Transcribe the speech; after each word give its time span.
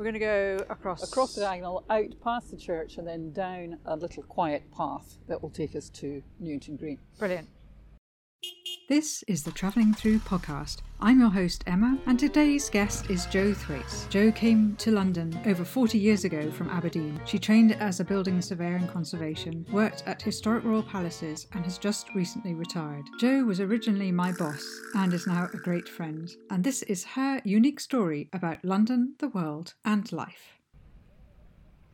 We're 0.00 0.04
going 0.04 0.14
to 0.14 0.18
go 0.18 0.64
across. 0.70 1.06
across 1.06 1.34
the 1.34 1.42
diagonal, 1.42 1.84
out 1.90 2.06
past 2.24 2.50
the 2.50 2.56
church, 2.56 2.96
and 2.96 3.06
then 3.06 3.32
down 3.32 3.76
a 3.84 3.94
little 3.94 4.22
quiet 4.22 4.62
path 4.74 5.18
that 5.28 5.42
will 5.42 5.50
take 5.50 5.76
us 5.76 5.90
to 5.90 6.22
Newington 6.38 6.76
Green. 6.76 6.98
Brilliant. 7.18 7.46
This 8.90 9.22
is 9.28 9.44
the 9.44 9.52
Travelling 9.52 9.94
Through 9.94 10.18
podcast. 10.18 10.78
I'm 11.00 11.20
your 11.20 11.30
host, 11.30 11.62
Emma, 11.68 11.96
and 12.06 12.18
today's 12.18 12.68
guest 12.68 13.08
is 13.08 13.26
Jo 13.26 13.54
Thwaites. 13.54 14.08
Jo 14.10 14.32
came 14.32 14.74
to 14.78 14.90
London 14.90 15.40
over 15.46 15.64
40 15.64 15.96
years 15.96 16.24
ago 16.24 16.50
from 16.50 16.68
Aberdeen. 16.70 17.20
She 17.24 17.38
trained 17.38 17.70
as 17.70 18.00
a 18.00 18.04
building 18.04 18.42
surveyor 18.42 18.74
and 18.74 18.90
conservation, 18.90 19.64
worked 19.70 20.02
at 20.06 20.20
historic 20.20 20.64
royal 20.64 20.82
palaces, 20.82 21.46
and 21.52 21.64
has 21.66 21.78
just 21.78 22.12
recently 22.16 22.54
retired. 22.54 23.04
Jo 23.20 23.44
was 23.44 23.60
originally 23.60 24.10
my 24.10 24.32
boss 24.32 24.66
and 24.96 25.14
is 25.14 25.24
now 25.24 25.48
a 25.54 25.58
great 25.58 25.88
friend. 25.88 26.28
And 26.50 26.64
this 26.64 26.82
is 26.82 27.04
her 27.04 27.40
unique 27.44 27.78
story 27.78 28.28
about 28.32 28.64
London, 28.64 29.14
the 29.20 29.28
world, 29.28 29.74
and 29.84 30.10
life. 30.10 30.59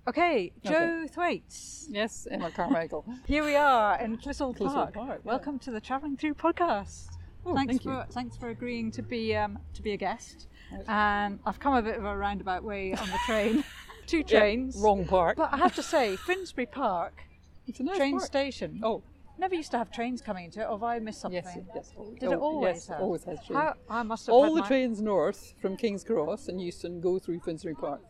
Okay, 0.08 0.52
Okay. 0.64 1.06
Thwaites. 1.08 1.88
Yes, 1.90 2.28
Emma 2.30 2.50
Carmichael. 2.52 3.04
Here 3.26 3.44
we 3.44 3.56
are 3.56 3.98
in 4.00 4.16
Clissold 4.18 4.56
Park. 4.56 4.94
Park, 4.94 5.20
yeah. 5.24 5.30
Welcome 5.32 5.58
to 5.60 5.72
the 5.72 5.80
Travelling 5.80 6.16
Through 6.16 6.34
podcast. 6.34 7.08
Oh, 7.44 7.54
thanks 7.56 7.72
thank 7.72 7.82
for 7.82 7.92
you. 7.92 8.02
thanks 8.10 8.36
for 8.36 8.48
agreeing 8.50 8.92
to 8.92 9.02
be 9.02 9.34
um, 9.34 9.58
to 9.74 9.82
be 9.82 9.92
a 9.92 9.96
guest. 9.96 10.46
And 10.86 11.40
I've 11.44 11.58
come 11.58 11.74
a 11.74 11.82
bit 11.82 11.96
of 11.96 12.04
a 12.04 12.16
roundabout 12.16 12.62
way 12.62 12.92
on 12.94 13.08
the 13.08 13.18
train. 13.26 13.64
Two 14.06 14.18
Yeah, 14.18 14.38
trains. 14.40 14.76
wrong 14.78 15.04
park. 15.06 15.36
But 15.38 15.52
I 15.52 15.56
have 15.56 15.74
to 15.74 15.82
say, 15.82 16.14
Finsbury 16.14 16.66
Park 16.66 17.24
it's 17.66 17.80
a 17.80 17.82
nice 17.82 17.96
train 17.96 18.12
park. 18.18 18.26
station 18.26 18.80
Oh, 18.84 19.02
never 19.38 19.56
used 19.56 19.72
to 19.72 19.78
have 19.78 19.90
trains 19.90 20.22
coming 20.22 20.44
into 20.44 20.60
it. 20.60 20.64
Or 20.66 20.72
have 20.78 20.84
I 20.84 21.00
missed 21.00 21.20
something? 21.20 21.42
yes, 21.44 21.58
yes. 21.74 21.92
always- 21.96 22.18
Did 22.20 22.30
it 22.30 22.34
oh, 22.36 22.40
always 22.40 22.74
yes, 22.76 22.86
have? 22.86 23.00
always 23.00 23.24
has 23.24 23.38
trains. 23.44 23.60
How, 23.60 23.74
I 23.90 24.02
must 24.04 24.26
have 24.26 24.34
All 24.34 24.54
the 24.54 24.60
my- 24.60 24.68
trains 24.68 25.00
north 25.00 25.54
from 25.60 25.76
King's 25.76 26.04
Cross 26.04 26.46
and 26.46 26.60
Euston 26.60 27.00
go 27.00 27.18
through 27.18 27.40
Finsbury 27.40 27.74
Park. 27.74 28.00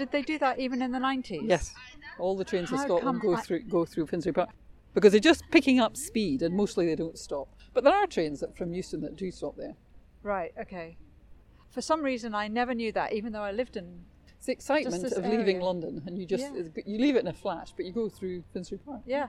Did 0.00 0.12
they 0.12 0.22
do 0.22 0.38
that 0.38 0.58
even 0.58 0.80
in 0.80 0.92
the 0.92 0.98
nineties? 0.98 1.42
Yes, 1.44 1.74
all 2.18 2.34
the 2.34 2.42
trains 2.42 2.70
in 2.72 2.78
oh, 2.78 2.84
Scotland 2.84 3.20
go 3.20 3.34
I- 3.34 3.40
through 3.42 3.64
go 3.64 3.84
through 3.84 4.06
Finsbury 4.06 4.32
Park 4.32 4.48
because 4.94 5.12
they're 5.12 5.20
just 5.20 5.44
picking 5.50 5.78
up 5.78 5.94
speed 5.94 6.40
and 6.40 6.56
mostly 6.56 6.86
they 6.86 6.96
don't 6.96 7.18
stop. 7.18 7.48
But 7.74 7.84
there 7.84 7.94
are 7.94 8.06
trains 8.06 8.40
that 8.40 8.56
from 8.56 8.72
Euston 8.72 9.02
that 9.02 9.16
do 9.16 9.30
stop 9.30 9.58
there. 9.58 9.74
Right. 10.22 10.54
Okay. 10.58 10.96
For 11.68 11.82
some 11.82 12.00
reason, 12.02 12.34
I 12.34 12.48
never 12.48 12.72
knew 12.72 12.92
that, 12.92 13.12
even 13.12 13.34
though 13.34 13.42
I 13.42 13.52
lived 13.52 13.76
in. 13.76 14.06
It's 14.38 14.46
the 14.46 14.52
excitement 14.52 15.04
of 15.04 15.26
leaving. 15.26 15.60
London 15.60 16.02
and 16.06 16.18
you 16.18 16.24
just 16.24 16.44
Yeah. 16.44 16.82
you 16.86 16.98
leave 16.98 17.16
it 17.16 17.20
in 17.20 17.28
a 17.28 17.34
flash, 17.34 17.74
but 17.76 17.84
you 17.84 17.92
go 17.92 18.08
through 18.08 18.42
Finsbury 18.54 18.78
Park. 18.78 19.02
Yeah. 19.04 19.26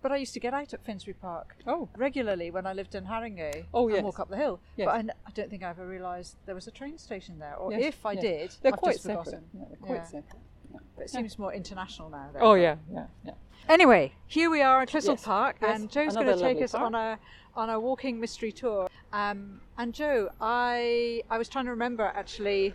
But 0.00 0.12
I 0.12 0.16
used 0.16 0.32
to 0.34 0.40
get 0.40 0.54
out 0.54 0.72
at 0.72 0.84
Finsbury 0.84 1.14
Park 1.20 1.56
Oh, 1.66 1.88
regularly 1.96 2.50
when 2.52 2.66
I 2.66 2.72
lived 2.72 2.94
in 2.94 3.04
Haringey 3.04 3.64
Oh, 3.74 3.86
and 3.88 3.96
yes. 3.96 4.04
walk 4.04 4.20
up 4.20 4.28
the 4.30 4.36
hill. 4.36 4.60
Yes. 4.76 4.86
But 4.86 4.94
I, 4.94 4.98
n- 5.00 5.12
I 5.26 5.30
don't 5.32 5.50
think 5.50 5.64
I 5.64 5.70
ever 5.70 5.86
realised 5.86 6.36
there 6.46 6.54
was 6.54 6.68
a 6.68 6.70
train 6.70 6.98
station 6.98 7.38
there. 7.40 7.56
Or 7.56 7.72
Yes, 7.72 7.82
if 7.94 8.06
I 8.06 8.12
yes. 8.12 8.22
did, 8.22 8.54
they're 8.62 8.72
I've 8.74 8.78
quite 8.78 8.92
just 8.92 9.04
separate. 9.04 9.24
forgotten. 9.24 9.44
Yeah, 9.54 9.64
they're 9.68 9.76
quite 9.78 9.94
Yeah. 9.96 10.04
separate. 10.04 10.40
Yeah. 10.72 10.78
But 10.96 11.04
it 11.04 11.10
seems 11.10 11.38
more 11.38 11.52
international 11.52 12.10
now. 12.10 12.28
Though. 12.32 12.40
Oh 12.40 12.54
yeah, 12.54 12.76
yeah, 12.92 13.06
yeah. 13.24 13.32
Anyway, 13.68 14.12
here 14.26 14.50
we 14.50 14.62
are 14.62 14.82
at 14.82 14.88
Clissold 14.88 15.22
Park, 15.22 15.56
and 15.62 15.90
Jo's 15.90 16.14
going 16.14 16.26
to 16.26 16.38
take 16.38 16.62
us 16.62 16.72
park. 16.72 16.84
on 16.84 16.94
a 16.94 17.18
on 17.56 17.70
a 17.70 17.80
walking 17.80 18.20
mystery 18.20 18.52
tour. 18.52 18.88
Um, 19.12 19.60
and 19.78 19.92
Joe, 19.94 20.30
I 20.40 21.22
I 21.30 21.38
was 21.38 21.48
trying 21.48 21.64
to 21.64 21.70
remember 21.72 22.04
actually 22.04 22.72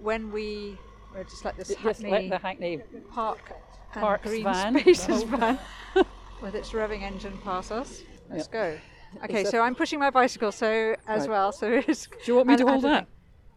when 0.00 0.30
we 0.30 0.78
were 1.14 1.24
just 1.24 1.44
like 1.44 1.56
this 1.56 1.68
Just 1.68 1.80
Hackney 1.80 2.10
let 2.10 2.30
the 2.30 2.38
Hackney 2.38 2.78
Park 3.12 3.52
and 3.94 4.02
Parks 4.02 4.28
Green 4.28 4.44
van. 4.44 4.78
Spaces 4.80 5.22
van 5.24 5.58
with 6.42 6.54
its 6.54 6.70
revving 6.70 7.02
engine 7.02 7.36
past 7.44 7.72
us. 7.72 8.02
Let's 8.30 8.48
go. 8.48 8.78
Okay, 9.24 9.42
that- 9.42 9.50
so 9.50 9.60
I'm 9.62 9.74
pushing 9.74 9.98
my 9.98 10.10
bicycle 10.10 10.52
so 10.52 10.94
as 11.06 11.20
Right. 11.22 11.30
well. 11.30 11.52
So 11.52 11.66
it's. 11.86 12.06
Do 12.06 12.16
you 12.26 12.36
want 12.36 12.48
me 12.48 12.56
to 12.56 12.66
hold 12.66 12.84
that? 12.84 13.06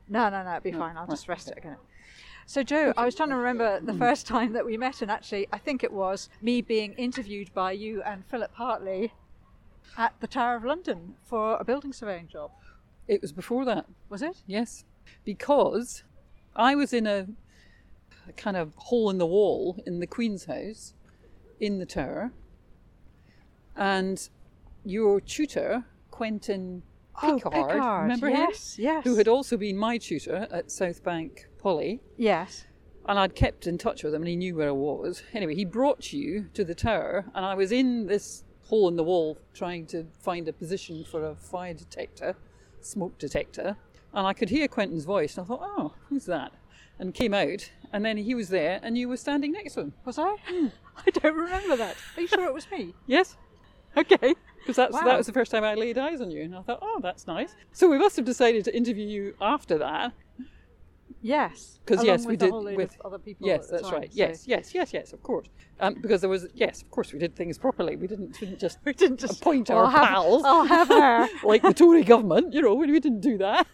No, 0.07 0.29
no, 0.29 0.43
no. 0.43 0.49
It'll 0.51 0.61
be 0.61 0.71
No, 0.71 0.79
fine. 0.79 0.95
I'll 0.97 1.03
right, 1.03 1.09
just 1.11 1.27
rest 1.27 1.49
okay. 1.49 1.57
it 1.59 1.65
again. 1.65 1.77
So, 2.45 2.63
Jo, 2.63 2.93
I 2.97 3.05
was 3.05 3.15
trying 3.15 3.29
to 3.29 3.35
remember 3.35 3.79
the 3.79 3.93
first 3.93 4.27
time 4.27 4.51
that 4.53 4.65
we 4.65 4.75
met, 4.77 5.01
and 5.01 5.09
actually, 5.11 5.47
I 5.53 5.57
think 5.57 5.83
it 5.83 5.93
was 5.93 6.27
me 6.41 6.61
being 6.61 6.93
interviewed 6.93 7.53
by 7.53 7.71
you 7.71 8.01
and 8.03 8.25
Philip 8.25 8.53
Hartley 8.55 9.13
at 9.97 10.13
the 10.19 10.27
Tower 10.27 10.55
of 10.57 10.63
London 10.65 11.15
for 11.23 11.55
a 11.57 11.63
building 11.63 11.93
surveying 11.93 12.27
job. 12.27 12.51
It 13.07 13.21
was 13.21 13.31
before 13.31 13.63
that. 13.65 13.85
Was 14.09 14.21
it? 14.21 14.37
Yes, 14.47 14.83
because 15.23 16.03
I 16.55 16.75
was 16.75 16.91
in 16.93 17.07
a, 17.07 17.27
a 18.27 18.33
kind 18.33 18.57
of 18.57 18.73
hole 18.75 19.09
in 19.09 19.17
the 19.17 19.25
wall 19.27 19.81
in 19.85 19.99
the 19.99 20.07
Queen's 20.07 20.45
house 20.45 20.93
in 21.59 21.77
the 21.79 21.85
tower, 21.85 22.31
and 23.81 24.29
your 24.85 25.19
tutor, 25.19 25.83
Quentin 26.11 26.83
Pickard, 27.19 27.41
Oh, 27.45 27.49
Pickard, 27.49 28.01
remember 28.03 28.29
yes, 28.29 28.75
him? 28.77 28.83
yes. 28.85 29.03
Who 29.03 29.15
had 29.15 29.27
also 29.27 29.57
been 29.57 29.75
my 29.77 29.97
tutor 29.97 30.47
at 30.51 30.71
South 30.71 31.03
Bank 31.03 31.47
Poly, 31.57 31.99
Yes. 32.17 32.65
and 33.07 33.17
I'd 33.17 33.33
kept 33.35 33.65
in 33.67 33.77
touch 33.79 34.03
with 34.03 34.13
him, 34.13 34.21
and 34.21 34.29
he 34.29 34.35
knew 34.35 34.55
where 34.55 34.69
I 34.69 34.71
was. 34.71 35.23
Anyway, 35.33 35.55
he 35.55 35.65
brought 35.65 36.13
you 36.13 36.47
to 36.53 36.63
the 36.63 36.75
tower, 36.75 37.25
and 37.33 37.43
I 37.45 37.55
was 37.55 37.71
in 37.71 38.05
this 38.05 38.43
hole 38.65 38.87
in 38.87 38.95
the 38.95 39.03
wall 39.03 39.37
trying 39.53 39.85
to 39.87 40.05
find 40.19 40.47
a 40.47 40.53
position 40.53 41.03
for 41.03 41.25
a 41.25 41.35
fire 41.35 41.73
detector, 41.73 42.35
smoke 42.81 43.17
detector, 43.17 43.75
and 44.13 44.27
I 44.27 44.33
could 44.33 44.49
hear 44.49 44.67
Quentin's 44.67 45.05
voice, 45.05 45.37
and 45.37 45.45
I 45.45 45.47
thought, 45.47 45.61
oh, 45.63 45.93
who's 46.07 46.25
that? 46.25 46.51
And 46.99 47.13
came 47.15 47.33
out, 47.33 47.69
and 47.91 48.05
then 48.05 48.15
he 48.17 48.35
was 48.35 48.49
there, 48.49 48.79
and 48.83 48.95
you 48.97 49.09
were 49.09 49.17
standing 49.17 49.51
next 49.51 49.73
to 49.73 49.81
him. 49.81 49.93
Was 50.05 50.19
I? 50.19 50.35
Hmm. 50.45 50.67
I 51.05 51.09
don't 51.09 51.35
remember 51.35 51.75
that. 51.77 51.95
Are 52.15 52.21
you 52.21 52.27
sure 52.27 52.45
it 52.45 52.53
was 52.53 52.69
me? 52.69 52.93
Yes, 53.07 53.37
Okay. 53.97 54.35
because 54.59 54.75
that's 54.77 54.93
Wow. 54.93 55.03
that 55.05 55.17
was 55.17 55.27
the 55.27 55.33
first 55.33 55.51
time 55.51 55.63
I 55.63 55.75
laid 55.75 55.97
eyes 55.97 56.21
on 56.21 56.31
you, 56.31 56.43
and 56.43 56.55
I 56.55 56.61
thought, 56.61 56.79
oh, 56.81 56.99
that's 57.01 57.27
nice. 57.27 57.55
So 57.73 57.89
we 57.89 57.97
must 57.97 58.15
have 58.15 58.25
decided 58.25 58.63
to 58.65 58.75
interview 58.75 59.05
you 59.05 59.35
after 59.41 59.77
that. 59.79 60.13
Yes, 61.23 61.79
because 61.85 62.03
yes, 62.03 62.25
we 62.25 62.35
did 62.35 62.51
with- 62.51 62.97
other 63.05 63.19
people. 63.19 63.45
Yes, 63.45 63.67
that's 63.69 63.83
time, 63.83 63.93
right. 63.93 64.11
so- 64.11 64.17
Yes, 64.17 64.47
yes, 64.47 64.73
yes, 64.73 64.91
yes, 64.91 65.13
of 65.13 65.21
course. 65.21 65.47
Um, 65.79 65.95
because 66.01 66.21
there 66.21 66.29
was 66.29 66.47
yes, 66.55 66.81
of 66.81 66.89
course, 66.89 67.13
we 67.13 67.19
did 67.19 67.35
things 67.35 67.59
properly. 67.59 67.95
We 67.95 68.07
didn't, 68.07 68.39
didn't 68.39 68.59
just 68.59 68.79
We 68.85 68.93
didn't 68.93 69.19
just 69.19 69.39
appoint 69.41 69.69
"Oh, 69.69 69.77
our 69.77 69.91
have- 69.91 70.07
pals 70.07 70.43
I'll 70.45 70.63
have 70.65 70.87
her. 70.87 71.27
like 71.43 71.61
the 71.61 71.73
Tory 71.73 72.03
government. 72.03 72.53
You 72.53 72.61
know, 72.63 72.73
we, 72.73 72.89
we 72.89 72.99
didn't 72.99 73.21
do 73.21 73.37
that. 73.37 73.67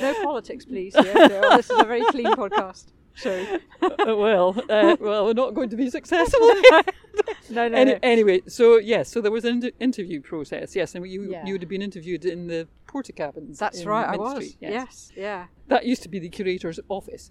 No 0.00 0.14
politics, 0.22 0.64
please. 0.66 0.94
Here, 1.02 1.14
Bill. 1.28 1.56
This 1.56 1.70
is 1.70 1.78
a 1.78 1.84
very 1.84 2.04
clean 2.06 2.26
podcast. 2.26 2.86
So 3.16 3.58
Uh, 3.82 4.16
well, 4.16 4.54
uh, 4.70 4.96
well, 5.00 5.26
we're 5.26 5.32
not 5.32 5.54
going 5.54 5.68
to 5.70 5.76
be 5.76 5.90
successful. 5.90 6.40
no, 7.50 7.68
no, 7.68 7.76
Any, 7.76 7.92
no. 7.92 7.98
Anyway, 8.02 8.42
so 8.46 8.78
yes, 8.78 9.10
so 9.10 9.20
there 9.20 9.30
was 9.30 9.44
an 9.44 9.54
inter- 9.56 9.70
interview 9.80 10.20
process. 10.20 10.74
Yes, 10.74 10.94
and 10.94 11.06
you 11.06 11.30
Yeah. 11.30 11.44
you 11.44 11.52
would 11.54 11.62
have 11.62 11.68
been 11.68 11.82
interviewed 11.82 12.24
in 12.24 12.46
the 12.46 12.66
Portakabins. 12.88 13.58
That's 13.58 13.84
right. 13.84 14.06
I 14.06 14.16
was. 14.16 14.36
Street, 14.36 14.56
yes. 14.60 15.12
Yeah. 15.16 15.46
that 15.68 15.84
used 15.86 16.02
to 16.04 16.08
be 16.08 16.18
the 16.18 16.28
curator's 16.28 16.80
office. 16.88 17.30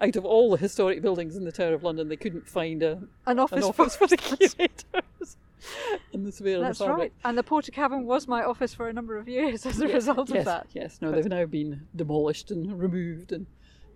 Out 0.00 0.16
of 0.16 0.24
all 0.24 0.50
the 0.50 0.56
historic 0.56 1.02
buildings 1.02 1.36
in 1.36 1.44
the 1.44 1.52
Tower 1.52 1.74
of 1.74 1.82
London, 1.84 2.08
they 2.08 2.16
couldn't 2.16 2.48
find 2.48 2.82
a, 2.82 3.02
An 3.26 3.38
office, 3.38 3.58
an 3.58 3.64
office 3.64 3.96
for 3.96 4.06
the 4.06 4.16
curators. 4.16 4.56
and 6.14 6.26
the 6.26 6.30
the 6.42 6.58
That's 6.60 6.78
fabric. 6.78 6.98
right. 6.98 7.12
And 7.24 7.36
the 7.36 7.42
Portakabin 7.42 8.04
was 8.04 8.26
my 8.26 8.42
office 8.42 8.72
for 8.72 8.88
a 8.88 8.92
number 8.94 9.16
of 9.18 9.28
years 9.28 9.66
as 9.66 9.78
a 9.80 9.86
Yes, 9.86 9.94
result 9.94 10.30
yes, 10.30 10.38
of 10.38 10.44
that. 10.46 10.66
Yes, 10.72 10.98
no, 11.02 11.12
they've 11.12 11.26
now 11.26 11.44
been 11.44 11.86
demolished 11.94 12.50
and 12.50 12.78
removed, 12.80 13.32
and 13.32 13.46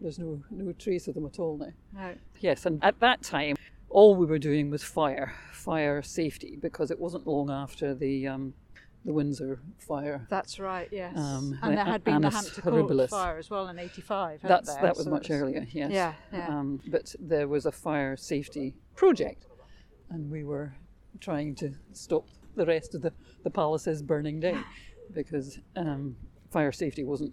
there's 0.05 0.19
no 0.19 0.41
no 0.51 0.71
trace 0.73 1.09
of 1.09 1.15
them 1.15 1.25
at 1.25 1.39
all 1.39 1.57
now. 1.57 1.73
No. 1.95 2.15
Yes, 2.41 2.67
and 2.67 2.79
at 2.85 3.01
that 3.01 3.23
time, 3.23 3.57
all 3.89 4.15
we 4.15 4.27
were 4.27 4.39
doing 4.39 4.71
was 4.71 4.85
fire, 4.85 5.33
fire 5.51 6.03
safety, 6.03 6.59
because 6.61 6.91
it 6.91 7.01
wasn't 7.01 7.27
long 7.27 7.51
after 7.51 7.95
the 7.95 8.29
um, 8.29 8.53
the 9.07 9.15
Windsor 9.15 9.61
fire. 9.79 10.27
That's 10.29 10.61
right. 10.61 10.89
Yes. 10.93 11.17
Um, 11.17 11.59
and 11.63 11.77
there 11.77 11.85
had 11.85 12.05
been 12.05 12.21
the 12.21 12.31
Hampton 12.31 12.63
Court 12.63 13.11
fire 13.11 13.39
as 13.39 13.49
well 13.49 13.69
in 13.69 13.79
'85. 13.79 14.41
That's 14.43 14.75
there? 14.75 14.83
that 14.83 14.97
was 14.97 15.07
So 15.07 15.11
much 15.11 15.31
earlier. 15.31 15.67
Yes. 15.73 15.91
Yeah, 15.91 16.13
yeah. 16.33 16.49
Um, 16.49 16.81
but 16.87 17.15
there 17.19 17.49
was 17.49 17.65
a 17.65 17.73
fire 17.73 18.15
safety 18.17 18.75
project, 18.95 19.47
and 20.11 20.31
we 20.31 20.45
were 20.45 20.75
trying 21.21 21.55
to 21.57 21.73
stop 21.95 22.29
the 22.57 22.67
rest 22.67 22.95
of 22.95 23.01
the 23.01 23.13
the 23.43 23.51
palaces 23.51 24.03
burning 24.03 24.39
down, 24.41 24.67
because 25.15 25.59
um, 25.77 26.15
fire 26.51 26.73
safety 26.73 27.05
wasn't 27.05 27.33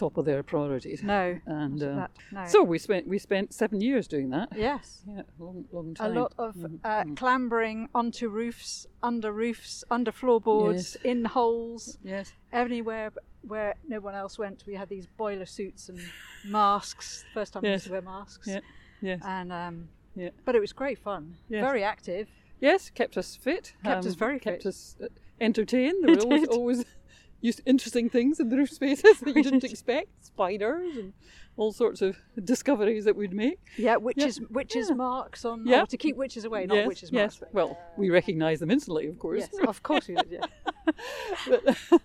top 0.00 0.16
of 0.16 0.24
their 0.24 0.42
priorities. 0.42 1.02
No. 1.02 1.38
And 1.46 1.78
that, 1.80 2.10
no. 2.32 2.44
so 2.46 2.58
we 2.72 2.78
spent 2.78 3.06
we 3.14 3.18
spent 3.18 3.46
seven 3.62 3.78
years 3.88 4.04
doing 4.14 4.28
that. 4.36 4.48
yes. 4.56 5.02
Yeah, 5.06 5.22
long 5.38 5.58
long 5.72 5.94
time. 5.94 6.16
A 6.16 6.20
lot 6.20 6.32
of 6.38 6.54
Mhm, 6.54 6.78
uh, 6.84 7.04
mhm. 7.04 7.16
clambering 7.16 7.88
onto 8.00 8.24
roofs, 8.40 8.86
under 9.02 9.30
roofs, 9.42 9.84
under 9.96 10.12
floorboards, 10.20 10.86
Yes. 10.96 11.04
in 11.12 11.18
holes, 11.26 11.82
Yes. 12.14 12.32
anywhere 12.52 13.08
where 13.52 13.74
no 13.94 13.98
one 14.08 14.14
else 14.22 14.34
went. 14.44 14.64
We 14.66 14.74
had 14.82 14.88
these 14.88 15.06
boiler 15.22 15.46
suits 15.46 15.88
and 15.90 15.98
masks. 16.44 17.24
First 17.34 17.52
time 17.52 17.62
we 17.62 17.70
used 17.70 17.86
to 17.86 17.92
wear 17.92 18.02
masks. 18.02 18.46
Yeah. 18.48 18.60
Yes. 19.02 19.20
And 19.24 19.52
um, 19.52 19.88
Yeah. 20.14 20.30
but 20.46 20.54
it 20.54 20.60
was 20.60 20.72
great 20.72 20.98
fun. 20.98 21.36
Yes. 21.48 21.62
Very 21.64 21.82
active. 21.84 22.26
Yes, 22.60 22.90
kept 22.90 23.16
us 23.16 23.36
fit. 23.36 23.64
um, 23.84 23.92
Kept 23.92 24.06
us 24.06 24.14
very 24.14 24.38
Kept 24.38 24.62
fit. 24.62 24.68
us 24.68 24.96
uh, 25.02 25.06
entertained. 25.40 25.98
There 26.04 26.12
It 26.14 26.18
were 26.18 26.24
always, 26.34 26.48
always 26.48 26.84
used 27.40 27.60
interesting 27.66 28.08
things 28.10 28.40
in 28.40 28.48
the 28.48 28.56
roof 28.56 28.70
spaces 28.70 29.20
that 29.20 29.36
you 29.36 29.42
didn't 29.42 29.64
expect. 29.70 30.08
Spiders 30.24 30.96
and 30.96 31.12
all 31.56 31.72
sorts 31.72 32.00
of 32.02 32.16
discoveries 32.44 33.04
that 33.04 33.16
we'd 33.16 33.32
make. 33.34 33.58
Yeah, 33.76 33.96
witches, 33.96 34.38
Yeah. 34.38 34.46
witches 34.50 34.88
Yeah. 34.88 34.94
marks 34.94 35.44
on. 35.44 35.66
Yeah. 35.66 35.82
oh, 35.82 35.84
to 35.86 35.96
keep 35.96 36.16
witches 36.16 36.44
away, 36.44 36.66
not 36.66 36.74
yes, 36.76 36.86
witches 36.88 37.10
yes. 37.12 37.40
marks. 37.40 37.54
Well, 37.54 37.78
we 37.96 38.10
recognise 38.10 38.60
them 38.60 38.70
instantly, 38.70 39.06
of 39.08 39.18
course. 39.18 39.40
Yes, 39.52 39.66
of 39.68 39.82
course 39.82 40.08
we 40.08 40.14
did. 40.14 40.30
Yeah. 40.30 40.92
but, 41.48 41.76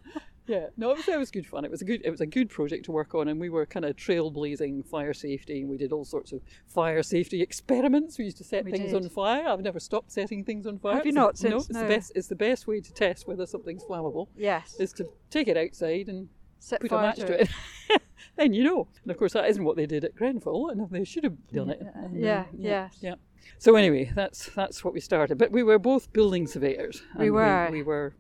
yeah, 0.48 0.68
no, 0.78 0.92
it 0.92 0.98
was, 0.98 1.08
it 1.08 1.18
was 1.20 1.32
good 1.32 1.48
fun. 1.48 1.66
It 1.66 1.72
was 1.72 1.82
a 1.82 1.86
good 1.86 2.02
it 2.06 2.10
was 2.10 2.22
a 2.22 2.26
good 2.26 2.50
project 2.50 2.86
to 2.86 2.92
work 2.92 3.16
on, 3.16 3.28
and 3.28 3.40
we 3.40 3.50
were 3.50 3.66
kind 3.66 3.86
of 3.86 3.96
trailblazing 3.96 4.86
fire 4.86 5.14
safety, 5.14 5.62
and 5.62 5.70
we 5.70 5.78
did 5.78 5.92
all 5.92 6.06
sorts 6.06 6.32
of 6.32 6.42
fire 6.68 7.02
safety 7.04 7.42
experiments. 7.42 8.18
We 8.18 8.26
used 8.26 8.38
to 8.38 8.44
set 8.44 8.66
We 8.66 8.72
things 8.72 8.92
did. 8.92 9.04
on 9.04 9.10
fire. 9.10 9.48
I've 9.48 9.62
never 9.62 9.80
stopped 9.80 10.12
setting 10.12 10.44
things 10.44 10.66
on 10.68 10.78
fire. 10.80 10.96
Have 10.96 11.06
you 11.06 11.10
It's 11.10 11.16
not 11.16 11.36
the- 11.38 11.50
no, 11.50 11.58
it's 11.58 11.70
No. 11.70 11.82
the 11.82 11.88
best. 11.88 12.12
It's 12.16 12.28
the 12.28 12.36
best 12.36 12.68
way 12.68 12.82
to 12.82 12.94
test 12.94 13.28
whether 13.28 13.46
something's 13.46 13.84
flammable. 13.84 14.28
Yes. 14.36 14.76
Is 14.80 14.94
to 14.94 15.06
take 15.30 15.48
it 15.48 15.58
outside 15.58 16.08
and 16.10 16.30
Set 16.60 16.82
put 16.82 16.92
a 16.92 16.96
match 16.96 17.18
to 17.18 17.42
it. 17.42 17.50
then 18.38 18.54
you 18.54 18.64
know. 18.64 18.88
And 19.04 19.12
of 19.12 19.18
course, 19.18 19.34
that 19.34 19.48
isn't 19.50 19.64
what 19.64 19.76
they 19.76 19.86
did 19.86 20.04
at 20.04 20.16
Grenfell, 20.16 20.70
and 20.70 20.90
they 20.90 21.04
should 21.04 21.24
have 21.24 21.36
done 21.52 21.70
it. 21.70 21.80
And, 21.94 22.16
uh, 22.16 22.18
Yeah, 22.28 22.46
yes. 22.58 22.98
yeah. 23.02 23.16
So 23.60 23.76
anyway, 23.76 24.12
that's 24.16 24.50
that's 24.56 24.84
what 24.84 24.94
we 24.94 25.00
started. 25.00 25.38
But 25.38 25.52
we 25.52 25.62
were 25.62 25.78
both 25.78 26.12
building 26.12 26.48
surveyors. 26.48 27.04
We 27.20 27.30
were. 27.30 27.70
We, 27.72 27.84
were 27.84 28.16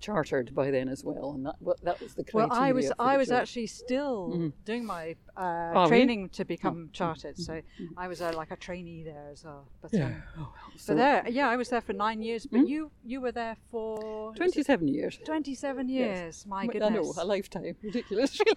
chartered 0.00 0.54
by 0.54 0.70
then 0.70 0.88
as 0.88 1.04
well, 1.04 1.32
and 1.32 1.44
that 1.46 1.56
wa- 1.60 1.74
that 1.82 2.00
was 2.00 2.14
the 2.14 2.24
Well. 2.32 2.48
I 2.50 2.72
was 2.72 2.90
I 2.98 3.16
was 3.16 3.28
job. 3.28 3.42
actually 3.42 3.66
still 3.68 4.52
doing 4.64 4.84
my 4.84 5.16
uh, 5.36 5.72
Oh, 5.74 5.86
training 5.88 6.30
to 6.30 6.44
become 6.44 6.88
chartered, 6.92 7.36
so 7.38 7.60
I 7.96 8.08
was 8.08 8.20
uh, 8.22 8.32
like 8.34 8.50
a 8.50 8.56
trainee 8.56 9.02
there 9.04 9.28
as 9.32 9.44
well. 9.44 9.66
But, 9.82 9.94
um, 9.94 10.00
Yeah. 10.00 10.14
Oh, 10.38 10.40
well. 10.54 10.72
So 10.76 10.94
there, 10.94 11.26
yeah, 11.28 11.48
I 11.48 11.56
was 11.56 11.68
there 11.68 11.80
for 11.82 11.92
nine 11.92 12.22
years. 12.22 12.46
But 12.46 12.66
you 12.68 12.90
you 13.04 13.20
were 13.20 13.32
there 13.32 13.56
for 13.70 14.34
twenty-seven 14.34 14.88
years. 14.88 15.18
twenty-seven 15.24 15.88
years. 15.88 16.46
My 16.46 16.66
goodness, 16.66 16.90
I 16.90 16.94
know 16.94 17.12
a 17.18 17.24
lifetime. 17.24 17.76
Ridiculous. 17.82 18.40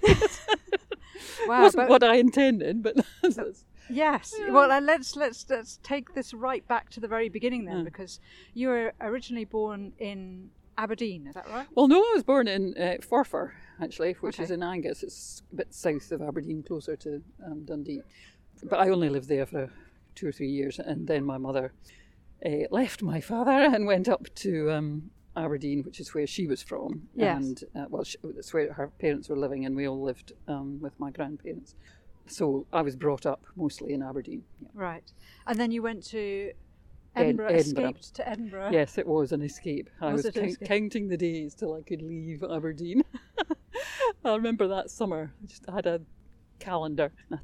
Wow, 1.48 1.62
wasn't 1.64 1.84
but- 1.84 1.90
what 1.90 2.04
I 2.04 2.16
intended, 2.16 2.82
but 2.84 2.96
that's, 3.22 3.36
that's- 3.36 3.66
Yes. 3.90 4.34
Well, 4.50 4.72
uh, 4.72 4.80
let's 4.80 5.16
let's 5.18 5.46
let's 5.50 5.78
take 5.84 6.14
this 6.16 6.34
right 6.34 6.66
back 6.70 6.90
to 6.92 7.00
the 7.02 7.08
very 7.08 7.28
beginning 7.28 7.66
then, 7.66 7.84
because 7.84 8.20
you 8.54 8.70
were 8.70 8.94
originally 9.02 9.44
born 9.44 9.92
in 10.00 10.50
Aberdeen. 10.78 11.28
Is 11.28 11.36
that 11.36 11.50
right? 11.50 11.68
well, 11.76 11.88
no, 11.88 12.00
I 12.00 12.12
was 12.14 12.24
born 12.24 12.48
in 12.48 12.76
uh, 12.78 12.98
Forfar 13.02 13.52
actually, 13.82 14.14
which 14.22 14.40
is 14.40 14.52
in 14.52 14.64
Angus. 14.64 15.04
It's 15.04 15.42
a 15.52 15.56
bit 15.56 15.74
south 15.74 16.12
of 16.12 16.22
Aberdeen, 16.22 16.64
closer 16.64 16.96
to 16.98 17.22
um, 17.46 17.66
Dundee. 17.66 18.02
But 18.64 18.80
I 18.80 18.90
only 18.90 19.10
lived 19.10 19.28
there 19.28 19.46
for 19.46 19.70
two 20.16 20.28
or 20.28 20.32
three 20.32 20.50
years, 20.50 20.80
and 20.80 21.08
then 21.08 21.26
my 21.26 21.38
mother 21.38 21.74
uh, 22.46 22.68
left 22.72 23.02
my 23.02 23.20
father 23.20 23.52
and 23.74 23.86
went 23.86 24.08
up 24.08 24.34
to 24.36 24.72
um, 24.72 25.12
Aberdeen, 25.36 25.84
which 25.84 26.00
is 26.00 26.14
where 26.14 26.28
she 26.28 26.48
was 26.48 26.62
from. 26.62 27.08
Yes. 27.16 27.38
And 27.38 27.64
uh, 27.76 27.86
well, 27.90 28.04
she, 28.04 28.18
that's 28.24 28.54
where 28.54 28.74
her 28.74 28.88
parents 29.00 29.30
were 29.30 29.38
living, 29.38 29.66
and 29.66 29.76
we 29.76 29.88
all 29.88 30.02
lived 30.02 30.34
um, 30.48 30.80
with 30.80 31.00
my 31.00 31.12
grandparents. 31.12 31.76
So 32.26 32.66
I 32.72 32.82
was 32.82 32.96
brought 32.96 33.26
up 33.26 33.44
mostly 33.56 33.94
in 33.94 34.02
Aberdeen. 34.02 34.44
Yeah. 34.62 34.70
Right. 34.74 35.12
And 35.46 35.60
then 35.60 35.72
you 35.72 35.82
went 35.82 36.06
to 36.06 36.54
Ed- 37.16 37.22
Edinburgh. 37.24 37.48
Edinburgh. 37.54 37.84
Escaped 37.90 38.16
to 38.16 38.30
Edinburgh. 38.30 38.70
Yes, 38.72 38.98
it 38.98 39.08
was 39.08 39.32
an 39.32 39.42
escape. 39.42 39.90
I 40.02 40.12
Was 40.14 40.24
was, 40.24 40.26
it 40.26 40.38
an 40.38 40.46
escape? 40.50 40.68
counting 40.68 41.08
the 41.08 41.18
days 41.18 41.54
till 41.56 41.74
I 41.74 41.82
could 41.82 42.02
leave 42.02 42.44
Aberdeen. 42.44 43.04
I 44.26 44.36
remember 44.36 44.68
that 44.70 44.90
summer. 44.90 45.34
I 45.42 45.46
just 45.46 45.66
had 45.70 45.86
a 45.86 46.02
calendar. 46.60 47.12
And 47.30 47.40
I 47.40 47.44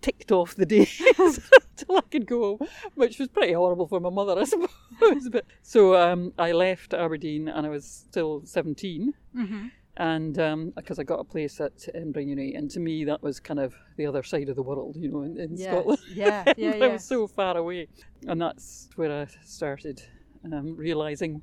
ticked 0.00 0.32
off 0.32 0.54
the 0.54 0.66
days 0.76 0.98
till 1.76 1.96
I 1.96 2.00
could 2.10 2.26
go 2.26 2.56
home, 2.58 2.68
which 2.94 3.18
was 3.18 3.28
pretty 3.28 3.52
horrible 3.52 3.86
for 3.86 4.00
my 4.00 4.10
mother, 4.10 4.38
I 4.38 4.44
suppose. 4.44 5.28
But 5.30 5.44
so 5.62 5.96
um, 5.96 6.32
I 6.38 6.52
left 6.52 6.94
Aberdeen, 6.94 7.48
and 7.48 7.66
I 7.66 7.68
was 7.70 7.84
still 7.84 8.42
seventeen. 8.44 9.14
Mm-hmm. 9.36 9.66
And 9.98 10.34
because 10.74 10.98
I 10.98 11.04
got 11.04 11.20
a 11.20 11.24
place 11.24 11.60
at 11.60 11.88
Edinburgh 11.94 12.22
Uni, 12.24 12.54
and 12.54 12.70
to 12.72 12.80
me 12.80 13.04
that 13.04 13.22
was 13.22 13.40
kind 13.40 13.58
of 13.60 13.74
the 13.96 14.06
other 14.06 14.22
side 14.22 14.48
of 14.48 14.56
the 14.56 14.62
world, 14.62 14.96
you 14.96 15.08
know, 15.10 15.22
in, 15.22 15.38
in 15.40 15.56
Yes. 15.56 15.70
Scotland. 15.70 15.98
Yeah, 16.14 16.44
yeah, 16.56 16.70
I 16.74 16.76
yeah. 16.76 16.88
was 16.88 17.04
so 17.04 17.26
far 17.26 17.56
away. 17.56 17.88
And 18.26 18.40
that's 18.40 18.88
where 18.96 19.22
I 19.22 19.26
started 19.44 20.02
um, 20.44 20.76
realising 20.76 21.40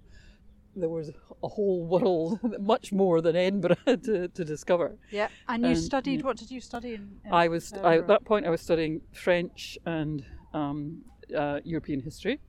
there 0.75 0.89
was 0.89 1.09
a 1.43 1.47
whole 1.47 1.85
world, 1.85 2.39
much 2.59 2.91
more 2.91 3.21
than 3.21 3.35
Edinburgh, 3.35 3.75
to, 3.85 4.27
to 4.27 4.43
discover. 4.45 4.97
Yeah. 5.11 5.29
And 5.47 5.63
you 5.63 5.69
And, 5.69 5.77
studied. 5.77 6.19
yeah. 6.19 6.25
What 6.25 6.37
did 6.37 6.51
you 6.51 6.61
study 6.61 6.93
in? 6.95 7.19
in 7.25 7.33
I 7.33 7.47
was, 7.47 7.73
I, 7.73 7.97
at 7.97 8.07
that 8.07 8.23
point, 8.25 8.45
I 8.45 8.49
was 8.49 8.61
studying 8.61 9.01
French 9.13 9.77
and 9.85 10.23
um, 10.53 11.01
uh, 11.35 11.59
European 11.63 11.99
history. 12.01 12.39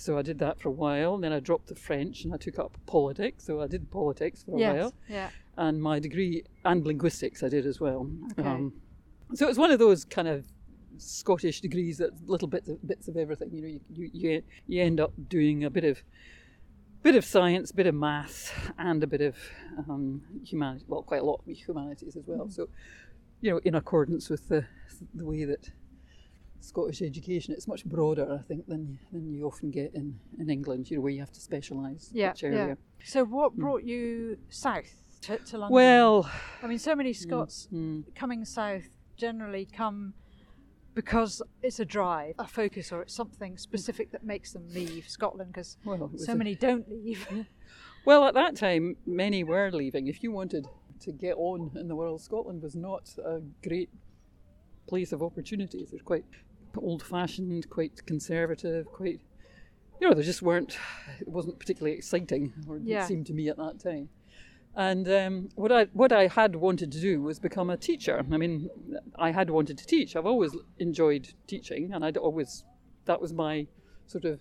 So 0.00 0.18
I 0.18 0.22
did 0.22 0.38
that 0.38 0.58
for 0.60 0.68
a 0.68 0.72
while. 0.72 1.18
Then 1.18 1.32
I 1.32 1.40
dropped 1.40 1.68
the 1.68 1.74
French 1.74 2.24
and 2.24 2.32
I 2.32 2.36
took 2.36 2.58
up 2.58 2.76
politics. 2.86 3.44
So 3.44 3.60
I 3.60 3.66
did 3.66 3.90
politics 3.90 4.42
for 4.42 4.56
a 4.56 4.58
Yes. 4.58 4.74
while. 4.76 4.94
Yeah. 5.08 5.30
And 5.56 5.82
my 5.82 5.98
degree, 5.98 6.44
and 6.64 6.86
linguistics, 6.86 7.42
I 7.42 7.48
did 7.48 7.66
as 7.66 7.80
well. 7.80 8.10
Okay. 8.38 8.70
so 9.34 9.44
it 9.44 9.48
was 9.48 9.58
one 9.58 9.70
of 9.70 9.78
those 9.78 10.04
kind 10.04 10.26
of 10.26 10.46
Scottish 10.96 11.60
degrees 11.60 11.98
that 11.98 12.10
little 12.28 12.48
bits 12.48 12.68
of, 12.68 12.86
bits 12.86 13.08
of 13.08 13.16
everything. 13.16 13.50
You 13.52 13.62
know, 13.62 13.68
you, 13.68 14.10
you, 14.12 14.42
you, 14.66 14.82
end 14.82 15.00
up 15.00 15.12
doing 15.28 15.64
a 15.64 15.70
bit 15.70 15.84
of 15.84 16.02
bit 17.02 17.14
of 17.16 17.24
science, 17.24 17.72
bit 17.72 17.86
of 17.86 17.94
maths, 17.94 18.52
and 18.78 19.02
a 19.02 19.06
bit 19.06 19.22
of 19.22 19.36
um, 19.78 20.22
humanity. 20.44 20.84
Well, 20.88 21.02
quite 21.02 21.22
a 21.22 21.24
lot 21.24 21.40
of 21.46 21.56
humanities 21.56 22.16
as 22.16 22.24
well. 22.26 22.48
So, 22.50 22.68
you 23.40 23.50
know, 23.50 23.60
in 23.64 23.74
accordance 23.74 24.28
with 24.28 24.48
the 24.48 24.66
the 25.14 25.24
way 25.24 25.44
that 25.44 25.70
Scottish 26.60 27.00
education, 27.02 27.54
it's 27.54 27.66
much 27.66 27.84
broader, 27.84 28.38
I 28.38 28.42
think, 28.46 28.66
than 28.66 28.98
than 29.12 29.32
you 29.32 29.46
often 29.46 29.70
get 29.70 29.94
in, 29.94 30.18
in 30.38 30.50
England. 30.50 30.90
You 30.90 30.96
know, 30.98 31.02
where 31.02 31.12
you 31.12 31.20
have 31.20 31.32
to 31.32 31.40
specialise 31.40 32.10
Yeah. 32.12 32.32
area. 32.42 32.66
Yeah. 32.68 32.74
So 33.04 33.24
what 33.24 33.56
brought 33.56 33.82
you 33.82 34.38
south 34.50 34.90
to, 35.22 35.38
to 35.38 35.58
London? 35.58 35.68
Hmm. 35.68 35.74
Well, 35.74 36.30
I 36.62 36.66
mean, 36.66 36.78
so 36.78 36.94
many 36.94 37.12
Scots 37.12 37.68
mm, 37.72 38.04
coming 38.14 38.44
south 38.44 38.88
generally 39.16 39.66
come 39.70 40.14
because 40.94 41.40
it's 41.62 41.80
a 41.80 41.84
drive, 41.84 42.34
a 42.38 42.46
focus, 42.46 42.92
or 42.92 43.00
it's 43.02 43.14
something 43.14 43.56
specific 43.56 44.10
that 44.12 44.24
makes 44.24 44.52
them 44.52 44.66
leave 44.68 45.08
Scotland. 45.08 45.52
Because 45.52 45.76
well, 45.84 46.10
so 46.16 46.32
a- 46.32 46.36
many 46.36 46.54
don't 46.54 46.88
leave. 46.90 47.26
Well, 48.06 48.24
at 48.24 48.32
that 48.32 48.56
time, 48.56 48.96
many 49.04 49.44
were 49.44 49.70
leaving. 49.70 50.06
If 50.06 50.22
you 50.22 50.32
wanted 50.32 50.66
to 51.00 51.12
get 51.12 51.34
on 51.36 51.70
in 51.76 51.86
the 51.86 51.94
world, 51.94 52.22
Scotland 52.22 52.62
was 52.62 52.74
not 52.74 53.14
a 53.22 53.40
great 53.62 53.90
place 54.88 55.12
of 55.12 55.22
opportunities. 55.22 55.90
They're 55.90 56.00
quite 56.00 56.24
old 56.76 57.02
fashioned, 57.02 57.68
quite 57.70 58.06
conservative, 58.06 58.86
quite. 58.86 59.20
You 60.00 60.08
know, 60.08 60.14
they 60.14 60.22
just 60.22 60.42
weren't. 60.42 60.78
It 61.20 61.28
wasn't 61.28 61.58
particularly 61.58 61.96
exciting, 61.96 62.52
or 62.68 62.76
it 62.76 62.82
seemed 63.06 63.26
to 63.26 63.34
me 63.34 63.48
at 63.48 63.56
that 63.58 63.80
time. 63.80 64.08
And 64.76 65.08
um, 65.10 65.48
what 65.56 65.72
I 65.72 65.84
what 65.92 66.12
I 66.12 66.28
had 66.28 66.56
wanted 66.56 66.92
to 66.92 67.00
do 67.00 67.20
was 67.20 67.38
become 67.38 67.70
a 67.70 67.76
teacher. 67.76 68.24
I 68.32 68.36
mean, 68.36 68.70
I 69.18 69.32
had 69.32 69.50
wanted 69.50 69.76
to 69.78 69.86
teach. 69.86 70.16
I've 70.16 70.26
always 70.26 70.56
enjoyed 70.78 71.34
teaching, 71.46 71.92
and 71.92 72.04
I'd 72.04 72.16
always 72.16 72.64
that 73.04 73.20
was 73.20 73.32
my 73.32 73.66
sort 74.06 74.24
of 74.24 74.40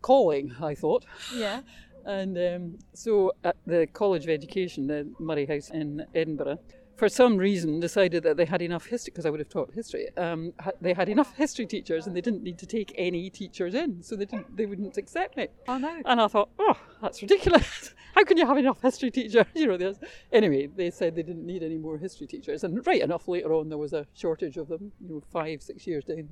calling. 0.00 0.54
I 0.60 0.74
thought. 0.74 1.04
yeah. 1.34 1.62
And 2.04 2.38
um, 2.38 2.78
so 2.94 3.32
at 3.44 3.56
the 3.66 3.86
College 3.92 4.24
of 4.24 4.30
Education, 4.30 4.86
the 4.86 5.12
Moray 5.18 5.44
House 5.44 5.68
in 5.68 6.06
Edinburgh, 6.14 6.58
for 6.98 7.08
some 7.08 7.36
reason 7.36 7.78
decided 7.78 8.24
that 8.24 8.36
they 8.36 8.44
had 8.44 8.60
enough 8.60 8.86
history, 8.86 9.12
because 9.12 9.24
I 9.24 9.30
would 9.30 9.38
have 9.38 9.48
taught 9.48 9.72
history, 9.72 10.08
um, 10.16 10.52
ha- 10.60 10.72
they 10.80 10.92
had 10.92 11.08
enough 11.08 11.34
history 11.36 11.64
teachers 11.64 12.06
and 12.08 12.16
they 12.16 12.20
didn't 12.20 12.42
need 12.42 12.58
to 12.58 12.66
take 12.66 12.92
any 12.96 13.30
teachers 13.30 13.74
in, 13.74 14.02
so 14.02 14.16
they, 14.16 14.24
didn't, 14.24 14.56
they 14.56 14.66
wouldn't 14.66 14.96
accept 14.96 15.36
me. 15.36 15.46
Oh 15.68 15.78
no. 15.78 16.02
And 16.04 16.20
I 16.20 16.26
thought, 16.26 16.50
oh, 16.58 16.76
that's 17.00 17.22
ridiculous. 17.22 17.94
How 18.16 18.24
can 18.24 18.36
you 18.36 18.46
have 18.46 18.58
enough 18.58 18.82
history 18.82 19.10
teachers? 19.12 19.46
You 19.54 19.68
know, 19.68 19.76
there's... 19.76 19.98
anyway, 20.32 20.66
they 20.66 20.90
said 20.90 21.14
they 21.14 21.22
didn't 21.22 21.46
need 21.46 21.62
any 21.62 21.78
more 21.78 21.98
history 21.98 22.26
teachers. 22.26 22.64
And 22.64 22.84
right 22.86 23.00
enough, 23.00 23.28
later 23.28 23.52
on, 23.52 23.68
there 23.68 23.78
was 23.78 23.92
a 23.92 24.06
shortage 24.14 24.56
of 24.56 24.68
them, 24.68 24.90
you 25.00 25.08
know, 25.08 25.22
five, 25.32 25.62
six 25.62 25.86
years 25.86 26.04
down 26.04 26.28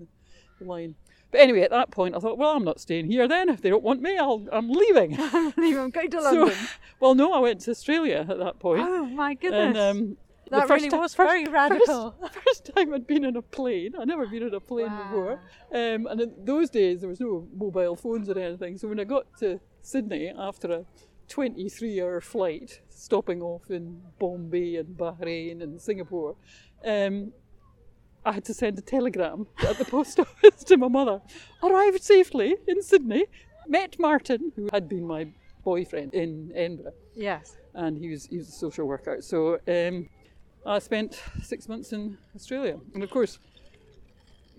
the 0.59 0.65
line. 0.65 0.97
But 1.31 1.41
anyway, 1.41 1.63
at 1.63 1.71
that 1.71 1.91
point, 1.91 2.15
I 2.15 2.19
thought, 2.19 2.39
well, 2.39 2.57
I'm 2.57 2.65
not 2.65 2.81
staying 2.81 3.07
here 3.11 3.29
then. 3.29 3.49
If 3.49 3.61
they 3.63 3.71
don't 3.71 3.83
want 3.83 4.01
me, 4.01 4.17
I'll, 4.17 4.47
I'm 4.53 4.69
leaving. 4.71 5.11
leave. 5.57 5.77
I'm 5.79 5.91
going 5.91 6.11
to 6.11 6.21
So- 6.23 6.33
London. 6.33 6.57
well, 7.01 7.15
no, 7.15 7.33
I 7.33 7.39
went 7.39 7.61
to 7.63 7.71
Australia 7.71 8.27
at 8.29 8.39
that 8.39 8.59
point. 8.59 8.81
oh 8.83 9.07
my 9.07 9.35
goodness. 9.35 9.77
and 9.77 9.79
um, 9.79 10.17
that 10.51 10.69
really 10.69 10.89
was 10.89 11.15
first- 11.15 11.31
very 11.31 11.45
radical. 11.47 12.15
First, 12.21 12.35
first 12.47 12.71
time 12.75 12.95
I'd 12.95 13.07
been 13.07 13.25
in 13.25 13.37
a 13.37 13.43
plane. 13.43 13.95
I'd 13.99 14.09
never 14.09 14.27
been 14.27 14.43
in 14.45 14.55
a 14.55 14.61
plane 14.61 14.91
before. 15.05 15.41
Um, 15.73 16.07
and 16.07 16.21
in 16.21 16.35
those 16.45 16.71
days, 16.71 17.01
there 17.01 17.09
was 17.09 17.21
no 17.21 17.47
mobile 17.57 17.97
phones 17.97 18.29
or 18.29 18.39
anything. 18.39 18.79
So 18.79 18.89
when 18.89 19.01
I 19.01 19.05
got 19.05 19.27
to 19.41 19.61
Sydney 19.83 20.33
after 20.37 20.71
a 20.73 20.85
23 21.29 22.01
hour 22.03 22.21
flight, 22.21 22.81
stopping 22.89 23.43
off 23.43 23.71
in 23.71 24.01
Bombay 24.19 24.77
and 24.77 24.97
Bahrain 24.97 25.63
and 25.63 25.81
Singapore, 25.81 26.37
um, 26.85 27.33
I 28.25 28.33
had 28.33 28.45
to 28.47 28.55
send 28.55 28.79
a 28.79 28.83
telegram 28.83 29.47
at 29.69 29.79
the 29.79 29.85
post 29.97 30.19
office 30.21 30.65
to 30.65 30.77
my 30.77 30.89
mother. 30.89 31.21
Arrived 31.63 32.03
safely 32.03 32.57
in 32.67 32.83
Sydney, 32.83 33.27
met 33.69 33.97
Martin, 33.99 34.53
who 34.57 34.69
had 34.73 34.89
been 34.89 35.07
my 35.07 35.29
boyfriend 35.65 36.15
in 36.15 36.53
Edinburgh 36.55 36.93
Yes. 37.17 37.57
and 37.75 37.99
he 37.99 38.09
was 38.09 38.27
he 38.27 38.37
was 38.39 38.49
a 38.49 38.53
social 38.53 38.87
worker. 38.87 39.17
So 39.21 39.55
um, 39.67 40.09
I 40.67 40.79
spent 40.81 41.23
six 41.43 41.69
months 41.69 41.93
in 41.93 42.19
Australia, 42.35 42.79
and 42.95 43.03
of 43.03 43.11
course, 43.11 43.39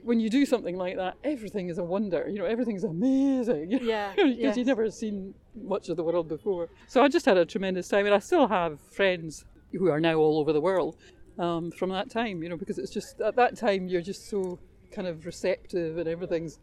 when 0.03 0.19
you 0.19 0.29
do 0.29 0.45
something 0.45 0.77
like 0.77 0.95
that, 0.95 1.15
everything 1.23 1.67
is 1.69 1.79
a 1.79 1.83
wonder. 1.83 2.27
You 2.29 2.39
know, 2.39 2.45
everything's 2.45 2.83
amazing. 2.85 3.71
Yeah, 3.81 4.11
because 4.15 4.37
yes. 4.37 4.57
you've 4.57 4.67
never 4.67 4.89
seen 4.89 5.33
much 5.55 5.89
of 5.89 5.97
the 5.97 6.03
world 6.03 6.27
before. 6.29 6.69
So 6.87 7.01
I 7.03 7.07
just 7.09 7.25
had 7.25 7.37
a 7.37 7.45
tremendous 7.45 7.87
time, 7.89 8.05
and 8.05 8.15
I 8.15 8.19
still 8.19 8.47
have 8.47 8.79
friends 8.79 9.45
who 9.73 9.89
are 9.89 9.99
now 9.99 10.15
all 10.15 10.39
over 10.39 10.53
the 10.53 10.61
world 10.61 10.95
um, 11.39 11.71
from 11.71 11.89
that 11.89 12.09
time. 12.09 12.41
You 12.41 12.49
know, 12.49 12.57
because 12.57 12.77
it's 12.77 12.91
just 12.91 13.19
at 13.19 13.35
that 13.35 13.57
time 13.57 13.87
you're 13.89 14.01
just 14.01 14.29
so 14.29 14.59
kind 14.91 15.07
of 15.07 15.25
receptive, 15.25 15.97
and 15.97 16.07
everything's 16.07 16.59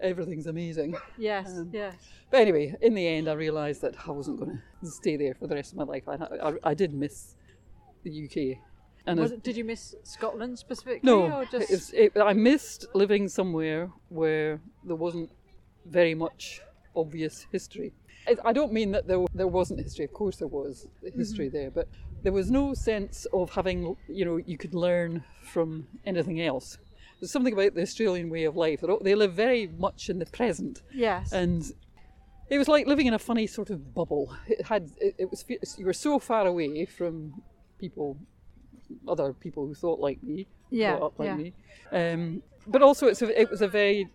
everything's 0.00 0.46
amazing. 0.46 0.96
Yes, 1.18 1.48
Um, 1.58 1.68
yes. 1.74 1.94
But 2.30 2.40
anyway, 2.40 2.74
in 2.80 2.94
the 2.94 3.06
end, 3.06 3.28
I 3.28 3.34
realised 3.34 3.82
that 3.82 3.94
I 4.08 4.12
wasn't 4.12 4.38
going 4.38 4.62
to 4.82 4.86
stay 4.86 5.16
there 5.16 5.34
for 5.34 5.46
the 5.46 5.54
rest 5.54 5.72
of 5.72 5.78
my 5.78 5.84
life. 5.84 6.04
I, 6.08 6.14
I, 6.14 6.70
I 6.70 6.74
did 6.74 6.94
miss 6.94 7.34
the 8.04 8.24
UK. 8.24 8.58
And 9.06 9.18
it, 9.20 9.42
did 9.42 9.56
you 9.56 9.64
miss 9.64 9.94
Scotland 10.02 10.58
specifically? 10.58 11.00
no, 11.02 11.30
or 11.40 11.44
just 11.46 11.92
it, 11.94 12.12
I 12.16 12.32
missed 12.32 12.86
living 12.94 13.28
somewhere 13.28 13.90
where 14.08 14.60
there 14.84 14.96
wasn't 14.96 15.30
very 15.86 16.14
much 16.14 16.60
obvious 16.94 17.46
history. 17.52 17.92
I- 18.28 18.36
I 18.50 18.52
don't 18.52 18.72
mean 18.72 18.90
that 18.92 19.06
there, 19.06 19.24
there 19.34 19.48
wasn't 19.48 19.80
history. 19.80 20.04
Of 20.04 20.12
course, 20.12 20.36
there 20.36 20.48
was 20.48 20.86
history 21.16 21.46
Mm-hmm. 21.48 21.56
there, 21.56 21.70
but 21.70 21.88
there 22.22 22.32
was 22.32 22.50
no 22.50 22.74
sense 22.74 23.26
of 23.32 23.50
having, 23.50 23.96
you 24.08 24.24
know, 24.26 24.36
you 24.36 24.58
could 24.58 24.74
learn 24.74 25.24
from 25.42 25.86
anything 26.04 26.40
else. 26.42 26.78
There's 27.18 27.30
something 27.30 27.52
about 27.54 27.74
the 27.74 27.82
Australian 27.82 28.28
way 28.30 28.44
of 28.44 28.56
life. 28.56 28.80
They 29.02 29.14
live 29.14 29.32
very 29.34 29.66
much 29.78 30.10
in 30.10 30.18
the 30.18 30.26
present, 30.26 30.82
yes, 30.94 31.32
and 31.32 31.62
it 32.50 32.58
was 32.58 32.68
like 32.68 32.86
living 32.86 33.06
in 33.06 33.14
a 33.14 33.18
funny 33.18 33.46
sort 33.46 33.70
of 33.70 33.94
bubble. 33.94 34.34
It 34.46 34.64
had, 34.66 34.90
it, 35.00 35.14
it 35.18 35.30
was, 35.30 35.44
you 35.78 35.86
were 35.86 35.92
so 35.94 36.18
far 36.18 36.46
away 36.46 36.84
from 36.86 37.42
people, 37.78 38.16
other 39.08 39.32
people 39.32 39.66
who 39.66 39.74
thought 39.74 40.00
like 40.00 40.22
me, 40.22 40.46
Yeah, 40.70 40.96
brought 40.96 41.06
up 41.06 41.18
like 41.18 41.26
yeah. 41.28 41.36
me. 41.36 41.52
Um, 41.92 42.42
but 42.66 42.82
also, 42.82 43.06
it's 43.08 43.22
a, 43.22 43.40
it 43.40 43.50
was 43.50 43.62
a 43.62 43.68
very 43.68 44.08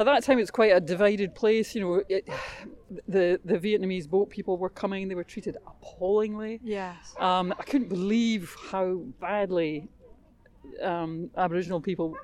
at 0.00 0.06
that 0.06 0.24
time 0.24 0.38
it's 0.38 0.50
quite 0.50 0.72
a 0.72 0.80
divided 0.80 1.34
place. 1.34 1.74
You 1.74 1.80
know, 1.82 2.02
it, 2.08 2.28
the 3.08 3.40
the 3.44 3.58
Vietnamese 3.58 4.08
boat 4.08 4.30
people 4.30 4.56
were 4.58 4.70
coming; 4.70 5.08
they 5.08 5.14
were 5.14 5.24
treated 5.24 5.56
appallingly. 5.66 6.60
yes, 6.62 7.14
Um, 7.18 7.52
I 7.58 7.62
couldn't 7.62 7.88
believe 7.88 8.54
how 8.70 8.96
badly 9.20 9.88
um, 10.82 11.30
Aboriginal 11.36 11.80
people, 11.80 12.16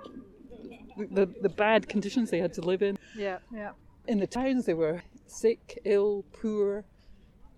the 1.10 1.26
the 1.42 1.48
bad 1.48 1.88
conditions 1.88 2.30
they 2.30 2.38
had 2.38 2.52
to 2.54 2.60
live 2.62 2.82
in. 2.82 2.98
yeah, 3.16 3.38
yeah. 3.52 3.72
In 4.06 4.18
the 4.18 4.26
towns, 4.26 4.64
they 4.64 4.74
were 4.74 5.02
sick, 5.26 5.78
ill, 5.84 6.24
poor, 6.32 6.84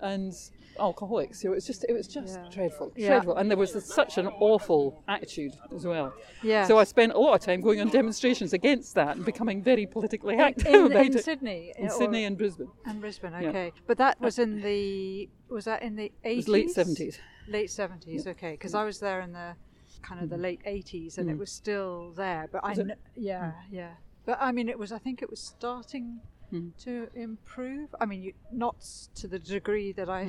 and 0.00 0.34
alcoholics. 0.80 1.40
So 1.42 1.52
it 1.52 1.54
was 1.56 1.66
just 1.66 1.84
it 1.88 1.92
was 1.92 2.08
just 2.08 2.38
Yeah. 2.38 2.48
dreadful, 2.50 2.92
Yeah. 2.96 3.08
dreadful. 3.08 3.36
And 3.36 3.50
there 3.50 3.58
was 3.58 3.72
such 3.84 4.18
an 4.18 4.26
awful 4.26 5.02
attitude 5.08 5.54
as 5.74 5.86
well. 5.86 6.12
Yeah. 6.42 6.66
So 6.66 6.78
I 6.78 6.84
spent 6.84 7.12
a 7.12 7.18
lot 7.18 7.34
of 7.34 7.40
time 7.40 7.60
going 7.60 7.80
on 7.80 7.88
demonstrations 7.88 8.52
against 8.52 8.94
that 8.94 9.16
and 9.16 9.24
becoming 9.24 9.62
very 9.62 9.86
politically 9.86 10.36
active 10.36 10.66
in, 10.66 10.86
about 10.86 11.06
in 11.06 11.16
it. 11.16 11.24
Sydney, 11.24 11.72
in 11.78 11.90
Sydney 11.90 12.24
and 12.24 12.36
Brisbane. 12.36 12.70
and 12.86 13.00
Brisbane. 13.00 13.32
Yeah. 13.40 13.48
Okay, 13.50 13.72
but 13.86 13.98
that 13.98 14.16
uh, 14.16 14.24
was 14.24 14.38
in 14.38 14.60
the 14.62 15.28
was 15.48 15.64
that 15.66 15.82
in 15.82 15.96
the 15.96 16.10
eighties? 16.24 16.48
late 16.48 16.70
seventies. 16.70 17.18
Late 17.48 17.70
seventies. 17.70 18.26
Okay, 18.26 18.52
because 18.52 18.74
I 18.74 18.84
was 18.84 19.00
there 19.00 19.20
in 19.20 19.32
the 19.32 19.54
kind 20.02 20.22
of 20.22 20.30
the 20.30 20.36
mm. 20.36 20.42
late 20.42 20.60
eighties, 20.64 21.18
and 21.18 21.28
it 21.28 21.36
mm. 21.36 21.40
was 21.40 21.50
still 21.52 22.12
there. 22.12 22.48
But 22.50 22.64
I, 22.64 22.68
Mm. 22.68 22.70
Was 22.70 22.78
it? 22.78 22.86
kn- 22.86 22.98
yeah, 23.16 23.44
mm. 23.44 23.54
yeah. 23.70 23.90
But 24.24 24.38
I 24.40 24.52
mean, 24.52 24.68
it 24.68 24.78
was. 24.78 24.92
I 24.92 24.98
think 24.98 25.22
it 25.22 25.30
was 25.30 25.40
starting 25.40 26.20
Mm. 26.52 26.72
to 26.84 27.08
improve. 27.14 27.94
I 28.00 28.06
mean, 28.06 28.22
you, 28.22 28.32
not 28.52 28.76
to 29.16 29.28
the 29.28 29.38
degree 29.38 29.92
that 29.92 30.08
I 30.10 30.24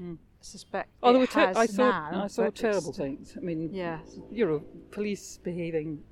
mm. 0.00 0.16
suspect 0.40 0.88
Oh, 1.02 1.12
there 1.12 1.22
it 1.24 1.32
has 1.34 1.56
I 1.56 1.66
saw 1.66 2.10
now. 2.10 2.24
I 2.24 2.26
saw 2.28 2.48
terrible 2.50 2.92
things. 2.92 3.34
I 3.36 3.40
mean, 3.40 3.70
Yes. 3.72 4.18
you 4.30 4.46
know, 4.46 4.60
police 4.90 5.38
behaving 5.42 6.02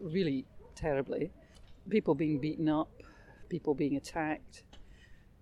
really 0.00 0.44
terribly, 0.74 1.30
people 1.88 2.14
being 2.14 2.38
beaten 2.38 2.68
up, 2.68 2.90
people 3.48 3.74
being 3.74 3.96
attacked, 3.96 4.64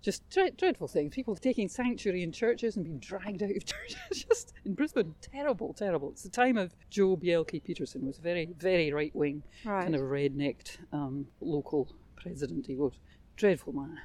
just 0.01 0.29
dre- 0.29 0.51
dreadful 0.51 0.87
things. 0.87 1.13
People 1.13 1.35
taking 1.35 1.67
sanctuary 1.67 2.21
in 2.23 2.31
churches 2.31 2.75
and 2.77 2.85
being 2.85 2.99
dragged 2.99 3.41
out 3.43 3.49
of 3.49 3.65
churches. 3.73 3.97
just 4.29 4.53
in 4.63 4.73
Brisbane, 4.75 5.15
terrible, 5.21 5.73
terrible. 5.73 6.11
It's 6.11 6.23
the 6.23 6.29
time 6.29 6.57
of 6.57 6.73
Joh 6.89 7.17
Bjelke-Petersen 7.17 8.05
was 8.05 8.19
very, 8.19 8.53
very 8.57 8.93
right 8.93 9.13
wing, 9.15 9.43
Right. 9.65 9.81
kind 9.83 9.95
of 9.95 10.01
red-necked 10.01 10.77
um, 10.93 11.25
local 11.41 11.89
president. 12.15 12.67
He 12.67 12.75
was 12.75 12.93
dreadful 13.35 13.73
man. 13.73 13.99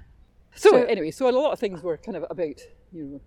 So, 0.55 0.71
So- 0.71 0.85
anyway, 0.85 1.11
so 1.11 1.29
a 1.29 1.33
lot 1.33 1.53
of 1.53 1.59
things 1.59 1.83
were 1.83 1.97
kind 1.97 2.17
of 2.17 2.25
about 2.31 2.61
you 2.93 3.05
know 3.05 3.21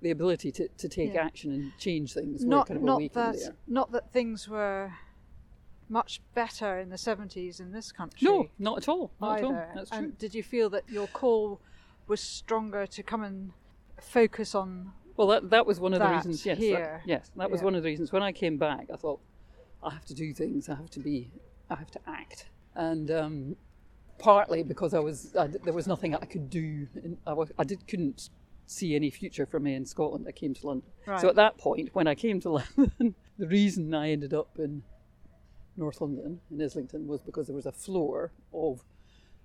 the 0.00 0.10
ability 0.10 0.50
to, 0.52 0.68
to 0.68 0.88
take 0.88 1.14
Yeah. 1.14 1.24
action 1.24 1.52
and 1.52 1.72
change 1.78 2.12
things. 2.14 2.44
not 2.44 2.66
kind 2.68 2.78
of 2.78 2.84
not 2.84 3.00
that 3.14 3.36
there. 3.36 3.54
not 3.66 3.92
that 3.92 4.12
things 4.12 4.48
were 4.48 4.92
much 5.88 6.20
better 6.34 6.78
in 6.78 6.88
the 6.90 6.98
seventies 6.98 7.60
in 7.60 7.72
this 7.72 7.92
country. 7.92 8.26
No, 8.26 8.48
not 8.58 8.78
at 8.78 8.88
all. 8.88 9.10
Not 9.20 9.38
at 9.38 9.44
all. 9.44 9.52
either. 9.52 9.68
That's 9.74 9.90
true. 9.90 9.98
And 9.98 10.18
did 10.18 10.34
you 10.34 10.42
feel 10.42 10.70
that 10.70 10.88
your 10.88 11.06
call 11.06 11.60
was 12.06 12.20
stronger 12.20 12.86
to 12.86 13.02
come 13.02 13.22
and 13.22 13.52
focus 14.00 14.54
on? 14.54 14.92
Well, 15.16 15.28
that 15.28 15.50
that 15.50 15.66
was 15.66 15.78
one 15.80 15.92
of 15.94 16.00
the 16.00 16.08
reasons. 16.08 16.44
Yes, 16.44 16.58
that- 16.58 17.02
yes, 17.06 17.30
that 17.36 17.50
was 17.50 17.60
Yeah. 17.60 17.64
one 17.66 17.74
of 17.74 17.82
the 17.82 17.88
reasons. 17.88 18.12
When 18.12 18.22
I 18.22 18.32
came 18.32 18.56
back, 18.56 18.88
I 18.92 18.96
thought 18.96 19.20
I 19.82 19.90
have 19.90 20.04
to 20.06 20.14
do 20.14 20.32
things. 20.32 20.68
I 20.68 20.74
have 20.76 20.90
to 20.90 21.00
be. 21.00 21.30
I 21.70 21.76
have 21.76 21.90
to 21.92 22.00
act. 22.06 22.48
And 22.74 23.10
um, 23.10 23.56
partly 24.18 24.62
because 24.62 24.94
I 24.94 24.98
was 25.00 25.34
I, 25.36 25.46
there 25.48 25.72
was 25.72 25.86
nothing 25.86 26.14
I 26.14 26.24
could 26.24 26.48
do. 26.50 26.86
I 27.26 27.32
was 27.32 27.50
I 27.58 27.64
did 27.64 27.86
couldn't 27.86 28.30
see 28.66 28.94
any 28.94 29.10
future 29.10 29.44
for 29.46 29.60
me 29.60 29.74
in 29.74 29.84
Scotland. 29.86 30.26
I 30.28 30.32
came 30.32 30.54
to 30.54 30.66
London. 30.66 30.88
Right. 31.06 31.20
So 31.20 31.28
at 31.28 31.36
that 31.36 31.58
point, 31.58 31.90
when 31.92 32.06
I 32.06 32.14
came 32.14 32.40
to 32.40 32.50
London, 32.78 33.14
the 33.38 33.46
reason 33.46 33.92
I 33.94 34.10
ended 34.10 34.32
up 34.32 34.50
in 34.58 34.82
North 35.76 36.00
London 36.00 36.40
in 36.50 36.62
Islington 36.62 37.06
was 37.06 37.20
because 37.20 37.46
there 37.48 37.56
was 37.56 37.66
a 37.66 37.72
floor 37.72 38.32
of 38.52 38.82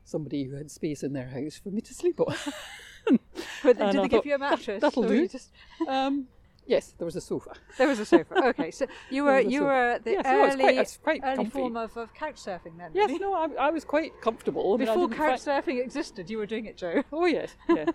somebody 0.05 0.43
who 0.45 0.55
had 0.55 0.71
space 0.71 1.03
in 1.03 1.13
their 1.13 1.27
house 1.27 1.59
for 1.61 1.69
me 1.69 1.81
to 1.81 1.93
sleep 1.93 2.19
on. 2.19 2.35
But 3.63 3.77
did 3.77 3.81
I 3.81 3.91
they 3.93 4.01
give 4.03 4.11
thought, 4.11 4.25
you 4.25 4.35
a 4.35 4.37
mattress? 4.37 4.81
that'll 4.81 5.03
do. 5.03 5.27
just- 5.27 5.51
um, 5.87 6.27
yes, 6.73 6.93
there 6.97 7.05
was 7.05 7.15
a 7.17 7.21
sofa. 7.31 7.51
there 7.77 7.87
was 7.93 7.99
a 7.99 8.05
sofa. 8.05 8.33
Okay, 8.51 8.71
so 8.71 8.85
you 9.09 9.21
were 9.25 9.39
you 9.39 9.59
sofa. 9.59 9.65
were 9.71 9.99
the 10.05 10.11
Yes, 10.11 10.25
no, 10.57 10.67
it's 10.67 10.97
quite- 10.97 11.21
quite 11.21 11.21
early 11.29 11.35
comfy. 11.43 11.51
form 11.59 11.75
of, 11.85 11.97
of 11.97 12.13
couch 12.13 12.35
surfing 12.45 12.75
then. 12.77 12.91
Yes, 12.93 13.07
really? 13.09 13.19
no, 13.19 13.33
I, 13.33 13.67
I 13.67 13.69
was 13.77 13.83
quite 13.83 14.11
comfortable. 14.21 14.63
I 14.73 14.77
mean, 14.77 14.87
I 14.89 14.93
Before 14.95 15.09
couch 15.09 15.41
fi- 15.41 15.51
surfing 15.61 15.83
existed, 15.83 16.29
you 16.29 16.37
were 16.37 16.45
doing 16.45 16.65
it, 16.65 16.77
Jo. 16.77 17.03
Oh 17.11 17.25
yes, 17.25 17.49
yeah. 17.69 17.85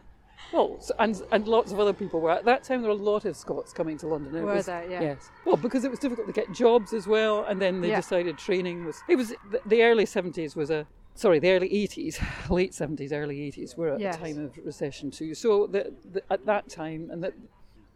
well, 0.52 0.76
so, 0.80 0.92
and 0.98 1.14
and 1.32 1.46
lots 1.56 1.72
of 1.72 1.78
other 1.80 1.92
people 2.02 2.20
were 2.20 2.30
at 2.38 2.44
that 2.44 2.64
time. 2.64 2.82
There 2.82 2.90
were 2.90 2.98
a 2.98 3.10
lot 3.12 3.24
of 3.24 3.36
Scots 3.36 3.72
coming 3.72 3.96
to 3.98 4.06
London. 4.06 4.34
It 4.36 4.42
Were 4.42 4.54
was, 4.54 4.66
there? 4.66 4.84
Yeah. 4.90 5.00
Yes. 5.08 5.30
Well, 5.46 5.56
because 5.56 5.84
it 5.84 5.90
was 5.90 6.00
difficult 6.00 6.26
to 6.26 6.32
get 6.40 6.52
jobs 6.52 6.92
as 6.92 7.06
well, 7.06 7.44
and 7.48 7.60
then 7.62 7.80
they 7.80 7.88
Yeah. 7.90 8.00
decided 8.04 8.36
training 8.38 8.84
was. 8.84 8.96
It 9.08 9.16
was 9.16 9.28
the, 9.52 9.60
the 9.66 9.82
early 9.82 10.06
seventies 10.06 10.54
was 10.56 10.70
a. 10.70 10.86
Sorry, 11.16 11.38
the 11.38 11.50
early 11.52 11.68
80s, 11.68 12.14
late 12.50 12.72
70s, 12.72 13.12
early 13.12 13.36
80s 13.48 13.76
were 13.76 13.96
Yes. 13.96 14.16
a 14.16 14.18
time 14.18 14.38
of 14.46 14.50
recession 14.66 15.12
too. 15.12 15.32
So 15.32 15.68
the, 15.68 15.94
the, 16.12 16.22
at 16.28 16.44
that 16.46 16.68
time, 16.68 17.08
and 17.12 17.22
that 17.22 17.34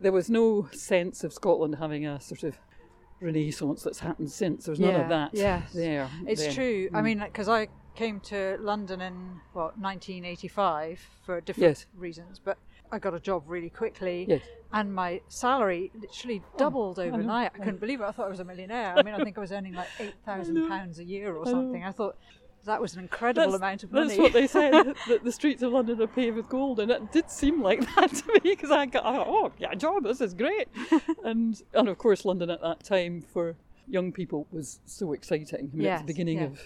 there 0.00 0.12
was 0.12 0.30
no 0.30 0.68
sense 0.72 1.24
of 1.24 1.32
Scotland 1.32 1.76
having 1.76 2.06
a 2.06 2.20
sort 2.20 2.44
of 2.44 2.56
renaissance 3.20 3.82
that's 3.82 3.98
happened 4.00 4.30
since. 4.30 4.64
There 4.64 4.72
was 4.72 4.80
none 4.80 4.94
of 4.94 5.08
that 5.08 5.30
yes. 5.34 5.72
there. 5.72 6.08
It's 6.26 6.42
then. 6.44 6.54
true. 6.54 6.88
I 6.94 7.00
Mm. 7.00 7.04
mean, 7.04 7.18
because 7.20 7.48
I 7.48 7.68
came 7.96 8.20
to 8.20 8.56
London 8.60 9.00
in 9.00 9.40
well 9.54 9.72
1985 9.76 11.00
for 11.24 11.40
different 11.40 11.68
Yes. 11.78 11.86
reasons, 11.96 12.38
but 12.42 12.58
I 12.92 12.98
got 12.98 13.12
a 13.14 13.20
job 13.20 13.42
really 13.46 13.70
quickly, 13.70 14.24
Yes. 14.28 14.42
and 14.72 14.94
my 14.94 15.20
salary 15.28 15.90
literally 16.00 16.42
doubled 16.56 16.98
Oh, 16.98 17.02
overnight. 17.02 17.50
I, 17.54 17.56
I 17.56 17.64
couldn't 17.64 17.80
believe 17.80 18.00
it. 18.00 18.04
I 18.04 18.12
thought 18.12 18.26
I 18.26 18.30
was 18.30 18.40
a 18.40 18.44
millionaire. 18.44 18.94
I 18.96 19.02
mean, 19.02 19.14
I 19.14 19.22
think 19.24 19.36
I 19.36 19.40
was 19.40 19.52
earning 19.52 19.74
like 19.74 19.88
eight 19.98 20.14
thousand 20.24 20.68
pounds 20.68 20.98
a 21.00 21.04
year 21.04 21.34
or 21.36 21.44
something. 21.44 21.82
I 21.84 21.90
thought 21.92 22.16
that 22.64 22.80
was 22.80 22.94
an 22.94 23.00
incredible 23.00 23.52
That's- 23.52 23.60
amount 23.60 23.84
of 23.84 23.92
money. 23.92 24.08
That's 24.08 24.18
what 24.18 24.32
they 24.32 24.46
said, 24.46 24.94
that 25.08 25.24
the 25.24 25.32
streets 25.32 25.62
of 25.62 25.72
London 25.72 26.00
are 26.02 26.06
paved 26.06 26.36
with 26.36 26.48
gold, 26.48 26.80
and 26.80 26.90
it 26.90 27.12
did 27.12 27.30
seem 27.30 27.62
like 27.62 27.80
that 27.96 28.12
to 28.14 28.32
me 28.32 28.40
because 28.42 28.70
I 28.70 28.86
got, 28.86 29.04
thought, 29.04 29.26
oh, 29.28 29.52
yeah, 29.58 29.74
job, 29.74 30.04
this 30.04 30.20
is 30.20 30.34
great. 30.34 30.68
and 31.24 31.60
and 31.74 31.88
of 31.88 31.98
course, 31.98 32.24
London 32.24 32.50
at 32.50 32.60
that 32.62 32.84
time 32.84 33.22
for 33.22 33.56
young 33.86 34.12
people 34.12 34.46
was 34.50 34.80
so 34.84 35.12
exciting. 35.12 35.70
I 35.72 35.76
mean, 35.76 35.84
Yes, 35.86 36.00
the 36.00 36.06
beginning 36.06 36.38
yeah. 36.38 36.44
of 36.44 36.60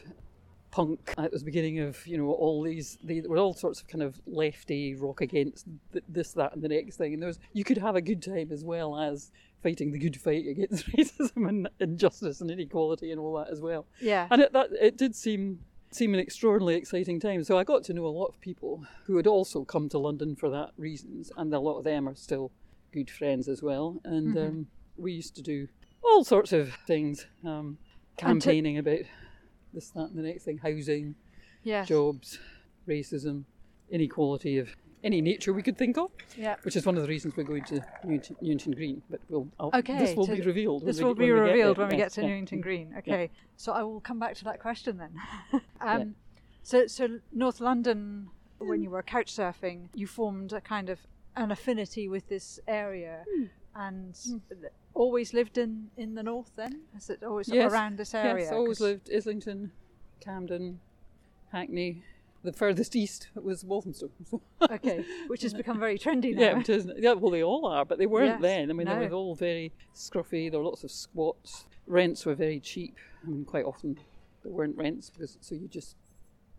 punk. 0.73 1.13
It 1.19 1.31
was 1.31 1.43
the 1.43 1.47
beginning 1.47 1.81
of 1.81 2.05
you 2.07 2.19
know 2.19 2.33
all 2.33 2.63
these. 2.63 2.99
They, 3.05 3.21
there 3.21 3.31
were 3.31 3.39
all 3.39 3.55
sorts 3.55 3.81
of 3.81 3.89
kind 3.89 4.03
of 4.03 4.21
lefty 4.27 4.95
rock 4.95 5.21
against 5.21 5.67
th- 5.93 6.05
this, 6.09 6.33
that, 6.33 6.55
and 6.55 6.63
the 6.63 6.69
next 6.69 6.97
thing. 6.97 7.13
And 7.15 7.23
there 7.23 7.29
was 7.29 7.39
you 7.53 7.63
could 7.65 7.79
have 7.79 7.95
a 7.95 8.01
good 8.01 8.23
time 8.23 8.51
as 8.51 8.65
well 8.65 8.99
as 8.99 9.31
fighting 9.63 9.93
the 9.93 9.99
good 9.99 10.17
fight 10.21 10.45
against 10.49 10.91
racism 10.91 11.49
and 11.49 11.69
injustice 11.79 12.41
and 12.41 12.51
inequality 12.51 13.13
and 13.13 13.21
all 13.21 13.37
that 13.39 13.49
as 13.49 13.61
well 13.61 13.87
yeah, 14.01 14.27
and 14.33 14.43
it, 14.43 14.53
that 14.53 14.67
it 14.73 14.99
did 14.99 15.15
seem 15.15 15.61
seem 15.95 16.15
an 16.15 16.21
extraordinarily 16.21 16.75
exciting 16.77 17.21
time. 17.21 17.45
So 17.45 17.59
I 17.59 17.65
got 17.65 17.85
to 17.85 17.93
know 17.95 18.07
a 18.07 18.09
lot 18.09 18.27
of 18.27 18.41
people 18.41 18.85
who 19.07 19.17
had 19.17 19.27
also 19.27 19.65
come 19.65 19.89
to 19.91 19.99
London 19.99 20.37
for 20.37 20.49
that 20.51 20.71
reasons, 20.77 21.31
and 21.37 21.53
a 21.53 21.61
lot 21.61 21.79
of 21.79 21.85
them 21.85 22.09
are 22.09 22.15
still 22.15 22.51
good 22.93 23.11
friends 23.11 23.49
as 23.49 23.63
well. 23.63 24.01
And 24.05 24.35
Mm-hmm. 24.35 24.47
um, 24.49 24.67
we 24.97 25.13
used 25.13 25.35
to 25.37 25.43
do 25.43 25.69
all 26.05 26.25
sorts 26.25 26.53
of 26.53 26.75
things, 26.87 27.27
um, 27.45 27.79
campaigning 28.17 28.79
about 28.79 29.01
this, 29.73 29.89
that, 29.91 30.11
and 30.11 30.19
the 30.19 30.23
next 30.23 30.45
thing, 30.45 30.59
housing, 30.59 31.15
yeah, 31.63 31.85
jobs, 31.85 32.39
racism, 32.87 33.45
inequality 33.91 34.59
of 34.59 34.75
any 35.05 35.21
nature 35.21 35.53
we 35.53 35.63
could 35.63 35.77
think 35.77 35.99
of. 35.99 36.11
yeah. 36.37 36.57
Which 36.63 36.77
is 36.77 36.87
one 36.87 36.97
of 36.97 37.03
the 37.03 37.09
reasons 37.09 37.37
we're 37.37 37.43
going 37.45 37.65
to 37.65 37.81
Newington, 38.05 38.37
Newington 38.41 38.73
Green. 38.73 39.03
But 39.11 39.21
we'll, 39.29 39.49
I'll, 39.59 39.71
Okay, 39.75 39.99
this 39.99 40.15
will 40.17 40.27
so 40.27 40.35
be 40.35 40.41
revealed. 40.43 40.83
when 40.83 40.87
This 40.87 40.99
we- 40.99 41.05
will 41.05 41.15
be 41.15 41.33
when 41.33 41.43
we 41.43 41.47
get 41.49 41.53
revealed 41.53 41.77
there. 41.77 41.85
when 41.87 41.91
we 41.91 41.97
get 41.97 42.13
to 42.13 42.23
yeah. 42.23 42.29
Newington 42.29 42.61
Green. 42.61 42.91
Yeah. 42.93 42.99
Okay, 42.99 43.31
so 43.57 43.73
I 43.73 43.83
will 43.83 44.01
come 44.01 44.19
back 44.19 44.35
to 44.37 44.45
that 44.45 44.61
question 44.61 44.99
then. 44.99 45.61
um, 45.81 46.15
So, 46.63 46.87
so 46.87 47.19
North 47.33 47.61
London, 47.61 48.29
when 48.59 48.83
you 48.83 48.91
were 48.91 49.03
couch 49.03 49.35
surfing, 49.35 49.89
you 49.95 50.07
formed 50.07 50.53
a 50.53 50.61
kind 50.61 50.89
of 50.89 51.01
an 51.35 51.51
affinity 51.51 52.09
with 52.09 52.29
this 52.29 52.61
area, 52.69 53.25
Hmm. 53.35 53.45
and 53.75 54.17
always 54.95 55.33
lived 55.35 55.59
in 55.59 55.91
in 55.97 56.15
the 56.15 56.23
north. 56.23 56.53
Then, 56.55 56.83
is 56.97 57.11
it 57.11 57.25
always 57.25 57.49
Yes, 57.49 57.73
around 57.73 57.97
this 57.99 58.15
area? 58.15 58.45
Yes, 58.45 58.53
always 58.53 58.79
lived 58.81 59.11
Islington, 59.13 59.73
Camden, 60.21 60.79
Hackney, 61.51 62.03
the 62.43 62.53
furthest 62.53 62.97
east 62.97 63.29
was 63.35 63.65
Walthamstow. 63.65 64.11
Okay, 64.71 65.05
which 65.27 65.43
has 65.43 65.53
become 65.53 65.79
very 65.81 65.99
trendy 65.99 66.35
now. 66.35 66.41
yeah, 66.43 66.53
which 66.55 66.69
is, 66.69 66.89
yeah, 66.97 67.13
well, 67.15 67.31
they 67.31 67.43
all 67.43 67.67
are, 67.67 67.85
but 67.85 67.99
they 67.99 68.07
weren't 68.07 68.41
Yes, 68.41 68.43
then. 68.43 68.71
I 68.71 68.73
mean, 68.75 68.87
no. 68.87 68.99
they 68.99 69.07
were 69.09 69.15
all 69.15 69.35
very 69.35 69.73
scruffy. 69.95 70.51
There 70.51 70.61
were 70.61 70.67
lots 70.67 70.85
of 70.85 70.91
squats. 70.91 71.67
Rents 71.87 72.25
were 72.25 72.35
very 72.35 72.61
cheap. 72.61 72.97
I 73.25 73.29
mean, 73.29 73.45
quite 73.45 73.65
often 73.65 73.99
there 74.43 74.53
weren't 74.53 74.77
rents 74.77 75.11
because 75.11 75.37
so 75.41 75.55
you 75.57 75.69
just 75.69 75.97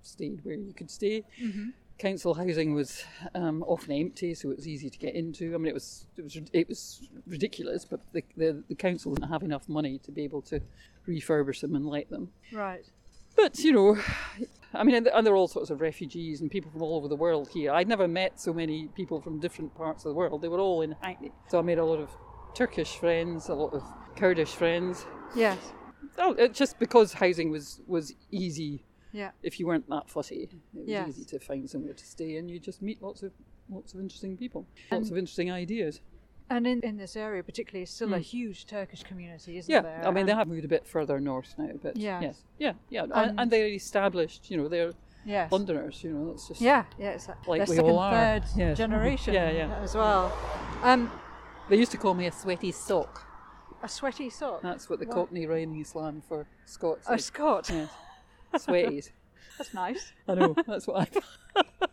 stayed 0.02 0.44
where 0.44 0.56
you 0.56 0.74
could 0.74 0.92
stay. 0.92 1.24
Mm-hmm. 1.42 1.70
Council 1.98 2.34
housing 2.34 2.74
was 2.74 3.04
um, 3.36 3.64
often 3.64 3.92
empty, 3.94 4.34
so 4.34 4.50
it 4.52 4.58
was 4.58 4.68
easy 4.68 4.90
to 4.90 4.98
get 4.98 5.16
into. 5.16 5.54
I 5.54 5.58
mean, 5.58 5.68
it 5.68 5.74
was 5.74 6.08
it 6.18 6.24
was 6.24 6.38
it 6.52 6.68
was 6.68 7.08
ridiculous, 7.28 7.86
but 7.86 8.02
the, 8.12 8.24
the 8.36 8.64
the 8.68 8.76
council 8.76 9.14
didn't 9.14 9.30
have 9.30 9.44
enough 9.44 9.70
money 9.70 10.00
to 10.00 10.12
be 10.12 10.24
able 10.24 10.42
to 10.44 10.60
refurbish 11.08 11.62
them 11.62 11.76
and 11.76 11.86
let 11.88 12.10
them. 12.10 12.30
Right. 12.52 12.86
But 13.36 13.60
you 13.60 13.72
know, 13.74 13.98
I 14.74 14.84
mean, 14.84 14.96
and 14.96 15.26
there 15.26 15.34
are 15.34 15.38
all 15.38 15.48
sorts 15.48 15.70
of 15.70 15.82
refugees 15.82 16.42
and 16.42 16.50
people 16.50 16.72
from 16.72 16.82
all 16.82 16.96
over 16.96 17.08
the 17.08 17.16
world 17.16 17.50
here. 17.50 17.72
I'd 17.72 17.88
never 17.88 18.08
met 18.08 18.40
so 18.40 18.54
many 18.54 18.88
people 18.96 19.22
from 19.22 19.40
different 19.40 19.74
parts 19.76 20.06
of 20.06 20.10
the 20.10 20.16
world. 20.16 20.42
They 20.42 20.48
were 20.48 20.60
all 20.60 20.82
in 20.82 20.96
Hackney, 21.02 21.32
so 21.50 21.60
I 21.60 21.62
made 21.62 21.78
a 21.80 21.86
lot 21.86 22.00
of 22.00 22.10
Turkish 22.56 22.96
friends, 22.98 23.50
a 23.50 23.54
lot 23.56 23.74
of 23.74 23.84
Kurdish 24.16 24.52
friends. 24.56 25.06
Yes. 25.36 25.58
Oh, 26.18 26.34
it's 26.34 26.58
just 26.58 26.78
because 26.80 27.14
housing 27.14 27.50
was 27.50 27.82
was 27.88 28.14
easy 28.32 28.86
Yeah. 29.12 29.32
if 29.42 29.60
you 29.60 29.66
weren't 29.68 29.90
that 29.90 30.10
fussy. 30.10 30.44
It 30.44 30.54
was 30.74 30.88
Yes. 30.88 31.10
easy 31.10 31.26
to 31.26 31.40
find 31.40 31.68
somewhere 31.70 31.94
to 31.94 32.06
stay, 32.06 32.38
and 32.38 32.50
you 32.52 32.60
just 32.60 32.82
meet 32.82 33.02
lots 33.02 33.24
of 33.24 33.32
lots 33.70 33.94
of 33.94 34.00
interesting 34.00 34.38
people, 34.38 34.68
lots 34.92 35.10
of 35.10 35.18
interesting 35.18 35.50
ideas. 35.52 36.02
And 36.50 36.68
in, 36.68 36.82
in 36.82 36.98
this 36.98 37.16
area, 37.16 37.42
particularly, 37.44 37.86
still 37.86 38.14
a 38.14 38.18
Mm. 38.20 38.22
huge 38.22 38.66
Turkish 38.68 39.04
community, 39.04 39.58
isn't 39.58 39.72
Yeah, 39.72 39.82
there? 39.82 40.02
I 40.08 40.12
mean 40.12 40.26
they 40.26 40.34
have 40.34 40.48
moved 40.48 40.66
a 40.66 40.68
bit 40.68 40.86
further 40.86 41.20
north 41.20 41.56
now, 41.58 41.70
but 41.82 41.96
Yes. 41.98 42.22
yes, 42.24 42.44
yeah, 42.60 42.74
yeah, 42.90 43.04
and, 43.04 43.14
And- 43.14 43.40
and 43.40 43.52
they're 43.52 43.68
established. 43.68 44.52
You 44.52 44.58
know, 44.58 44.68
they're 44.68 44.92
yes. 45.26 45.52
Londoners. 45.52 46.04
You 46.04 46.12
know, 46.12 46.30
that's 46.32 46.48
just 46.50 46.62
Yeah, 46.62 46.86
yeah, 47.00 47.12
it's 47.12 47.28
like 47.28 47.48
Like 47.48 47.62
we 47.70 47.76
second, 47.76 47.92
all 47.92 48.00
are. 48.00 48.12
third 48.12 48.44
Yes. 48.56 48.78
generation 48.84 49.34
Yeah, 49.34 49.50
yeah. 49.52 49.80
as 49.82 49.96
well. 49.96 50.32
Um, 50.84 51.10
They 51.70 51.78
used 51.78 51.92
to 51.94 51.98
call 51.98 52.14
me 52.14 52.28
a 52.28 52.32
sweaty 52.32 52.72
sock. 52.72 53.26
a 53.82 53.88
sweaty 53.88 54.30
sock. 54.30 54.62
That's 54.62 54.90
what 54.90 55.00
the 55.00 55.06
Why? 55.06 55.14
Cockney 55.16 55.46
rhyming 55.48 55.84
slang 55.86 56.22
for 56.28 56.46
Scots. 56.66 57.06
a. 57.10 57.18
Scot. 57.18 57.70
Yes. 57.70 57.90
Sweaties. 58.66 59.12
That's 59.58 59.74
nice. 59.74 60.14
I 60.28 60.34
know. 60.36 60.56
That's 60.68 60.88
what 60.88 61.10
I. 61.56 61.66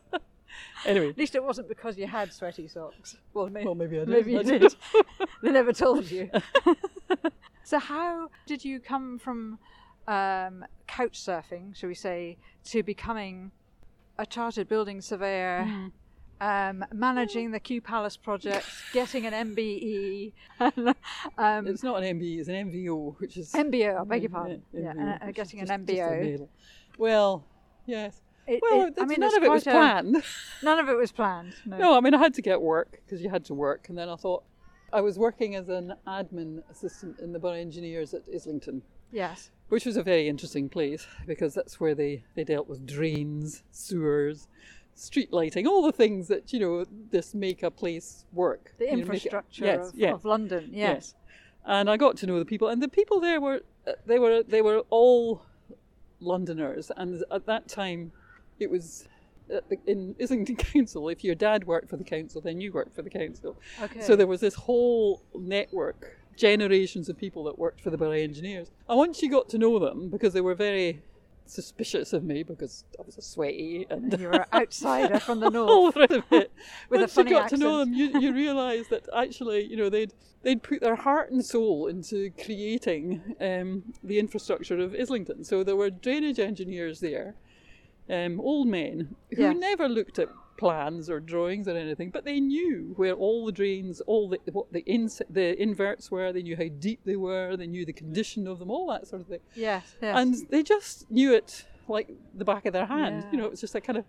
anyway, 0.86 1.10
At 1.10 1.18
least 1.18 1.34
it 1.34 1.42
wasn't 1.42 1.68
because 1.68 1.96
you 1.98 2.06
had 2.06 2.32
sweaty 2.32 2.68
socks. 2.68 3.16
Well, 3.34 3.48
maybe, 3.48 3.66
well 3.66 3.74
maybe 3.74 3.96
I 3.96 4.04
did. 4.04 4.08
maybe 4.08 4.32
you 4.32 4.38
I 4.40 4.42
did. 4.42 4.74
they 5.42 5.50
never 5.50 5.72
told 5.72 6.10
you. 6.10 6.30
so, 7.64 7.78
how 7.78 8.30
did 8.46 8.64
you 8.64 8.80
come 8.80 9.18
from 9.18 9.58
um, 10.08 10.64
couch 10.86 11.20
surfing, 11.20 11.76
shall 11.76 11.88
we 11.88 11.94
say, 11.94 12.36
to 12.64 12.82
becoming 12.82 13.50
a 14.18 14.26
chartered 14.26 14.68
building 14.68 15.00
surveyor? 15.00 15.64
Hmm. 15.64 15.86
Um, 16.42 16.86
managing 16.90 17.50
the 17.50 17.60
Kew 17.60 17.82
Palace 17.82 18.16
project, 18.16 18.64
getting 18.94 19.26
an 19.26 19.54
MBE, 19.54 20.32
um, 21.36 21.66
It's 21.66 21.82
not 21.82 22.02
an 22.02 22.18
MBE, 22.18 22.38
it's 22.38 22.48
an 22.48 22.54
MVO, 22.70 23.16
which 23.18 23.36
is 23.36 23.52
MBO. 23.52 24.00
I 24.00 24.04
beg 24.04 24.22
your 24.22 24.30
pardon. 24.30 24.62
Yeah, 24.72 24.94
MVO, 24.94 25.22
uh, 25.22 25.28
uh, 25.28 25.30
getting 25.32 25.60
just- 25.60 25.70
an 25.70 25.84
MBO. 25.84 26.48
Well, 26.96 27.44
yes. 27.84 28.22
It- 28.50 28.62
Well, 28.62 28.86
it- 28.86 28.94
I 28.98 29.04
mean, 29.04 29.20
none 29.20 29.36
of 29.36 29.42
it 29.42 29.50
was 29.50 29.66
a- 29.66 29.70
planned. 29.70 30.22
None 30.62 30.78
of 30.78 30.88
it 30.88 30.96
was 30.96 31.12
planned. 31.12 31.54
No. 31.64 31.78
No, 31.78 31.96
I 31.96 32.00
mean 32.00 32.14
I 32.14 32.18
had 32.18 32.34
to 32.34 32.42
get 32.42 32.60
work 32.60 33.00
because 33.04 33.22
you 33.22 33.30
had 33.30 33.44
to 33.46 33.54
work, 33.54 33.88
and 33.88 33.96
then 33.96 34.08
I 34.08 34.16
thought 34.16 34.42
I 34.92 35.00
was 35.00 35.18
working 35.18 35.54
as 35.54 35.68
an 35.68 35.94
admin 36.06 36.62
assistant 36.70 37.20
in 37.20 37.32
the 37.32 37.38
Borough 37.38 37.52
Engineers 37.54 38.12
at 38.12 38.22
Islington, 38.34 38.82
Yes. 39.12 39.50
which 39.68 39.86
was 39.86 39.96
a 39.96 40.02
very 40.02 40.26
interesting 40.28 40.68
place 40.68 41.06
because 41.26 41.54
that's 41.54 41.78
where 41.78 41.94
they, 41.94 42.24
they 42.34 42.42
dealt 42.44 42.68
with 42.68 42.84
drains, 42.86 43.62
sewers, 43.70 44.48
street 44.94 45.32
lighting, 45.32 45.66
all 45.66 45.82
the 45.82 45.92
things 45.92 46.26
that 46.28 46.52
you 46.52 46.58
know 46.58 46.84
this 47.10 47.34
make 47.34 47.62
a 47.62 47.70
place 47.70 48.24
work. 48.32 48.74
The 48.78 48.84
you 48.86 48.90
know, 48.90 48.96
it- 48.96 49.00
infrastructure 49.02 49.64
yes, 49.64 49.88
of, 49.90 49.94
yes. 49.94 50.14
of 50.14 50.24
London. 50.24 50.70
Yes. 50.72 50.90
yes. 50.96 51.14
and 51.64 51.88
I 51.88 51.96
got 51.96 52.16
to 52.18 52.26
know 52.26 52.38
the 52.40 52.44
people, 52.44 52.66
and 52.68 52.82
the 52.82 52.88
people 52.88 53.20
there 53.20 53.40
were 53.40 53.60
uh, 53.86 53.92
they 54.06 54.18
were 54.18 54.42
they 54.42 54.60
were 54.62 54.82
all 54.90 55.42
Londoners, 56.20 56.90
and 56.96 57.22
at 57.30 57.46
that 57.46 57.68
time, 57.68 58.12
it 58.60 58.70
was 58.70 59.08
uh, 59.52 59.60
in 59.86 60.14
Islington 60.20 60.56
Council. 60.72 61.08
If 61.08 61.24
your 61.24 61.34
dad 61.34 61.66
worked 61.66 61.88
for 61.88 61.96
the 61.96 62.04
council, 62.04 62.40
then 62.40 62.60
you 62.60 62.72
worked 62.72 62.94
for 62.94 63.02
the 63.02 63.10
council. 63.10 63.56
Okay. 63.82 64.00
So 64.00 64.16
there 64.16 64.26
was 64.26 64.40
this 64.40 64.54
whole 64.54 65.22
network, 65.34 66.18
generations 66.36 67.08
of 67.08 67.16
people 67.18 67.44
that 67.44 67.58
worked 67.58 67.80
for 67.80 67.90
the 67.90 67.96
Borough 67.98 68.12
Engineers. 68.12 68.70
And 68.88 68.98
once 68.98 69.22
you 69.22 69.30
got 69.30 69.48
to 69.50 69.58
know 69.58 69.78
them, 69.78 70.08
because 70.08 70.32
they 70.32 70.40
were 70.40 70.54
very 70.54 71.02
suspicious 71.46 72.12
of 72.12 72.22
me 72.22 72.44
because 72.44 72.84
I 72.98 73.02
was 73.04 73.18
a 73.18 73.22
sweaty 73.22 73.86
and 73.90 74.12
And 74.12 74.20
you 74.22 74.28
were 74.28 74.34
an 74.34 74.44
outsider 74.52 75.18
from 75.18 75.40
the 75.40 75.46
all 75.58 75.90
north. 75.90 75.94
the 75.94 76.00
rest 76.00 76.12
of 76.12 76.24
it. 76.30 76.52
A 76.92 76.98
Once 76.98 77.12
funny 77.12 77.30
you 77.30 77.36
got 77.36 77.48
to 77.48 77.56
know 77.56 77.78
them, 77.78 77.92
you, 77.92 78.20
you 78.20 78.32
realise 78.32 78.86
that 78.88 79.08
actually, 79.14 79.64
you 79.64 79.76
know, 79.76 79.88
they'd 79.88 80.14
they'd 80.42 80.62
put 80.62 80.80
their 80.80 80.94
heart 80.96 81.30
and 81.32 81.44
soul 81.44 81.88
into 81.88 82.30
creating 82.42 83.34
um, 83.40 83.82
the 84.02 84.18
infrastructure 84.18 84.78
of 84.78 84.94
Islington. 84.94 85.44
So 85.44 85.62
there 85.64 85.76
were 85.76 85.90
drainage 85.90 86.38
engineers 86.38 87.00
there, 87.00 87.34
um, 88.10 88.40
old 88.40 88.68
men 88.68 89.14
who 89.36 89.42
Yes. 89.42 89.56
never 89.58 89.88
looked 89.88 90.18
at 90.18 90.28
plans 90.58 91.08
or 91.08 91.20
drawings 91.20 91.66
or 91.68 91.76
anything, 91.76 92.10
but 92.10 92.24
they 92.26 92.38
knew 92.38 92.92
where 92.96 93.14
all 93.14 93.46
the 93.46 93.52
drains, 93.52 94.00
all 94.02 94.28
the 94.28 94.38
what 94.52 94.70
the 94.72 94.80
ins, 94.84 95.22
the 95.30 95.60
inverts 95.60 96.10
were. 96.10 96.32
They 96.32 96.42
knew 96.42 96.56
how 96.56 96.68
deep 96.78 97.00
they 97.04 97.16
were. 97.16 97.56
They 97.56 97.66
knew 97.66 97.86
the 97.86 97.94
condition 97.94 98.46
of 98.46 98.58
them, 98.58 98.70
all 98.70 98.88
that 98.90 99.06
sort 99.06 99.22
of 99.22 99.28
thing 99.28 99.40
Yes. 99.54 99.96
Yes. 100.02 100.14
and 100.18 100.34
they 100.50 100.62
just 100.62 101.10
knew 101.10 101.32
it 101.32 101.64
like 101.88 102.10
the 102.34 102.44
back 102.44 102.66
of 102.66 102.72
their 102.72 102.86
hand. 102.86 103.26
You 103.32 103.38
know, 103.38 103.46
it 103.46 103.50
was 103.52 103.60
just 103.60 103.74
like 103.74 103.84
kind 103.84 103.96
of, 103.98 104.04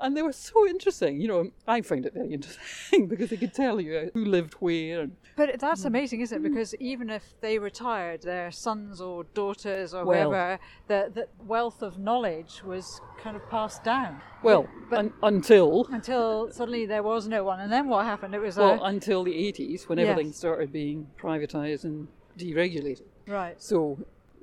and 0.00 0.16
they 0.16 0.22
were 0.22 0.32
so 0.32 0.66
interesting. 0.66 1.20
You 1.20 1.28
know, 1.28 1.50
I 1.66 1.80
found 1.82 2.06
it 2.06 2.14
very 2.14 2.32
interesting 2.32 3.06
because 3.12 3.30
they 3.30 3.36
could 3.36 3.54
tell 3.54 3.80
you 3.80 4.10
who 4.14 4.24
lived 4.24 4.54
where. 4.54 5.00
And, 5.02 5.16
but 5.36 5.58
that's 5.58 5.84
amazing, 5.84 6.20
isn't 6.20 6.44
it? 6.44 6.48
Because 6.48 6.74
even 6.76 7.10
if 7.10 7.34
they 7.40 7.58
retired, 7.58 8.22
their 8.22 8.50
sons 8.50 9.00
or 9.00 9.24
daughters 9.34 9.94
or 9.94 10.04
Well- 10.04 10.30
whoever, 10.30 10.58
the, 10.88 11.10
the 11.14 11.28
wealth 11.44 11.82
of 11.82 11.98
knowledge 11.98 12.62
was 12.64 13.00
kind 13.22 13.36
of 13.36 13.48
passed 13.50 13.84
down. 13.84 14.20
well, 14.42 14.68
But- 14.90 14.98
un- 14.98 15.12
until 15.22 15.86
Until 15.90 16.50
suddenly 16.50 16.86
there 16.86 17.02
was 17.02 17.26
no 17.28 17.44
one. 17.44 17.60
And 17.60 17.72
then 17.72 17.88
what 17.88 18.04
happened? 18.04 18.34
It 18.34 18.40
was 18.40 18.56
well, 18.56 18.82
a. 18.82 18.86
until 18.86 19.24
the 19.24 19.34
eighties 19.34 19.88
when 19.88 19.98
Yes. 19.98 20.08
everything 20.08 20.32
started 20.32 20.72
being 20.72 21.08
privatised 21.18 21.84
and 21.84 22.08
deregulated. 22.38 23.02
Right. 23.26 23.60
So, 23.62 23.98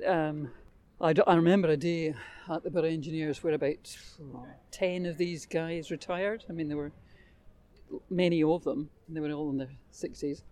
um, 0.08 0.52
I, 1.02 1.14
I 1.28 1.36
remember 1.36 1.68
a 1.70 1.78
day 1.78 2.14
at 2.50 2.64
the 2.64 2.70
Borough 2.70 2.86
Engineers 2.86 3.44
where 3.44 3.54
about 3.54 3.98
oh, 4.22 4.46
10 4.72 5.06
of 5.08 5.18
these 5.18 5.46
guys 5.46 5.90
retired. 5.90 6.46
I 6.50 6.54
mean, 6.54 6.68
there 6.68 6.78
were 6.78 6.92
many 8.10 8.44
of 8.44 8.64
them, 8.64 8.90
and 9.08 9.16
they 9.16 9.22
were 9.22 9.32
all 9.32 9.50
in 9.50 9.58
their 9.58 9.72
60s, 9.92 10.44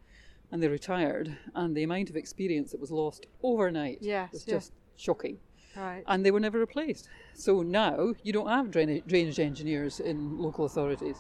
and 0.52 0.62
they 0.62 0.68
retired, 0.68 1.38
and 1.54 1.76
the 1.76 1.84
amount 1.84 2.10
of 2.10 2.16
experience 2.16 2.72
that 2.72 2.82
was 2.82 2.92
lost 2.92 3.28
overnight 3.44 4.00
Yes, 4.02 4.32
was 4.32 4.48
yes. 4.48 4.56
just 4.56 4.72
shocking. 4.98 5.38
Right. 5.76 6.04
And 6.08 6.26
they 6.26 6.32
were 6.32 6.40
never 6.40 6.58
replaced. 6.60 7.08
So 7.36 7.62
now 7.62 8.14
you 8.24 8.34
don't 8.34 8.50
have 8.50 8.72
drainage, 8.72 9.04
drainage 9.06 9.40
engineers 9.40 10.00
in 10.00 10.40
local 10.40 10.66
authorities. 10.66 11.18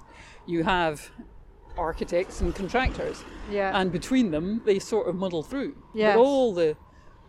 You 0.47 0.63
have 0.63 1.07
architects 1.77 2.41
and 2.41 2.53
contractors 2.55 3.23
Yeah. 3.49 3.79
and 3.79 3.91
between 3.91 4.31
them 4.31 4.61
they 4.65 4.79
sort 4.79 5.07
of 5.07 5.15
muddle 5.15 5.43
through. 5.43 5.75
Yes. 5.93 6.15
But 6.15 6.21
all 6.21 6.53
The 6.53 6.75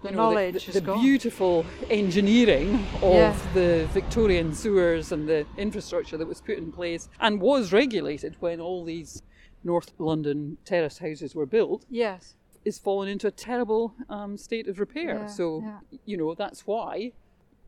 you 0.03 0.11
know, 0.11 0.17
knowledge 0.31 0.67
the, 0.67 0.73
the 0.73 0.81
gone. 0.81 1.01
beautiful 1.03 1.65
engineering 1.91 2.75
of 3.03 3.15
Yeah. 3.15 3.37
the 3.55 3.89
Victorian 3.93 4.55
sewers 4.55 5.13
and 5.13 5.29
the 5.29 5.47
infrastructure 5.59 6.17
that 6.17 6.27
was 6.27 6.41
put 6.41 6.59
in 6.59 6.73
place 6.73 7.09
and 7.21 7.41
was 7.41 7.73
regulated 7.73 8.37
when 8.41 8.61
all 8.61 8.85
these 8.85 9.23
North 9.63 9.93
London 9.99 10.57
terrace 10.65 10.99
houses 10.99 11.35
were 11.35 11.47
built 11.47 11.85
yes. 11.91 12.35
is 12.65 12.79
fallen 12.79 13.09
into 13.09 13.27
a 13.27 13.31
terrible 13.31 13.95
um, 14.09 14.37
state 14.39 14.67
of 14.69 14.81
repair. 14.81 15.21
Yeah, 15.21 15.27
so 15.27 15.61
yeah. 15.63 15.79
you 16.07 16.17
know 16.17 16.35
that's 16.35 16.67
why 16.67 17.13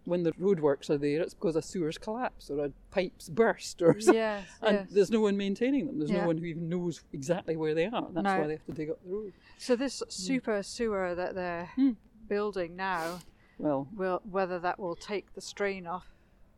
when 0.04 0.24
the 0.24 0.32
roadworks 0.32 0.90
are 0.90 0.98
there, 0.98 1.20
it's 1.20 1.32
because 1.34 1.54
a 1.54 1.62
sewer's 1.62 1.96
collapsed 1.96 2.50
or 2.50 2.64
a 2.64 2.72
pipe's 2.90 3.28
burst 3.28 3.80
or 3.82 4.00
something. 4.00 4.14
Yes. 4.14 4.48
And 4.60 4.78
yes. 4.78 4.88
there's 4.90 5.10
no 5.12 5.20
one 5.20 5.36
maintaining 5.36 5.86
them. 5.86 5.98
There's 5.98 6.10
Yeah. 6.10 6.22
no 6.22 6.26
one 6.26 6.38
who 6.38 6.46
even 6.46 6.68
knows 6.68 7.02
exactly 7.12 7.56
where 7.56 7.72
they 7.72 7.86
are. 7.86 8.08
That's 8.12 8.24
No. 8.24 8.40
why 8.40 8.46
they 8.48 8.54
have 8.54 8.66
to 8.66 8.72
dig 8.72 8.90
up 8.90 8.98
the 9.04 9.10
road. 9.14 9.32
So 9.58 9.76
this 9.76 10.02
super 10.08 10.60
sewer 10.64 11.14
that 11.14 11.36
they're 11.36 11.70
Hmm. 11.76 11.90
Building 12.28 12.76
now, 12.76 13.20
Well, 13.58 13.88
will 13.94 14.20
whether 14.28 14.58
that 14.58 14.78
will 14.78 14.96
take 14.96 15.34
the 15.34 15.40
strain 15.40 15.86
off? 15.86 16.06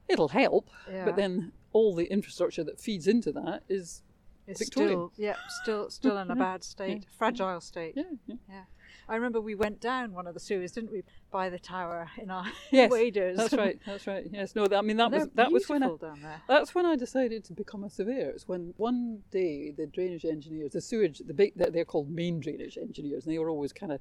it'll 0.09 0.29
help, 0.29 0.68
Yeah. 0.90 1.05
but 1.07 1.16
then 1.16 1.53
all 1.72 1.94
the 1.94 2.05
infrastructure 2.12 2.62
that 2.64 2.79
feeds 2.81 3.07
into 3.09 3.33
that 3.33 3.62
is 3.68 4.03
It's 4.46 4.61
Victorian. 4.61 4.90
still, 4.92 5.12
yeah, 5.16 5.37
still, 5.62 5.90
still 5.90 6.18
in 6.18 6.31
a 6.31 6.37
bad 6.37 6.62
state, 6.62 7.07
fragile 7.16 7.61
state. 7.61 7.94
yeah, 7.96 8.05
yeah. 8.27 8.37
Yeah. 8.48 8.64
I 9.09 9.16
remember 9.16 9.38
we 9.40 9.55
went 9.55 9.81
down 9.81 10.12
one 10.12 10.27
of 10.27 10.33
the 10.35 10.40
sewers, 10.40 10.72
didn't 10.72 10.90
we, 10.92 11.03
by 11.31 11.50
the 11.50 11.59
tower 11.59 12.11
in 12.16 12.31
our 12.31 12.46
Yes, 12.70 12.90
waders. 12.90 13.37
That's 13.37 13.53
right. 13.53 13.79
That's 13.87 14.07
right. 14.07 14.24
Yes. 14.33 14.55
No. 14.55 14.66
That, 14.66 14.79
I 14.79 14.83
mean 14.83 14.96
that 14.98 15.11
was 15.11 15.29
that 15.35 15.53
was 15.53 15.68
when 15.68 15.83
I, 15.83 15.88
down 15.88 16.20
there. 16.22 16.40
That's 16.48 16.74
when 16.74 16.87
I 16.87 16.96
decided 16.96 17.44
to 17.44 17.53
become 17.53 17.85
a 17.85 17.90
surveyor. 17.90 18.31
It's 18.31 18.48
when 18.48 18.72
one 18.79 19.22
day 19.31 19.72
the 19.72 19.87
drainage 19.87 20.24
engineers, 20.24 20.72
the 20.72 20.81
sewage, 20.81 21.18
the 21.18 21.35
big, 21.35 21.53
they're 21.57 21.85
called 21.85 22.09
main 22.11 22.40
drainage 22.40 22.79
engineers, 22.79 23.24
and 23.27 23.35
they 23.35 23.38
were 23.38 23.50
always 23.50 23.72
kind 23.74 23.92
of 23.92 24.00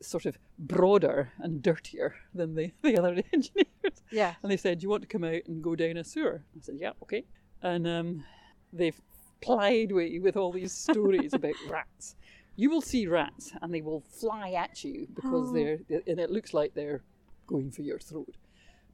sort 0.00 0.26
of 0.26 0.38
broader 0.58 1.32
and 1.38 1.62
dirtier 1.62 2.14
than 2.34 2.54
the, 2.54 2.72
the 2.82 2.98
other 2.98 3.22
engineers. 3.32 3.66
Yeah. 4.10 4.34
And 4.42 4.50
they 4.52 4.56
said, 4.56 4.78
Do 4.78 4.84
you 4.84 4.90
want 4.90 5.02
to 5.02 5.08
come 5.08 5.24
out 5.24 5.42
and 5.46 5.62
go 5.62 5.74
down 5.74 5.96
a 5.96 6.04
sewer? 6.04 6.42
I 6.56 6.60
said, 6.60 6.76
Yeah, 6.78 6.92
okay. 7.02 7.24
And 7.62 7.86
um, 7.86 8.24
they've 8.72 9.00
plied 9.40 9.90
me 9.92 10.18
with 10.20 10.36
all 10.36 10.52
these 10.52 10.72
stories 10.72 11.32
about 11.34 11.54
rats. 11.70 12.16
You 12.56 12.70
will 12.70 12.80
see 12.80 13.06
rats 13.06 13.52
and 13.62 13.72
they 13.72 13.82
will 13.82 14.00
fly 14.00 14.50
at 14.52 14.82
you 14.84 15.06
because 15.14 15.50
Oh. 15.50 15.52
they're, 15.52 15.78
and 16.06 16.18
it 16.18 16.30
looks 16.30 16.52
like 16.54 16.74
they're 16.74 17.02
going 17.46 17.70
for 17.70 17.82
your 17.82 17.98
throat. 17.98 18.36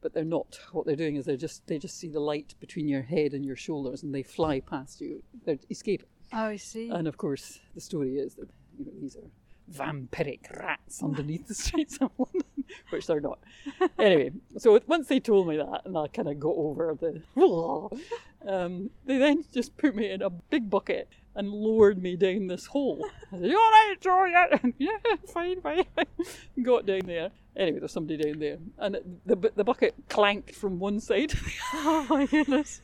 But 0.01 0.13
they're 0.13 0.23
not. 0.23 0.59
What 0.71 0.85
they're 0.85 0.95
doing 0.95 1.15
is 1.15 1.25
they 1.25 1.35
just 1.35 1.65
they 1.65 1.79
just 1.79 1.97
see 1.97 2.09
the 2.09 2.19
light 2.19 2.53
between 2.59 2.87
your 2.87 3.01
head 3.01 3.33
and 3.33 3.43
your 3.43 3.55
shoulders, 3.55 4.03
and 4.03 4.13
they 4.13 4.21
fly 4.21 4.59
past 4.59 5.01
you. 5.01 5.23
They're 5.45 5.57
escaping. 5.71 6.05
Oh, 6.31 6.43
I 6.45 6.57
see. 6.57 6.89
And 6.89 7.07
of 7.07 7.17
course, 7.17 7.59
the 7.73 7.81
story 7.81 8.17
is 8.19 8.35
that 8.35 8.47
you 8.77 8.85
know 8.85 8.91
these 9.01 9.15
are 9.15 9.31
vampiric 9.71 10.49
rats 10.59 11.01
underneath 11.03 11.47
the 11.47 11.53
streets 11.53 11.97
of 12.01 12.11
London, 12.17 12.43
which 12.89 13.07
they're 13.07 13.19
not. 13.19 13.39
Anyway, 13.97 14.31
so 14.57 14.79
once 14.87 15.07
they 15.07 15.19
told 15.19 15.47
me 15.47 15.57
that, 15.57 15.81
and 15.85 15.97
I 15.97 16.07
kind 16.07 16.27
of 16.27 16.39
got 16.39 16.55
over 16.55 16.95
the, 16.99 17.21
um, 18.47 18.89
they 19.05 19.17
then 19.17 19.43
just 19.53 19.75
put 19.77 19.95
me 19.95 20.11
in 20.11 20.21
a 20.21 20.29
big 20.29 20.69
bucket 20.69 21.07
and 21.35 21.51
lowered 21.51 22.01
me 22.01 22.15
down 22.15 22.47
this 22.47 22.67
hole. 22.67 23.03
I 23.31 23.39
said, 23.39 23.49
"You 23.49 23.57
all 23.57 23.71
right, 23.71 23.95
Jo? 23.99 24.25
Yeah, 24.25 24.57
yeah, 24.77 25.15
fine, 25.27 25.61
fine." 25.61 25.85
got 26.61 26.85
down 26.85 27.01
there. 27.05 27.31
Anyway, 27.55 27.79
there's 27.79 27.91
somebody 27.91 28.21
down 28.21 28.39
there, 28.39 28.57
and 28.77 28.97
the 29.25 29.51
the 29.55 29.63
bucket 29.63 29.95
clanked 30.09 30.53
from 30.53 30.79
one 30.79 30.99
side. 30.99 31.33
oh 31.73 32.05
my 32.09 32.25
goodness. 32.25 32.81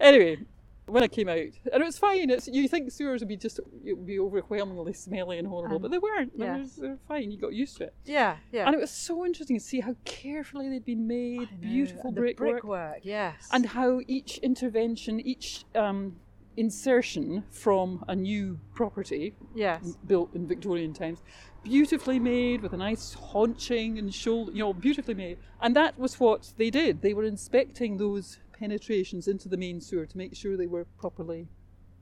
Anyway, 0.00 0.38
when 0.86 1.02
I 1.02 1.08
came 1.08 1.28
out, 1.28 1.36
and 1.38 1.82
it 1.82 1.84
was 1.84 1.98
fine. 1.98 2.28
It's 2.30 2.48
you 2.48 2.68
think 2.68 2.90
sewers 2.90 3.20
would 3.20 3.28
be 3.28 3.36
just 3.36 3.60
it 3.84 3.94
would 3.94 4.06
be 4.06 4.18
overwhelmingly 4.18 4.92
smelly 4.92 5.38
and 5.38 5.46
horrible, 5.46 5.76
Um, 5.76 5.82
but 5.82 5.90
they 5.90 5.98
weren't. 5.98 6.36
They, 6.36 6.44
yeah. 6.44 6.58
was, 6.58 6.76
they 6.76 6.88
were 6.88 6.98
fine. 7.08 7.30
You 7.30 7.38
got 7.38 7.52
used 7.52 7.76
to 7.78 7.84
it, 7.84 7.94
Yeah, 8.04 8.36
yeah. 8.50 8.66
and 8.66 8.74
it 8.74 8.80
was 8.80 8.90
so 8.90 9.24
interesting 9.24 9.58
to 9.58 9.64
see 9.64 9.80
how 9.80 9.94
carefully 10.04 10.68
they'd 10.68 10.84
been 10.84 11.06
made, 11.06 11.60
beautiful 11.60 12.10
brickwork, 12.12 12.50
brickwork, 12.62 12.98
yes. 13.02 13.48
and 13.52 13.66
how 13.66 14.00
each 14.06 14.38
intervention, 14.38 15.20
each 15.20 15.64
um, 15.74 16.16
insertion 16.56 17.44
from 17.50 18.04
a 18.08 18.14
new 18.14 18.58
property 18.74 19.34
yes. 19.54 19.96
built 20.06 20.34
in 20.34 20.46
Victorian 20.46 20.92
times, 20.92 21.22
beautifully 21.62 22.18
made 22.18 22.60
with 22.60 22.72
a 22.72 22.76
nice 22.76 23.14
haunching 23.14 23.98
and 23.98 24.12
shoulder, 24.12 24.52
you 24.52 24.58
know, 24.58 24.72
beautifully 24.72 25.14
made. 25.14 25.38
And 25.60 25.74
that 25.76 25.98
was 25.98 26.18
what 26.20 26.52
they 26.56 26.70
did. 26.70 27.02
They 27.02 27.14
were 27.14 27.24
inspecting 27.24 27.96
those 27.96 28.38
penetrations 28.62 29.26
into 29.26 29.48
the 29.48 29.56
main 29.56 29.80
sewer 29.80 30.06
to 30.06 30.16
make 30.16 30.34
sure 30.36 30.56
they 30.56 30.68
were 30.68 30.84
properly 30.98 31.48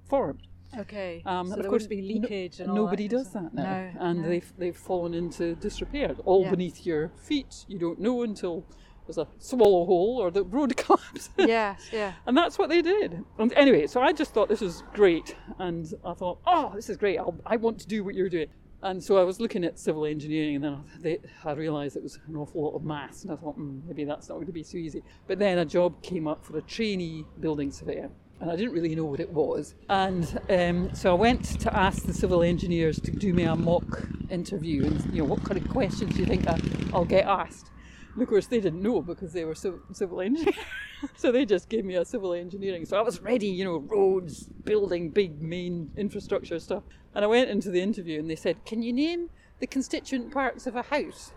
formed. 0.08 0.46
Okay. 0.78 1.22
Um, 1.24 1.48
so 1.48 1.54
of 1.56 1.66
course, 1.66 1.86
be 1.86 2.00
no- 2.02 2.08
leakage 2.20 2.60
and 2.60 2.68
all 2.70 2.76
nobody 2.76 3.08
that. 3.08 3.16
does 3.16 3.32
that 3.32 3.52
now, 3.54 3.62
No, 3.62 3.90
and 4.06 4.22
no. 4.22 4.28
they've 4.28 4.52
they've 4.58 4.76
fallen 4.76 5.14
into 5.14 5.54
disrepair, 5.56 6.14
all 6.26 6.42
Yeah. 6.42 6.50
beneath 6.50 6.84
your 6.86 7.10
feet. 7.16 7.64
You 7.66 7.78
don't 7.78 7.98
know 7.98 8.22
until 8.22 8.64
there's 9.06 9.18
a 9.18 9.26
swallow 9.38 9.84
hole 9.86 10.18
or 10.22 10.30
the 10.30 10.44
road 10.44 10.76
collapses. 10.82 11.30
yes, 11.38 11.88
yeah. 11.92 12.12
And 12.26 12.36
that's 12.36 12.56
what 12.58 12.68
they 12.68 12.82
did. 12.82 13.24
And 13.38 13.52
anyway, 13.54 13.86
so 13.88 14.00
I 14.02 14.12
just 14.12 14.32
thought 14.34 14.48
this 14.48 14.60
was 14.60 14.84
great. 14.92 15.34
And 15.58 15.92
I 16.04 16.12
thought, 16.14 16.38
oh, 16.46 16.70
this 16.76 16.88
is 16.90 16.96
great. 16.96 17.18
I'll, 17.18 17.36
I 17.46 17.56
want 17.56 17.80
to 17.80 17.88
do 17.88 18.04
what 18.04 18.14
you're 18.14 18.28
doing. 18.28 18.48
And 18.82 19.02
so 19.02 19.18
I 19.18 19.24
was 19.24 19.40
looking 19.40 19.64
at 19.64 19.78
civil 19.78 20.06
engineering, 20.06 20.56
and 20.56 20.64
then 21.02 21.18
I, 21.44 21.52
realised 21.52 21.96
it 21.96 22.02
was 22.02 22.18
an 22.26 22.36
awful 22.36 22.62
lot 22.62 22.74
of 22.74 22.82
maths. 22.82 23.24
And 23.24 23.32
I 23.32 23.36
thought, 23.36 23.58
mm, 23.58 23.82
maybe 23.86 24.04
that's 24.04 24.28
not 24.28 24.36
going 24.36 24.46
to 24.46 24.52
be 24.52 24.62
so 24.62 24.78
easy. 24.78 25.02
But 25.26 25.38
then 25.38 25.58
a 25.58 25.64
job 25.64 26.02
came 26.02 26.26
up 26.26 26.44
for 26.44 26.56
a 26.56 26.62
trainee 26.62 27.26
building 27.40 27.70
surveyor. 27.70 28.10
And 28.40 28.50
I 28.50 28.56
didn't 28.56 28.72
really 28.72 28.94
know 28.94 29.04
what 29.04 29.20
it 29.20 29.30
was. 29.30 29.74
And 29.90 30.40
um, 30.48 30.94
so 30.94 31.10
I 31.10 31.14
went 31.14 31.60
to 31.60 31.76
ask 31.76 32.04
the 32.04 32.14
civil 32.14 32.42
engineers 32.42 32.98
to 33.00 33.10
do 33.10 33.34
me 33.34 33.42
a 33.42 33.54
mock 33.54 34.08
interview. 34.30 34.86
And, 34.86 35.14
you 35.14 35.22
know, 35.22 35.28
what 35.28 35.44
kind 35.44 35.60
of 35.60 35.68
questions 35.68 36.14
do 36.14 36.20
you 36.20 36.26
think 36.26 36.46
I'll 36.94 37.04
get 37.04 37.26
asked? 37.26 37.70
And 38.14 38.22
of 38.22 38.28
course, 38.28 38.46
they 38.46 38.60
didn't 38.60 38.82
know 38.82 39.00
because 39.02 39.32
they 39.32 39.44
were 39.44 39.54
civ- 39.54 39.80
civil 39.92 40.20
engineers. 40.20 40.56
so 41.16 41.30
they 41.30 41.44
just 41.44 41.68
gave 41.68 41.84
me 41.84 41.94
a 41.94 42.04
civil 42.04 42.32
engineering. 42.32 42.84
So 42.84 42.98
I 42.98 43.02
was 43.02 43.20
ready, 43.20 43.46
you 43.46 43.64
know, 43.64 43.78
roads, 43.78 44.44
building 44.64 45.10
big 45.10 45.40
main 45.40 45.90
infrastructure 45.96 46.58
stuff. 46.58 46.82
And 47.14 47.24
I 47.24 47.28
went 47.28 47.50
into 47.50 47.70
the 47.70 47.80
interview 47.80 48.18
and 48.18 48.28
they 48.28 48.36
said, 48.36 48.64
Can 48.64 48.82
you 48.82 48.92
name 48.92 49.30
the 49.60 49.66
constituent 49.66 50.32
parts 50.32 50.66
of 50.66 50.76
a 50.76 50.82
house? 50.82 51.32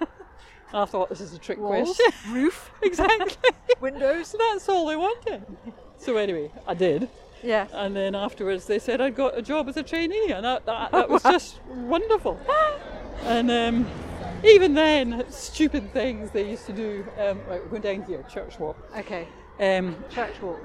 And 0.00 0.08
I 0.74 0.84
thought 0.84 1.08
this 1.08 1.20
is 1.20 1.32
a 1.32 1.38
trick 1.38 1.58
Walls, 1.58 1.96
question. 1.96 2.32
roof, 2.34 2.70
exactly. 2.82 3.50
windows. 3.80 4.34
That's 4.38 4.68
all 4.68 4.86
they 4.86 4.96
wanted. 4.96 5.44
So 5.98 6.16
anyway, 6.16 6.50
I 6.66 6.74
did. 6.74 7.08
Yeah. 7.42 7.66
And 7.72 7.96
then 7.96 8.14
afterwards, 8.14 8.66
they 8.66 8.78
said 8.78 9.00
I'd 9.00 9.16
got 9.16 9.36
a 9.36 9.42
job 9.42 9.68
as 9.68 9.76
a 9.76 9.82
trainee, 9.82 10.30
and 10.30 10.44
that, 10.44 10.64
that, 10.66 10.92
that 10.92 11.08
was 11.08 11.22
just 11.22 11.60
wonderful. 11.66 12.38
And 13.24 13.50
um, 13.50 13.86
even 14.44 14.74
then, 14.74 15.24
stupid 15.30 15.92
things 15.92 16.30
they 16.30 16.48
used 16.50 16.66
to 16.66 16.72
do. 16.72 17.04
Um, 17.18 17.38
right, 17.48 17.62
we're 17.62 17.78
going 17.78 17.82
down 18.00 18.02
here, 18.06 18.22
Church 18.24 18.58
Walk. 18.58 18.76
Okay. 18.96 19.26
Um, 19.60 19.96
Church 20.10 20.40
Walk. 20.42 20.60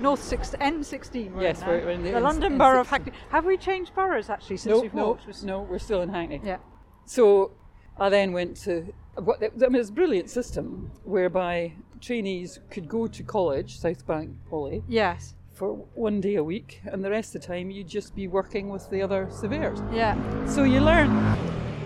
North 0.00 0.22
six, 0.22 0.50
N16. 0.60 1.32
We're 1.32 1.42
Yes, 1.42 1.62
in 1.62 1.68
we're- 1.68 1.84
we're 1.84 1.90
in 1.90 2.02
the 2.02 2.10
the 2.10 2.16
N- 2.16 2.22
London 2.22 2.58
Borough 2.58 2.80
of 2.80 2.88
N16. 2.88 2.90
Hackney. 2.90 3.12
Have 3.30 3.44
we 3.44 3.56
changed 3.56 3.94
boroughs 3.94 4.28
actually 4.30 4.56
since 4.56 4.74
no, 4.74 4.80
we've 4.80 4.94
no, 4.94 5.06
walked? 5.08 5.26
We're- 5.26 5.38
no, 5.46 5.62
we're 5.62 5.78
still 5.78 6.02
in 6.02 6.08
Hackney. 6.08 6.40
Yeah. 6.44 6.58
So 7.04 7.52
I 7.98 8.08
then 8.08 8.32
went 8.32 8.56
to. 8.64 8.92
What, 9.16 9.42
I 9.42 9.48
mean, 9.68 9.80
it's 9.80 9.90
a 9.90 9.92
brilliant 9.92 10.30
system 10.30 10.90
whereby 11.04 11.74
trainees 12.00 12.58
could 12.70 12.88
go 12.88 13.06
to 13.06 13.22
college, 13.22 13.78
South 13.78 14.06
Bank 14.06 14.30
Poly, 14.48 14.82
Yes. 14.88 15.34
for 15.52 15.74
one 15.94 16.20
day 16.20 16.34
a 16.36 16.42
week, 16.44 16.80
and 16.86 17.04
the 17.04 17.10
rest 17.10 17.34
of 17.36 17.42
the 17.42 17.46
time 17.46 17.70
you'd 17.70 17.88
just 17.88 18.14
be 18.16 18.26
working 18.26 18.70
with 18.70 18.88
the 18.90 19.02
other 19.02 19.28
surveyors. 19.30 19.80
Yeah. 19.92 20.16
So 20.46 20.64
you 20.64 20.80
learn 20.80 21.10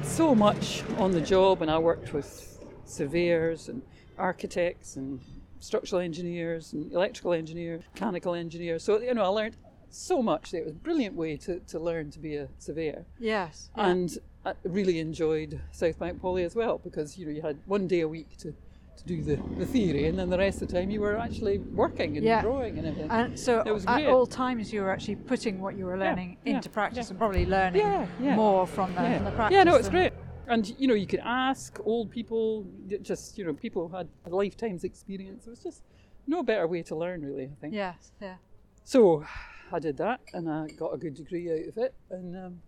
so 0.06 0.34
much 0.34 0.82
on 0.98 1.10
the 1.12 1.20
job, 1.20 1.62
and 1.62 1.70
I 1.70 1.78
worked 1.78 2.12
with 2.12 2.58
surveyors 2.84 3.68
and 3.68 3.82
architects 4.18 4.96
and 4.96 5.20
structural 5.60 6.00
engineers 6.00 6.72
and 6.72 6.92
electrical 6.92 7.32
engineers, 7.32 7.82
mechanical 7.94 8.34
engineers. 8.34 8.82
So 8.84 9.00
you 9.00 9.12
know, 9.14 9.24
I 9.24 9.28
learned 9.28 9.56
so 9.90 10.22
much. 10.22 10.54
It 10.54 10.64
was 10.64 10.72
a 10.72 10.76
brilliant 10.78 11.14
way 11.16 11.36
to, 11.38 11.60
to 11.60 11.78
learn 11.78 12.10
to 12.12 12.18
be 12.18 12.36
a 12.36 12.48
surveyor, 12.58 13.04
Yes. 13.18 13.70
yeah. 13.76 13.88
and 13.88 14.18
I 14.44 14.54
really 14.64 14.98
enjoyed 15.00 15.60
South 15.72 15.98
Bank 15.98 16.20
Poly 16.20 16.44
as 16.44 16.54
well 16.54 16.78
because 16.78 17.18
you 17.18 17.26
know 17.26 17.32
you 17.32 17.42
had 17.42 17.58
one 17.66 17.86
day 17.86 18.00
a 18.00 18.08
week 18.08 18.36
to. 18.38 18.54
To 18.96 19.04
do 19.04 19.22
the, 19.22 19.36
the 19.58 19.66
theory, 19.66 20.06
and 20.08 20.18
then 20.18 20.30
the 20.30 20.38
rest 20.38 20.62
of 20.62 20.68
the 20.68 20.74
time 20.74 20.90
you 20.90 21.00
were 21.00 21.18
actually 21.18 21.58
working 21.58 22.16
and 22.16 22.24
Yeah. 22.24 22.40
drawing 22.40 22.78
and 22.78 22.86
everything. 22.86 23.10
And 23.10 23.38
so 23.38 23.62
It 23.64 23.70
was 23.70 23.84
at 23.86 23.96
great. 23.96 24.06
all 24.08 24.26
times 24.26 24.72
you 24.72 24.80
were 24.80 24.90
actually 24.90 25.16
putting 25.16 25.60
what 25.60 25.76
you 25.76 25.84
were 25.84 25.98
learning 25.98 26.38
yeah, 26.44 26.56
into 26.56 26.70
practice 26.70 27.06
yeah. 27.06 27.10
and 27.10 27.18
probably 27.18 27.44
learning 27.44 28.08
more 28.20 28.66
from 28.66 28.94
the, 28.94 29.00
from 29.00 29.24
the 29.24 29.30
practice. 29.32 29.54
Yeah, 29.54 29.64
no, 29.64 29.76
it's 29.76 29.90
great. 29.90 30.12
And 30.48 30.74
you 30.78 30.88
know, 30.88 30.94
you 30.94 31.06
could 31.06 31.20
ask 31.24 31.78
old 31.84 32.10
people, 32.10 32.64
just 33.02 33.36
you 33.36 33.44
know, 33.44 33.52
people 33.52 33.88
who 33.88 33.96
had 33.96 34.08
a 34.24 34.30
lifetime's 34.30 34.84
experience. 34.84 35.46
It 35.46 35.50
was 35.50 35.62
just 35.62 35.82
no 36.26 36.42
better 36.42 36.66
way 36.66 36.82
to 36.84 36.94
learn, 36.96 37.22
really. 37.22 37.44
I 37.44 37.56
think. 37.60 37.74
Yes, 37.74 38.12
yeah. 38.20 38.36
So 38.84 39.24
I 39.72 39.78
did 39.78 39.96
that, 39.98 40.20
and 40.32 40.48
I 40.48 40.68
got 40.68 40.94
a 40.94 40.96
good 40.96 41.14
degree 41.14 41.50
out 41.52 41.68
of 41.68 41.76
it, 41.78 41.94
and, 42.10 42.36
um, 42.36 42.62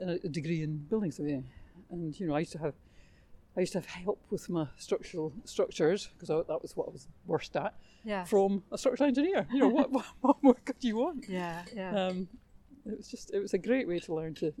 and 0.00 0.10
a, 0.10 0.14
a 0.24 0.28
degree 0.28 0.62
in 0.62 0.78
building 0.90 1.12
surveying. 1.12 1.46
And 1.90 2.18
you 2.18 2.26
know, 2.26 2.34
I 2.34 2.40
used 2.40 2.52
to 2.52 2.58
have, 2.58 2.74
I 3.56 3.60
used 3.60 3.72
to 3.72 3.78
have 3.78 3.86
help 3.86 4.20
with 4.30 4.48
my 4.50 4.66
structural 4.76 5.32
structures 5.44 6.08
because 6.14 6.28
that 6.28 6.62
was 6.62 6.76
what 6.76 6.88
I 6.88 6.92
was 6.92 7.08
worst 7.26 7.56
at 7.56 7.74
Yeah. 8.04 8.24
from 8.24 8.62
a 8.70 8.76
structural 8.78 9.08
engineer. 9.08 9.46
You 9.52 9.60
know, 9.60 9.68
what, 9.68 9.90
what, 9.96 10.04
what 10.20 10.36
more 10.42 10.54
could 10.64 10.76
you 10.82 10.96
want? 10.96 11.26
yeah, 11.28 11.62
yeah. 11.74 11.90
Um, 12.06 12.28
it 12.84 12.96
was 12.98 13.08
just, 13.08 13.32
it 13.32 13.40
was 13.40 13.54
a 13.54 13.58
great 13.58 13.88
way 13.88 13.98
to 14.00 14.14
learn 14.14 14.34
to 14.34 14.52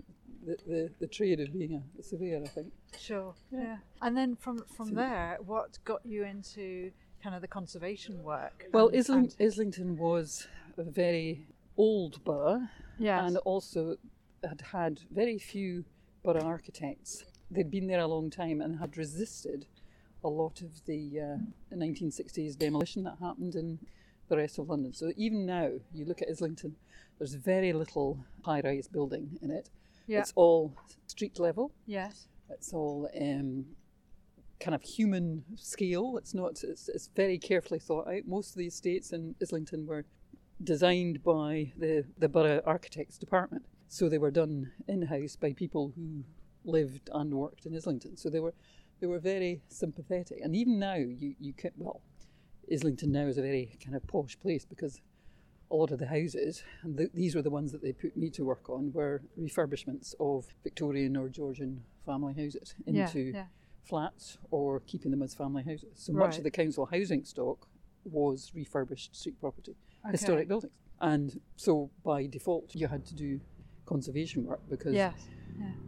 the, 0.46 0.56
the, 0.66 0.90
the 1.00 1.06
trade 1.06 1.40
of 1.40 1.52
being 1.52 1.74
a, 1.74 2.00
a 2.00 2.02
surveyor. 2.02 2.40
I 2.44 2.48
think. 2.48 2.72
sure. 2.98 3.34
Yeah. 3.52 3.60
yeah. 3.62 3.76
And 4.02 4.16
then 4.16 4.36
from 4.36 4.64
from 4.76 4.88
So- 4.90 4.94
there, 4.94 5.38
what 5.44 5.78
got 5.84 6.04
you 6.06 6.24
into 6.24 6.90
kind 7.22 7.34
of 7.34 7.42
the 7.42 7.48
conservation 7.48 8.22
work? 8.22 8.64
Well, 8.72 8.88
and- 8.88 8.96
Isling, 8.96 9.18
and- 9.38 9.46
Islington 9.46 9.96
was 9.98 10.48
a 10.78 10.84
very 10.84 11.46
old 11.76 12.22
borough 12.24 12.62
yes. 12.98 13.20
and 13.26 13.36
also 13.38 13.96
had 14.42 14.60
had 14.72 15.00
very 15.10 15.38
few 15.38 15.84
borough 16.22 16.40
architects. 16.42 17.24
They'd 17.50 17.70
been 17.70 17.86
there 17.86 18.00
a 18.00 18.06
long 18.06 18.30
time 18.30 18.60
and 18.60 18.78
had 18.78 18.96
resisted 18.96 19.66
a 20.24 20.28
lot 20.28 20.60
of 20.62 20.84
the 20.86 21.20
uh, 21.20 21.74
1960s 21.76 22.58
demolition 22.58 23.04
that 23.04 23.18
happened 23.20 23.54
in 23.54 23.78
the 24.28 24.36
rest 24.36 24.58
of 24.58 24.68
London. 24.68 24.92
So 24.92 25.12
even 25.16 25.46
now, 25.46 25.70
you 25.92 26.04
look 26.04 26.22
at 26.22 26.28
Islington, 26.28 26.74
there's 27.18 27.34
very 27.34 27.72
little 27.72 28.24
high-rise 28.42 28.88
building 28.88 29.38
in 29.40 29.50
it. 29.50 29.70
yeah. 30.06 30.20
It's 30.20 30.32
all 30.34 30.74
street 31.06 31.38
level. 31.38 31.72
yes. 31.86 32.28
It's 32.48 32.72
all 32.72 33.10
um, 33.20 33.66
kind 34.60 34.74
of 34.74 34.82
human 34.82 35.44
scale. 35.56 36.16
It's 36.16 36.32
not. 36.32 36.62
It's, 36.62 36.88
it's 36.88 37.08
very 37.16 37.38
carefully 37.38 37.80
thought 37.80 38.06
out. 38.06 38.22
Most 38.24 38.50
of 38.50 38.58
the 38.58 38.68
estates 38.68 39.12
in 39.12 39.34
Islington 39.42 39.84
were 39.84 40.04
designed 40.62 41.24
by 41.24 41.72
the 41.76 42.04
the 42.16 42.28
borough 42.28 42.62
architects 42.64 43.18
department, 43.18 43.64
so 43.88 44.08
they 44.08 44.18
were 44.18 44.30
done 44.30 44.70
in 44.86 45.02
house 45.02 45.34
by 45.34 45.54
people 45.54 45.92
who 45.96 46.22
lived 46.66 47.08
and 47.12 47.32
worked 47.32 47.66
in 47.66 47.74
Islington. 47.76 48.16
So 48.16 48.28
they 48.30 48.40
were 48.40 48.54
they 49.00 49.06
were 49.06 49.18
very 49.18 49.62
sympathetic. 49.68 50.38
And 50.42 50.54
even 50.54 50.78
now, 50.78 50.96
you 50.96 51.34
you 51.38 51.52
can 51.52 51.72
well, 51.76 52.00
Islington 52.72 53.12
now 53.12 53.26
is 53.26 53.38
a 53.38 53.42
very 53.42 53.78
kind 53.82 53.96
of 53.96 54.06
posh 54.06 54.38
place 54.38 54.64
because 54.64 55.00
a 55.70 55.74
lot 55.74 55.90
of 55.90 55.98
the 55.98 56.06
houses, 56.06 56.62
and 56.82 56.96
th- 56.96 57.10
these 57.12 57.34
were 57.34 57.42
the 57.42 57.50
ones 57.50 57.72
that 57.72 57.82
they 57.82 57.92
put 57.92 58.16
me 58.16 58.30
to 58.30 58.44
work 58.44 58.70
on, 58.70 58.92
were 58.92 59.22
refurbishments 59.38 60.14
of 60.20 60.46
Victorian 60.62 61.16
or 61.16 61.28
Georgian 61.28 61.82
family 62.04 62.34
houses 62.34 62.74
into 62.86 63.32
yeah. 63.34 63.46
flats 63.82 64.38
or 64.52 64.80
keeping 64.86 65.10
them 65.10 65.22
as 65.22 65.34
family 65.34 65.64
houses. 65.64 65.90
So 65.94 66.12
much 66.12 66.38
of 66.38 66.44
the 66.44 66.52
council 66.52 66.86
housing 66.86 67.24
stock 67.24 67.66
was 68.04 68.52
refurbished 68.54 69.16
street 69.16 69.40
property, 69.40 69.74
Okay. 70.04 70.12
historic 70.12 70.46
buildings. 70.46 70.72
And 71.00 71.40
so 71.56 71.90
by 72.04 72.26
default, 72.26 72.74
you 72.74 72.86
had 72.86 73.04
to 73.06 73.14
do 73.14 73.40
conservation 73.86 74.44
work 74.44 74.60
because 74.70 74.94
Yes. 74.94 75.26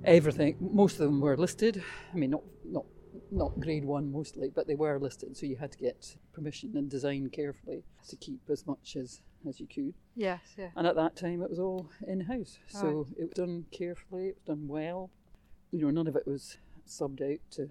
Everything, 0.04 0.57
most 0.61 0.94
of 0.94 0.98
them 1.07 1.20
were 1.20 1.37
listed. 1.37 1.83
I 2.12 2.16
mean, 2.16 2.31
not, 2.31 2.42
not, 2.64 2.85
not 3.31 3.59
grade 3.61 3.85
one 3.85 4.11
mostly, 4.12 4.50
but 4.54 4.66
they 4.66 4.74
were 4.74 4.98
listed. 4.98 5.37
So 5.37 5.46
you 5.46 5.57
had 5.57 5.72
to 5.72 5.78
get 5.78 6.16
permission 6.33 6.76
and 6.76 6.88
design 6.90 7.28
carefully 7.31 7.83
to 8.09 8.16
keep 8.16 8.40
as 8.50 8.66
much 8.66 8.96
as, 8.96 9.20
as 9.48 9.61
you 9.61 9.66
could. 9.66 9.94
Yes. 10.16 10.40
Yeah. 10.57 10.68
And 10.76 10.87
at 10.87 10.96
that 10.96 11.16
time, 11.16 11.42
it 11.42 11.50
was 11.50 11.59
all 11.59 11.90
in 12.07 12.20
house. 12.20 12.59
So 12.68 13.07
it 13.18 13.22
was 13.28 13.31
done 13.35 13.66
carefully, 13.70 14.28
it 14.28 14.37
was 14.37 14.57
done 14.57 14.68
well. 14.68 15.11
You 15.72 15.83
know, 15.83 15.90
none 15.90 16.07
of 16.07 16.16
it 16.16 16.26
was 16.26 16.57
subbed 16.87 17.20
out 17.22 17.40
to 17.52 17.68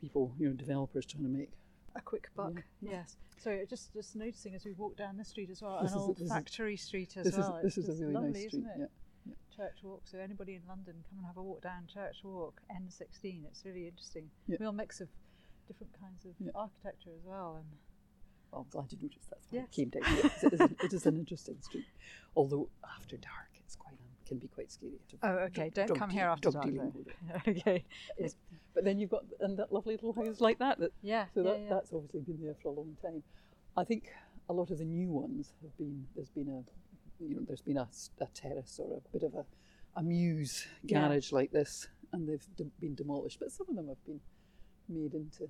people, 0.00 0.32
you 0.38 0.48
know, 0.48 0.54
developers 0.54 1.06
trying 1.06 1.22
to 1.24 1.28
make. 1.30 1.50
A 1.94 2.00
quick 2.00 2.28
buck. 2.36 2.62
Yes. 2.82 3.16
So 3.38 3.58
just 3.70 3.92
just 3.94 4.16
noticing 4.16 4.54
as 4.54 4.64
we 4.64 4.72
walk 4.72 4.96
down 4.96 5.16
this 5.16 5.28
street 5.28 5.50
as 5.50 5.62
well, 5.62 5.78
This 5.82 5.92
an 5.92 5.98
old 5.98 6.20
is- 6.20 6.28
factory 6.28 6.76
street 6.76 7.16
as 7.16 7.24
This 7.24 7.38
well. 7.38 7.56
is 7.56 7.62
this 7.62 7.78
It's 7.78 7.88
is 7.88 8.00
a 8.00 8.02
really 8.06 8.14
lovely, 8.14 8.30
nice 8.32 8.48
street. 8.48 8.58
Isn't 8.60 8.66
it? 8.70 8.76
Yeah. 8.80 8.86
Church 9.56 9.78
Walk. 9.82 10.02
So 10.04 10.18
anybody 10.18 10.54
in 10.54 10.62
London, 10.68 10.94
come 11.08 11.18
and 11.18 11.26
have 11.26 11.36
a 11.36 11.42
walk 11.42 11.62
down 11.62 11.86
Church 11.92 12.16
Walk, 12.22 12.60
N16. 12.70 13.44
It's 13.46 13.64
really 13.64 13.86
interesting. 13.86 14.30
Yeah. 14.46 14.56
Real 14.60 14.72
mix 14.72 15.00
of 15.00 15.08
different 15.66 15.92
kinds 15.98 16.24
of 16.24 16.32
Yeah. 16.38 16.50
architecture 16.54 17.10
as 17.16 17.24
well. 17.24 17.56
And 17.56 17.66
Well, 18.52 18.62
I'm 18.62 18.68
glad 18.70 18.92
you 18.92 18.98
noticed 19.02 19.28
that. 19.30 19.38
So 19.42 19.56
I 19.56 19.60
Yes. 19.60 19.68
came 19.70 19.88
down 19.88 20.04
here. 20.04 20.30
It 20.42 20.52
is, 20.52 20.60
it 20.84 20.92
is 20.92 21.06
an 21.06 21.16
interesting 21.16 21.60
street, 21.62 21.86
although 22.36 22.68
after 22.96 23.16
dark 23.16 23.50
it's 23.56 23.74
quite 23.76 23.94
um, 23.94 23.98
can 24.24 24.38
be 24.38 24.48
quite 24.48 24.70
scary. 24.70 25.00
oh, 25.22 25.28
okay. 25.48 25.70
Don't 25.70 25.94
come 25.96 26.10
here 26.10 26.26
after 26.26 26.50
dark. 26.50 26.64
dealing 26.64 26.92
though. 26.92 27.30
will 27.34 27.42
do. 27.54 27.60
okay. 27.60 27.84
Yes. 28.18 28.36
But 28.74 28.84
then 28.84 28.98
you've 28.98 29.10
got 29.10 29.24
and 29.40 29.56
that 29.58 29.72
lovely 29.72 29.94
little 29.94 30.12
house 30.12 30.40
like 30.40 30.58
that. 30.58 30.78
That 30.78 30.92
Yeah. 31.02 31.26
so 31.34 31.42
yeah, 31.42 31.50
that 31.50 31.60
yeah. 31.60 31.68
that's 31.70 31.92
obviously 31.92 32.20
been 32.20 32.40
there 32.42 32.54
for 32.62 32.68
a 32.68 32.72
long 32.72 32.96
time. 33.02 33.22
I 33.76 33.84
think 33.84 34.12
a 34.48 34.52
lot 34.52 34.70
of 34.70 34.78
the 34.78 34.84
new 34.84 35.10
ones 35.10 35.52
have 35.62 35.76
been 35.76 36.06
there's 36.14 36.30
been 36.30 36.48
a 36.48 36.62
you 37.20 37.34
know 37.36 37.42
there's 37.46 37.60
been 37.62 37.76
a, 37.78 37.88
a 38.20 38.26
terrace 38.34 38.78
or 38.82 38.98
a 38.98 39.08
bit 39.12 39.22
of 39.22 39.34
a 39.34 39.44
a 39.98 40.02
mews 40.02 40.66
Yeah. 40.82 41.08
garage 41.08 41.32
like 41.32 41.50
this, 41.52 41.88
and 42.12 42.28
they've 42.28 42.46
de- 42.56 42.64
been 42.80 42.94
demolished. 42.94 43.38
But 43.40 43.50
some 43.50 43.66
of 43.70 43.76
them 43.76 43.88
have 43.88 44.04
been 44.04 44.20
made 44.88 45.14
into. 45.14 45.48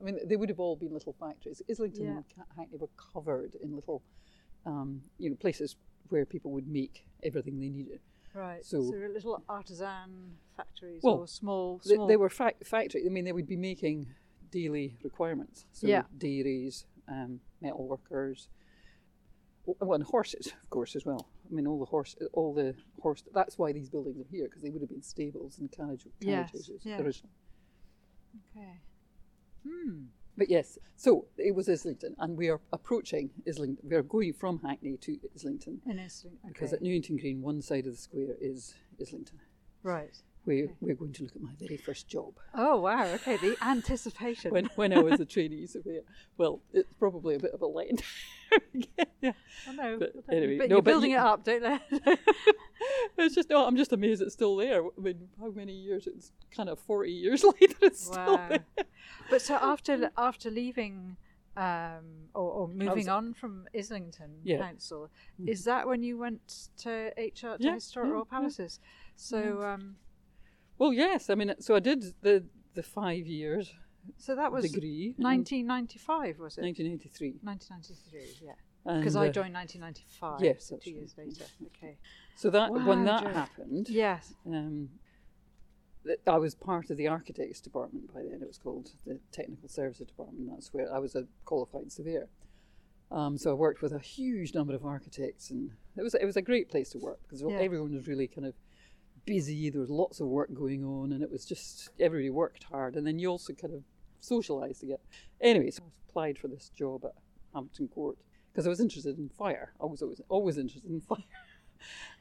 I 0.00 0.04
mean, 0.04 0.18
they 0.26 0.36
would 0.36 0.50
have 0.50 0.60
all 0.60 0.76
been 0.76 0.92
little 0.92 1.14
factories. 1.14 1.62
Islington 1.70 2.04
Yeah. 2.04 2.10
and 2.16 2.24
Hackney 2.56 2.76
were 2.76 2.90
covered 2.96 3.54
in 3.62 3.74
little, 3.74 4.02
um, 4.66 5.00
you 5.18 5.30
know, 5.30 5.36
places 5.36 5.76
where 6.10 6.26
people 6.26 6.50
would 6.52 6.68
make 6.68 7.06
everything 7.22 7.58
they 7.60 7.70
needed. 7.70 8.00
Right. 8.34 8.62
so- 8.64 8.82
So, 8.82 8.96
little 8.96 9.42
artisan 9.48 10.36
factories 10.56 11.02
Well, 11.02 11.20
or 11.20 11.26
small. 11.26 11.78
They, 11.84 11.94
small 11.94 12.06
they 12.08 12.16
were 12.18 12.28
fa- 12.30 12.54
factory. 12.64 13.06
I 13.06 13.08
mean, 13.10 13.24
they 13.24 13.32
would 13.32 13.46
be 13.46 13.56
making 13.56 14.12
daily 14.50 14.98
requirements. 15.02 15.64
So 15.72 15.86
Yeah. 15.86 16.02
dairies, 16.18 16.84
um, 17.08 17.40
metal 17.62 17.86
workers, 17.88 18.48
well, 19.66 19.92
and 19.94 20.02
horses, 20.04 20.48
of 20.62 20.70
course, 20.70 20.96
as 20.96 21.04
well. 21.04 21.28
I 21.50 21.54
mean, 21.54 21.66
all 21.66 21.78
the 21.78 21.84
horse, 21.86 22.16
all 22.32 22.52
the 22.54 22.74
horse. 23.00 23.22
That's 23.34 23.58
why 23.58 23.72
these 23.72 23.88
buildings 23.88 24.18
are 24.20 24.28
here 24.30 24.46
because 24.48 24.62
they 24.62 24.70
would 24.70 24.80
have 24.82 24.88
been 24.90 25.02
stables 25.02 25.58
and 25.58 25.70
carriage, 25.70 26.04
carriage 26.20 26.50
Yes, 26.52 26.52
houses 26.52 26.80
yeah. 26.84 27.00
originally. 27.00 27.32
Okay. 28.56 28.80
Hmm. 29.68 30.04
But 30.36 30.48
yes, 30.48 30.78
so 30.96 31.26
it 31.36 31.54
was 31.54 31.68
Islington, 31.68 32.16
and 32.18 32.36
we 32.38 32.48
are 32.48 32.60
approaching 32.72 33.30
Islington. 33.46 33.86
We 33.88 33.94
are 33.96 34.02
going 34.02 34.32
from 34.32 34.60
Hackney 34.60 34.96
to 34.96 35.18
Islington 35.34 35.82
In 35.86 35.98
Islington. 35.98 36.38
Okay. 36.44 36.52
because 36.54 36.72
at 36.72 36.80
Newington 36.82 37.18
Green, 37.18 37.42
one 37.42 37.60
side 37.60 37.86
of 37.86 37.92
the 37.92 37.98
square 37.98 38.34
is 38.40 38.74
Islington. 39.00 39.38
right. 39.82 40.16
We, 40.44 40.64
Okay. 40.64 40.72
We're 40.80 40.94
going 40.94 41.12
to 41.12 41.22
look 41.24 41.36
at 41.36 41.42
my 41.42 41.52
very 41.58 41.76
first 41.76 42.08
job. 42.08 42.34
Oh 42.54 42.80
wow. 42.80 43.04
Okay. 43.06 43.36
The 43.36 43.56
anticipation. 43.62 44.50
when 44.54 44.66
when 44.76 44.92
I 44.92 44.98
was 45.00 45.20
a 45.20 45.24
trainee 45.24 45.66
surveyor. 45.66 46.02
Well, 46.36 46.60
it's 46.72 46.92
probably 46.94 47.36
a 47.36 47.38
bit 47.38 47.52
of 47.52 47.62
a 47.62 47.66
letdown. 47.68 48.02
yeah. 49.20 49.32
I 49.68 49.72
know. 49.72 49.98
But 49.98 50.12
anyway, 50.30 50.58
but 50.58 50.68
no, 50.68 50.74
you're 50.76 50.82
but 50.82 50.90
building 50.90 51.12
you- 51.12 51.16
it 51.18 51.20
up, 51.20 51.44
don't 51.44 51.62
they? 51.62 52.16
It's 53.18 53.34
just 53.36 53.48
no, 53.50 53.64
I'm 53.66 53.76
just 53.76 53.92
amazed 53.92 54.20
it's 54.22 54.32
still 54.34 54.56
there. 54.56 54.82
I 54.84 55.00
mean, 55.00 55.28
how 55.38 55.50
many 55.50 55.72
years? 55.72 56.08
It's 56.08 56.32
kind 56.54 56.68
of 56.68 56.80
forty 56.80 57.12
years 57.12 57.44
later. 57.44 57.76
It's 57.82 58.06
still 58.06 58.36
there. 58.36 58.64
But 59.30 59.40
so 59.42 59.54
after 59.54 60.10
after 60.16 60.50
leaving 60.50 61.16
um, 61.56 62.30
or, 62.34 62.50
or 62.50 62.68
moving 62.68 62.96
was- 62.96 63.08
on 63.08 63.34
from 63.34 63.66
Islington 63.76 64.30
Yeah. 64.42 64.58
Council, 64.58 65.10
is 65.46 65.62
that 65.64 65.86
when 65.86 66.02
you 66.02 66.18
went 66.18 66.70
to 66.78 67.12
HR 67.16 67.56
to 67.56 67.56
Yeah, 67.60 67.74
Historic 67.74 68.08
yeah, 68.08 68.14
Royal. 68.14 68.24
Palaces? 68.24 68.80
So 69.14 69.62
um, 69.62 69.94
Well, 70.82 70.92
yes. 70.92 71.30
I 71.30 71.36
mean, 71.36 71.54
so 71.60 71.76
I 71.76 71.80
did 71.80 72.02
the 72.22 72.44
the 72.74 72.82
five 72.82 73.24
years 73.28 73.72
so 74.16 74.34
that 74.34 74.50
was 74.50 74.64
degree. 74.64 75.14
1995, 75.18 76.40
was 76.40 76.58
it? 76.58 76.62
1993. 76.62 77.38
1993, 77.42 78.46
yeah. 78.46 78.98
Because 78.98 79.14
I 79.14 79.28
uh, 79.28 79.32
joined 79.32 79.54
1995, 79.54 80.40
yes, 80.42 80.64
so 80.64 80.76
two 80.76 80.90
right. 80.90 80.96
years 80.96 81.14
later. 81.16 81.44
Okay. 81.68 81.98
So 82.34 82.50
that 82.50 82.72
when 82.72 83.04
that 83.04 83.22
Jo. 83.22 83.28
happened, 83.28 83.88
Yes. 83.88 84.34
um, 84.44 84.88
I 86.26 86.38
was 86.38 86.56
part 86.56 86.90
of 86.90 86.96
the 86.96 87.06
architects 87.06 87.60
department 87.60 88.12
by 88.12 88.22
then. 88.22 88.40
It 88.42 88.48
was 88.48 88.58
called 88.58 88.90
the 89.06 89.20
technical 89.30 89.68
services 89.68 90.08
department. 90.08 90.50
That's 90.50 90.74
where 90.74 90.92
I 90.92 90.98
was 90.98 91.14
a 91.14 91.28
qualified 91.44 91.92
surveyor. 91.92 92.28
Um, 93.12 93.38
so 93.38 93.52
I 93.52 93.54
worked 93.54 93.82
with 93.82 93.92
a 93.92 94.00
huge 94.00 94.52
number 94.52 94.74
of 94.74 94.84
architects, 94.84 95.50
and 95.50 95.70
it 95.96 96.02
was 96.02 96.14
it 96.14 96.24
was 96.24 96.36
a 96.36 96.42
great 96.42 96.68
place 96.68 96.90
to 96.90 96.98
work 96.98 97.20
because 97.22 97.40
Yeah. 97.40 97.58
everyone 97.58 97.94
was 97.94 98.08
really 98.08 98.26
kind 98.26 98.46
of 98.48 98.54
busy. 99.24 99.70
There 99.70 99.80
was 99.80 99.90
lots 99.90 100.20
of 100.20 100.26
work 100.28 100.52
going 100.54 100.84
on, 100.84 101.12
and 101.12 101.22
it 101.22 101.30
was 101.30 101.44
just 101.44 101.90
everybody 102.00 102.30
worked 102.30 102.64
hard. 102.64 102.96
And 102.96 103.06
then 103.06 103.18
you 103.18 103.28
also 103.28 103.52
kind 103.52 103.74
of 103.74 103.82
socialised 104.20 104.80
together. 104.80 105.00
Anyway, 105.40 105.70
so 105.70 105.82
I 105.84 105.88
applied 106.08 106.38
for 106.38 106.48
this 106.48 106.68
job 106.70 107.04
at 107.04 107.12
Hampton 107.54 107.88
Court 107.88 108.16
because 108.52 108.66
I 108.66 108.70
was 108.70 108.80
interested 108.80 109.18
in 109.18 109.28
fire. 109.28 109.72
I 109.80 109.86
was 109.86 110.02
always 110.02 110.20
always 110.28 110.58
interested 110.58 110.90
in 110.90 111.00
fire. 111.08 111.18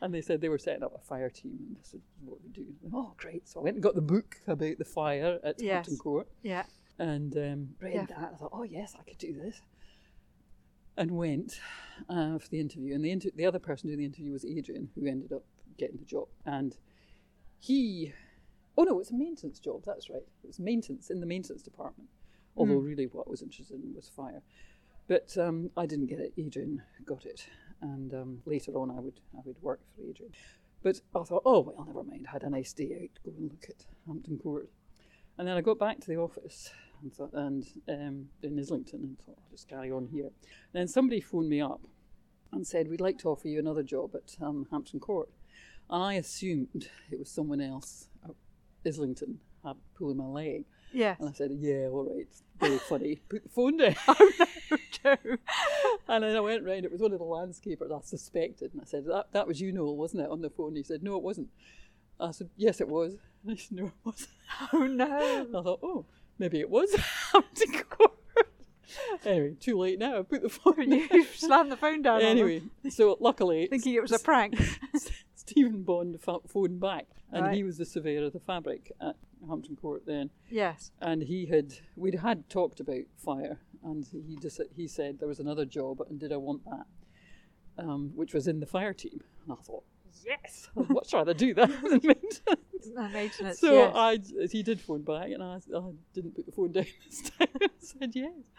And 0.01 0.11
they 0.11 0.21
said 0.21 0.41
they 0.41 0.49
were 0.49 0.57
setting 0.57 0.81
up 0.83 0.95
a 0.95 0.99
fire 1.05 1.29
team, 1.29 1.57
and 1.67 1.77
this 1.77 1.93
is 1.93 2.01
what 2.25 2.39
we 2.43 2.49
do. 2.49 2.65
Oh, 2.93 3.13
great! 3.17 3.47
So 3.47 3.59
I 3.59 3.63
went 3.63 3.75
and 3.75 3.83
got 3.83 3.93
the 3.93 4.01
book 4.01 4.37
about 4.47 4.79
the 4.79 4.85
fire 4.85 5.39
at 5.43 5.61
Yes. 5.61 5.73
Hampton 5.85 5.97
Court, 5.97 6.27
Yeah. 6.41 6.63
and 6.97 7.37
um, 7.37 7.69
read 7.79 7.93
Yeah. 7.93 8.05
that. 8.07 8.31
I 8.33 8.37
thought, 8.37 8.49
oh 8.53 8.63
yes, 8.63 8.95
I 8.99 9.03
could 9.03 9.19
do 9.19 9.33
this, 9.33 9.61
and 10.97 11.11
went 11.11 11.59
uh, 12.09 12.39
for 12.39 12.47
the 12.49 12.59
interview. 12.59 12.95
And 12.95 13.05
the 13.05 13.11
inter- 13.11 13.29
the 13.35 13.45
other 13.45 13.59
person 13.59 13.87
doing 13.89 13.99
the 13.99 14.05
interview 14.05 14.31
was 14.31 14.45
Adrian, 14.45 14.89
who 14.95 15.05
ended 15.05 15.31
up 15.31 15.43
getting 15.77 15.97
the 15.97 16.05
job. 16.05 16.27
And 16.45 16.75
he, 17.61 18.11
oh 18.77 18.83
no, 18.83 18.99
it's 18.99 19.11
a 19.11 19.15
maintenance 19.15 19.59
job. 19.59 19.83
That's 19.85 20.09
right. 20.09 20.21
It 20.43 20.47
was 20.47 20.59
maintenance 20.59 21.09
in 21.09 21.19
the 21.19 21.25
maintenance 21.25 21.61
department. 21.61 22.09
Although 22.57 22.75
really, 22.75 23.05
what 23.05 23.27
I 23.27 23.29
was 23.29 23.41
interested 23.41 23.81
in 23.81 23.95
was 23.95 24.09
fire. 24.09 24.41
But 25.07 25.37
um, 25.37 25.69
I 25.77 25.85
didn't 25.85 26.07
get 26.07 26.19
it. 26.19 26.33
Adrian 26.37 26.81
got 27.05 27.25
it, 27.25 27.47
and 27.81 28.13
um, 28.13 28.41
later 28.45 28.73
on, 28.73 28.91
I 28.91 28.99
would 28.99 29.19
I 29.35 29.41
would 29.45 29.61
work 29.61 29.79
for 29.95 30.01
Adrian. 30.01 30.33
But 30.83 30.99
I 31.15 31.23
thought, 31.23 31.43
oh 31.45 31.61
well, 31.61 31.85
never 31.85 32.03
mind. 32.03 32.25
I 32.27 32.31
Had 32.31 32.43
a 32.43 32.49
nice 32.49 32.73
day 32.73 32.91
out, 33.01 33.23
go 33.23 33.31
and 33.37 33.51
look 33.51 33.65
at 33.69 33.85
Hampton 34.07 34.37
Court, 34.37 34.69
and 35.37 35.47
then 35.47 35.55
I 35.55 35.61
got 35.61 35.79
back 35.79 35.99
to 36.01 36.07
the 36.07 36.17
office 36.17 36.71
and 37.01 37.13
thought, 37.13 37.33
and 37.33 37.65
um, 37.87 38.29
in 38.41 38.59
Islington, 38.59 39.01
and 39.01 39.17
thought 39.19 39.37
I'll 39.37 39.51
just 39.51 39.67
carry 39.67 39.91
on 39.91 40.07
here. 40.07 40.29
then 40.73 40.87
somebody 40.87 41.21
phoned 41.21 41.49
me 41.49 41.61
up 41.61 41.81
and 42.51 42.67
said, 42.67 42.89
we'd 42.89 43.01
like 43.01 43.17
to 43.19 43.29
offer 43.29 43.47
you 43.47 43.59
another 43.59 43.83
job 43.83 44.11
at 44.13 44.35
um, 44.45 44.67
Hampton 44.71 44.99
Court, 44.99 45.29
and 45.29 45.40
I 45.91 46.13
assumed 46.15 46.87
it 47.11 47.19
was 47.19 47.29
someone 47.29 47.61
else 47.61 48.07
at 48.23 48.31
Islington 48.85 49.39
uh, 49.65 49.73
pulling 49.95 50.17
my 50.17 50.25
leg, 50.25 50.65
Yes. 50.93 51.19
and 51.19 51.29
I 51.29 51.31
said, 51.33 51.51
yeah, 51.59 51.87
all 51.87 52.05
right, 52.15 52.27
very 52.59 52.77
funny. 52.79 53.15
Put 53.29 53.43
the 53.43 53.49
phone 53.49 53.77
down. 53.77 53.95
Jo. 55.03 55.15
And 56.07 56.23
then 56.25 56.35
I 56.35 56.39
went 56.41 56.65
round, 56.65 56.83
it 56.83 56.91
was 56.91 56.99
one 57.01 57.13
of 57.13 57.19
the 57.19 57.25
landscapers 57.25 57.91
I 57.97 58.01
suspected. 58.03 58.73
And 58.73 58.81
I 58.81 58.85
said, 58.85 59.05
that, 59.05 59.27
that 59.31 59.47
was 59.47 59.61
you, 59.61 59.71
Noel, 59.71 59.95
wasn't 59.95 60.23
it, 60.23 60.29
on 60.29 60.41
the 60.41 60.49
phone? 60.49 60.75
He 60.75 60.83
said, 60.83 61.03
no, 61.03 61.15
it 61.15 61.23
wasn't. 61.23 61.47
I 62.19 62.31
said, 62.31 62.49
yes, 62.57 62.81
it 62.81 62.89
was. 62.89 63.13
And 63.45 63.51
he 63.57 63.63
said, 63.63 63.77
no, 63.77 63.85
it 63.87 63.93
wasn't. 64.03 64.29
Oh 64.73 64.87
no. 64.87 65.41
And 65.45 65.55
I 65.55 65.61
thought, 65.61 65.79
oh, 65.81 66.05
maybe 66.37 66.59
it 66.59 66.69
was 66.69 66.93
Hampton 67.31 67.71
Court. 67.89 68.11
anyway, 69.25 69.55
too 69.59 69.77
late 69.77 69.99
now. 69.99 70.19
I 70.19 70.21
put 70.23 70.41
the 70.41 70.49
phone 70.49 70.91
you 70.91 71.23
slammed 71.35 71.71
the 71.71 71.77
phone 71.77 72.01
down. 72.01 72.21
Anyway, 72.21 72.61
so 72.89 73.15
luckily, 73.21 73.67
thinking 73.67 73.93
it 73.93 74.01
was 74.01 74.11
a 74.11 74.19
prank. 74.19 74.55
Stephen 75.51 75.83
Bond 75.83 76.19
phoned 76.21 76.79
back, 76.79 77.07
and 77.31 77.45
Right. 77.45 77.55
he 77.55 77.63
was 77.63 77.77
the 77.77 77.85
surveyor 77.85 78.25
of 78.25 78.33
the 78.33 78.39
fabric 78.39 78.91
at 79.01 79.15
Hampton 79.47 79.75
Court 79.75 80.05
then. 80.05 80.29
yes. 80.49 80.91
and 81.01 81.23
he 81.23 81.45
had 81.47 81.73
we'd 81.95 82.15
had 82.15 82.49
talked 82.49 82.79
about 82.79 83.05
fire 83.17 83.59
and 83.83 84.05
he 84.27 84.37
just 84.41 84.61
he 84.75 84.87
said 84.87 85.17
there 85.19 85.27
was 85.27 85.39
another 85.39 85.65
job 85.65 86.01
and 86.07 86.19
did 86.19 86.31
I 86.31 86.37
want 86.37 86.63
that 86.65 86.85
um, 87.83 88.11
which 88.15 88.33
was 88.33 88.47
in 88.47 88.59
the 88.59 88.65
fire 88.67 88.93
team 88.93 89.21
and 89.43 89.53
I 89.53 89.55
thought 89.61 89.83
yes 90.23 90.69
I'd 90.77 90.89
much 90.99 91.13
rather 91.13 91.33
do 91.33 91.53
that 91.55 91.69
than 91.81 92.01
maintenance 93.11 93.59
so 93.59 93.73
yes. 93.73 93.93
I 93.95 94.47
he 94.51 94.61
did 94.61 94.79
phone 94.79 95.01
back 95.01 95.31
and 95.31 95.41
I, 95.41 95.55
I 95.75 95.81
didn't 96.13 96.35
put 96.35 96.45
the 96.45 96.51
phone 96.51 96.71
down 96.71 96.85
this 97.09 97.29
time 97.31 97.47
I 97.61 97.67
said 97.79 98.11
yes 98.13 98.51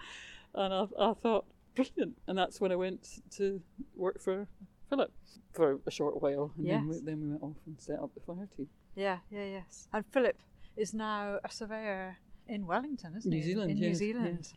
and 0.55 0.75
I, 0.75 0.87
I 0.99 1.15
thought 1.15 1.45
brilliant 1.77 2.19
and 2.27 2.37
that's 2.37 2.61
when 2.61 2.73
I 2.73 2.77
went 2.77 3.23
to 3.37 3.61
work 3.95 4.21
for 4.21 4.49
Philip 4.93 5.13
for 5.55 5.81
a 5.87 5.91
short 5.91 6.21
while 6.23 6.53
and 6.59 6.67
then, 6.69 6.89
we, 6.89 6.99
then 7.01 7.21
we 7.23 7.29
went 7.31 7.43
off 7.43 7.57
and 7.67 7.81
set 7.81 7.99
up 7.99 8.11
the 8.15 8.21
fire 8.21 8.49
team 8.57 8.69
Yeah, 8.95 9.19
yeah, 9.31 9.45
yes. 9.45 9.89
And 9.93 10.05
Philip 10.13 10.37
is 10.77 10.93
now 10.93 11.39
a 11.45 11.51
surveyor 11.51 12.19
in 12.47 12.67
Wellington, 12.67 13.15
isn't 13.17 13.31
New 13.31 13.39
he? 13.39 13.43
Zealand, 13.43 13.71
In 13.71 13.79
New 13.81 13.95
Zealand. 13.95 14.39
yes. 14.43 14.55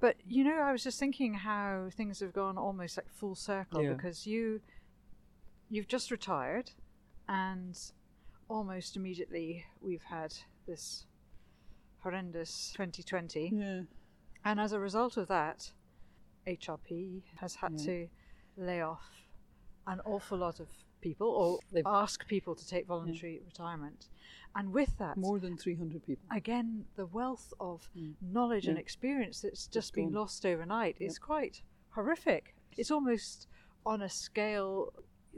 But 0.00 0.16
you 0.26 0.44
know, 0.44 0.58
I 0.60 0.70
was 0.72 0.84
just 0.84 0.98
thinking 1.00 1.32
how 1.34 1.88
things 1.90 2.20
have 2.20 2.32
gone 2.32 2.56
almost 2.58 2.96
like 2.98 3.08
full 3.10 3.34
circle 3.34 3.82
Yeah. 3.82 3.94
because 3.94 4.26
you 4.26 4.60
you've 5.70 5.88
just 5.88 6.10
retired 6.10 6.70
and 7.28 7.78
almost 8.48 8.96
immediately 8.96 9.64
we've 9.80 10.04
had 10.04 10.32
this 10.66 11.06
horrendous 12.02 12.72
2020 12.76 13.50
Yeah. 13.54 13.80
and 14.44 14.60
as 14.60 14.72
a 14.72 14.78
result 14.80 15.16
of 15.16 15.28
that 15.28 15.72
HRP 16.46 17.22
has 17.36 17.56
had 17.56 17.72
Yeah. 17.72 17.86
to 17.86 18.08
lay 18.56 18.80
off 18.80 19.10
an 19.92 20.00
awful 20.04 20.38
lot 20.38 20.60
of 20.60 20.68
people 21.00 21.28
or 21.28 21.58
They've- 21.72 21.86
ask 22.04 22.26
people 22.28 22.54
to 22.54 22.66
take 22.66 22.86
voluntary 22.86 23.40
retirement 23.44 24.08
and 24.54 24.72
with 24.72 24.96
that 24.98 25.16
More 25.16 25.38
than 25.38 25.56
300 25.56 26.04
people. 26.04 26.24
again 26.30 26.86
the 26.96 27.06
wealth 27.06 27.52
of 27.60 27.88
Mm. 27.96 28.14
knowledge 28.20 28.66
and 28.68 28.78
experience 28.78 29.40
that's 29.42 29.66
just 29.66 29.94
been 29.94 30.06
gone. 30.10 30.20
lost 30.22 30.44
overnight 30.44 30.96
Yep. 31.00 31.08
is 31.10 31.18
quite 31.18 31.62
horrific 31.90 32.54
it's 32.76 32.90
almost 32.90 33.48
on 33.86 34.02
a 34.02 34.08
scale 34.08 34.92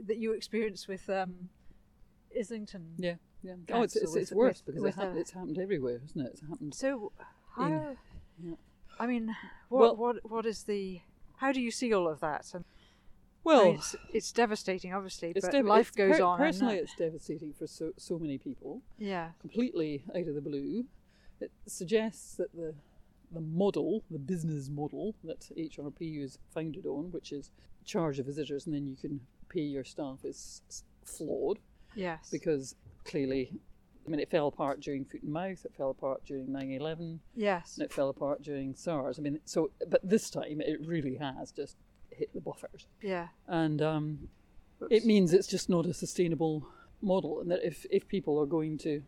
that 0.07 0.17
you 0.17 0.33
experience 0.33 0.87
with 0.87 1.09
um, 1.09 1.49
Islington 2.37 2.93
Yeah. 2.97 3.15
Yeah. 3.43 3.55
Oh, 3.71 3.81
it's, 3.83 3.95
it's, 3.95 4.15
it's 4.15 4.31
with- 4.31 4.37
worse 4.37 4.57
with- 4.65 4.75
because 4.75 4.81
with 4.83 4.97
it 4.97 5.01
hap- 5.01 5.15
it's 5.15 5.31
happened 5.31 5.57
everywhere, 5.59 5.99
isn't 6.03 6.21
it? 6.21 6.29
It's 6.33 6.41
happened. 6.41 6.73
so 6.75 7.11
how 7.55 7.95
yeah. 8.41 8.55
I 8.99 9.07
mean 9.07 9.35
what 9.69 9.79
Well- 9.81 9.95
what 9.97 10.29
what 10.29 10.45
is 10.45 10.63
the 10.63 11.01
how 11.37 11.51
do 11.51 11.59
you 11.61 11.71
see 11.71 11.91
all 11.93 12.07
of 12.07 12.19
that 12.19 12.53
and 12.53 12.65
I 13.43 13.49
Well, 13.49 13.65
mean, 13.65 13.75
it's, 13.75 13.95
it's 14.13 14.31
devastating 14.31 14.93
obviously 14.93 15.31
it's 15.31 15.45
but 15.45 15.51
dev- 15.51 15.65
life 15.65 15.93
goes 15.95 16.17
per- 16.17 16.23
on 16.23 16.39
and 16.39 16.43
uh, 16.43 16.47
Personally, 16.47 16.75
it's 16.77 16.95
devastating 16.95 17.53
for 17.53 17.67
so, 17.67 17.91
so 17.97 18.19
many 18.19 18.37
people. 18.37 18.81
yeah 18.97 19.31
completely 19.39 20.03
out 20.15 20.27
of 20.27 20.35
the 20.35 20.41
blue. 20.41 20.85
It 21.39 21.51
suggests 21.67 22.35
that 22.35 22.53
the 22.55 22.75
the 23.33 23.41
model, 23.41 24.03
the 24.11 24.19
business 24.19 24.67
model 24.69 25.15
that 25.23 25.49
HRP 25.57 26.21
is 26.21 26.37
founded 26.53 26.85
on, 26.85 27.11
which 27.11 27.31
is 27.31 27.49
charge 27.85 28.19
of 28.19 28.25
visitors 28.25 28.65
and 28.65 28.75
then 28.75 28.85
you 28.85 28.95
can 28.97 29.21
pay 29.49 29.61
your 29.61 29.83
staff, 29.85 30.19
is 30.25 30.61
flawed 31.05 31.59
yes 31.95 32.29
because 32.29 32.75
clearly, 33.05 33.51
I 34.05 34.09
mean, 34.09 34.19
it 34.19 34.29
fell 34.29 34.47
apart 34.47 34.81
during 34.81 35.05
foot 35.05 35.23
and 35.23 35.31
mouth, 35.33 35.63
it 35.65 35.73
fell 35.75 35.89
apart 35.89 36.25
during 36.25 36.51
9 36.51 36.71
11, 36.71 37.19
yes 37.35 37.75
and 37.77 37.85
it 37.85 37.91
fell 37.93 38.09
apart 38.09 38.41
during 38.43 38.75
SARS. 38.75 39.17
I 39.17 39.21
mean, 39.23 39.39
so, 39.45 39.71
but 39.89 40.01
this 40.07 40.29
time 40.29 40.59
it 40.61 40.79
really 40.85 41.15
has 41.15 41.51
just 41.51 41.77
hit 42.11 42.33
the 42.33 42.41
buffers. 42.41 42.87
yeah 43.01 43.27
And 43.47 43.81
um, 43.81 44.29
it 44.89 45.05
means 45.05 45.33
it's 45.33 45.47
just 45.47 45.69
not 45.69 45.85
a 45.85 45.93
sustainable 45.93 46.67
model, 47.01 47.41
and 47.41 47.49
that 47.51 47.65
if, 47.65 47.85
if 47.89 48.07
people 48.07 48.39
are 48.39 48.45
going 48.45 48.77
to, 48.79 49.03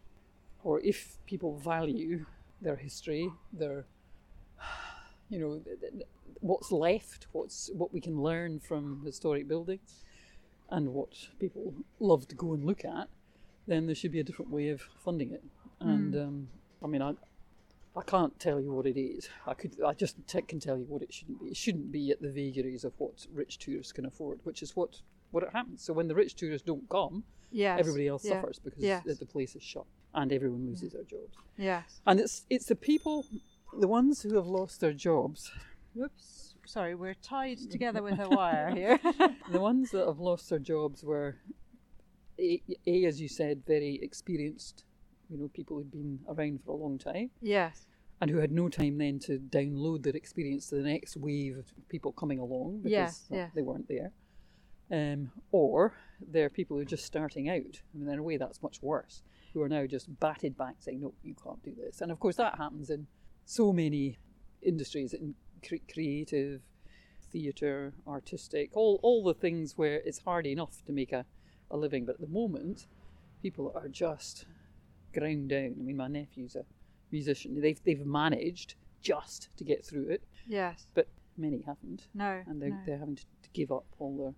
or 0.63 0.79
if 0.81 1.17
people 1.25 1.57
value 1.57 2.25
their 2.61 2.75
history, 2.75 3.29
their, 3.51 3.85
you 5.29 5.39
know, 5.39 5.61
what's 6.39 6.71
left, 6.71 7.27
what's 7.31 7.69
what 7.73 7.93
we 7.93 8.01
can 8.01 8.21
learn 8.21 8.59
from 8.59 9.01
historic 9.05 9.47
buildings, 9.47 10.03
and 10.69 10.89
what 10.89 11.09
people 11.39 11.73
love 11.99 12.27
to 12.27 12.35
go 12.35 12.53
and 12.53 12.65
look 12.65 12.83
at, 12.85 13.07
then 13.67 13.85
there 13.85 13.95
should 13.95 14.11
be 14.11 14.19
a 14.19 14.23
different 14.23 14.51
way 14.51 14.69
of 14.69 14.81
funding 15.03 15.31
it. 15.31 15.43
And 15.79 16.15
um, 16.15 16.47
I 16.83 16.87
mean, 16.87 17.01
I. 17.01 17.13
I 17.95 18.01
can't 18.01 18.37
tell 18.39 18.59
you 18.59 18.73
what 18.73 18.87
it 18.87 18.99
is. 18.99 19.29
I 19.45 19.53
could. 19.53 19.75
I 19.85 19.93
just 19.93 20.15
t- 20.27 20.41
can 20.41 20.59
tell 20.59 20.77
you 20.77 20.85
what 20.85 21.01
it 21.03 21.13
shouldn't 21.13 21.39
be. 21.41 21.47
It 21.49 21.57
shouldn't 21.57 21.91
be 21.91 22.09
at 22.11 22.21
the 22.21 22.31
vagaries 22.31 22.83
of 22.83 22.93
what 22.97 23.25
rich 23.33 23.59
tourists 23.59 23.91
can 23.93 24.05
afford, 24.05 24.39
which 24.43 24.61
is 24.63 24.75
what 24.75 25.01
what 25.31 25.43
it 25.43 25.49
happens. 25.53 25.83
So 25.83 25.93
when 25.93 26.07
the 26.07 26.15
rich 26.15 26.35
tourists 26.35 26.65
don't 26.65 26.87
come, 26.89 27.23
yes 27.51 27.79
everybody 27.79 28.07
else 28.07 28.23
yeah. 28.25 28.33
suffers 28.41 28.59
because 28.59 28.83
Yes. 28.83 29.03
the, 29.05 29.13
the 29.15 29.25
place 29.25 29.55
is 29.55 29.63
shut 29.63 29.85
and 30.15 30.31
everyone 30.33 30.65
loses 30.67 30.93
their 30.93 31.03
jobs. 31.03 31.35
yes 31.57 32.01
And 32.07 32.19
it's 32.19 32.45
it's 32.49 32.65
the 32.65 32.75
people, 32.75 33.25
the 33.79 33.87
ones 33.87 34.21
who 34.23 34.35
have 34.35 34.47
lost 34.47 34.79
their 34.81 34.93
jobs, 34.93 35.51
whoops 35.95 36.55
sorry 36.65 36.95
we're 36.95 37.15
tied 37.15 37.57
together 37.71 38.01
with 38.01 38.19
a 38.19 38.29
wire 38.29 38.69
here 38.73 38.99
the 39.51 39.59
ones 39.59 39.91
that 39.91 40.05
have 40.07 40.19
lost 40.19 40.49
their 40.49 40.59
jobs 40.59 41.03
were, 41.03 41.35
a, 42.39 42.61
a 42.87 43.05
as 43.05 43.19
you 43.21 43.27
said, 43.27 43.63
very 43.67 43.99
experienced. 44.01 44.83
You 45.29 45.37
know, 45.37 45.47
people 45.53 45.77
who'd 45.77 45.91
been 45.91 46.19
around 46.27 46.61
for 46.63 46.71
a 46.71 46.75
long 46.75 46.97
time. 46.97 47.31
yes 47.41 47.85
and 48.21 48.29
who 48.31 48.37
had 48.37 48.51
no 48.51 48.69
time 48.69 48.97
then 48.99 49.19
to 49.19 49.37
download 49.37 50.03
their 50.03 50.15
experience 50.15 50.67
to 50.69 50.75
the 50.75 50.83
next 50.83 51.17
wave 51.17 51.57
of 51.57 51.65
people 51.89 52.13
coming 52.13 52.39
along 52.39 52.77
because 52.77 52.91
Yes, 52.91 53.25
well, 53.29 53.39
yeah. 53.39 53.49
they 53.53 53.61
weren't 53.61 53.89
there. 53.89 54.11
Um, 54.89 55.31
or 55.51 55.93
they're 56.25 56.49
people 56.49 56.77
who 56.77 56.81
are 56.83 56.85
just 56.85 57.05
starting 57.05 57.49
out. 57.49 57.81
I 57.93 57.97
mean, 57.97 58.07
in 58.07 58.19
a 58.19 58.23
way, 58.23 58.37
that's 58.37 58.61
much 58.63 58.81
worse, 58.81 59.23
who 59.53 59.61
are 59.61 59.67
now 59.67 59.85
just 59.87 60.19
batted 60.21 60.55
back 60.57 60.75
saying, 60.79 61.01
no, 61.01 61.13
you 61.21 61.35
can't 61.43 61.61
do 61.63 61.73
this. 61.75 61.99
And 61.99 62.11
of 62.11 62.19
course, 62.19 62.37
that 62.37 62.57
happens 62.57 62.89
in 62.89 63.07
so 63.45 63.73
many 63.73 64.17
industries, 64.61 65.13
in 65.13 65.35
cre- 65.67 65.83
creative, 65.91 66.61
theatre, 67.31 67.93
artistic, 68.07 68.69
all, 68.73 68.99
all 69.03 69.23
the 69.23 69.33
things 69.33 69.77
where 69.77 69.95
it's 70.05 70.19
hard 70.19 70.45
enough 70.45 70.83
to 70.85 70.93
make 70.93 71.11
a, 71.11 71.25
a 71.71 71.75
living. 71.75 72.05
But 72.05 72.15
at 72.15 72.21
the 72.21 72.27
moment, 72.27 72.87
people 73.41 73.73
are 73.75 73.89
just 73.89 74.45
ground 75.13 75.49
down. 75.49 75.75
I 75.79 75.83
mean, 75.83 75.97
my 75.97 76.07
nephew's 76.07 76.55
a 76.55 76.65
musician. 77.11 77.59
They've 77.61 77.81
they've 77.83 78.05
managed 78.05 78.75
just 79.01 79.49
to 79.57 79.63
get 79.63 79.85
through 79.85 80.07
it, 80.09 80.23
yes 80.47 80.87
but 80.93 81.07
many 81.37 81.61
haven't, 81.65 82.07
no 82.13 82.41
and 82.47 82.61
they're 82.61 82.69
no. 82.69 82.79
they're 82.85 82.97
having 82.97 83.15
to, 83.17 83.23
to 83.41 83.49
give 83.53 83.69
up 83.71 83.85
all 83.99 84.15
their 84.17 84.33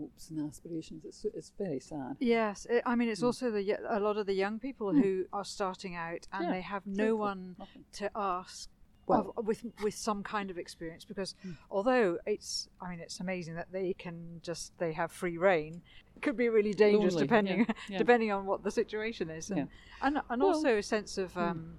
hopes 0.00 0.30
and 0.30 0.48
aspirations. 0.48 1.04
It's 1.04 1.24
it's 1.24 1.52
very 1.58 1.80
sad. 1.80 2.16
Yes, 2.20 2.66
it, 2.70 2.82
I 2.86 2.94
mean 2.94 3.08
it's 3.08 3.20
Mm. 3.22 3.26
also 3.26 3.50
the 3.50 3.78
a 3.88 3.98
lot 3.98 4.16
of 4.16 4.26
the 4.26 4.34
young 4.34 4.58
people 4.60 4.92
Mm. 4.92 5.02
who 5.02 5.24
are 5.32 5.44
starting 5.44 5.94
out 5.96 6.26
and 6.32 6.44
Yeah, 6.44 6.52
they 6.52 6.60
have 6.60 6.86
no 6.86 7.16
one 7.16 7.56
Nothing. 7.58 7.84
to 7.94 8.10
ask 8.14 8.68
Well- 9.06 9.34
of, 9.36 9.46
with 9.46 9.64
with 9.82 9.94
some 9.94 10.22
kind 10.22 10.50
of 10.50 10.58
experience 10.58 11.04
because 11.04 11.34
Mm. 11.46 11.56
although 11.70 12.18
it's 12.26 12.68
I 12.80 12.90
mean 12.90 13.00
it's 13.00 13.20
amazing 13.20 13.54
that 13.54 13.70
they 13.72 13.92
can 13.94 14.40
just 14.42 14.76
they 14.78 14.92
have 14.92 15.12
free 15.12 15.38
reign 15.38 15.82
it 16.16 16.22
could 16.22 16.36
be 16.36 16.48
really 16.48 16.72
dangerous 16.74 17.14
Lonely, 17.14 17.26
depending 17.26 17.58
yeah, 17.60 17.74
yeah. 17.90 17.98
depending 17.98 18.32
on 18.32 18.46
what 18.46 18.64
the 18.64 18.70
situation 18.70 19.30
is 19.30 19.50
and 19.50 19.58
Yeah. 19.58 19.66
and, 20.02 20.20
and 20.30 20.42
Well, 20.42 20.54
also 20.54 20.76
a 20.78 20.82
sense 20.82 21.18
of 21.18 21.36
um, 21.38 21.78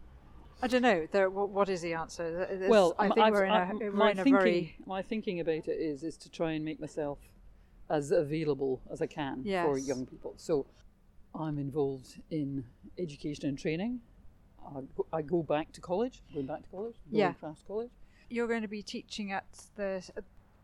I 0.61 0.67
don't 0.67 0.81
know 0.81 1.07
there 1.11 1.29
what, 1.29 1.49
what 1.49 1.69
is 1.69 1.81
the 1.81 1.93
answer 1.93 2.31
there's- 2.31 2.69
Well, 2.69 2.95
I 2.97 3.07
think 3.09 3.19
I've- 3.19 3.31
we're 3.31 3.45
in 3.45 3.51
a 3.51 3.73
we're 3.79 3.91
my 3.91 4.11
in 4.11 4.19
a 4.19 4.23
thinking 4.23 4.39
very 4.41 4.77
my 4.85 5.01
thinking 5.01 5.39
about 5.39 5.67
it 5.67 5.77
is 5.91 6.03
is 6.03 6.17
to 6.17 6.29
try 6.29 6.53
and 6.53 6.63
make 6.63 6.79
myself 6.79 7.19
as 7.89 8.11
available 8.11 8.81
as 8.91 9.01
I 9.01 9.07
can 9.07 9.43
for 9.43 9.77
young 9.77 10.05
people. 10.05 10.33
So 10.37 10.65
I'm 11.35 11.57
involved 11.57 12.19
in 12.31 12.65
education 12.97 13.47
and 13.49 13.57
training. 13.57 14.01
I 14.75 14.81
go, 14.95 15.05
I 15.13 15.21
go 15.21 15.43
back 15.43 15.71
to 15.73 15.81
college, 15.81 16.21
going 16.33 16.45
back 16.47 16.63
to 16.63 16.69
college, 16.69 16.95
Yeah. 17.09 17.33
Crafts 17.33 17.63
College. 17.67 17.91
you're 18.29 18.47
going 18.47 18.61
to 18.63 18.67
be 18.67 18.83
teaching 18.83 19.31
at 19.31 19.45
the 19.75 19.83
s- 20.03 20.11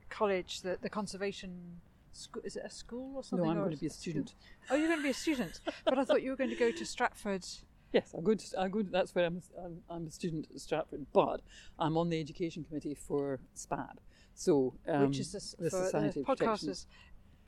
college 0.10 0.62
the 0.62 0.78
the 0.82 0.90
conservation 0.90 1.80
school 2.12 2.42
is 2.46 2.56
it 2.56 2.64
a 2.66 2.70
school 2.70 3.16
or 3.18 3.24
something 3.24 3.46
No, 3.46 3.52
I'm 3.52 3.58
going 3.58 3.72
to 3.72 3.78
be 3.80 3.88
a 3.88 3.90
school? 3.90 4.02
student. 4.02 4.34
Oh, 4.70 4.76
you're 4.76 4.88
going 4.88 5.00
to 5.00 5.04
be 5.04 5.10
a 5.10 5.14
student. 5.14 5.60
but 5.86 5.98
I 5.98 6.04
thought 6.06 6.22
you 6.22 6.30
were 6.32 6.36
going 6.38 6.52
to 6.52 6.56
go 6.56 6.72
to 6.72 6.86
Stratford. 6.86 7.46
Yes, 7.92 8.14
I 8.18 8.22
go. 8.22 8.34
To, 8.36 8.60
I 8.60 8.68
go. 8.70 8.82
That's 8.84 9.14
where 9.16 9.26
I'm. 9.26 9.42
I'm, 9.64 9.82
I'm 9.90 10.08
a 10.08 10.12
student 10.12 10.48
at 10.54 10.60
Stratford, 10.60 11.06
but 11.14 11.42
I'm 11.80 11.96
on 11.98 12.10
the 12.10 12.20
education 12.20 12.64
committee 12.64 12.96
for 12.96 13.40
SPAB. 13.56 13.98
So, 14.36 14.74
um, 14.88 15.08
which 15.08 15.20
is 15.20 15.32
the, 15.32 15.40
Society 15.70 16.22
the 16.22 16.26
podcasters, 16.26 16.86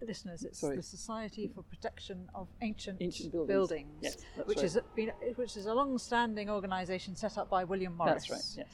listeners, 0.06 0.44
it's 0.44 0.60
Sorry. 0.60 0.76
the 0.76 0.84
Society 0.84 1.48
for 1.54 1.64
Protection 1.64 2.30
of 2.34 2.48
Ancient, 2.62 2.98
Ancient 3.02 3.32
buildings. 3.48 3.92
Yes, 4.02 4.18
that's 4.36 4.48
which 4.48 4.58
right. 4.58 4.66
is 4.66 4.76
a, 4.78 4.82
been, 4.96 5.12
which 5.36 5.58
is 5.58 5.66
a 5.66 5.74
long-standing 5.74 6.50
organisation 6.50 7.16
set 7.16 7.38
up 7.38 7.50
by 7.50 7.64
William 7.64 7.96
Morris. 7.96 8.28
That's 8.28 8.30
right. 8.32 8.66
Yes. 8.66 8.68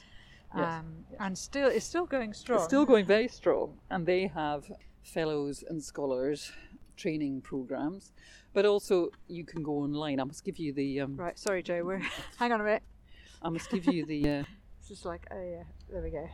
Yes, 0.54 0.64
Um, 0.80 1.04
yes. 1.10 1.20
And 1.20 1.38
still, 1.38 1.68
it's 1.68 1.86
still 1.86 2.06
going 2.06 2.32
strong. 2.34 2.58
It's 2.58 2.66
still 2.66 2.84
going 2.84 3.06
very 3.06 3.28
strong, 3.28 3.78
and 3.90 4.04
they 4.06 4.26
have 4.28 4.70
fellows 5.02 5.64
and 5.68 5.82
scholars 5.82 6.52
training 6.96 7.40
programs, 7.40 8.12
but 8.52 8.64
also 8.66 9.08
you 9.28 9.44
can 9.44 9.62
go 9.62 9.78
online. 9.78 10.20
I 10.20 10.24
must 10.24 10.44
give 10.44 10.58
you 10.58 10.72
the. 10.72 11.00
Um, 11.00 11.16
right. 11.16 11.38
Sorry, 11.38 11.62
Jo. 11.62 11.82
We're 11.84 12.02
hang 12.38 12.52
on 12.52 12.60
a 12.60 12.64
minute. 12.64 12.82
I 13.42 13.48
must 13.48 13.70
give 13.70 13.86
you 13.86 14.04
the. 14.06 14.28
Uh, 14.28 14.44
It's 14.82 14.88
just 14.88 15.04
like, 15.04 15.24
oh 15.30 15.40
yeah, 15.40 15.62
there 15.92 16.02
we 16.02 16.10
go. 16.10 16.28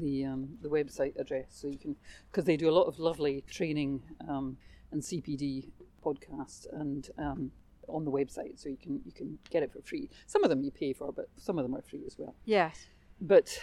The 0.00 0.24
um, 0.24 0.48
the 0.62 0.68
website 0.68 1.18
address 1.18 1.46
so 1.50 1.68
you 1.68 1.78
can 1.78 1.96
because 2.30 2.44
they 2.44 2.56
do 2.56 2.68
a 2.68 2.72
lot 2.72 2.84
of 2.84 2.98
lovely 2.98 3.44
training 3.48 4.02
um, 4.28 4.56
and 4.92 5.02
CPD 5.02 5.70
podcasts 6.04 6.66
and 6.72 7.10
um, 7.18 7.50
on 7.88 8.04
the 8.04 8.10
website 8.10 8.58
so 8.58 8.68
you 8.68 8.76
can 8.76 9.00
you 9.04 9.12
can 9.12 9.38
get 9.50 9.62
it 9.62 9.72
for 9.72 9.82
free. 9.82 10.08
Some 10.26 10.44
of 10.44 10.50
them 10.50 10.62
you 10.62 10.70
pay 10.70 10.92
for, 10.92 11.12
but 11.12 11.28
some 11.36 11.58
of 11.58 11.64
them 11.64 11.74
are 11.74 11.82
free 11.82 12.04
as 12.06 12.16
well. 12.18 12.34
Yes. 12.44 12.86
But 13.20 13.58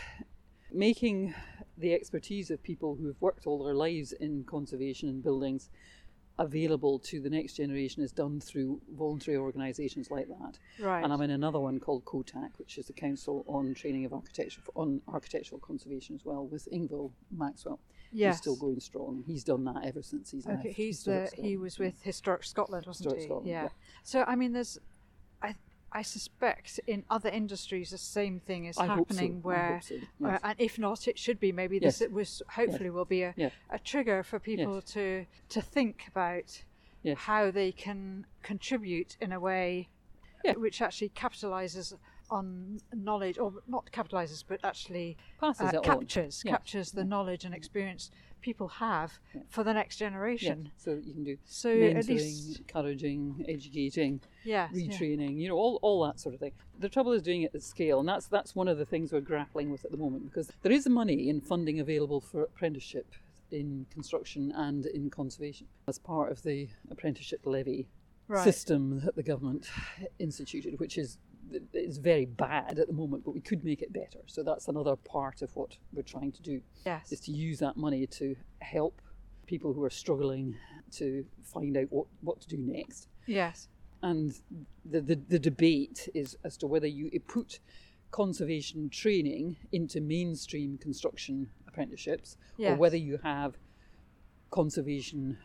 making 0.71 1.33
the 1.77 1.93
expertise 1.93 2.51
of 2.51 2.61
people 2.63 2.95
who 2.95 3.07
have 3.07 3.19
worked 3.19 3.45
all 3.47 3.63
their 3.63 3.73
lives 3.73 4.13
in 4.13 4.43
conservation 4.45 5.09
and 5.09 5.23
buildings 5.23 5.69
available 6.41 6.99
to 6.99 7.19
the 7.19 7.29
next 7.29 7.53
generation 7.53 8.03
is 8.03 8.11
done 8.11 8.39
through 8.39 8.81
voluntary 8.95 9.37
organisations 9.37 10.09
like 10.11 10.27
that. 10.27 10.57
Right. 10.79 11.03
And 11.03 11.13
I'm 11.13 11.21
in 11.21 11.31
another 11.31 11.59
one 11.59 11.79
called 11.79 12.03
COTAC, 12.05 12.57
which 12.57 12.77
is 12.77 12.87
the 12.87 12.93
Council 12.93 13.45
on 13.47 13.73
Training 13.73 14.05
of 14.05 14.13
Architecture 14.13 14.61
on 14.75 15.01
Architectural 15.07 15.59
Conservation 15.59 16.15
as 16.15 16.25
well, 16.25 16.45
with 16.47 16.67
Ingval 16.71 17.11
Maxwell. 17.31 17.79
yes. 18.11 18.35
He's 18.35 18.41
still 18.41 18.55
going 18.55 18.79
strong. 18.79 19.23
He's 19.25 19.43
done 19.43 19.63
that 19.65 19.85
ever 19.85 20.01
since 20.01 20.31
he's 20.31 20.45
left. 20.45 20.61
Okay, 20.61 20.71
he's 20.71 21.03
the 21.03 21.29
he 21.35 21.57
was 21.57 21.79
with 21.79 22.01
Historic 22.01 22.43
Scotland, 22.43 22.85
wasn't 22.87 23.05
Historic 23.05 23.21
he? 23.21 23.27
Scotland, 23.27 23.47
yeah. 23.47 23.63
yeah. 23.63 23.69
So 24.03 24.23
I 24.27 24.35
mean, 24.35 24.53
there's, 24.53 24.77
I, 25.93 26.01
suspect 26.01 26.79
in 26.87 27.03
other 27.09 27.29
industries 27.29 27.89
the 27.91 27.97
same 27.97 28.39
thing 28.39 28.65
is 28.65 28.77
I 28.77 28.87
so. 28.87 28.95
happening 28.95 29.41
I 29.43 29.47
where 29.47 29.81
so, 29.83 29.95
yes. 30.19 30.39
and 30.43 30.55
if 30.57 30.79
not 30.79 31.07
it 31.07 31.17
should 31.19 31.39
be. 31.39 31.51
Maybe 31.51 31.79
this 31.79 31.99
Yes. 31.99 32.01
it 32.01 32.11
was 32.11 32.41
hopefully 32.49 32.89
will 32.89 33.05
be 33.05 33.23
a, 33.23 33.33
a 33.69 33.79
trigger 33.79 34.23
for 34.23 34.39
people 34.39 34.81
to 34.81 35.25
to 35.49 35.61
think 35.61 36.05
about 36.07 36.63
Yes. 37.03 37.17
how 37.17 37.49
they 37.49 37.71
can 37.71 38.27
contribute 38.43 39.17
in 39.19 39.31
a 39.31 39.39
way 39.39 39.89
which 40.55 40.81
actually 40.81 41.09
capitalizes 41.09 41.93
on 42.29 42.79
knowledge 42.93 43.37
or 43.39 43.53
not 43.67 43.91
capitalizes 43.91 44.43
but 44.47 44.59
actually 44.63 45.17
uh, 45.41 45.81
captures 45.81 46.43
captures 46.43 46.91
the 46.91 47.03
knowledge 47.03 47.43
and 47.43 47.53
experience 47.53 48.11
people 48.41 48.67
have 48.67 49.19
for 49.49 49.63
the 49.63 49.73
next 49.73 49.99
Yeah. 49.99 50.07
generation 50.09 50.71
So 50.77 50.99
you 51.03 51.13
can 51.13 51.23
do 51.23 51.37
so 51.45 51.69
at 51.69 51.95
mentoring, 51.95 52.07
least 52.09 52.59
encouraging, 52.59 53.45
educating, 53.47 54.21
yes 54.43 54.71
yeah. 54.73 54.87
retraining, 54.91 55.37
you 55.37 55.47
know, 55.49 55.55
all, 55.55 55.79
all 55.81 56.03
that 56.05 56.19
sort 56.19 56.33
of 56.35 56.39
thing. 56.39 56.53
The 56.79 56.89
trouble 56.89 57.11
is 57.13 57.21
doing 57.21 57.43
it 57.43 57.51
at 57.53 57.63
scale, 57.63 57.99
and 57.99 58.07
that's 58.09 58.27
that's 58.27 58.55
one 58.55 58.67
of 58.67 58.77
the 58.77 58.85
things 58.85 59.11
we're 59.13 59.21
grappling 59.21 59.69
with 59.71 59.85
at 59.85 59.91
the 59.91 59.97
moment 59.97 60.25
because 60.25 60.51
there 60.63 60.71
is 60.71 60.87
money 60.89 61.29
in 61.29 61.41
funding 61.41 61.79
available 61.79 62.19
for 62.21 62.43
apprenticeship 62.43 63.07
in 63.51 63.85
construction 63.91 64.51
and 64.55 64.85
in 64.85 65.09
conservation 65.09 65.67
as 65.87 65.99
part 65.99 66.31
of 66.31 66.41
the 66.43 66.69
apprenticeship 66.89 67.41
levy 67.45 67.87
Right. 68.27 68.45
system 68.45 69.01
that 69.03 69.15
the 69.17 69.23
government 69.23 69.69
instituted, 70.17 70.79
which 70.79 70.97
is 70.97 71.17
is 71.73 71.97
very 71.97 72.25
bad 72.25 72.79
at 72.79 72.87
the 72.87 72.93
moment, 72.93 73.23
but 73.25 73.33
we 73.33 73.41
could 73.41 73.63
make 73.63 73.81
it 73.81 73.91
better. 73.93 74.19
So 74.27 74.43
that's 74.43 74.67
another 74.67 74.95
part 74.95 75.41
of 75.41 75.55
what 75.55 75.77
we're 75.93 76.03
trying 76.03 76.31
to 76.33 76.41
do 76.41 76.61
yes 76.85 77.11
is 77.11 77.19
to 77.21 77.31
use 77.31 77.59
that 77.59 77.77
money 77.77 78.07
to 78.07 78.35
help 78.59 79.01
people 79.47 79.73
who 79.73 79.83
are 79.83 79.89
struggling 79.89 80.55
to 80.91 81.25
find 81.43 81.75
out 81.77 81.87
what, 81.89 82.07
what 82.21 82.39
to 82.41 82.47
do 82.47 82.57
next. 82.57 83.07
yes 83.25 83.67
And 84.01 84.33
the, 84.85 85.01
the, 85.01 85.15
the 85.27 85.39
debate 85.39 86.09
is 86.13 86.37
as 86.43 86.57
to 86.57 86.67
whether 86.67 86.87
you 86.87 87.09
put 87.27 87.59
conservation 88.11 88.89
training 88.89 89.55
into 89.71 90.01
mainstream 90.01 90.77
construction 90.77 91.49
apprenticeships 91.67 92.37
or 92.71 92.75
whether 92.75 92.97
you 92.97 93.19
have 93.23 93.55
conservation 94.49 95.37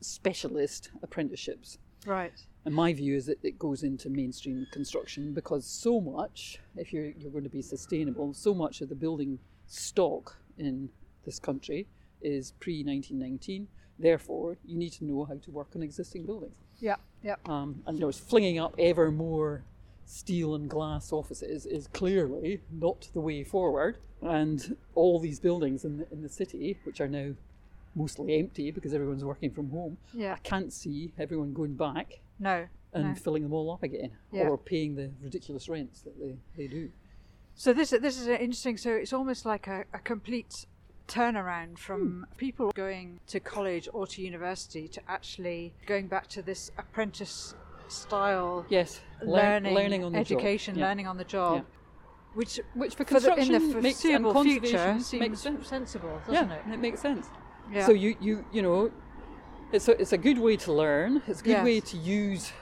specialist 0.00 0.90
apprenticeships. 1.02 1.78
right 2.06 2.46
And 2.64 2.74
my 2.74 2.92
view 2.92 3.16
is 3.16 3.26
that 3.26 3.38
it 3.42 3.58
goes 3.58 3.82
into 3.82 4.08
mainstream 4.08 4.66
construction 4.72 5.32
because 5.32 5.66
so 5.66 6.00
much, 6.00 6.60
if 6.76 6.92
you're, 6.92 7.10
you're 7.18 7.30
going 7.32 7.44
to 7.44 7.50
be 7.50 7.62
sustainable, 7.62 8.32
so 8.34 8.54
much 8.54 8.80
of 8.80 8.88
the 8.88 8.94
building 8.94 9.38
stock 9.66 10.36
in 10.58 10.88
this 11.24 11.38
country 11.38 11.88
is 12.20 12.52
pre 12.60 12.84
1919. 12.84 13.66
Therefore, 13.98 14.56
you 14.64 14.76
need 14.76 14.92
to 14.94 15.04
know 15.04 15.24
how 15.24 15.34
to 15.34 15.50
work 15.50 15.68
on 15.74 15.82
existing 15.82 16.24
buildings. 16.24 16.54
yeah 16.80 16.96
yeah 17.22 17.36
Um, 17.46 17.82
and 17.86 17.98
you 17.98 18.04
know, 18.04 18.12
flinging 18.12 18.58
up 18.58 18.74
ever 18.78 19.10
more 19.10 19.64
steel 20.04 20.54
and 20.54 20.68
glass 20.68 21.12
offices 21.12 21.66
is 21.66 21.86
clearly 21.88 22.60
not 22.70 23.08
the 23.12 23.20
way 23.20 23.44
forward. 23.44 23.98
And 24.20 24.76
all 24.94 25.18
these 25.18 25.40
buildings 25.40 25.84
in 25.84 25.98
the, 25.98 26.06
in 26.12 26.22
the 26.22 26.28
city, 26.28 26.78
which 26.84 27.00
are 27.00 27.08
now 27.08 27.32
mostly 27.94 28.38
empty 28.38 28.70
because 28.70 28.94
everyone's 28.94 29.24
working 29.24 29.50
from 29.50 29.70
home, 29.70 29.98
yeah 30.14 30.34
I 30.34 30.38
can't 30.38 30.72
see 30.72 31.12
everyone 31.18 31.52
going 31.52 31.74
back 31.74 32.20
no 32.42 32.66
and 32.92 33.04
no. 33.04 33.14
filling 33.14 33.42
them 33.42 33.52
all 33.52 33.70
up 33.72 33.82
again 33.82 34.10
Yeah. 34.32 34.48
or 34.48 34.58
paying 34.58 34.94
the 34.96 35.10
ridiculous 35.22 35.68
rents 35.68 36.02
that 36.02 36.18
they, 36.20 36.36
they 36.56 36.66
do. 36.66 36.90
So 37.54 37.72
this 37.72 37.90
this 37.90 38.20
is 38.20 38.26
interesting. 38.28 38.76
So 38.76 38.90
it's 38.92 39.12
almost 39.12 39.46
like 39.46 39.66
a, 39.66 39.84
a 39.92 39.98
complete 39.98 40.66
turnaround 41.08 41.78
from 41.78 42.26
hmm. 42.28 42.36
people 42.36 42.70
going 42.74 43.20
to 43.26 43.40
college 43.40 43.88
or 43.92 44.06
to 44.06 44.22
university 44.22 44.88
to 44.88 45.00
actually 45.08 45.74
going 45.86 46.06
back 46.08 46.26
to 46.28 46.42
this 46.42 46.70
apprentice 46.78 47.54
style 47.88 48.64
Yes, 48.68 49.00
learn- 49.20 49.64
learning, 49.64 49.74
learning 49.74 50.04
on 50.04 50.12
the 50.12 50.18
job. 50.18 50.38
education, 50.38 50.78
Yeah. 50.78 50.86
learning 50.86 51.06
on 51.06 51.16
the 51.18 51.24
job, 51.24 51.56
Yeah. 51.56 51.62
which 52.34 52.60
Which 52.74 52.94
for 52.94 53.04
the, 53.04 53.12
in 53.12 53.18
construction 53.18 53.52
the 53.52 53.80
makes 53.82 54.00
foreseeable 54.00 54.42
future 54.42 54.98
seems 55.00 55.12
makes 55.20 55.40
sense. 55.40 55.68
sensible, 55.68 56.20
doesn't 56.26 56.50
it? 56.50 56.62
It 56.72 56.80
makes 56.80 57.00
sense. 57.00 57.28
Yeah. 57.70 57.86
So 57.86 57.92
you, 57.92 58.16
you 58.20 58.44
you 58.52 58.62
know, 58.62 58.90
it's 59.72 59.88
a, 59.88 60.00
it's 60.00 60.12
a 60.12 60.18
good 60.18 60.38
way 60.38 60.56
to 60.58 60.72
learn. 60.72 61.22
It's 61.26 61.40
a 61.40 61.44
good 61.44 61.64
way 61.64 61.80
to 61.80 61.96
use 61.96 62.52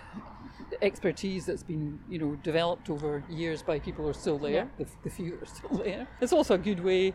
expertise 0.83 1.45
that's 1.47 1.63
been 1.63 1.99
you 2.09 2.19
know 2.19 2.37
developed 2.37 2.89
over 2.89 3.23
years 3.29 3.63
by 3.63 3.79
people 3.79 4.05
who 4.05 4.11
are 4.11 4.15
still 4.15 4.39
there. 4.39 4.53
Yeah. 4.53 4.67
The, 4.79 4.87
the 5.05 5.11
few 5.11 5.39
are 5.43 5.47
still 5.47 5.79
there. 5.79 6.07
It's 6.21 6.33
also 6.33 6.55
a 6.55 6.59
good 6.59 6.83
way. 6.83 7.15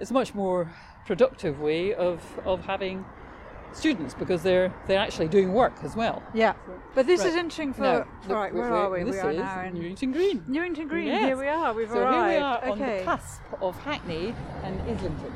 It's 0.00 0.10
a 0.10 0.14
much 0.14 0.34
more 0.34 0.72
productive 1.06 1.60
way 1.60 1.94
of 1.94 2.22
of 2.44 2.64
having 2.64 3.04
students 3.72 4.14
because 4.14 4.42
they're 4.42 4.72
they're 4.86 4.98
actually 4.98 5.28
doing 5.28 5.52
work 5.52 5.74
as 5.82 5.94
well. 5.94 6.22
Yeah, 6.34 6.54
but 6.94 7.06
this 7.06 7.20
Right. 7.20 7.28
is 7.28 7.34
interesting 7.34 7.74
for 7.74 7.82
Now, 7.82 7.92
look, 7.98 8.08
right. 8.28 8.54
Where 8.54 8.70
we're- 8.70 8.80
are 8.80 8.90
we? 8.90 9.04
We 9.04 9.18
are 9.18 9.32
now 9.32 9.60
in 9.60 9.74
Newington 9.74 10.12
Green. 10.12 10.44
Newington 10.48 10.88
Green. 10.88 11.08
Yes. 11.08 11.24
Here 11.24 11.36
we 11.36 11.48
are. 11.48 11.74
We've 11.74 11.88
so 11.88 11.98
arrived. 12.00 12.30
here 12.30 12.38
we 12.38 12.42
are 12.42 12.64
on 12.64 12.82
okay. 12.82 12.98
the 12.98 13.04
cusp 13.04 13.42
of 13.60 13.78
Hackney 13.82 14.34
and 14.64 14.80
Islington. 14.82 15.32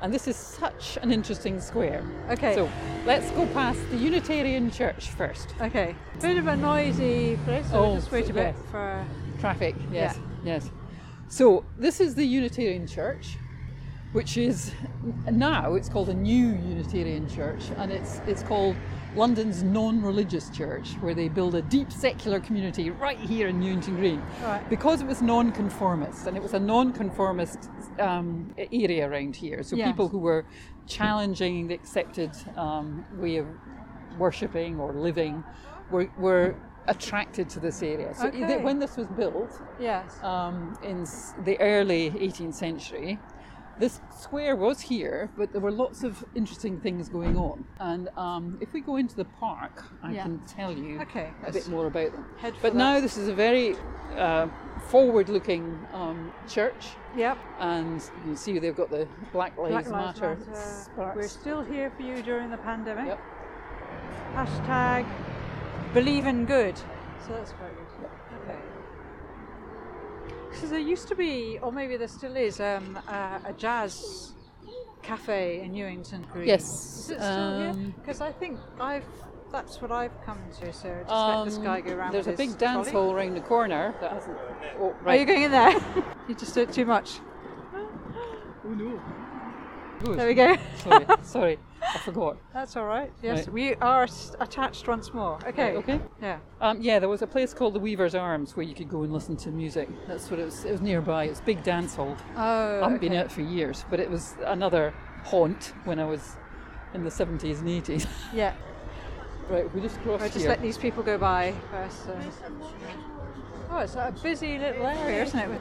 And 0.00 0.14
this 0.14 0.28
is 0.28 0.36
such 0.36 0.96
an 1.02 1.10
interesting 1.12 1.60
square. 1.60 2.04
Okay. 2.30 2.54
So 2.54 2.70
let's 3.04 3.30
go 3.32 3.46
past 3.46 3.80
the 3.90 3.96
Unitarian 3.96 4.70
Church 4.70 5.08
first. 5.10 5.54
Okay. 5.60 5.94
Bit 6.20 6.36
of 6.38 6.46
a 6.46 6.56
noisy 6.56 7.36
place. 7.44 7.68
So 7.70 7.78
Oh, 7.78 7.82
we'll 7.88 7.94
just 7.96 8.12
wait 8.12 8.30
a 8.30 8.32
bit 8.32 8.54
for. 8.70 9.04
Traffic, 9.40 9.76
yes, 9.92 10.16
Yeah. 10.44 10.54
yes. 10.54 10.70
So 11.28 11.64
this 11.78 12.00
is 12.00 12.14
the 12.14 12.24
Unitarian 12.24 12.86
Church, 12.86 13.36
which 14.12 14.36
is 14.36 14.72
now 15.30 15.74
it's 15.74 15.88
called 15.88 16.08
a 16.08 16.14
new 16.14 16.48
Unitarian 16.48 17.28
Church, 17.28 17.62
and 17.76 17.92
it's 17.92 18.20
it's 18.26 18.42
called 18.42 18.74
London's 19.22 19.64
non-religious 19.64 20.48
church, 20.50 20.92
where 21.00 21.12
they 21.12 21.28
build 21.28 21.56
a 21.56 21.62
deep 21.62 21.90
secular 21.90 22.38
community 22.38 22.90
right 22.90 23.18
here 23.18 23.48
in 23.48 23.58
Newington 23.58 23.96
Green, 23.96 24.22
Right. 24.42 24.62
because 24.70 25.00
it 25.00 25.06
was 25.08 25.20
non-conformist, 25.20 26.26
and 26.28 26.36
it 26.36 26.42
was 26.42 26.54
a 26.54 26.60
non-conformist 26.60 27.68
um, 27.98 28.54
area 28.72 29.08
around 29.10 29.34
here. 29.34 29.62
So 29.64 29.74
Yes. 29.74 29.88
people 29.88 30.06
who 30.08 30.18
were 30.18 30.44
challenging 30.86 31.66
the 31.66 31.74
accepted 31.74 32.30
um, 32.56 33.04
way 33.16 33.36
of 33.38 33.46
worshipping 34.18 34.78
or 34.78 34.92
living 34.92 35.42
were, 35.90 36.08
were 36.16 36.54
attracted 36.86 37.48
to 37.50 37.60
this 37.60 37.82
area. 37.82 38.14
So 38.14 38.28
Okay. 38.28 38.46
th- 38.46 38.62
when 38.62 38.78
this 38.78 38.96
was 38.96 39.08
built 39.08 39.50
Yes. 39.80 40.22
um, 40.22 40.78
in 40.82 41.02
s- 41.02 41.34
the 41.44 41.58
early 41.60 42.10
18th 42.18 42.54
century, 42.54 43.18
this 43.78 44.00
square 44.16 44.56
was 44.56 44.80
here, 44.80 45.30
but 45.36 45.52
there 45.52 45.60
were 45.60 45.70
lots 45.70 46.02
of 46.02 46.24
interesting 46.34 46.80
things 46.80 47.08
going 47.08 47.36
on. 47.36 47.64
And 47.78 48.08
um, 48.16 48.58
if 48.60 48.72
we 48.72 48.80
go 48.80 48.96
into 48.96 49.14
the 49.14 49.24
park, 49.24 49.84
I 50.02 50.12
Yeah. 50.12 50.22
can 50.24 50.40
tell 50.46 50.72
you 50.72 51.00
Okay, 51.02 51.30
a 51.46 51.52
bit 51.52 51.68
more 51.68 51.86
about 51.86 52.12
them. 52.12 52.24
But 52.42 52.62
that. 52.62 52.74
now 52.74 53.00
this 53.00 53.16
is 53.16 53.28
a 53.28 53.34
very 53.34 53.76
uh, 54.16 54.48
forward-looking 54.88 55.78
um, 55.92 56.32
church, 56.48 56.88
Yep. 57.16 57.38
and 57.60 58.00
you 58.00 58.22
can 58.22 58.36
see 58.36 58.58
they've 58.58 58.74
got 58.76 58.90
the 58.90 59.06
Black 59.32 59.56
Lives, 59.56 59.72
Black 59.72 59.88
Lives 59.88 60.20
Matter. 60.20 60.36
Matter. 60.96 61.12
We're 61.14 61.28
still 61.28 61.62
here 61.62 61.90
for 61.96 62.02
you 62.02 62.22
during 62.22 62.50
the 62.50 62.56
pandemic. 62.58 63.06
Yep. 63.06 63.20
Hashtag 64.34 65.06
believe 65.94 66.26
in 66.26 66.44
good. 66.46 66.76
So 67.26 67.32
that's 67.34 67.52
quite. 67.52 67.72
So 70.54 70.66
there 70.66 70.78
used 70.78 71.08
to 71.08 71.14
be, 71.14 71.58
or 71.62 71.70
maybe 71.72 71.96
there 71.96 72.08
still 72.08 72.36
is, 72.36 72.60
um, 72.60 72.98
uh, 73.08 73.38
a 73.44 73.52
jazz 73.52 74.32
cafe 75.02 75.60
in 75.60 75.72
Newington 75.72 76.26
Green. 76.32 76.46
Yes, 76.48 76.64
Is 76.64 77.10
it 77.10 77.18
still 77.20 77.58
here? 77.58 77.68
um, 77.70 77.94
Because 78.00 78.20
I 78.20 78.32
think 78.32 78.58
I've. 78.80 79.04
That's 79.50 79.80
what 79.80 79.90
I've 79.90 80.12
come 80.26 80.38
to. 80.60 80.72
So 80.74 80.88
just 81.00 81.10
let 81.10 81.44
this 81.46 81.56
Um, 81.56 81.64
guy 81.64 81.80
go 81.80 81.94
around. 81.94 82.12
There's 82.12 82.26
a 82.26 82.32
big 82.32 82.58
dance 82.58 82.90
trolley. 82.90 83.06
hall 83.06 83.14
around 83.16 83.34
the 83.34 83.40
corner 83.40 83.94
that 84.00 84.12
hasn't. 84.12 84.36
Oh, 84.78 84.94
right. 85.02 85.16
Are 85.16 85.20
you 85.20 85.24
going 85.26 85.42
in 85.44 85.50
there? 85.50 85.72
you 86.28 86.34
just 86.34 86.54
did 86.54 86.72
too 86.72 86.84
much. 86.84 87.20
Oh 88.64 88.74
no. 88.74 90.14
There 90.14 90.26
we 90.26 90.34
go. 90.34 90.56
sorry, 90.82 91.06
sorry, 91.22 91.58
I 91.82 91.98
forgot. 91.98 92.36
That's 92.52 92.76
all 92.76 92.84
right. 92.86 93.10
Yes, 93.22 93.46
Right. 93.46 93.52
we 93.52 93.74
are 93.76 94.04
s- 94.04 94.34
attached 94.40 94.86
once 94.88 95.14
more. 95.14 95.38
Okay. 95.46 95.74
Right, 95.74 95.76
okay. 95.76 96.00
Yeah. 96.20 96.38
Um, 96.60 96.80
yeah, 96.80 96.98
there 96.98 97.08
was 97.08 97.22
a 97.22 97.26
place 97.26 97.54
called 97.54 97.74
the 97.74 97.80
Weaver's 97.80 98.14
Arms 98.14 98.56
where 98.56 98.66
you 98.66 98.74
could 98.74 98.88
go 98.88 99.02
and 99.04 99.12
listen 99.12 99.36
to 99.38 99.50
music. 99.50 99.88
That's 100.06 100.30
what 100.30 100.40
it 100.40 100.44
was. 100.44 100.64
It 100.64 100.72
was 100.72 100.80
nearby. 100.80 101.24
It's 101.24 101.40
a 101.40 101.44
big 101.44 101.62
dance 101.62 101.94
hall. 101.94 102.16
Oh. 102.36 102.80
I 102.80 102.82
haven't 102.84 103.00
been 103.00 103.12
okay. 103.12 103.20
out 103.22 103.32
for 103.32 103.42
years, 103.42 103.84
but 103.90 104.00
it 104.00 104.10
was 104.10 104.34
another 104.46 104.92
haunt 105.24 105.72
when 105.84 105.98
I 105.98 106.04
was 106.04 106.36
in 106.94 107.04
the 107.04 107.10
70s 107.10 107.60
and 107.60 107.68
80s. 107.68 108.06
Yeah. 108.34 108.54
right, 109.48 109.72
we 109.74 109.80
just 109.80 110.00
crossed 110.02 110.22
Right, 110.22 110.32
just 110.32 110.42
here. 110.44 110.50
let 110.50 110.60
these 110.62 110.76
people 110.78 111.02
go 111.02 111.16
by 111.16 111.54
first. 111.70 112.04
So. 112.04 112.18
Oh, 113.70 113.78
it's 113.78 113.94
a 113.94 114.14
busy 114.22 114.58
little 114.58 114.86
area, 114.86 115.22
isn't 115.22 115.38
it? 115.38 115.60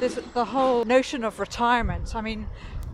There's 0.00 0.16
the 0.34 0.44
whole 0.44 0.84
notion 0.84 1.24
of 1.24 1.38
retirement. 1.40 2.14
I 2.14 2.20
mean, 2.20 2.46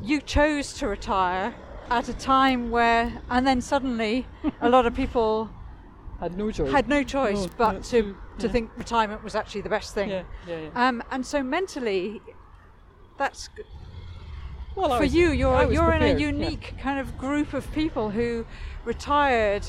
you 0.02 0.20
chose 0.20 0.72
to 0.74 0.88
retire 0.88 1.54
at 1.90 2.08
a 2.08 2.14
time 2.14 2.70
where, 2.70 3.20
and 3.30 3.46
then 3.46 3.60
suddenly, 3.60 4.26
a 4.60 4.68
lot 4.68 4.86
of 4.86 4.94
people 4.94 5.50
Had 6.20 6.36
no 6.38 6.50
choice. 6.52 6.70
had 6.70 6.88
no 6.88 7.02
choice 7.02 7.46
No, 7.46 7.50
but 7.58 7.72
no, 7.72 7.80
to 7.80 8.16
to- 8.38 8.48
think 8.48 8.70
retirement 8.76 9.22
was 9.24 9.34
actually 9.34 9.60
the 9.62 9.68
best 9.68 9.92
thing. 9.94 10.08
Yeah, 10.10 10.22
yeah, 10.46 10.60
yeah. 10.60 10.88
Um, 10.88 11.02
and 11.10 11.24
so 11.26 11.42
mentally, 11.42 12.20
that's 13.18 13.48
g- 13.56 13.62
well, 14.76 14.90
for 14.96 15.00
was- 15.02 15.14
you. 15.14 15.32
You're 15.32 15.72
you're 15.72 15.92
in 15.92 16.02
a 16.02 16.14
prepared, 16.14 16.20
yeah. 16.20 16.26
unique 16.28 16.74
kind 16.80 16.98
of 17.00 17.18
group 17.18 17.52
of 17.54 17.70
people 17.72 18.10
who 18.10 18.46
retired 18.84 19.66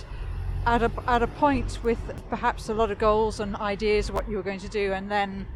at 0.65 0.81
a 0.83 0.91
at 1.07 1.23
a 1.23 1.27
point 1.27 1.79
with 1.83 1.99
perhaps 2.29 2.69
a 2.69 2.73
lot 2.73 2.89
of 2.91 2.99
goals 2.99 3.39
and 3.39 3.55
ideas 3.57 4.09
of 4.09 4.15
what 4.15 4.29
you 4.29 4.37
were 4.37 4.43
going 4.43 4.59
to 4.59 4.69
do, 4.69 4.93
and 4.93 5.09
then 5.11 5.47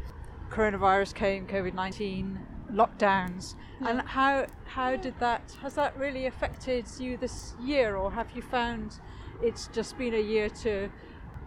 coronavirus 0.50 1.14
came, 1.14 1.46
COVID 1.46 1.74
nineteen, 1.74 2.40
lockdowns, 2.72 3.54
and 3.86 4.02
how 4.02 4.46
how 4.64 4.96
did 4.96 5.18
that 5.20 5.42
has 5.62 5.74
that 5.74 5.96
really 5.96 6.26
affected 6.26 6.84
you 6.98 7.16
this 7.16 7.54
year, 7.62 7.96
or 7.96 8.10
have 8.12 8.30
you 8.34 8.42
found 8.42 9.00
it's 9.42 9.68
just 9.68 9.96
been 9.98 10.14
a 10.14 10.20
year 10.20 10.48
to 10.50 10.88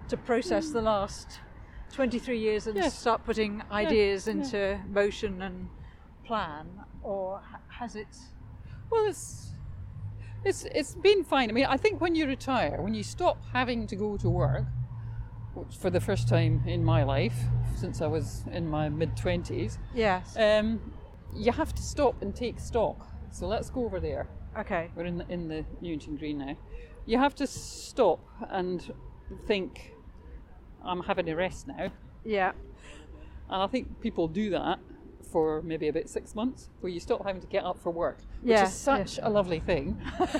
to 0.07 0.17
process 0.17 0.69
the 0.71 0.81
last 0.81 1.39
twenty 1.91 2.19
three 2.19 2.39
years 2.39 2.67
and 2.67 2.75
Yes. 2.75 2.97
start 2.97 3.23
putting 3.25 3.61
ideas 3.71 4.27
yeah. 4.27 4.33
into 4.33 4.79
motion 4.89 5.41
and 5.41 5.67
plan, 6.25 6.67
or 7.03 7.41
has 7.67 7.95
it? 7.95 8.15
Well, 8.89 9.05
it's 9.07 9.51
it's 10.43 10.65
it's 10.73 10.95
been 10.95 11.23
fine. 11.23 11.49
I 11.49 11.53
mean, 11.53 11.65
I 11.65 11.77
think 11.77 12.01
when 12.01 12.15
you 12.15 12.25
retire, 12.27 12.81
when 12.81 12.93
you 12.93 13.03
stop 13.03 13.37
having 13.53 13.87
to 13.87 13.95
go 13.95 14.17
to 14.17 14.29
work, 14.29 14.65
which 15.53 15.75
for 15.77 15.89
the 15.89 15.99
first 15.99 16.27
time 16.27 16.63
in 16.65 16.83
my 16.83 17.03
life 17.03 17.35
since 17.75 18.01
I 18.01 18.07
was 18.07 18.43
in 18.51 18.67
my 18.67 18.89
mid 18.89 19.15
twenties, 19.17 19.77
Yes. 19.93 20.35
um, 20.37 20.79
you 21.35 21.51
have 21.51 21.73
to 21.75 21.81
stop 21.81 22.21
and 22.21 22.35
take 22.35 22.59
stock. 22.59 23.07
So 23.31 23.47
let's 23.47 23.69
go 23.69 23.85
over 23.85 23.99
there. 23.99 24.27
okay. 24.57 24.89
We're 24.95 25.05
in 25.05 25.17
the, 25.19 25.25
in 25.29 25.47
the 25.47 25.65
Newington 25.81 26.17
Green 26.17 26.39
now. 26.39 26.57
You 27.05 27.17
have 27.17 27.35
to 27.35 27.47
stop 27.47 28.19
and 28.49 28.93
think, 29.47 29.93
I'm 30.83 31.01
having 31.01 31.29
a 31.29 31.35
rest 31.35 31.67
now. 31.67 31.91
Yeah. 32.23 32.51
And 33.49 33.61
I 33.63 33.67
think 33.67 34.01
people 34.01 34.27
do 34.27 34.49
that 34.51 34.79
for 35.31 35.61
maybe 35.61 35.87
about 35.87 36.09
six 36.09 36.35
months, 36.35 36.69
where 36.81 36.91
you 36.91 36.99
stop 36.99 37.25
having 37.25 37.41
to 37.41 37.47
get 37.47 37.63
up 37.63 37.79
for 37.81 37.89
work, 37.91 38.17
which 38.41 38.51
Yeah, 38.51 38.65
is 38.65 38.73
such 38.73 39.19
a 39.21 39.29
lovely 39.29 39.59
thing. 39.59 39.99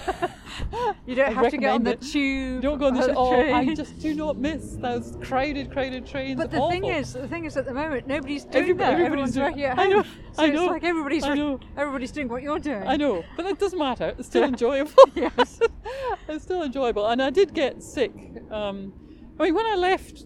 You 1.08 1.16
don't 1.16 1.30
I 1.30 1.32
have 1.42 1.50
to 1.52 1.58
get 1.58 1.72
on 1.72 1.84
the 1.84 1.96
tube. 1.96 2.62
Don't 2.62 2.78
go 2.78 2.88
on 2.88 2.94
the 2.96 3.08
sh- 3.08 3.16
oh, 3.16 3.34
I 3.54 3.74
just 3.74 4.00
do 4.00 4.14
not 4.14 4.38
miss 4.38 4.76
those 4.76 5.18
crowded, 5.22 5.72
crowded 5.72 6.06
trains. 6.06 6.38
But 6.38 6.52
the 6.52 6.60
thing 6.70 6.86
is, 6.86 7.14
the 7.14 7.28
thing 7.28 7.46
is, 7.46 7.58
at 7.58 7.66
the 7.66 7.74
moment, 7.74 8.06
nobody's 8.06 8.44
doing 8.44 8.66
Everybo- 8.76 8.78
that. 8.80 8.94
everybody's 9.00 9.34
doing- 9.34 9.46
working 9.48 9.64
at 9.64 9.80
I 9.80 9.84
home. 9.86 9.92
know, 9.94 10.04
So 10.34 10.44
I 10.44 10.48
it's 10.48 10.62
like 10.62 10.84
everybody's 10.84 11.24
I 11.24 11.34
know. 11.36 11.60
everybody's 11.78 12.12
doing 12.12 12.28
what 12.28 12.44
you're 12.44 12.60
doing. 12.60 12.84
I 12.86 12.98
know, 12.98 13.24
but 13.38 13.46
it 13.46 13.60
doesn't 13.60 13.80
matter. 13.80 14.14
It's 14.20 14.28
still 14.28 14.44
enjoyable. 14.54 14.92
Yes. 15.16 15.60
it's 16.28 16.44
still 16.44 16.64
enjoyable. 16.64 17.08
And 17.08 17.22
I 17.22 17.30
did 17.30 17.54
get 17.54 17.82
sick. 17.82 18.12
Um, 18.52 18.94
I 19.39 19.44
mean, 19.46 19.56
when 19.56 19.66
I 19.66 19.76
left 19.76 20.26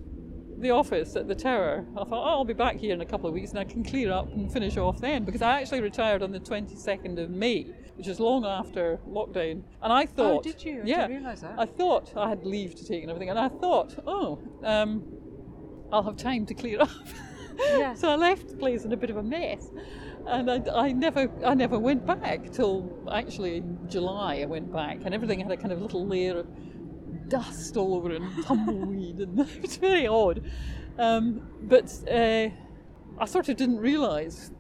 the 0.58 0.72
office 0.72 1.16
at 1.16 1.28
the 1.28 1.36
tower, 1.36 1.86
I 1.94 2.04
thought, 2.06 2.12
oh, 2.26 2.38
I'll 2.38 2.46
be 2.46 2.54
back 2.54 2.78
here 2.78 2.94
in 2.94 3.02
a 3.02 3.06
couple 3.06 3.28
of 3.28 3.34
weeks 3.34 3.52
and 3.52 3.60
I 3.60 3.66
can 3.66 3.84
clear 3.84 4.12
up 4.12 4.32
and 4.32 4.52
finish 4.52 4.78
off 4.78 5.02
then 5.02 5.24
because 5.26 5.42
I 5.42 5.60
actually 5.62 5.82
retired 5.82 6.24
on 6.24 6.32
the 6.32 6.40
22nd 6.40 7.22
of 7.22 7.30
May, 7.30 7.64
which 7.96 8.08
is 8.08 8.20
long 8.20 8.46
after 8.46 9.00
lockdown. 9.08 9.64
And 9.82 9.94
I 9.94 10.06
thought, 10.06 10.40
Oh, 10.40 10.42
did 10.42 10.64
you? 10.64 10.82
I 10.82 10.86
yeah, 10.86 11.08
that. 11.08 11.56
I 11.58 11.66
thought 11.66 12.14
I 12.16 12.30
had 12.30 12.46
leave 12.46 12.76
to 12.76 12.86
take 12.86 13.02
and 13.02 13.12
everything, 13.12 13.30
and 13.30 13.40
I 13.40 13.50
thought, 13.50 13.96
oh, 14.08 14.40
um, 14.64 15.04
I'll 15.92 16.04
have 16.04 16.18
time 16.18 16.46
to 16.48 16.54
clear 16.54 16.82
up. 16.82 16.90
Yes. 17.58 18.02
so 18.02 18.10
I 18.10 18.16
left 18.16 18.50
the 18.50 18.56
place 18.58 18.84
in 18.84 18.92
a 18.92 18.98
bit 18.98 19.10
of 19.10 19.18
a 19.18 19.24
mess, 19.24 19.70
and 20.28 20.50
I, 20.52 20.62
I 20.74 20.92
never, 20.92 21.32
I 21.46 21.54
never 21.54 21.80
went 21.80 22.06
back 22.06 22.52
till 22.52 23.08
actually 23.12 23.58
in 23.58 23.78
July. 23.90 24.40
I 24.42 24.46
went 24.46 24.72
back, 24.74 25.00
and 25.06 25.14
everything 25.14 25.40
had 25.40 25.52
a 25.52 25.58
kind 25.58 25.72
of 25.72 25.82
little 25.82 26.06
layer 26.06 26.40
of 26.40 26.48
dust 27.30 27.78
all 27.78 27.96
over 27.96 28.12
it 28.12 28.22
and 28.22 28.44
tumbleweed, 28.46 29.20
and 29.20 29.40
it 29.56 29.62
was 29.62 29.78
very 29.78 30.08
odd. 30.08 30.44
Um, 30.98 31.48
but 31.64 31.92
uh, 32.10 32.50
I 33.20 33.26
sort 33.26 33.50
of 33.50 33.58
didn't 33.58 33.78
realise 33.78 34.52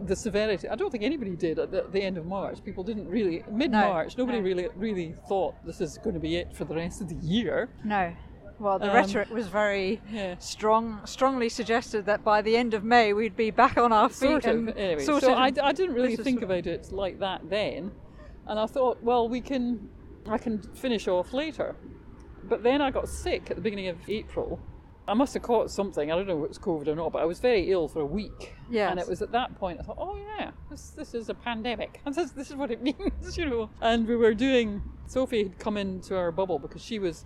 the 0.00 0.16
severity. 0.16 0.68
I 0.68 0.74
don't 0.74 0.90
think 0.90 1.04
anybody 1.04 1.36
did 1.36 1.58
at 1.58 1.70
the, 1.70 1.86
the 1.90 2.02
end 2.02 2.18
of 2.18 2.26
March. 2.26 2.62
People 2.64 2.82
didn't 2.84 3.08
really 3.08 3.44
mid 3.50 3.70
March. 3.72 4.16
nobody 4.18 4.38
no. 4.38 4.44
really 4.44 4.68
really 4.76 5.14
thought 5.28 5.54
this 5.64 5.80
is 5.80 5.98
going 5.98 6.14
to 6.14 6.20
be 6.20 6.36
it 6.36 6.54
for 6.54 6.64
the 6.64 6.74
rest 6.74 7.00
of 7.00 7.08
the 7.08 7.14
year. 7.16 7.68
No. 7.84 8.12
Well, 8.58 8.78
the 8.78 8.88
Um, 8.88 8.94
rhetoric 8.94 9.28
was 9.30 9.48
very 9.48 10.00
Yeah. 10.10 10.36
strong, 10.38 11.00
strongly 11.04 11.50
suggested 11.50 12.06
that 12.06 12.24
by 12.24 12.40
the 12.40 12.56
end 12.56 12.72
of 12.72 12.82
May 12.84 13.12
we'd 13.12 13.36
be 13.36 13.50
back 13.50 13.76
on 13.76 13.92
our 13.92 14.08
feet. 14.08 14.16
sort 14.30 14.46
of 14.46 14.56
and 14.56 14.70
anyway 14.78 15.02
sorted 15.04 15.28
so 15.28 15.34
I, 15.34 15.52
I 15.62 15.72
didn't 15.72 15.94
really 15.94 16.16
think 16.16 16.40
about 16.40 16.66
it 16.66 16.90
like 16.90 17.18
that 17.18 17.50
then 17.50 17.92
and 18.46 18.58
i 18.58 18.64
thought 18.66 19.02
well 19.02 19.28
we 19.28 19.40
can 19.42 19.88
i 20.26 20.38
can 20.38 20.62
finish 20.74 21.06
off 21.06 21.34
later 21.34 21.76
but 22.48 22.62
then 22.62 22.80
i 22.80 22.90
got 22.90 23.08
sick 23.08 23.50
at 23.50 23.56
the 23.56 23.62
beginning 23.62 23.88
of 23.88 23.96
april 24.08 24.58
i 25.08 25.14
must 25.14 25.34
have 25.34 25.42
caught 25.42 25.70
something 25.70 26.10
i 26.10 26.14
don't 26.16 26.26
know 26.26 26.42
if 26.44 26.50
it's 26.50 26.58
covid 26.58 26.88
or 26.88 26.94
not 26.96 27.12
but 27.12 27.22
i 27.22 27.24
was 27.24 27.38
very 27.40 27.70
ill 27.70 27.86
for 27.88 28.00
a 28.00 28.06
week 28.06 28.54
Yes. 28.70 28.90
and 28.90 28.98
it 29.00 29.08
was 29.08 29.22
at 29.22 29.32
that 29.32 29.54
point 29.56 29.78
i 29.80 29.82
thought 29.82 29.98
oh 29.98 30.16
yeah 30.38 30.50
this, 30.70 30.90
this 30.90 31.14
is 31.14 31.28
a 31.28 31.34
pandemic 31.34 32.00
and 32.06 32.14
this, 32.14 32.30
this 32.32 32.50
is 32.50 32.56
what 32.56 32.70
it 32.70 32.82
means 32.88 33.36
you 33.36 33.46
know 33.48 33.70
and 33.80 34.06
we 34.06 34.16
were 34.16 34.34
doing 34.34 34.82
sophie 35.06 35.44
had 35.44 35.58
come 35.58 35.76
into 35.76 36.16
our 36.16 36.32
bubble 36.32 36.58
because 36.58 36.82
she 36.82 36.98
was 36.98 37.24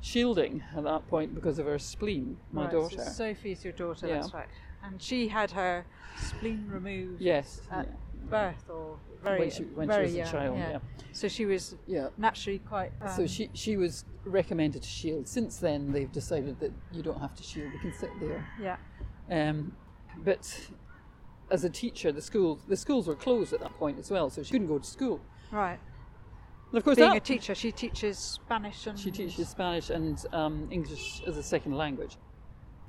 shielding 0.00 0.62
at 0.76 0.84
that 0.84 1.06
point 1.08 1.34
because 1.34 1.58
of 1.58 1.66
her 1.66 1.78
spleen 1.78 2.36
my 2.52 2.62
Right, 2.64 2.70
so 2.72 2.80
daughter 2.82 3.10
Sophie's 3.10 3.64
your 3.64 3.72
daughter, 3.72 4.06
Yeah. 4.06 4.20
that's 4.20 4.34
right. 4.34 4.46
And 4.84 5.00
she 5.02 5.26
had 5.28 5.50
her 5.52 5.84
spleen 6.20 6.66
removed 6.70 7.20
yes 7.20 7.60
at 7.72 7.86
yeah. 7.86 7.92
birth 8.30 8.70
or 8.70 8.98
very, 9.22 9.38
when 9.40 9.50
she, 9.50 9.62
when 9.64 9.88
she 9.88 9.92
very 9.92 10.06
was 10.06 10.28
a 10.28 10.32
child 10.32 10.58
yeah. 10.58 10.70
yeah. 10.70 10.78
So 11.12 11.28
she 11.28 11.46
was 11.46 11.76
yeah. 11.86 12.08
naturally 12.18 12.58
quite. 12.58 12.92
Um, 13.00 13.08
So 13.08 13.26
she 13.26 13.48
she 13.54 13.76
was 13.76 14.04
recommended 14.24 14.82
to 14.82 14.88
shield. 14.88 15.26
Since 15.26 15.58
then, 15.58 15.92
they've 15.92 16.12
decided 16.12 16.60
that 16.60 16.72
you 16.92 17.02
don't 17.02 17.20
have 17.20 17.34
to 17.36 17.42
shield; 17.42 17.72
you 17.72 17.78
can 17.78 17.92
sit 17.92 18.10
there. 18.20 18.46
Yeah. 18.60 18.76
Um, 19.30 19.74
but 20.18 20.70
as 21.50 21.64
a 21.64 21.70
teacher, 21.70 22.12
the 22.12 22.22
schools 22.22 22.60
the 22.68 22.76
schools 22.76 23.06
were 23.06 23.14
closed 23.14 23.52
at 23.52 23.60
that 23.60 23.74
point 23.78 23.98
as 23.98 24.10
well, 24.10 24.30
so 24.30 24.42
she 24.42 24.52
couldn't 24.52 24.66
go 24.66 24.78
to 24.78 24.86
school. 24.86 25.20
Right. 25.50 25.78
And 26.70 26.78
of 26.78 26.84
course, 26.84 26.96
Being 26.96 27.10
that, 27.10 27.16
a 27.18 27.20
teacher, 27.20 27.54
she 27.54 27.70
teaches 27.70 28.18
Spanish 28.18 28.86
and. 28.86 28.98
she 28.98 29.10
teaches 29.10 29.48
Spanish 29.48 29.90
and 29.90 30.22
um, 30.32 30.68
English 30.70 31.22
as 31.26 31.36
a 31.36 31.42
second 31.42 31.72
language. 31.72 32.16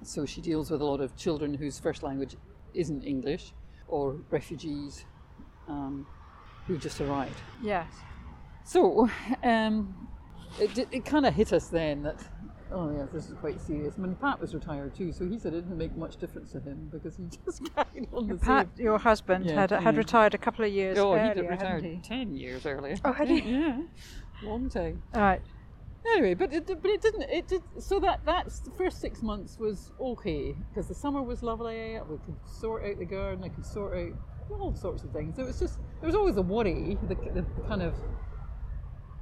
So 0.01 0.25
she 0.25 0.41
deals 0.41 0.69
with 0.71 0.81
a 0.81 0.85
lot 0.85 0.99
of 0.99 1.15
children 1.15 1.53
whose 1.53 1.79
first 1.79 2.03
language 2.03 2.35
isn't 2.73 3.03
English, 3.03 3.53
or 3.87 4.17
refugees 4.31 5.05
um, 5.67 6.07
who 6.67 6.77
just 6.77 6.99
arrived. 7.01 7.39
Yes. 7.61 7.87
So, 8.63 9.09
um, 9.43 10.07
it, 10.59 10.87
it 10.91 11.05
kind 11.05 11.25
of 11.25 11.33
hit 11.33 11.53
us 11.53 11.67
then 11.67 12.03
that, 12.03 12.19
oh 12.71 12.91
yeah, 12.91 13.05
this 13.13 13.27
is 13.29 13.33
quite 13.35 13.61
serious. 13.61 13.95
I 13.97 14.01
mean, 14.01 14.15
Pat 14.15 14.41
was 14.41 14.53
retired 14.53 14.93
too, 14.93 15.11
so 15.13 15.25
he 15.25 15.39
said 15.39 15.53
it 15.53 15.61
didn't 15.61 15.77
make 15.77 15.95
much 15.95 16.17
difference 16.17 16.51
to 16.51 16.59
him 16.59 16.89
because 16.91 17.15
he 17.15 17.23
just 17.45 17.63
carried 17.73 18.07
on 18.11 18.27
the 18.27 18.35
Pat, 18.35 18.67
same. 18.75 18.85
your 18.85 18.97
husband, 18.99 19.45
Yeah, 19.45 19.53
had 19.61 19.71
had 19.71 19.93
yeah. 19.95 19.97
retired 19.99 20.33
a 20.33 20.37
couple 20.37 20.65
of 20.65 20.71
years 20.71 20.97
earlier. 20.97 21.21
Oh, 21.23 21.29
earlier, 21.31 21.43
he 21.43 21.49
retired 21.49 21.83
he? 21.85 21.99
10 22.03 22.35
years 22.35 22.65
earlier. 22.65 22.95
Oh, 23.05 23.13
had 23.13 23.29
he? 23.29 23.39
Yeah, 23.39 23.81
long 24.43 24.69
time. 24.69 25.01
Right. 25.15 25.41
Anyway, 26.13 26.33
but 26.35 26.53
it, 26.53 26.65
but 26.67 26.89
it 26.89 27.01
didn't. 27.01 27.23
It 27.23 27.47
did. 27.47 27.61
So 27.79 27.99
that 27.99 28.21
that's 28.25 28.59
the 28.59 28.71
first 28.71 29.01
six 29.01 29.21
months 29.21 29.57
was 29.59 29.91
okay 29.99 30.55
because 30.69 30.87
the 30.87 30.95
summer 30.95 31.21
was 31.21 31.43
lovely. 31.43 31.99
We 32.09 32.17
could 32.25 32.35
sort 32.49 32.85
out 32.85 32.97
the 32.97 33.03
garden. 33.05 33.43
I 33.43 33.49
could 33.49 33.65
sort 33.65 33.97
out 33.97 34.13
all 34.51 34.73
sorts 34.75 35.03
of 35.03 35.11
things. 35.11 35.37
It 35.39 35.45
was 35.45 35.59
just 35.59 35.79
there 35.99 36.07
was 36.07 36.15
always 36.15 36.37
a 36.37 36.41
worry, 36.41 36.97
the, 37.07 37.15
the 37.15 37.45
kind 37.67 37.81
of 37.81 37.93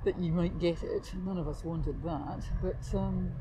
that 0.04 0.20
you 0.20 0.32
might 0.32 0.60
get 0.60 0.84
it. 0.84 1.12
None 1.26 1.38
of 1.38 1.48
us 1.48 1.64
wanted 1.64 2.02
that, 2.04 2.44
but 2.62 2.98
um, 2.98 3.32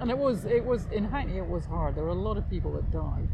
and 0.00 0.10
it 0.10 0.18
was 0.18 0.44
it 0.44 0.64
was 0.64 0.86
in 0.86 1.04
Hackney. 1.04 1.38
It 1.38 1.46
was 1.46 1.64
hard. 1.64 1.94
There 1.94 2.04
were 2.04 2.10
a 2.10 2.14
lot 2.14 2.36
of 2.36 2.48
people 2.50 2.72
that 2.72 2.90
died. 2.90 3.28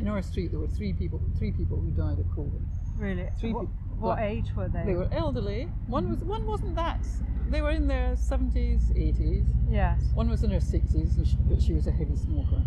In 0.00 0.06
our 0.06 0.22
street, 0.22 0.52
there 0.52 0.60
were 0.60 0.68
three 0.68 0.92
people. 0.92 1.20
Three 1.38 1.52
people 1.52 1.76
who 1.80 1.90
died 1.90 2.18
of 2.18 2.26
COVID. 2.26 2.62
Really. 2.96 3.28
Three 3.40 3.52
what 3.52 3.66
pe- 3.66 3.98
what 3.98 4.18
age 4.20 4.46
were 4.56 4.68
they? 4.68 4.84
They 4.86 4.94
were 4.94 5.08
elderly. 5.12 5.68
One 5.86 6.08
was 6.10 6.20
one 6.24 6.46
wasn't 6.46 6.76
that. 6.76 7.04
They 7.50 7.62
were 7.62 7.70
in 7.70 7.86
their 7.86 8.14
seventies, 8.16 8.92
eighties. 8.94 9.44
Yes. 9.70 10.02
One 10.14 10.28
was 10.28 10.42
in 10.44 10.50
her 10.50 10.60
sixties, 10.60 11.18
she, 11.24 11.36
but 11.48 11.62
she 11.62 11.72
was 11.72 11.86
a 11.86 11.90
heavy 11.92 12.14
smoker. 12.16 12.62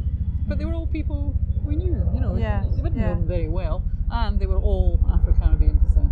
But 0.51 0.57
they 0.57 0.65
were 0.65 0.73
all 0.73 0.85
people 0.87 1.33
we 1.63 1.77
knew. 1.77 1.95
You 2.13 2.19
know, 2.19 2.35
Yeah, 2.35 2.65
we 2.65 2.81
didn't 2.81 2.97
yeah. 2.97 3.07
know 3.07 3.15
them 3.19 3.25
very 3.25 3.47
well, 3.47 3.85
and 4.09 4.37
they 4.37 4.47
were 4.47 4.59
all 4.59 4.99
Afro-Caribbean 5.09 5.79
descent. 5.79 6.11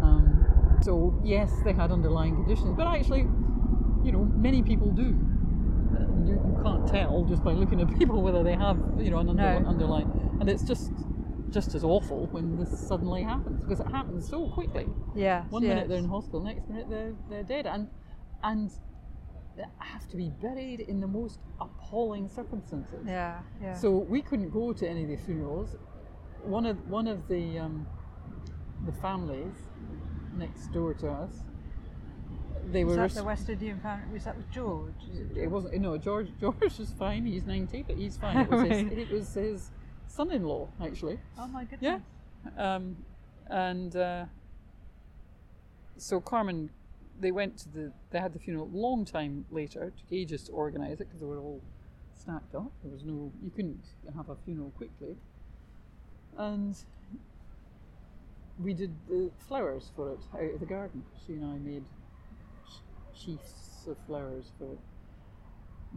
Um, 0.00 0.78
so 0.82 1.20
yes, 1.24 1.50
they 1.64 1.72
had 1.72 1.90
underlying 1.90 2.36
conditions, 2.36 2.76
but 2.76 2.86
actually, 2.86 3.22
you 4.04 4.12
know, 4.12 4.22
many 4.36 4.62
people 4.62 4.92
do. 4.92 5.18
You, 6.24 6.34
you 6.46 6.60
can't 6.62 6.86
tell 6.86 7.24
just 7.24 7.42
by 7.42 7.50
looking 7.50 7.80
at 7.80 7.88
people 7.98 8.22
whether 8.22 8.44
they 8.44 8.54
have, 8.54 8.78
you 9.00 9.10
know, 9.10 9.18
an 9.18 9.28
under, 9.30 9.42
No. 9.60 9.68
underlying, 9.68 10.38
and 10.38 10.48
it's 10.48 10.62
just 10.62 10.92
just 11.50 11.74
as 11.74 11.82
awful 11.82 12.28
when 12.30 12.56
this 12.56 12.70
suddenly 12.86 13.24
happens 13.24 13.64
because 13.64 13.80
it 13.80 13.88
happens 13.88 14.28
so 14.28 14.46
quickly. 14.46 14.86
Yeah. 15.16 15.42
One 15.50 15.64
yes. 15.64 15.70
minute 15.70 15.88
they're 15.88 15.98
in 15.98 16.08
hospital, 16.08 16.40
next 16.44 16.68
minute 16.68 16.86
they're, 16.88 17.14
they're 17.28 17.42
dead, 17.42 17.66
and 17.66 17.88
and 18.44 18.70
have 19.78 20.08
to 20.08 20.16
be 20.16 20.30
buried 20.42 20.80
in 20.80 21.00
the 21.00 21.06
most 21.06 21.38
appalling 21.60 22.28
circumstances. 22.28 23.04
Yeah. 23.06 23.40
Yeah. 23.62 23.74
So 23.74 23.90
we 23.90 24.22
couldn't 24.22 24.50
go 24.50 24.72
to 24.72 24.88
any 24.88 25.04
of 25.04 25.08
the 25.08 25.16
funerals. 25.16 25.76
One 26.42 26.66
of 26.66 26.88
one 26.88 27.06
of 27.06 27.28
the 27.28 27.58
um, 27.58 27.86
the 28.84 28.92
families 28.92 29.54
next 30.36 30.72
door 30.72 30.94
to 30.94 31.08
us, 31.08 31.30
they 32.70 32.84
was 32.84 32.96
were. 32.96 33.08
that 33.08 33.14
the 33.14 33.24
West 33.24 33.48
Indian 33.48 33.80
family? 33.80 34.12
Was 34.12 34.24
that 34.24 34.36
with 34.36 34.50
George? 34.50 34.94
It 35.36 35.50
wasn't. 35.50 35.80
No, 35.80 35.96
George. 35.96 36.28
George 36.40 36.78
is 36.78 36.92
fine. 36.98 37.24
He's 37.24 37.44
ninety, 37.44 37.82
but 37.82 37.96
he's 37.96 38.16
fine. 38.16 38.38
It 38.38 38.50
was, 38.50 38.68
his, 38.68 38.92
it 38.92 39.10
was 39.10 39.34
his 39.34 39.70
son-in-law 40.08 40.68
actually. 40.82 41.18
Oh 41.38 41.46
my 41.46 41.64
goodness. 41.64 42.02
Yeah. 42.56 42.74
Um, 42.74 42.96
and 43.48 43.94
uh, 43.96 44.24
so 45.96 46.20
Carmen 46.20 46.70
they 47.20 47.32
went 47.32 47.58
to 47.58 47.68
the 47.68 47.92
they 48.10 48.18
had 48.18 48.32
the 48.32 48.38
funeral 48.38 48.68
a 48.72 48.76
long 48.76 49.04
time 49.04 49.44
later. 49.50 49.84
It 49.84 49.94
took 49.98 50.12
ages 50.12 50.44
to 50.44 50.52
organise 50.52 51.00
it 51.00 51.08
because 51.08 51.20
they 51.20 51.26
were 51.26 51.38
all 51.38 51.60
stacked 52.18 52.54
up. 52.54 52.72
There 52.82 52.92
was 52.92 53.04
no 53.04 53.32
you 53.42 53.50
couldn't 53.50 53.84
have 54.16 54.28
a 54.28 54.36
funeral 54.44 54.72
quickly, 54.76 55.16
and 56.36 56.76
we 58.62 58.72
did 58.74 58.94
the 59.08 59.30
flowers 59.48 59.90
for 59.96 60.12
it 60.12 60.20
out 60.34 60.54
of 60.54 60.60
the 60.60 60.66
garden. 60.66 61.02
She 61.26 61.34
and 61.34 61.44
I 61.44 61.58
made 61.58 61.84
sh- 62.68 63.24
sheaths 63.24 63.86
of 63.88 63.96
flowers 64.06 64.52
for 64.58 64.72
it 64.72 64.78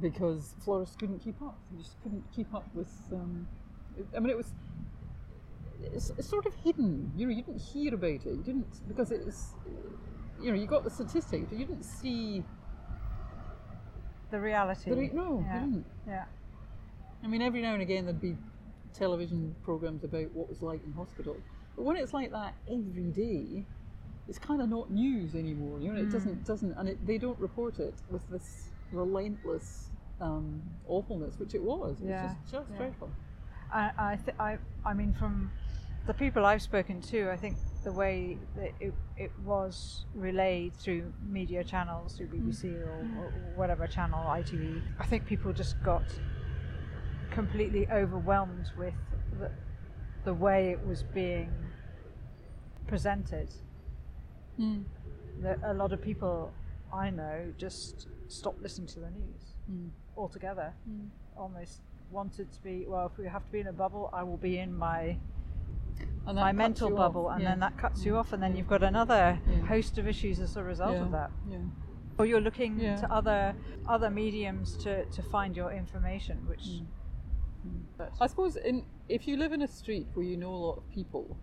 because 0.02 0.54
florists 0.64 0.96
couldn't 0.96 1.20
keep 1.20 1.42
up. 1.42 1.58
They 1.72 1.82
just 1.82 2.02
couldn't 2.04 2.24
keep 2.36 2.54
up 2.54 2.68
with. 2.74 2.92
Um, 3.12 3.48
I 4.16 4.20
mean, 4.20 4.30
it 4.30 4.38
was. 4.38 4.52
It's 5.94 6.28
sort 6.28 6.46
of 6.46 6.56
hidden. 6.56 7.12
You 7.16 7.28
know, 7.28 7.34
you 7.34 7.44
didn't 7.44 7.62
hear 7.62 7.94
about 7.94 8.10
it. 8.10 8.26
You 8.26 8.44
didn't 8.44 8.88
because 8.88 9.12
it's. 9.12 9.54
You 10.42 10.52
know, 10.52 10.58
you 10.58 10.68
got 10.68 10.84
the 10.84 10.90
statistics, 10.90 11.48
but 11.50 11.58
you 11.58 11.66
didn't 11.66 11.84
see. 11.84 12.44
The 14.30 14.40
reality. 14.40 14.90
The 14.90 14.96
re- 14.96 15.12
no, 15.14 15.44
yeah. 15.46 15.54
you 15.56 15.66
didn't. 15.66 15.86
Yeah. 16.08 16.26
I 17.24 17.28
mean, 17.28 17.42
every 17.42 17.62
now 17.62 17.74
and 17.74 17.82
again 17.82 18.06
there'd 18.06 18.22
be 18.22 18.38
television 18.94 19.56
programs 19.64 20.04
about 20.04 20.32
what 20.34 20.50
was 20.50 20.62
like 20.62 20.84
in 20.86 20.94
hospital, 20.94 21.38
but 21.76 21.84
when 21.84 21.98
it's 21.98 22.14
like 22.14 22.32
that 22.32 22.54
every 22.70 23.12
day, 23.12 23.66
it's 24.28 24.38
kind 24.38 24.62
of 24.62 24.70
not 24.70 24.92
news 24.92 25.34
anymore. 25.36 25.80
You 25.80 25.94
know, 25.94 26.02
it 26.02 26.12
doesn't 26.12 26.46
doesn't, 26.46 26.74
and 26.74 26.90
it, 26.90 27.06
they 27.06 27.18
don't 27.18 27.40
report 27.40 27.80
it 27.80 27.94
with 28.10 28.28
this 28.30 28.70
relentless 28.92 29.90
um, 30.22 30.62
awfulness, 30.88 31.40
which 31.40 31.54
it 31.56 31.62
was. 31.62 32.00
It 32.02 32.10
Yeah, 32.10 32.24
was 32.24 32.32
just, 32.42 32.52
just 32.52 32.72
yeah. 32.72 32.78
dreadful. 32.78 33.10
I, 33.74 33.92
I, 33.98 34.16
th- 34.16 34.38
I, 34.40 34.58
I 34.86 34.94
mean, 34.94 35.14
from 35.14 35.52
the 36.06 36.14
people 36.14 36.46
I've 36.46 36.62
spoken 36.62 37.02
to, 37.02 37.30
I 37.30 37.38
think 37.38 37.58
the 37.88 37.94
way 37.94 38.38
that 38.58 38.74
it, 38.82 38.94
it 39.16 39.32
was 39.46 40.04
relayed 40.14 40.76
through 40.76 41.14
media 41.26 41.64
channels, 41.64 42.18
through 42.18 42.28
BBC 42.28 42.66
or, 42.86 43.00
or 43.18 43.32
whatever 43.56 43.88
channel, 43.88 44.20
ITV, 44.26 44.82
I 45.00 45.06
think 45.06 45.26
people 45.26 45.54
just 45.54 45.82
got 45.84 46.04
completely 47.32 47.88
overwhelmed 47.90 48.70
with 48.78 48.94
the, 49.40 49.50
the 50.26 50.34
way 50.34 50.72
it 50.72 50.86
was 50.86 51.04
being 51.04 51.50
presented. 52.88 53.48
Mm. 54.60 54.84
That 55.42 55.60
a 55.64 55.74
lot 55.74 55.94
of 55.94 56.02
people 56.02 56.52
I 56.94 57.10
know 57.10 57.54
just 57.58 58.08
stopped 58.28 58.62
listening 58.62 58.88
to 58.88 59.00
the 59.00 59.12
news 59.12 59.44
Mm. 59.72 59.90
altogether. 60.18 60.74
Almost 61.38 61.82
wanted 62.10 62.52
to 62.54 62.64
be 62.64 62.86
well. 62.88 63.06
If 63.12 63.18
we 63.18 63.28
have 63.28 63.46
to 63.46 63.52
be 63.52 63.60
in 63.60 63.68
a 63.68 63.74
bubble, 63.74 64.10
I 64.14 64.24
will 64.24 64.38
be 64.38 64.60
in 64.60 64.74
my 64.78 65.18
my 66.26 66.52
mental 66.52 66.90
bubble, 66.90 67.30
and 67.30 67.42
Yeah. 67.42 67.50
then 67.50 67.60
that 67.62 67.78
cuts 67.78 68.06
you 68.06 68.18
off, 68.18 68.34
and 68.34 68.42
then 68.42 68.56
you've 68.56 68.68
got 68.68 68.84
another 68.84 69.40
host 69.68 69.98
of 69.98 70.08
issues 70.08 70.40
as 70.40 70.58
a 70.58 70.64
result 70.64 70.98
of 70.98 71.12
that. 71.12 71.32
Yeah. 71.50 71.60
Or 72.18 72.26
you're 72.26 72.42
looking 72.42 72.80
to 72.80 73.08
other 73.12 73.56
other 73.88 74.10
mediums 74.10 74.76
to, 74.84 75.06
to 75.06 75.22
find 75.22 75.56
your 75.56 75.72
information, 75.72 76.46
which. 76.48 76.66
Mm. 76.66 76.86
But, 77.98 78.14
I 78.22 78.28
suppose 78.28 78.56
in, 78.56 78.86
if 79.10 79.28
you 79.28 79.36
live 79.38 79.52
in 79.52 79.62
a 79.62 79.68
street 79.68 80.08
where 80.14 80.26
you 80.26 80.38
know 80.38 80.54
a 80.54 80.64
lot 80.68 80.78
of 80.78 80.90
people 80.90 81.38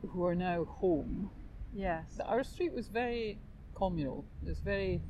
who 0.00 0.24
are 0.24 0.34
now 0.34 0.64
home, 0.64 1.30
yes. 1.72 2.18
our 2.24 2.42
street 2.42 2.72
was 2.72 2.88
very 2.88 3.38
communal. 3.74 4.24
It's 4.46 4.60
very, 4.60 5.02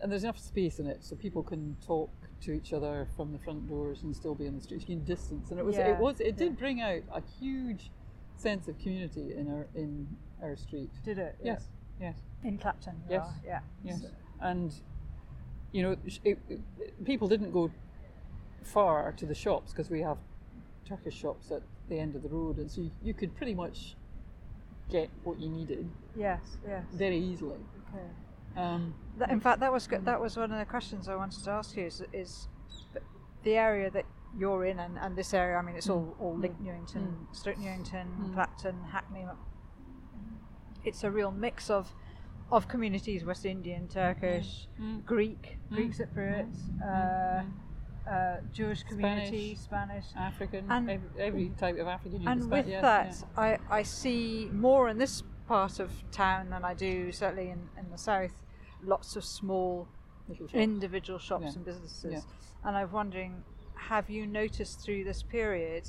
and 0.00 0.10
there's 0.10 0.24
enough 0.24 0.38
space 0.38 0.78
in 0.78 0.86
it 0.86 1.04
so 1.04 1.14
people 1.16 1.42
can 1.42 1.76
talk 1.86 2.10
to 2.42 2.52
each 2.52 2.72
other 2.72 3.08
from 3.16 3.32
the 3.32 3.38
front 3.38 3.68
doors 3.68 4.02
and 4.02 4.14
still 4.14 4.34
be 4.34 4.46
in 4.46 4.54
the 4.54 4.60
street. 4.60 4.80
You 4.82 4.96
can 4.96 5.04
distance, 5.04 5.50
and 5.50 5.58
it 5.58 5.64
was 5.64 5.76
Yeah, 5.76 5.88
it 5.94 5.98
was 5.98 6.20
it 6.20 6.36
did 6.36 6.52
yeah. 6.52 6.58
bring 6.58 6.80
out 6.80 7.02
a 7.12 7.22
huge 7.40 7.90
sense 8.36 8.68
of 8.68 8.78
community 8.78 9.34
in 9.34 9.48
our 9.48 9.66
in 9.74 10.06
our 10.42 10.56
street. 10.56 10.90
Did 11.04 11.18
it? 11.18 11.36
Yes, 11.42 11.68
yes, 12.00 12.16
In 12.44 12.58
Clapton. 12.58 12.94
Yes. 13.08 13.22
are, 13.24 13.34
Yeah. 13.44 13.60
yes, 13.82 14.02
So- 14.02 14.08
and 14.40 14.72
you 15.72 15.82
know, 15.82 15.96
it, 16.24 16.38
it- 16.48 17.04
people 17.04 17.28
didn't 17.28 17.52
go 17.52 17.70
far 18.62 19.12
to 19.12 19.26
the 19.26 19.34
shops 19.34 19.72
because 19.72 19.90
we 19.90 20.02
have 20.02 20.18
Turkish 20.84 21.14
shops 21.16 21.50
at 21.50 21.62
the 21.88 21.98
end 21.98 22.14
of 22.16 22.22
the 22.22 22.28
road, 22.28 22.58
and 22.58 22.70
so 22.70 22.82
you, 22.82 22.90
you 23.02 23.14
could 23.14 23.34
pretty 23.36 23.54
much 23.54 23.96
get 24.90 25.08
what 25.24 25.38
you 25.40 25.48
needed 25.48 25.88
Yes. 26.14 26.58
Yes. 26.66 26.84
very 26.92 27.18
easily. 27.18 27.58
Okay. 27.88 28.04
Um, 28.56 28.94
That, 29.18 29.30
in 29.30 29.40
fact, 29.40 29.60
that 29.60 29.72
was 29.72 29.86
that 29.88 30.20
was 30.20 30.36
one 30.36 30.52
of 30.52 30.58
the 30.58 30.64
questions 30.66 31.08
I 31.08 31.16
wanted 31.16 31.42
to 31.44 31.50
ask 31.50 31.76
you. 31.76 31.86
Is, 31.86 32.02
is 32.12 32.48
the 33.42 33.54
area 33.56 33.90
that 33.90 34.04
you're 34.38 34.64
in, 34.66 34.78
and, 34.78 34.98
and 34.98 35.16
this 35.16 35.32
area? 35.34 35.56
I 35.56 35.62
mean, 35.62 35.76
it's 35.76 35.88
all 35.88 36.14
all 36.20 36.36
linked 36.36 36.60
Newington, 36.60 37.26
Stoke 37.32 37.58
Newington, 37.58 38.06
Mm. 38.20 38.34
Clapton, 38.34 38.76
Hackney. 38.92 39.24
It's 40.84 41.02
a 41.04 41.10
real 41.10 41.30
mix 41.30 41.70
of 41.70 41.92
of 42.50 42.68
communities: 42.68 43.24
West 43.24 43.44
Indian, 43.44 43.88
Turkish, 43.88 44.68
Mm. 44.80 45.04
Greek, 45.04 45.58
Greek 45.70 45.92
Cypriots, 45.92 46.58
uh, 46.82 47.42
uh, 48.10 48.36
Jewish 48.52 48.82
community, 48.84 49.54
Spanish. 49.56 50.06
African, 50.16 50.70
And- 50.70 50.90
every, 50.90 51.10
every 51.20 51.48
type 51.58 51.76
of 51.78 51.88
African. 51.88 52.20
you 52.22 52.28
And 52.28 52.40
with 52.50 52.66
spa- 52.66 52.70
yeah, 52.70 52.80
that, 52.82 53.24
I, 53.36 53.58
I 53.70 53.82
see 53.82 54.48
more 54.52 54.88
in 54.88 54.98
this 54.98 55.22
part 55.48 55.80
of 55.80 55.90
town 56.12 56.50
than 56.50 56.64
I 56.64 56.74
do 56.74 57.10
certainly 57.12 57.50
in, 57.50 57.68
in 57.78 57.90
the 57.90 57.98
south. 57.98 58.30
Lots 58.86 59.16
of 59.16 59.24
small 59.24 59.88
little 60.28 60.46
individual 60.54 61.18
shops 61.18 61.42
Yeah. 61.44 61.52
and 61.56 61.64
businesses. 61.64 62.12
Yeah. 62.12 62.20
And 62.68 62.76
I'm 62.76 62.90
wondering, 62.92 63.42
have 63.74 64.08
you 64.08 64.26
noticed 64.26 64.80
through 64.80 65.04
this 65.04 65.22
period, 65.22 65.88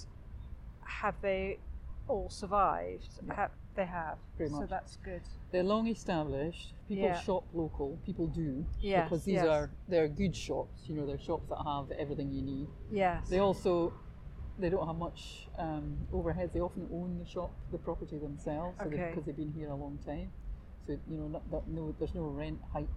have 0.83 1.15
they 1.21 1.59
all 2.07 2.29
survived? 2.29 3.07
Yeah. 3.25 3.35
Have, 3.35 3.51
they 3.75 3.85
have. 3.85 4.17
Pretty 4.35 4.51
So 4.51 4.61
much. 4.61 4.69
that's 4.69 4.97
good. 4.97 5.21
They're 5.51 5.63
long 5.63 5.87
established. 5.87 6.73
People 6.87 7.13
shop 7.13 7.45
local. 7.53 7.99
People 8.05 8.27
do 8.27 8.65
Yes, 8.81 9.03
because 9.09 9.23
these 9.25 9.35
yes. 9.35 9.45
are 9.47 9.69
they're 9.87 10.07
good 10.07 10.35
shops. 10.35 10.87
You 10.87 10.95
know, 10.95 11.05
they're 11.05 11.19
shops 11.19 11.47
that 11.49 11.59
have 11.63 11.91
everything 11.91 12.31
you 12.31 12.41
need. 12.41 12.67
Yes. 12.91 13.29
They 13.29 13.39
also 13.39 13.93
they 14.59 14.69
don't 14.69 14.87
have 14.87 14.95
much 14.95 15.47
um, 15.59 15.95
overhead. 16.11 16.49
They 16.53 16.61
often 16.61 16.87
own 16.91 17.19
the 17.19 17.25
shop, 17.29 17.51
the 17.71 17.77
property 17.77 18.17
themselves, 18.17 18.75
so 18.79 18.87
Okay. 18.87 19.09
because 19.09 19.25
they've 19.25 19.37
been 19.37 19.53
here 19.53 19.69
a 19.69 19.75
long 19.75 19.99
time. 20.03 20.31
So 20.88 20.97
you 21.09 21.17
know, 21.17 21.27
not, 21.27 21.51
that, 21.51 21.67
no, 21.67 21.93
there's 21.99 22.15
no 22.15 22.23
rent 22.23 22.59
hikes. 22.71 22.88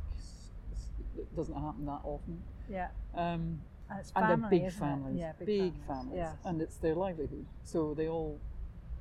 It 1.18 1.34
doesn't 1.36 1.54
happen 1.54 1.84
that 1.86 2.00
often. 2.04 2.40
yeah. 2.68 2.88
Um, 3.14 3.60
And 3.90 3.98
it's 3.98 4.12
and 4.14 4.26
family, 4.26 4.58
they're 4.58 4.68
big 4.70 4.72
families, 4.78 5.18
Yeah, 5.18 5.32
big, 5.38 5.46
big 5.46 5.58
families. 5.72 5.86
families, 5.88 6.16
Yes. 6.16 6.36
and 6.44 6.62
it's 6.62 6.76
their 6.76 6.94
livelihood. 6.94 7.46
So 7.64 7.94
they 7.94 8.08
all 8.08 8.38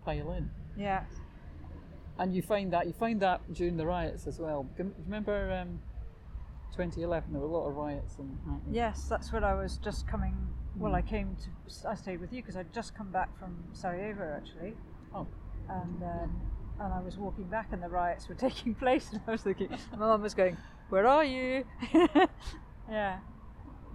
pile 0.03 0.31
in. 0.33 0.49
yeah. 0.75 1.03
And 2.17 2.33
you 2.35 2.41
find 2.41 2.73
that 2.73 2.85
you 2.85 2.91
find 2.91 3.21
that 3.21 3.39
during 3.53 3.77
the 3.77 3.85
riots 3.85 4.27
as 4.27 4.39
well. 4.39 4.67
Remember 5.05 5.53
um, 5.53 5.79
2011? 6.73 7.31
There 7.31 7.39
were 7.39 7.47
a 7.47 7.49
lot 7.51 7.69
of 7.69 7.75
riots 7.77 8.15
Hackney. 8.17 8.73
Yes, 8.75 9.03
that's 9.07 9.31
what 9.31 9.43
I 9.45 9.53
was 9.53 9.77
just 9.77 10.05
coming. 10.07 10.35
Well, 10.75 10.91
Mm. 10.91 10.95
I 10.95 11.01
came 11.01 11.37
to. 11.43 11.87
I 11.87 11.95
stayed 11.95 12.19
with 12.19 12.33
you 12.33 12.41
because 12.41 12.57
I'd 12.57 12.73
just 12.73 12.93
come 12.93 13.09
back 13.11 13.29
from 13.39 13.55
Sarajevo 13.73 14.33
actually, 14.35 14.75
Oh, 15.15 15.27
and 15.69 16.03
um, 16.03 16.41
and 16.79 16.93
I 16.93 16.99
was 17.01 17.17
walking 17.17 17.45
back, 17.45 17.69
and 17.71 17.81
the 17.83 17.89
riots 17.89 18.27
were 18.27 18.35
taking 18.47 18.75
place, 18.75 19.09
and 19.11 19.21
I 19.27 19.31
was 19.31 19.41
thinking, 19.41 19.69
my 19.91 19.97
mum 19.97 20.21
was 20.21 20.33
going, 20.33 20.57
"Where 20.89 21.07
are 21.07 21.23
you?" 21.25 21.65
yeah, 22.89 23.19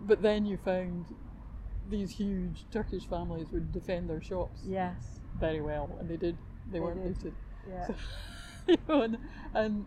but 0.03 0.23
then 0.23 0.45
you 0.47 0.57
found 0.57 1.07
these 1.91 2.11
huge 2.13 2.65
Turkish 2.71 3.07
families 3.07 3.49
would 3.53 3.73
defend 3.73 4.09
their 4.09 4.23
shops 4.23 4.61
yes, 4.67 5.21
very 5.39 5.61
well, 5.61 5.91
and 6.01 6.09
they 6.09 6.17
did. 6.17 6.37
They, 6.67 6.79
They 6.79 6.81
weren't 6.81 7.03
did. 7.03 7.17
looted. 7.17 7.35
yeah, 7.69 7.89
you 8.69 8.77
know, 8.89 9.03
and, 9.03 9.19
and 9.55 9.85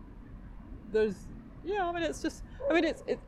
there's 0.92 1.16
yeah. 1.64 1.88
I 1.88 1.92
mean, 1.92 2.04
it's 2.04 2.22
just. 2.22 2.44
I 2.70 2.74
mean, 2.74 2.84
it's 2.86 3.04
it. 3.08 3.20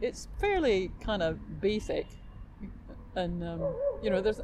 It's 0.00 0.28
fairly 0.38 0.90
kind 1.00 1.22
of 1.22 1.60
basic, 1.60 2.06
and 3.14 3.42
um, 3.42 3.74
you 4.02 4.10
know, 4.10 4.20
there's. 4.20 4.40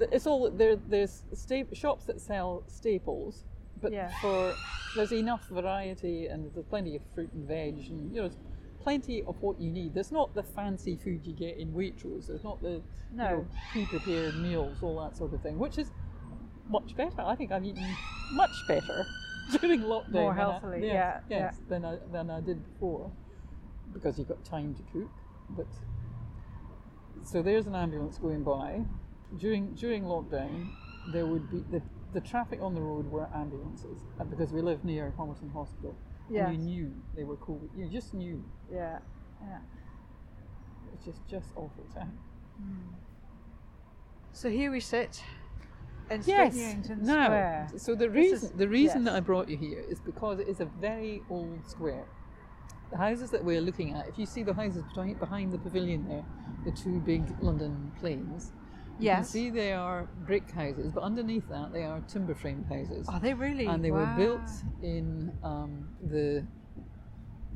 It's 0.00 0.26
all 0.26 0.50
there. 0.50 0.76
There's 0.76 1.22
sta- 1.32 1.72
shops 1.72 2.04
that 2.06 2.20
sell 2.20 2.64
staples, 2.66 3.44
but 3.80 3.92
Yeah. 3.92 4.10
for 4.20 4.52
there's 4.96 5.12
enough 5.12 5.46
variety 5.48 6.26
and 6.26 6.52
there's 6.52 6.66
plenty 6.66 6.96
of 6.96 7.02
fruit 7.14 7.32
and 7.32 7.46
veg, 7.46 7.74
and 7.90 8.14
you 8.14 8.22
know, 8.22 8.30
plenty 8.80 9.22
of 9.24 9.40
what 9.42 9.60
you 9.60 9.70
need. 9.70 9.94
There's 9.94 10.12
not 10.12 10.34
the 10.34 10.42
fancy 10.42 10.96
food 10.96 11.26
you 11.26 11.32
get 11.32 11.56
in 11.58 11.72
Waitrose. 11.72 12.26
There's 12.26 12.44
not 12.44 12.60
the 12.60 12.70
you 12.72 12.82
No. 13.12 13.28
know, 13.28 13.46
pre-prepared 13.72 14.36
meals, 14.36 14.82
all 14.82 15.00
that 15.00 15.16
sort 15.16 15.32
of 15.32 15.40
thing, 15.42 15.58
which 15.58 15.78
is 15.78 15.90
much 16.68 16.96
better. 16.96 17.20
I 17.22 17.34
think 17.36 17.52
I've 17.52 17.64
eaten 17.64 17.86
much 18.32 18.54
better 18.66 19.04
during 19.60 19.80
lockdown. 19.82 20.12
More 20.12 20.34
than 20.34 20.40
I- 20.40 20.50
healthily, 20.52 20.86
yes, 20.86 21.22
yeah, 21.28 21.38
yes, 21.38 21.60
than 21.68 21.84
I 21.84 21.98
than 22.10 22.30
I 22.30 22.40
did 22.40 22.64
before, 22.72 23.10
because 23.92 24.18
you've 24.18 24.28
got 24.28 24.44
time 24.44 24.74
to 24.74 24.82
cook. 24.92 25.10
But 25.50 25.66
so 27.22 27.42
there's 27.42 27.66
an 27.66 27.74
ambulance 27.74 28.18
going 28.18 28.42
by. 28.42 28.84
During 29.38 29.74
during 29.74 30.04
lockdown, 30.04 30.70
there 31.12 31.26
would 31.26 31.50
be 31.50 31.64
the 31.70 31.82
the 32.12 32.20
traffic 32.20 32.60
on 32.62 32.74
the 32.74 32.80
road 32.80 33.10
were 33.10 33.28
ambulances, 33.34 33.98
and 34.20 34.30
because 34.30 34.52
we 34.52 34.60
live 34.62 34.84
near 34.84 35.12
Homerton 35.18 35.52
Hospital, 35.52 35.94
Yes. 36.30 36.48
and 36.48 36.56
you 36.58 36.64
knew 36.64 36.94
they 37.16 37.24
were 37.24 37.36
COVID. 37.36 37.68
You 37.76 37.88
just 37.88 38.14
knew. 38.14 38.44
yeah, 38.72 38.98
yeah. 39.42 39.58
It's 40.94 41.04
just 41.04 41.26
just 41.28 41.48
awful 41.56 41.84
time. 41.92 42.16
Hmm. 42.56 42.94
So 44.32 44.48
here 44.48 44.70
we 44.70 44.80
sit 44.80 45.22
in 46.10 46.22
Yes. 46.24 46.54
Newington 46.54 47.02
Now, 47.04 47.24
Square. 47.24 47.68
so 47.76 47.94
the 47.96 48.10
reason 48.10 48.48
is- 48.48 48.52
the 48.52 48.68
reason 48.68 48.98
yes. 49.02 49.04
that 49.06 49.16
I 49.16 49.20
brought 49.20 49.48
you 49.48 49.56
here 49.56 49.80
is 49.80 49.98
because 50.00 50.38
it 50.38 50.48
is 50.48 50.60
a 50.60 50.66
very 50.66 51.22
old 51.28 51.66
square. 51.66 52.04
The 52.90 52.98
houses 52.98 53.30
that 53.32 53.42
we're 53.44 53.60
looking 53.60 53.92
at, 53.94 54.06
if 54.08 54.18
you 54.18 54.26
see 54.26 54.42
the 54.44 54.54
houses 54.54 54.84
behind, 54.94 55.18
behind 55.18 55.52
the 55.52 55.58
pavilion 55.58 56.06
there, 56.06 56.24
the 56.64 56.70
two 56.70 57.00
big 57.00 57.22
London 57.42 57.90
planes, 57.98 58.52
you 58.98 59.08
can 59.10 59.18
Yes. 59.18 59.30
see 59.30 59.50
they 59.50 59.72
are 59.72 60.08
brick 60.26 60.50
houses, 60.50 60.92
but 60.92 61.02
underneath 61.02 61.48
that 61.48 61.72
they 61.72 61.82
are 61.84 62.00
timber 62.08 62.34
framed 62.34 62.66
houses. 62.66 63.08
Are 63.08 63.20
they 63.20 63.34
really? 63.34 63.66
and 63.66 63.84
they 63.84 63.90
were 63.90 64.06
built 64.16 64.50
in 64.82 65.32
um, 65.42 65.88
the 66.02 66.44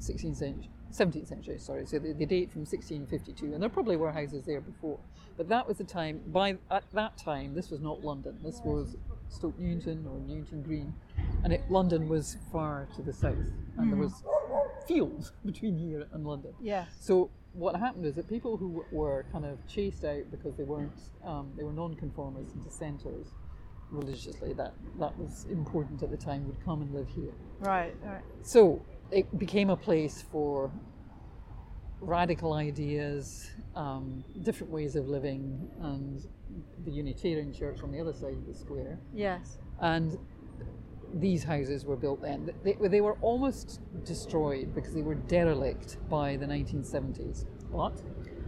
16th 0.00 0.36
century, 0.36 0.70
17th 0.92 1.28
century. 1.28 1.58
Sorry, 1.58 1.86
so 1.86 1.98
they, 1.98 2.12
they 2.12 2.24
date 2.24 2.50
from 2.52 2.62
1652, 2.62 3.52
and 3.54 3.62
there 3.62 3.68
probably 3.68 3.96
were 3.96 4.12
houses 4.12 4.44
there 4.46 4.60
before, 4.60 4.98
but 5.36 5.48
that 5.48 5.66
was 5.66 5.78
the 5.78 5.84
time. 5.84 6.20
By 6.28 6.56
at 6.70 6.84
that 6.92 7.16
time, 7.18 7.54
this 7.54 7.70
was 7.70 7.80
not 7.80 8.04
London. 8.04 8.38
This 8.42 8.60
was 8.64 8.96
Stoke 9.28 9.58
Newington 9.58 10.06
or 10.10 10.18
Newington 10.20 10.62
Green, 10.62 10.94
and 11.44 11.52
it, 11.52 11.62
London 11.70 12.08
was 12.08 12.36
far 12.52 12.88
to 12.96 13.02
the 13.02 13.12
south, 13.12 13.36
and 13.76 13.92
there 13.92 13.98
was 13.98 14.22
fields 14.86 15.32
between 15.44 15.76
here 15.76 16.06
and 16.12 16.26
London. 16.26 16.52
Yes. 16.60 16.88
So 17.00 17.30
what 17.52 17.76
happened 17.76 18.06
is 18.06 18.14
that 18.16 18.28
people 18.28 18.56
who 18.56 18.84
were 18.92 19.26
kind 19.32 19.44
of 19.44 19.66
chased 19.66 20.04
out 20.04 20.30
because 20.30 20.56
they 20.56 20.64
weren't 20.64 21.10
um, 21.24 21.52
they 21.56 21.64
were 21.64 21.72
non-conformists 21.72 22.54
and 22.54 22.64
dissenters 22.64 23.28
religiously 23.90 24.52
that 24.52 24.74
that 24.98 25.16
was 25.18 25.46
important 25.50 26.02
at 26.02 26.10
the 26.10 26.16
time 26.16 26.46
would 26.46 26.62
come 26.64 26.82
and 26.82 26.92
live 26.94 27.08
here. 27.08 27.32
Right. 27.60 27.94
Right. 28.04 28.22
So 28.42 28.84
it 29.10 29.38
became 29.38 29.70
a 29.70 29.76
place 29.76 30.22
for 30.30 30.70
radical 32.00 32.52
ideas, 32.52 33.50
um, 33.74 34.24
different 34.42 34.72
ways 34.72 34.94
of 34.94 35.08
living, 35.08 35.68
and 35.80 36.26
the 36.84 36.90
Unitarian 36.90 37.52
Church 37.52 37.82
on 37.82 37.90
the 37.90 38.00
other 38.00 38.12
side 38.12 38.34
of 38.34 38.46
the 38.46 38.54
square. 38.54 38.98
Yes. 39.12 39.58
And 39.80 40.18
these 41.14 41.44
houses 41.44 41.84
were 41.84 41.96
built 41.96 42.20
then. 42.22 42.50
They, 42.64 42.76
they 42.88 43.00
were 43.00 43.16
almost 43.20 43.80
destroyed 44.04 44.74
because 44.74 44.94
they 44.94 45.02
were 45.02 45.14
derelict 45.14 45.96
by 46.08 46.36
the 46.36 46.46
1970s. 46.46 47.44
But 47.72 48.00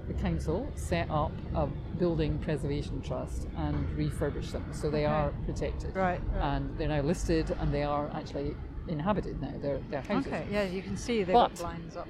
the 0.06 0.14
council 0.14 0.68
set 0.74 1.11
up 1.11 1.32
a 1.54 1.66
building 1.98 2.38
preservation 2.38 3.00
trust 3.02 3.46
and 3.56 3.88
refurbished 3.96 4.52
them, 4.52 4.64
so 4.72 4.90
they 4.90 5.04
Okay. 5.04 5.12
are 5.12 5.32
protected. 5.46 5.94
Right. 5.94 6.20
right. 6.34 6.56
And 6.56 6.76
they're 6.78 6.88
now 6.88 7.02
listed, 7.02 7.50
and 7.61 7.72
they 7.72 7.82
are 7.82 8.11
actually 8.14 8.54
inhabited 8.88 9.40
now. 9.40 9.52
They're, 9.62 9.80
they're 9.90 10.00
houses. 10.00 10.32
okay. 10.32 10.46
Yeah, 10.50 10.64
you 10.64 10.82
can 10.82 10.96
see 10.96 11.22
they've 11.22 11.32
But- 11.34 11.50
got 11.54 11.58
blinds 11.61 11.96
up. 11.96 12.08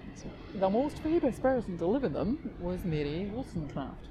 The 0.55 0.71
most 0.71 0.99
famous 0.99 1.39
person 1.39 1.77
to 1.79 1.87
live 1.87 2.05
in 2.05 2.13
them 2.13 2.51
was 2.61 2.85
Mary 2.85 3.31
Wollstonecraft, 3.35 4.09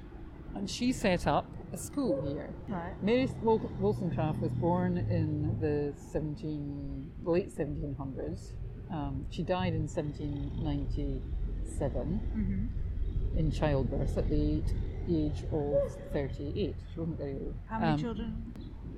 and 0.54 0.68
she 0.68 0.92
set 0.92 1.26
up 1.26 1.46
a 1.72 1.76
school 1.76 2.20
here. 2.28 2.50
Right. 2.68 2.92
Mary 3.02 3.28
Woll- 3.42 3.70
Wollstonecraft 3.80 4.40
was 4.40 4.50
born 4.52 4.98
in 4.98 5.58
the 5.60 5.92
17, 6.10 7.10
late 7.24 7.50
1700s. 7.50 8.52
Um, 8.90 9.24
she 9.30 9.42
died 9.44 9.72
in 9.74 9.86
1797 9.86 12.20
Mm-hmm. 12.36 13.38
in 13.38 13.50
childbirth 13.50 14.18
at 14.18 14.28
the 14.28 14.62
age 15.08 15.44
of 15.52 15.96
38. 16.12 16.74
She 16.92 16.98
wasn't 17.00 17.18
very 17.18 17.34
old. 17.34 17.54
How 17.68 17.78
many 17.78 17.92
Um, 17.92 17.98
children? 17.98 18.52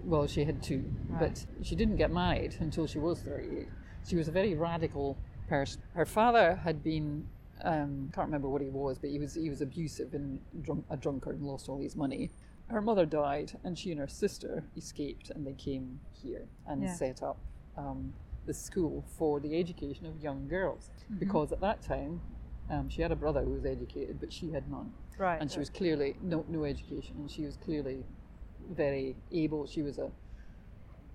Well, 0.05 0.27
she 0.27 0.45
had 0.45 0.63
two, 0.63 0.85
Right. 1.11 1.21
but 1.21 1.47
she 1.63 1.77
didn't 1.77 1.97
get 1.97 2.11
married 2.11 2.57
until 2.61 2.87
she 2.87 2.99
was 2.99 3.23
38. 3.23 3.69
She 4.07 4.17
was 4.17 4.29
a 4.29 4.33
very 4.33 4.55
radical 4.55 5.17
person. 5.49 5.83
Her 5.95 6.07
father 6.07 6.55
had 6.57 6.83
been, 6.83 7.27
um, 7.65 8.11
can't 8.15 8.27
remember 8.27 8.49
what 8.49 8.63
he 8.63 8.69
was, 8.69 8.99
but 8.99 9.11
he 9.11 9.19
was 9.19 9.35
he 9.35 9.49
was 9.51 9.61
abusive 9.61 10.15
and 10.15 10.41
drunk, 10.63 10.85
a 10.91 10.97
drunkard 10.97 11.37
and 11.39 11.47
lost 11.47 11.69
all 11.69 11.79
his 11.81 11.97
money. 11.97 12.31
Her 12.69 12.81
mother 12.81 13.05
died, 13.05 13.59
and 13.65 13.79
she 13.79 13.91
and 13.91 14.01
her 14.01 14.09
sister 14.09 14.65
escaped, 14.77 15.31
and 15.31 15.47
they 15.47 15.53
came 15.53 16.01
here 16.13 16.47
and 16.67 16.83
Yeah. 16.83 16.95
set 16.95 17.23
up 17.23 17.39
um, 17.77 18.15
the 18.47 18.55
school 18.55 19.05
for 19.19 19.41
the 19.41 19.59
education 19.59 20.07
of 20.07 20.19
young 20.21 20.49
girls. 20.49 20.91
Mm-hmm. 21.05 21.19
Because 21.19 21.53
at 21.53 21.61
that 21.61 21.83
time, 21.83 22.21
um, 22.71 22.89
she 22.89 23.03
had 23.03 23.13
a 23.13 23.17
brother 23.17 23.43
who 23.43 23.51
was 23.51 23.65
educated, 23.67 24.19
but 24.21 24.33
she 24.33 24.51
had 24.51 24.71
none 24.71 24.93
Right. 25.19 25.41
and 25.41 25.51
she 25.51 25.59
was 25.59 25.69
clearly 25.71 26.17
no 26.23 26.45
no 26.49 26.65
education, 26.65 27.17
and 27.19 27.31
she 27.31 27.45
was 27.45 27.57
clearly 27.57 28.05
very 28.71 29.17
able. 29.31 29.67
She 29.67 29.83
was 29.83 29.99
a 29.99 30.11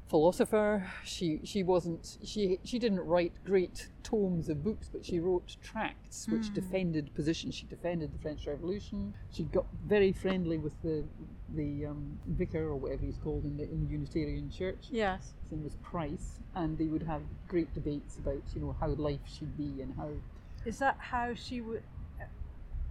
philosopher. 0.10 0.90
She 1.04 1.42
she 1.44 1.64
wasn't 1.64 2.18
she 2.24 2.60
she 2.64 2.80
didn't 2.80 3.02
write 3.02 3.34
great 3.46 3.90
tomes 4.04 4.50
of 4.50 4.64
books, 4.64 4.90
but 4.92 5.06
she 5.06 5.20
wrote 5.20 5.58
tracts 5.62 6.28
which 6.30 6.54
defended 6.54 7.14
positions. 7.14 7.56
She 7.56 7.66
defended 7.66 8.14
the 8.14 8.20
French 8.20 8.48
Revolution. 8.48 9.14
She 9.32 9.44
got 9.44 9.66
very 9.86 10.12
friendly 10.12 10.58
with 10.58 10.82
the 10.82 11.04
the 11.56 11.88
um, 11.88 12.18
vicar 12.28 12.68
or 12.70 12.76
whatever 12.76 13.04
he's 13.06 13.18
called 13.18 13.44
in 13.44 13.58
the 13.58 13.64
in 13.64 13.86
the 13.86 13.92
Unitarian 13.92 14.50
Church. 14.50 14.88
Yes. 14.90 15.34
His 15.44 15.52
name 15.52 15.64
was 15.64 15.76
Price, 15.76 16.40
and 16.56 16.78
they 16.78 16.86
would 16.86 17.04
have 17.04 17.22
great 17.48 17.74
debates 17.74 18.18
about 18.18 18.42
you 18.56 18.62
know 18.62 18.76
how 18.80 18.88
life 18.88 19.20
should 19.28 19.58
be 19.58 19.82
and 19.82 19.94
how 19.98 20.10
Is 20.66 20.80
that 20.80 20.98
how 21.00 21.34
she 21.34 21.60
w- 21.60 21.82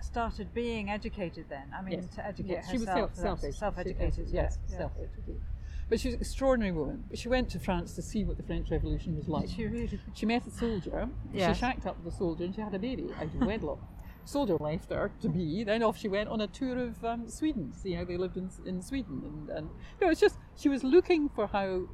started 0.00 0.52
being 0.54 0.90
educated 0.90 1.46
then? 1.48 1.72
I 1.76 1.82
mean, 1.82 2.00
Yes. 2.02 2.14
to 2.16 2.26
educate 2.26 2.52
Yeah, 2.52 2.66
she 2.70 2.78
was 2.78 2.88
herself. 2.88 3.14
self, 3.14 3.40
that's 3.40 3.58
self 3.58 3.74
self-educated. 3.76 4.28
Yes, 4.28 4.58
yes. 4.68 4.78
self-educated. 4.78 5.40
But 5.88 6.00
she 6.00 6.08
was 6.08 6.14
an 6.16 6.20
extraordinary 6.20 6.72
woman. 6.72 7.04
She 7.14 7.28
went 7.28 7.48
to 7.50 7.60
France 7.60 7.94
to 7.94 8.02
see 8.02 8.24
what 8.24 8.36
the 8.36 8.42
French 8.42 8.70
Revolution 8.70 9.16
was 9.16 9.28
like. 9.28 9.48
She 9.48 9.66
really. 9.66 10.00
She 10.14 10.26
met 10.26 10.46
a 10.46 10.50
soldier. 10.50 11.08
Yes. 11.32 11.56
She 11.56 11.60
shacked 11.60 11.86
up 11.86 11.96
with 12.02 12.12
a 12.12 12.16
soldier, 12.16 12.44
and 12.44 12.54
she 12.54 12.60
had 12.60 12.74
a 12.74 12.78
baby 12.78 13.08
out 13.16 13.24
of 13.24 13.34
wedlock. 13.36 13.78
soldier 14.24 14.56
left 14.56 14.90
her 14.90 15.12
to 15.22 15.28
be. 15.28 15.64
Then 15.64 15.82
off 15.82 15.96
she 15.96 16.08
went 16.08 16.28
on 16.28 16.40
a 16.40 16.48
tour 16.48 16.78
of 16.78 17.04
um, 17.04 17.28
Sweden, 17.28 17.72
to 17.72 17.78
see 17.78 17.92
how 17.92 18.04
they 18.04 18.16
lived 18.16 18.36
in, 18.36 18.50
in 18.66 18.82
Sweden. 18.82 19.22
And, 19.24 19.56
and 19.56 19.70
you 20.00 20.06
know, 20.06 20.10
it's 20.10 20.20
just 20.20 20.38
she 20.56 20.68
was 20.68 20.82
looking 20.82 21.28
for 21.28 21.46
how 21.46 21.88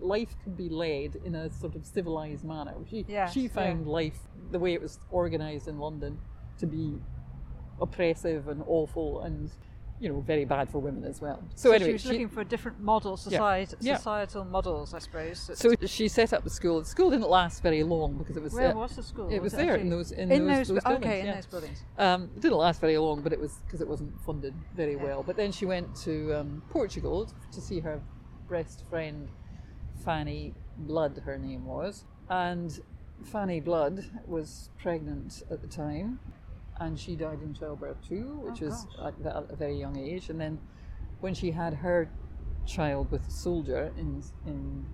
life 0.00 0.34
could 0.42 0.56
be 0.56 0.68
led 0.68 1.16
in 1.24 1.34
a 1.34 1.52
sort 1.52 1.74
of 1.74 1.86
civilized 1.86 2.44
manner. 2.44 2.74
She 2.88 3.04
Yes, 3.08 3.32
she 3.32 3.42
yeah. 3.42 3.48
found 3.48 3.86
life 3.86 4.18
the 4.50 4.58
way 4.58 4.72
it 4.72 4.80
was 4.80 4.98
organized 5.10 5.68
in 5.68 5.78
London 5.78 6.18
to 6.58 6.66
be 6.66 6.98
oppressive 7.80 8.48
and 8.48 8.62
awful 8.66 9.20
and 9.20 9.50
you 10.00 10.08
know 10.08 10.20
very 10.20 10.44
bad 10.44 10.70
for 10.70 10.78
women 10.80 11.04
as 11.04 11.20
well. 11.20 11.42
So, 11.54 11.70
So 11.70 11.74
anyway, 11.74 11.88
she 11.90 11.92
was 11.94 12.04
looking 12.06 12.28
for 12.28 12.40
a 12.40 12.44
different 12.44 12.80
models, 12.80 13.22
society, 13.22 13.76
Yeah. 13.80 13.96
societal 13.96 14.44
models, 14.44 14.94
I 14.94 14.98
suppose. 15.00 15.50
so 15.54 15.74
she 15.86 16.08
set 16.08 16.32
up 16.32 16.44
the 16.44 16.50
school. 16.50 16.80
The 16.80 16.86
school 16.86 17.10
didn't 17.10 17.28
last 17.28 17.62
very 17.62 17.82
long 17.82 18.14
because 18.18 18.36
it 18.36 18.42
was 18.42 18.52
Where 18.54 18.70
uh, 18.72 18.74
was 18.74 18.94
the 18.96 19.02
school? 19.02 19.28
it 19.30 19.40
was 19.42 19.54
it 19.54 19.56
there 19.56 19.76
in 19.76 19.90
those 19.90 20.12
in, 20.12 20.30
in 20.30 20.46
those, 20.46 20.68
those, 20.68 20.76
those 20.76 20.84
buildings. 20.84 21.04
okay, 21.04 21.20
in 21.20 21.34
those 21.34 21.46
buildings. 21.46 21.82
Um, 21.98 22.30
it 22.36 22.42
didn't 22.42 22.58
last 22.58 22.80
very 22.80 22.98
long, 22.98 23.22
but 23.22 23.32
it 23.32 23.40
was 23.40 23.54
because 23.66 23.80
it 23.80 23.88
wasn't 23.88 24.18
funded 24.20 24.54
very 24.76 24.94
Yeah. 24.94 25.02
well. 25.04 25.22
But 25.22 25.36
then 25.36 25.50
she 25.52 25.66
went 25.66 25.94
to 26.04 26.34
um, 26.34 26.62
Portugal 26.70 27.28
to 27.52 27.60
see 27.60 27.80
her 27.80 28.00
best 28.48 28.84
friend, 28.88 29.28
Fanny 30.04 30.54
Blood, 30.76 31.22
her 31.24 31.36
name 31.38 31.64
was. 31.66 32.04
And 32.30 32.78
Fanny 33.24 33.60
Blood 33.60 34.04
was 34.26 34.70
pregnant 34.80 35.42
at 35.50 35.60
the 35.60 35.66
time, 35.66 36.20
and 36.80 36.98
she 36.98 37.16
died 37.16 37.40
in 37.42 37.54
childbirth 37.54 38.02
too, 38.06 38.40
which 38.44 38.62
Oh, 38.62 39.06
at 39.06 39.14
a, 39.24 39.56
very 39.56 39.76
young 39.78 39.96
age. 39.98 40.30
And 40.30 40.40
then 40.40 40.58
when 41.20 41.34
she 41.34 41.50
had 41.50 41.74
her 41.74 42.10
child 42.66 43.10
with 43.10 43.26
a 43.26 43.30
soldier 43.30 43.92
in, 43.96 44.22
in 44.46 44.86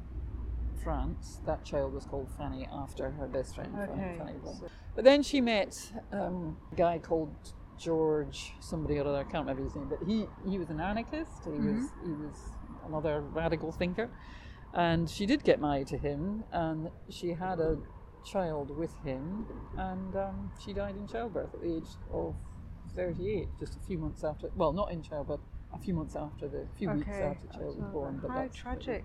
France, 0.83 1.41
that 1.47 1.65
child 1.65 1.93
was 1.93 2.05
called 2.05 2.29
Fanny 2.37 2.69
after 2.73 3.11
her 3.11 3.27
best 3.27 3.55
friend, 3.55 3.75
Okay. 3.79 4.17
Fanny 4.19 4.35
so- 4.43 4.69
But 4.95 5.05
then 5.05 5.23
she 5.23 5.41
met 5.41 5.93
um, 6.13 6.57
a 6.73 6.77
guy 6.77 6.99
called 6.99 7.35
George, 7.79 8.55
somebody 8.61 8.99
or 8.99 9.07
other. 9.07 9.19
I 9.19 9.25
can't 9.25 9.47
remember 9.47 9.63
his 9.65 9.75
name, 9.75 9.89
but 9.89 9.99
he 10.07 10.27
he 10.49 10.59
was 10.59 10.71
an 10.71 10.81
anarchist. 10.81 11.45
He 11.45 11.51
was 11.51 11.91
he 12.05 12.13
was 12.13 12.37
another 12.87 13.21
radical 13.21 13.73
thinker, 13.73 14.09
and 14.73 15.11
she 15.11 15.27
did 15.27 15.43
get 15.43 15.61
married 15.61 15.89
to 15.89 15.99
him, 15.99 16.45
and 16.53 16.89
she 17.09 17.31
had 17.31 17.59
a 17.59 17.77
child 18.25 18.77
with 18.77 18.95
him, 19.05 19.47
and 19.77 20.17
um, 20.17 20.51
she 20.65 20.73
died 20.73 20.97
in 20.97 21.07
childbirth 21.07 21.55
at 21.55 21.61
the 21.61 21.77
age 21.77 21.89
of 22.13 22.35
thirty-eight, 22.97 23.49
just 23.61 23.77
a 23.77 23.81
few 23.87 23.99
months 23.99 24.25
after. 24.25 24.51
Well, 24.57 24.73
not 24.73 24.91
in 24.93 25.03
childbirth. 25.03 25.41
A 25.73 25.79
few 25.79 25.95
months 25.95 26.15
after 26.15 26.47
the, 26.47 26.67
few 26.79 26.89
weeks 26.91 27.09
after 27.09 27.47
the 27.49 27.53
child 27.59 27.77
was 27.79 27.91
born. 27.93 28.21
But 28.23 28.31
How 28.31 28.47
tragic. 28.55 29.05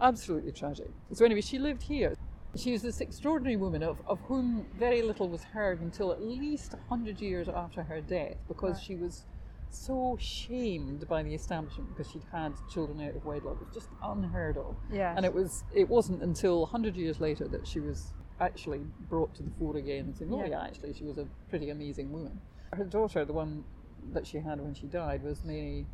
absolutely 0.00 0.52
tragic. 0.52 0.90
So 1.12 1.24
anyway, 1.26 1.42
she 1.42 1.58
lived 1.58 1.82
here. 1.82 2.14
She 2.56 2.72
was 2.72 2.80
this 2.80 3.02
extraordinary 3.02 3.56
woman 3.56 3.82
of, 3.82 3.98
of 4.06 4.18
whom 4.22 4.66
very 4.78 5.02
little 5.02 5.28
was 5.28 5.44
heard 5.44 5.82
until 5.82 6.10
at 6.12 6.22
least 6.22 6.72
100 6.72 7.20
years 7.20 7.46
after 7.50 7.82
her 7.82 8.00
death 8.00 8.36
because 8.48 8.76
Right. 8.76 8.82
she 8.82 8.94
was 8.96 9.26
so 9.68 10.16
shamed 10.18 11.06
by 11.08 11.22
the 11.22 11.34
establishment 11.34 11.90
because 11.94 12.10
she'd 12.10 12.24
had 12.32 12.54
children 12.70 13.02
out 13.02 13.14
of 13.14 13.26
wedlock. 13.26 13.58
It 13.60 13.66
was 13.66 13.74
just 13.74 13.90
unheard 14.02 14.56
of. 14.56 14.76
Yes. 14.90 15.12
And 15.14 15.26
it 15.26 15.34
was 15.34 15.62
it 15.74 15.86
wasn't 15.90 16.22
until 16.22 16.60
100 16.62 16.96
years 16.96 17.20
later 17.20 17.46
that 17.48 17.66
she 17.66 17.80
was 17.80 18.14
actually 18.40 18.80
brought 19.08 19.34
to 19.34 19.42
the 19.42 19.50
fore 19.58 19.76
again 19.76 20.06
and 20.06 20.16
saying, 20.16 20.32
oh 20.32 20.44
Yeah. 20.44 20.62
actually 20.62 20.92
she 20.94 21.04
was 21.04 21.18
a 21.18 21.26
pretty 21.50 21.70
amazing 21.70 22.12
woman. 22.12 22.40
Her 22.72 22.84
daughter, 22.84 23.24
the 23.24 23.32
one 23.32 23.64
that 24.12 24.26
she 24.26 24.38
had 24.38 24.60
when 24.60 24.74
she 24.74 24.86
died, 24.86 25.22
was 25.22 25.44
Mary 25.44 25.86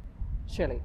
Shelley 0.50 0.82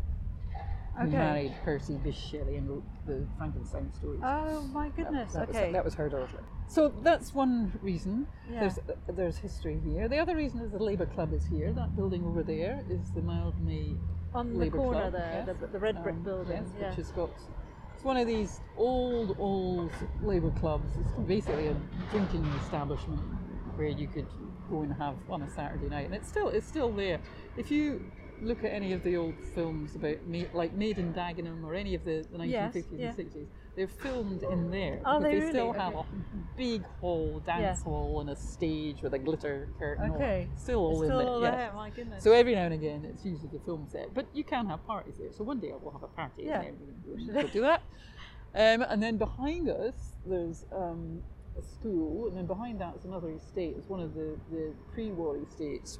who 0.97 1.07
Okay. 1.07 1.17
married 1.17 1.53
Percy 1.63 1.93
Bysshe 1.93 2.29
Shelley 2.31 2.57
and 2.57 2.69
wrote 2.69 2.83
the 3.05 3.25
Frankenstein 3.37 3.91
stories. 3.93 4.19
Oh 4.23 4.61
my 4.73 4.89
goodness. 4.89 5.33
that, 5.33 5.49
okay. 5.49 5.65
was, 5.65 5.73
that 5.73 5.85
was 5.85 5.93
her 5.95 6.09
daughter. 6.09 6.43
So 6.67 6.89
that's 7.03 7.33
one 7.33 7.71
reason. 7.81 8.27
Yeah. 8.51 8.59
There's 8.61 8.79
there's 9.07 9.37
history 9.37 9.79
here. 9.83 10.07
The 10.07 10.17
other 10.17 10.35
reason 10.35 10.59
is 10.61 10.71
the 10.71 10.83
Labour 10.83 11.05
Club 11.05 11.33
is 11.33 11.45
here. 11.45 11.71
That 11.73 11.95
building 11.95 12.25
over 12.25 12.43
there 12.43 12.83
is 12.89 13.11
the 13.11 13.21
Mildmay 13.21 13.97
On 14.33 14.53
the 14.53 14.59
Labour 14.59 14.77
corner 14.77 14.99
Club, 15.01 15.13
there, 15.13 15.43
yes. 15.47 15.57
the, 15.61 15.67
the 15.67 15.79
red 15.79 16.03
brick 16.03 16.15
Um, 16.15 16.23
building. 16.23 16.57
yes, 16.57 16.65
yeah. 16.79 16.87
which 16.89 16.97
has 16.97 17.11
got 17.11 17.31
it's 17.99 18.05
one 18.05 18.15
of 18.15 18.27
these 18.27 18.61
old 18.77 19.35
old 19.37 19.91
labour 20.23 20.51
clubs. 20.51 20.89
It's 21.01 21.11
basically 21.27 21.67
a 21.67 21.75
drinking 22.11 22.45
establishment 22.63 23.19
where 23.75 23.89
you 23.89 24.07
could 24.07 24.25
go 24.69 24.83
and 24.83 24.93
have 24.93 25.15
on 25.29 25.41
a 25.41 25.49
Saturday 25.49 25.89
night, 25.89 26.05
and 26.05 26.15
it's 26.15 26.29
still 26.29 26.47
it's 26.47 26.65
still 26.65 26.93
there. 26.93 27.19
If 27.57 27.69
you 27.69 28.09
look 28.41 28.63
at 28.63 28.71
any 28.71 28.93
of 28.93 29.03
the 29.03 29.15
old 29.17 29.35
films 29.55 29.95
about 29.95 30.17
Ma- 30.27 30.43
like 30.53 30.73
Made 30.73 30.97
in 30.97 31.13
Dagenham 31.13 31.63
or 31.63 31.73
any 31.75 31.95
of 31.95 32.03
the, 32.05 32.25
the 32.31 32.37
1950s 32.37 32.49
Yes, 32.49 32.85
yeah. 32.97 33.07
and 33.07 33.17
60s, 33.17 33.45
they're 33.75 33.87
filmed 33.87 34.43
in 34.43 34.71
there. 34.71 35.01
Oh, 35.05 35.21
they 35.21 35.39
they 35.39 35.49
still 35.49 35.71
have 35.73 35.93
Okay. 35.95 36.07
a 36.07 36.57
big 36.57 36.83
hall, 36.99 37.41
dance 37.45 37.81
hall, 37.81 38.19
and 38.21 38.29
a 38.29 38.35
stage 38.35 39.01
with 39.01 39.13
a 39.13 39.19
glitter 39.19 39.69
curtain. 39.77 40.09
all- 40.11 40.15
Okay. 40.15 40.47
still 40.57 40.79
all 40.79 41.01
It's 41.01 41.11
in 41.11 41.17
still 41.17 41.19
there. 41.19 41.27
all 41.29 41.41
yes. 41.41 41.73
my 41.75 41.89
goodness. 41.89 42.23
So 42.23 42.31
every 42.33 42.55
now 42.55 42.63
and 42.65 42.73
again, 42.73 43.05
it's 43.05 43.25
usually 43.25 43.49
the 43.51 43.59
film 43.59 43.87
set, 43.89 44.13
but 44.13 44.25
you 44.33 44.43
can 44.43 44.65
have 44.67 44.85
parties 44.85 45.15
there. 45.17 45.31
So 45.31 45.43
one 45.43 45.59
day 45.59 45.71
we'll 45.81 45.91
have 45.93 46.03
a 46.03 46.07
party 46.07 46.43
Yeah. 46.43 46.61
in 46.61 46.65
there. 46.65 46.73
We 47.15 47.25
can 47.25 47.33
go 47.33 47.39
and 47.39 47.51
do 47.51 47.61
that. 47.61 47.83
Um, 48.55 48.81
and 48.89 49.01
then 49.03 49.17
behind 49.17 49.69
us, 49.69 50.13
there's 50.25 50.65
um, 50.71 51.21
a 51.57 51.61
school, 51.61 52.27
and 52.27 52.37
then 52.37 52.45
behind 52.47 52.79
that 52.81 52.95
is 52.95 53.05
another 53.05 53.29
estate. 53.31 53.75
It's 53.77 53.87
one 53.87 53.99
of 54.01 54.13
the, 54.15 54.37
the 54.51 54.73
pre-war 54.93 55.37
estates 55.37 55.99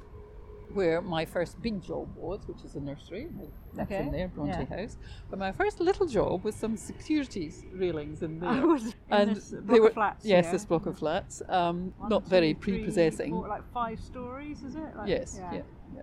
where 0.74 1.00
my 1.00 1.24
first 1.24 1.60
big 1.62 1.82
job 1.82 2.08
was, 2.16 2.40
which 2.46 2.64
is 2.64 2.74
a 2.74 2.80
nursery. 2.80 3.28
That's 3.74 3.90
Okay, 3.90 4.02
in 4.02 4.12
there, 4.12 4.28
Bronte 4.28 4.66
yeah. 4.70 4.76
House. 4.76 4.96
But 5.28 5.38
my 5.38 5.52
first 5.52 5.80
little 5.80 6.06
job 6.06 6.44
was 6.44 6.54
some 6.54 6.76
securities 6.76 7.64
railings 7.72 8.22
in 8.22 8.40
there. 8.40 8.52
In 8.52 8.92
and 9.10 9.36
they 9.36 9.76
of 9.78 9.82
were 9.84 9.90
flats 9.90 10.24
yes, 10.24 10.50
this 10.50 10.64
block 10.64 10.86
of 10.86 10.98
flats. 10.98 11.42
Um, 11.48 11.92
One, 11.98 12.08
not 12.08 12.24
two, 12.24 12.30
very 12.30 12.54
three, 12.54 12.78
prepossessing. 12.78 13.30
four, 13.32 13.48
like 13.48 13.70
five 13.72 14.00
stories, 14.00 14.62
is 14.62 14.74
it? 14.76 14.96
Like, 14.96 15.08
Yes, 15.08 15.36
yeah. 15.38 15.62
yeah, 15.94 16.02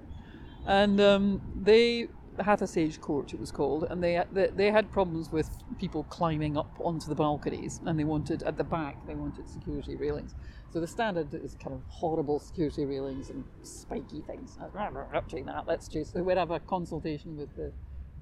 And 0.65 0.99
um, 0.99 1.41
they 1.55 2.09
Hathersage 2.37 2.99
Court, 3.01 3.33
it 3.33 3.39
was 3.39 3.51
called, 3.51 3.85
and 3.89 4.03
they, 4.03 4.23
they 4.31 4.47
they 4.55 4.71
had 4.71 4.91
problems 4.91 5.31
with 5.31 5.49
people 5.79 6.03
climbing 6.03 6.57
up 6.57 6.71
onto 6.79 7.07
the 7.07 7.15
balconies, 7.15 7.81
and 7.85 7.97
they 7.99 8.03
wanted 8.03 8.43
at 8.43 8.57
the 8.57 8.63
back 8.63 9.05
they 9.07 9.15
wanted 9.15 9.47
security 9.49 9.95
railings. 9.95 10.35
So 10.73 10.79
the 10.81 10.87
standard 10.87 11.33
is 11.33 11.55
kind 11.55 11.73
of 11.75 11.81
horrible 11.87 12.39
security 12.39 12.85
railings 12.85 13.29
and 13.29 13.43
spiky 13.63 14.21
things. 14.21 14.57
I 14.59 14.65
was, 14.65 14.73
"Rah, 14.73 14.89
rah, 14.91 15.05
rah, 15.11 15.21
doing 15.21 15.45
that. 15.45 15.65
Let's 15.67 15.87
just 15.87 16.13
so 16.13 16.21
we'd 16.21 16.37
have 16.37 16.51
a 16.51 16.59
consultation 16.59 17.37
with 17.37 17.55
the 17.55 17.71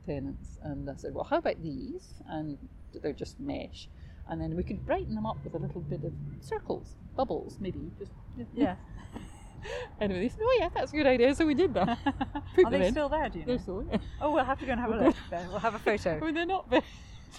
tenants, 0.06 0.60
and 0.62 0.90
I 0.90 0.96
said, 0.96 1.14
well, 1.14 1.24
how 1.24 1.38
about 1.38 1.62
these? 1.64 2.14
And 2.28 2.58
they're 3.02 3.14
just 3.14 3.40
mesh. 3.40 3.90
And 4.30 4.40
then 4.42 4.56
we 4.56 4.64
could 4.64 4.86
brighten 4.86 5.16
them 5.16 5.26
up 5.26 5.38
with 5.44 5.54
a 5.54 5.58
little 5.58 5.82
bit 5.82 6.04
of 6.04 6.14
circles, 6.40 6.96
bubbles, 7.16 7.58
maybe. 7.60 7.92
Just 7.98 8.12
Yeah. 8.54 8.76
Anyway, 10.00 10.20
they 10.20 10.30
said, 10.30 10.42
"Oh 10.44 10.58
yeah, 10.60 10.70
that's 10.70 10.94
a 10.94 10.96
good 10.96 11.08
idea." 11.08 11.34
So 11.34 11.44
we 11.44 11.56
did 11.56 11.74
that. 11.74 11.88
Are 12.66 12.70
they 12.70 12.86
in. 12.86 12.92
still 12.92 13.10
there, 13.10 13.30
do 13.30 13.40
you 13.40 13.46
know? 13.46 13.54
They're 13.54 13.60
still 13.60 13.80
in. 13.80 14.00
Oh, 14.22 14.32
we'll 14.32 14.44
have 14.44 14.60
to 14.60 14.66
go 14.66 14.74
and 14.74 14.80
have 14.80 14.92
a 14.92 15.06
look 15.06 15.16
then. 15.32 15.48
We'll 15.48 15.58
have 15.58 15.74
a 15.74 15.80
photo. 15.80 16.20
mean, 16.24 16.36
they're 16.36 16.46
not 16.46 16.70
very. 16.70 16.84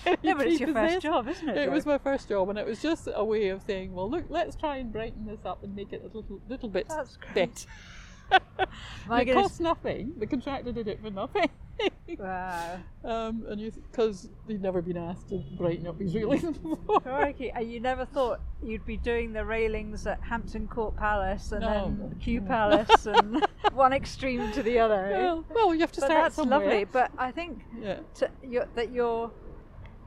No, 0.23 0.35
but 0.35 0.47
it's 0.47 0.61
your 0.61 0.69
first 0.73 0.75
prepossessing. 0.75 1.01
job, 1.01 1.29
isn't 1.29 1.49
it? 1.49 1.57
It 1.59 1.71
was 1.71 1.87
my 1.87 1.99
first 1.99 2.29
job, 2.29 2.49
and 2.49 2.59
it 2.59 2.67
was 2.67 2.81
just 2.83 3.09
a 3.13 3.25
way 3.25 3.49
of 3.49 3.63
saying, 3.63 3.93
"Well, 3.95 4.11
look, 4.11 4.25
let's 4.29 4.57
try 4.57 4.77
and 4.77 4.93
brighten 4.93 5.27
this 5.27 5.45
up 5.45 5.63
and 5.63 5.75
make 5.75 5.93
it 5.93 6.03
a 6.03 6.17
little, 6.17 6.41
little 6.49 6.69
bit 6.69 6.89
That's 6.89 7.17
great. 7.17 7.35
better." 7.35 7.67
My 9.09 9.21
it 9.23 9.33
cost 9.33 9.61
nothing. 9.61 10.13
The 10.19 10.27
contractor 10.27 10.73
did 10.73 10.89
it 10.89 11.01
for 11.01 11.11
nothing. 11.11 11.49
Wow. 12.19 12.79
um, 13.05 13.45
and 13.51 13.61
you, 13.61 13.71
because 13.91 14.31
he'd 14.47 14.63
never 14.63 14.81
been 14.81 14.97
asked 14.97 15.29
to 15.29 15.43
brighten 15.59 15.87
up 15.87 16.01
his 16.01 16.15
railings 16.15 16.57
before. 16.57 17.01
Crikey. 17.01 17.51
And 17.51 17.71
you 17.71 17.81
never 17.81 18.07
thought 18.07 18.41
you'd 18.63 18.87
be 18.87 18.97
doing 18.97 19.33
the 19.33 19.45
railings 19.45 20.07
at 20.07 20.21
Hampton 20.23 20.69
Court 20.69 20.97
Palace 20.97 21.53
and 21.53 21.61
No, 21.63 21.69
then 21.99 22.17
Kew 22.23 22.41
no. 22.41 22.47
Palace 22.47 23.07
and 23.07 23.45
one 23.75 23.93
extreme 23.93 24.51
to 24.53 24.63
the 24.63 24.79
other. 24.79 25.05
eh? 25.07 25.19
Well, 25.19 25.45
well, 25.55 25.75
you 25.75 25.81
have 25.81 25.93
to 25.93 26.01
but 26.01 26.07
start 26.07 26.23
that's 26.25 26.37
somewhere. 26.37 26.61
lovely. 26.61 26.85
But 26.85 27.11
I 27.19 27.31
think 27.33 27.63
Yeah. 27.79 27.99
to, 28.15 28.31
your, 28.43 28.67
that 28.77 28.93
your 28.93 29.31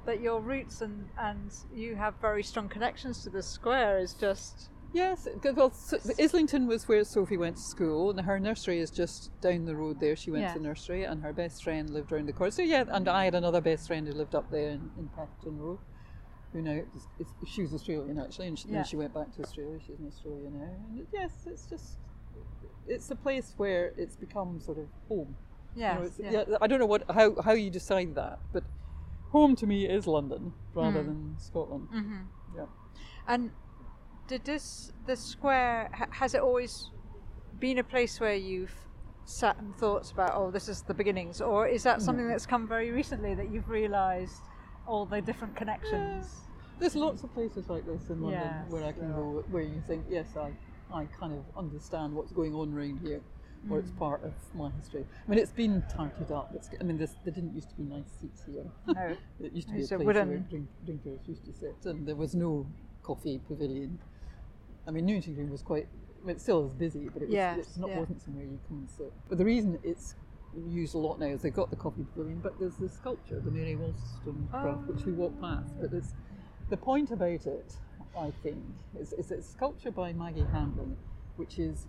that 0.06 0.22
your 0.22 0.42
roots 0.42 0.82
and 0.82 1.10
and 1.18 1.52
you 1.74 1.96
have 1.96 2.16
very 2.22 2.44
strong 2.44 2.70
connections 2.70 3.24
to 3.24 3.30
the 3.30 3.44
square 3.44 4.00
is 4.00 4.14
just 4.14 4.70
yes 4.94 5.28
well, 5.56 5.72
Islington 6.20 6.66
was 6.68 6.88
where 6.88 7.04
Sophie 7.04 7.38
went 7.38 7.58
to 7.58 7.62
school, 7.62 8.10
and 8.10 8.22
her 8.22 8.40
nursery 8.40 8.80
is 8.80 8.90
just 8.90 9.30
down 9.42 9.66
the 9.66 9.76
road 9.76 10.00
there. 10.00 10.16
She 10.16 10.32
went 10.32 10.44
Yeah. 10.44 10.54
to 10.54 10.60
nursery, 10.60 11.04
and 11.04 11.22
her 11.22 11.34
best 11.34 11.64
friend 11.64 11.90
lived 11.90 12.12
around 12.12 12.28
the 12.28 12.34
corner. 12.34 12.52
So 12.52 12.64
yeah, 12.64 12.86
and 12.88 13.08
I 13.08 13.26
had 13.26 13.36
another 13.36 13.62
best 13.62 13.88
friend 13.88 14.08
who 14.08 14.14
lived 14.14 14.34
up 14.34 14.50
there 14.50 14.70
in, 14.72 14.90
in 14.98 15.10
Petherton 15.16 15.60
Road, 15.60 15.80
who 16.54 16.62
now 16.64 16.82
is, 16.96 17.08
is, 17.20 17.28
she 17.48 17.62
was 17.62 17.74
Australian 17.74 18.18
actually, 18.20 18.48
and 18.48 18.58
she, 18.58 18.68
Yeah. 18.68 18.76
then 18.76 18.84
she 18.86 18.96
went 18.96 19.14
back 19.14 19.32
to 19.36 19.44
Australia. 19.44 19.80
She's 19.86 20.00
in 20.00 20.08
Australia 20.08 20.50
now, 20.50 20.74
and 20.90 21.08
yes, 21.14 21.32
it's 21.46 21.68
just 21.68 22.00
it's 22.88 23.12
a 23.12 23.16
place 23.16 23.54
where 23.58 23.94
it's 23.98 24.16
become 24.16 24.60
sort 24.60 24.80
of 24.80 24.88
home. 25.08 25.36
You 25.76 25.82
know, 25.84 26.12
yeah. 26.18 26.32
yeah, 26.50 26.58
I 26.62 26.66
don't 26.66 26.80
know 26.80 26.88
what 26.88 27.04
how 27.12 27.40
how 27.42 27.52
you 27.54 27.70
decide 27.70 28.16
that, 28.16 28.40
but 28.52 28.64
home 29.32 29.56
to 29.56 29.66
me 29.68 29.86
is 29.88 30.08
London 30.08 30.54
rather 30.74 31.02
Mm. 31.02 31.06
than 31.06 31.36
Scotland. 31.40 31.88
hmm 31.92 32.22
Yeah. 32.56 32.66
And 33.28 33.52
did 34.28 34.46
this 34.46 34.92
the 35.06 35.16
square 35.16 35.90
ha- 35.94 36.08
has 36.12 36.34
it 36.34 36.42
always 36.42 36.90
been 37.60 37.78
a 37.78 37.84
place 37.84 38.20
where 38.20 38.36
you've 38.36 38.74
sat 39.26 39.58
and 39.60 39.76
thought 39.76 40.12
about 40.12 40.32
oh 40.34 40.50
this 40.52 40.68
is 40.68 40.82
the 40.84 40.94
beginnings, 40.94 41.42
or 41.42 41.68
is 41.68 41.84
that 41.84 42.02
something 42.02 42.28
that's 42.28 42.46
come 42.48 42.68
very 42.68 42.92
recently 42.92 43.36
that 43.36 43.52
you've 43.52 43.70
realised 43.70 44.42
all 44.88 45.06
the 45.06 45.22
different 45.22 45.56
connections? 45.56 46.46
There's 46.80 46.96
lots 46.96 47.24
of 47.24 47.34
places 47.34 47.70
like 47.70 47.86
this 47.86 48.10
in 48.10 48.22
London 48.22 48.42
Yes, 48.42 48.72
where 48.72 48.84
I 48.86 48.92
can 48.94 49.12
go, 49.12 49.44
where 49.52 49.64
you 49.64 49.82
think, 49.86 50.06
yes, 50.10 50.28
I, 50.38 50.52
I 50.94 51.06
kind 51.20 51.34
of 51.34 51.44
understand 51.58 52.14
what's 52.14 52.32
going 52.32 52.56
on 52.56 52.74
around 52.74 53.00
here, 53.04 53.22
or 53.70 53.78
Mm. 53.78 53.80
it's 53.82 53.92
part 53.92 54.24
of 54.24 54.34
my 54.56 54.70
history. 54.72 55.06
I 55.28 55.30
mean, 55.30 55.40
it's 55.40 55.52
been 55.52 55.84
tarted 55.90 56.32
up. 56.32 56.52
It's, 56.56 56.70
I 56.80 56.84
mean, 56.84 56.98
this, 56.98 57.16
there 57.24 57.34
didn't 57.34 57.54
used 57.54 57.70
to 57.70 57.76
be 57.76 57.84
nice 57.84 58.10
seats 58.22 58.44
here. 58.46 58.66
No. 58.88 59.16
it 59.46 59.52
used 59.54 59.68
to 59.68 59.74
be 59.74 59.80
a 59.80 59.84
It's 59.84 59.92
a 59.92 59.96
place 59.98 60.06
wooden- 60.08 60.30
where 60.30 60.38
drink, 60.50 60.68
drinkers 60.86 61.20
used 61.28 61.46
to 61.46 61.54
sit, 61.54 61.76
and 61.86 62.08
there 62.08 62.16
was 62.16 62.36
no 62.36 62.66
coffee 63.04 63.40
pavilion. 63.48 64.00
I 64.88 64.92
mean, 64.92 65.06
Newington 65.06 65.36
Green 65.36 65.50
was 65.52 65.62
quite. 65.62 65.88
I 66.22 66.26
mean, 66.28 66.36
it 66.36 66.42
still 66.42 66.66
is 66.66 66.74
busy, 66.74 67.10
but 67.10 67.22
it 67.22 67.28
was, 67.30 67.34
Yes, 67.34 67.58
it's 67.60 67.78
not 67.78 67.90
yeah. 67.90 68.00
wasn't 68.00 68.22
somewhere 68.22 68.44
you 68.44 68.60
come 68.68 68.80
and 68.80 68.90
sit. 68.90 69.14
But 69.30 69.38
the 69.38 69.46
reason 69.46 69.80
it's 69.84 70.16
used 70.68 70.96
a 70.96 70.98
lot 70.98 71.20
now 71.20 71.28
is 71.28 71.42
they've 71.42 71.54
got 71.54 71.70
the 71.70 71.76
coffee 71.78 72.04
pavilion, 72.14 72.40
but 72.42 72.60
there's 72.60 72.76
the 72.76 72.90
sculpture, 72.90 73.40
the 73.40 73.52
Mary 73.52 73.76
Wollstonecraft, 73.76 74.88
which 74.88 75.06
we 75.06 75.14
walk 75.14 75.40
past. 75.40 75.74
But 75.80 75.94
it's 75.94 76.14
the 76.70 76.76
point 76.78 77.12
about 77.12 77.46
it, 77.46 77.78
I 78.18 78.32
think, 78.44 78.64
is, 79.00 79.14
is 79.14 79.32
it's 79.32 79.48
a 79.48 79.52
sculpture 79.52 79.92
by 79.92 80.12
Maggi 80.12 80.50
Hambling, 80.52 80.98
which 81.38 81.58
is 81.60 81.86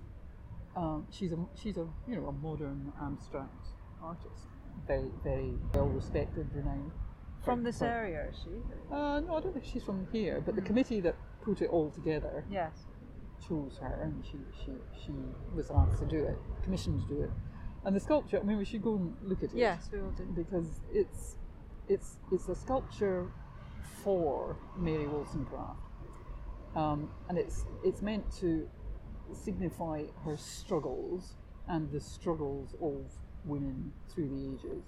um, 0.77 1.07
she's 1.11 1.33
a 1.33 1.39
she's 1.55 1.77
a 1.77 1.87
you 2.07 2.17
know 2.17 2.27
a 2.29 2.33
modern 2.33 2.93
abstract 3.03 3.67
artist, 4.03 4.47
very 4.87 5.11
very 5.25 5.55
well 5.75 5.87
respected, 5.89 6.47
renowned. 6.55 6.93
From 7.43 7.63
this 7.63 7.81
area, 7.83 8.27
is 8.31 8.37
she? 8.45 8.51
Uh, 8.95 9.21
no, 9.21 9.37
I 9.37 9.41
don't 9.41 9.53
think 9.55 9.65
she's 9.65 9.83
from 9.83 10.07
here, 10.13 10.43
but 10.45 10.55
the 10.57 10.61
Mm. 10.63 10.67
committee 10.67 11.01
that 11.01 11.17
put 11.43 11.63
it 11.63 11.71
all 11.71 11.91
together 11.91 12.45
Yes. 12.51 12.87
chose 13.49 13.79
her, 13.79 13.95
and 14.03 14.25
she 14.25 14.39
she 14.63 14.73
she 15.05 15.13
was 15.55 15.71
asked 15.71 15.99
to 16.01 16.07
do 16.07 16.25
it, 16.25 16.39
commissioned 16.63 17.01
to 17.03 17.09
do 17.09 17.23
it. 17.23 17.31
And 17.85 17.97
the 17.97 18.01
sculpture, 18.01 18.39
I 18.39 18.43
mean, 18.43 18.59
we 18.59 18.67
should 18.67 18.83
go 18.83 18.95
and 18.97 19.17
look 19.23 19.43
at 19.43 19.51
it 19.55 19.57
Yes, 19.57 19.89
we 19.91 20.01
will 20.03 20.11
do. 20.13 20.25
because 20.35 20.83
it's 20.93 21.37
it's 21.89 22.19
it's 22.31 22.49
a 22.49 22.55
sculpture 22.55 23.31
for 24.03 24.57
Mary 24.77 25.07
Wollstonecraft, 25.07 25.81
um, 26.77 27.11
and 27.29 27.39
it's 27.39 27.65
it's 27.83 28.03
meant 28.03 28.31
to 28.41 28.69
signify 29.35 30.05
her 30.25 30.37
struggles 30.37 31.35
and 31.69 31.91
the 31.93 32.01
struggles 32.01 32.75
of 32.81 33.07
women 33.45 33.93
through 34.13 34.29
the 34.29 34.53
ages. 34.55 34.85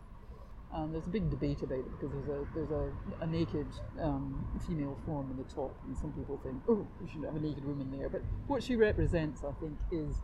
And 0.74 0.92
there's 0.94 1.06
a 1.06 1.10
big 1.10 1.30
debate 1.30 1.62
about 1.62 1.80
it 1.80 1.90
because 1.92 2.10
there's 2.12 2.28
a 2.28 2.46
there's 2.54 2.70
a, 2.70 2.90
a 3.20 3.26
naked 3.26 3.66
um, 4.00 4.46
female 4.66 4.96
form 5.04 5.30
in 5.30 5.36
the 5.36 5.44
top, 5.54 5.76
and 5.86 5.96
some 5.96 6.12
people 6.12 6.40
think, 6.42 6.56
oh, 6.66 6.86
we 7.00 7.06
shouldn't 7.06 7.26
have 7.26 7.36
a 7.36 7.44
naked 7.44 7.64
woman 7.66 7.90
there. 7.98 8.08
But 8.08 8.22
what 8.46 8.62
she 8.62 8.74
represents, 8.76 9.42
I 9.44 9.52
think, 9.60 9.76
is 9.90 10.16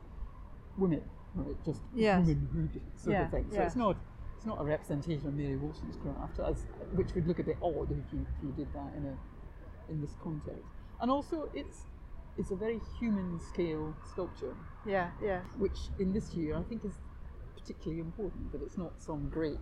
women, 0.78 1.02
right? 1.34 1.54
Just 1.66 1.82
Yes. 1.94 2.26
womanhood 2.26 2.80
sort 2.96 3.12
Yeah, 3.12 3.24
of 3.26 3.30
thing. 3.30 3.46
So 3.50 3.56
yeah. 3.56 3.66
it's 3.66 3.76
not 3.76 3.96
it's 4.38 4.46
not 4.46 4.58
a 4.60 4.64
representation 4.64 5.26
of 5.28 5.34
Mary 5.34 5.56
Wollstonecraft, 5.56 6.38
as 6.40 6.64
which 6.94 7.12
would 7.14 7.26
look 7.26 7.40
a 7.40 7.42
bit 7.42 7.58
odd 7.60 7.90
if 7.90 8.10
you, 8.12 8.24
if 8.38 8.42
you 8.42 8.52
did 8.56 8.72
that 8.72 8.94
in 8.96 9.04
a 9.04 9.92
in 9.92 10.00
this 10.00 10.16
context. 10.22 10.64
And 11.00 11.10
also, 11.10 11.50
it's 11.52 11.82
it's 12.38 12.50
a 12.50 12.56
very 12.56 12.80
human 12.98 13.40
scale 13.40 13.94
sculpture, 14.12 14.54
Yeah, 14.86 15.10
yeah. 15.22 15.40
which 15.58 15.78
in 15.98 16.12
this 16.12 16.34
year 16.34 16.56
I 16.56 16.62
think 16.62 16.84
is 16.84 16.94
particularly 17.58 18.00
important. 18.00 18.52
That 18.52 18.62
it's 18.62 18.78
not 18.78 18.92
some 19.02 19.28
great 19.28 19.58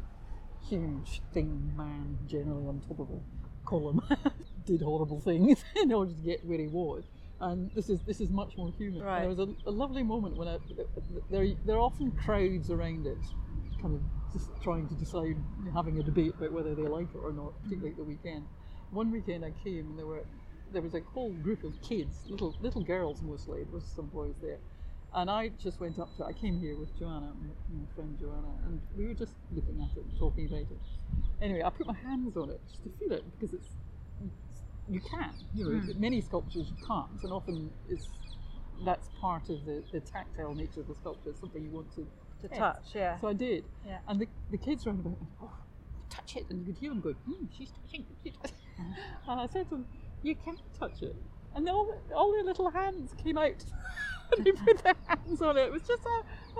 huge 0.68 1.22
thing 1.32 1.72
man 1.76 2.18
generally 2.26 2.66
on 2.66 2.80
top 2.80 2.98
of 2.98 3.08
a 3.10 3.20
column 3.68 4.00
did 4.66 4.80
horrible 4.82 5.20
things 5.20 5.64
in 5.76 5.92
order 5.92 6.12
to 6.12 6.20
get 6.22 6.44
where 6.44 6.58
he 6.58 6.66
was. 6.68 7.04
And 7.40 7.70
this 7.74 7.88
is 7.90 8.00
this 8.06 8.20
is 8.20 8.30
much 8.30 8.56
more 8.56 8.70
human. 8.78 9.00
And 9.00 9.06
Right. 9.08 9.20
there 9.20 9.28
was 9.28 9.38
a, 9.38 9.48
a 9.68 9.70
lovely 9.70 10.02
moment 10.02 10.36
when 10.36 10.48
I, 10.48 10.58
there 11.30 11.46
there 11.64 11.76
are 11.76 11.80
often 11.80 12.10
crowds 12.12 12.70
around 12.70 13.06
it, 13.06 13.18
kind 13.82 13.94
of 13.94 14.00
just 14.32 14.50
trying 14.62 14.88
to 14.88 14.94
decide, 14.94 15.36
having 15.74 15.98
a 15.98 16.02
debate 16.02 16.34
about 16.36 16.52
whether 16.52 16.74
they 16.74 16.82
like 16.82 17.08
it 17.14 17.18
or 17.22 17.32
not, 17.32 17.52
particularly 17.62 17.90
at 17.92 17.96
the 17.96 18.04
weekend. 18.04 18.46
One 18.90 19.10
weekend 19.10 19.44
I 19.44 19.50
came 19.64 19.86
and 19.90 19.98
there 19.98 20.06
were 20.06 20.24
there 20.72 20.82
was 20.82 20.94
a 20.94 21.00
whole 21.00 21.32
group 21.32 21.64
of 21.64 21.80
kids, 21.82 22.16
little 22.28 22.56
little 22.60 22.82
girls 22.82 23.22
mostly. 23.22 23.62
There 23.64 23.72
was 23.72 23.84
some 23.84 24.06
boys 24.06 24.34
there, 24.42 24.58
And 25.14 25.30
I 25.30 25.48
just 25.62 25.80
went 25.80 25.98
up 25.98 26.14
to. 26.16 26.24
I 26.24 26.32
came 26.32 26.58
here 26.60 26.76
with 26.76 26.96
Joanna, 26.98 27.32
my, 27.40 27.48
my 27.78 27.86
friend 27.94 28.16
Joanna, 28.20 28.52
and 28.66 28.80
we 28.96 29.06
were 29.06 29.14
just 29.14 29.34
looking 29.52 29.80
at 29.80 29.96
it 29.96 30.04
and 30.04 30.18
talking 30.18 30.46
about 30.46 30.60
it. 30.60 30.78
Anyway, 31.40 31.62
I 31.62 31.70
put 31.70 31.86
my 31.86 31.94
hands 31.94 32.36
on 32.36 32.50
it 32.50 32.60
just 32.70 32.82
to 32.84 32.90
feel 32.98 33.12
it 33.12 33.24
because 33.38 33.54
it's, 33.54 33.68
it's 34.24 34.62
you 34.88 35.00
can. 35.00 35.30
You 35.54 35.64
know, 35.64 35.78
Hmm. 35.78 36.00
many 36.00 36.20
sculptures 36.20 36.68
you 36.70 36.86
can't, 36.86 37.22
and 37.22 37.32
often 37.32 37.70
it's 37.88 38.08
that's 38.84 39.08
part 39.20 39.48
of 39.48 39.64
the, 39.64 39.82
the 39.92 40.00
tactile 40.00 40.54
nature 40.54 40.80
of 40.80 40.88
the 40.88 40.94
sculpture. 40.94 41.30
It's 41.30 41.40
something 41.40 41.62
you 41.62 41.70
want 41.70 41.94
to 41.94 42.06
To 42.42 42.48
touch, 42.48 42.94
yeah. 42.94 43.18
So 43.20 43.28
I 43.28 43.32
did. 43.32 43.64
Yeah. 43.86 43.98
And 44.06 44.20
the, 44.20 44.28
the 44.50 44.58
kids 44.58 44.84
round 44.84 45.00
about 45.00 45.16
oh, 45.42 45.50
touch 46.10 46.36
it. 46.36 46.44
And 46.50 46.60
you 46.60 46.66
could 46.66 46.78
hear 46.78 46.90
them 46.90 47.00
going, 47.00 47.14
hmm, 47.24 47.46
she's 47.56 47.70
touching 47.70 48.02
it. 48.02 48.16
She's 48.22 48.34
touching 48.36 48.56
it." 48.78 48.84
and 49.28 49.40
I 49.40 49.46
said 49.46 49.64
to 49.70 49.76
them, 49.76 49.86
you 50.22 50.34
can't 50.34 50.60
touch 50.78 51.02
it. 51.02 51.14
And 51.54 51.68
all, 51.68 51.86
the- 51.86 52.14
all 52.14 52.32
their 52.32 52.44
little 52.44 52.70
hands 52.70 53.14
came 53.22 53.38
out. 53.38 53.64
and 54.36 54.44
they 54.44 54.52
put 54.52 54.82
their 54.82 54.94
hands 55.06 55.40
on 55.40 55.56
it. 55.56 55.62
It 55.66 55.72
was 55.72 55.82
just 55.82 56.02
a, 56.04 56.08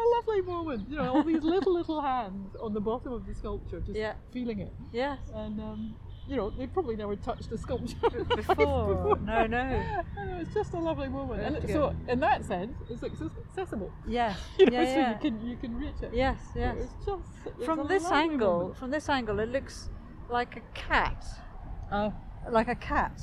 a 0.01 0.05
lovely 0.17 0.41
moment. 0.43 0.89
You 0.89 0.97
know, 0.97 1.15
all 1.17 1.23
these 1.25 1.43
little, 1.43 1.75
little 1.75 2.01
hands 2.01 2.55
on 2.63 2.73
the 2.73 2.81
bottom 2.81 3.13
of 3.13 3.27
the 3.27 3.35
sculpture, 3.35 3.81
just 3.81 3.99
Yeah. 3.99 4.15
feeling 4.33 4.61
it. 4.61 4.73
Yes. 4.93 5.19
And, 5.35 5.61
um, 5.61 5.97
you 6.29 6.37
know, 6.37 6.51
they 6.51 6.67
probably 6.67 6.97
never 6.97 7.15
touched 7.17 7.51
a 7.53 7.59
sculpture 7.59 7.97
Before. 8.37 9.19
No, 9.23 9.47
no. 9.47 9.59
And 10.17 10.31
it 10.31 10.39
was 10.39 10.49
just 10.55 10.73
a 10.75 10.79
lovely 10.79 11.09
moment. 11.09 11.43
And 11.43 11.69
so, 11.71 11.95
in 12.09 12.21
that 12.21 12.45
sense, 12.45 12.73
it's 12.89 13.03
accessible. 13.05 13.93
Yes. 14.07 14.39
You 14.59 14.67
know, 14.67 14.81
Yeah, 14.81 14.85
so 14.95 14.99
yeah. 15.01 15.13
you 15.13 15.19
can 15.21 15.47
you 15.47 15.57
can 15.57 15.77
reach 15.77 16.01
it. 16.03 16.11
Yes, 16.15 16.39
yes. 16.55 16.75
It 16.75 16.79
was 16.81 16.89
just 17.05 17.47
it 17.47 17.57
was 17.59 17.67
From 17.67 17.87
this 17.87 18.05
angle, 18.11 18.59
moment. 18.59 18.77
from 18.79 18.91
this 18.91 19.09
angle, 19.09 19.39
it 19.41 19.51
looks 19.51 19.91
like 20.29 20.57
a 20.57 20.61
cat, 20.75 21.25
Oh, 21.93 22.13
like 22.51 22.69
a 22.69 22.75
cat 22.75 23.21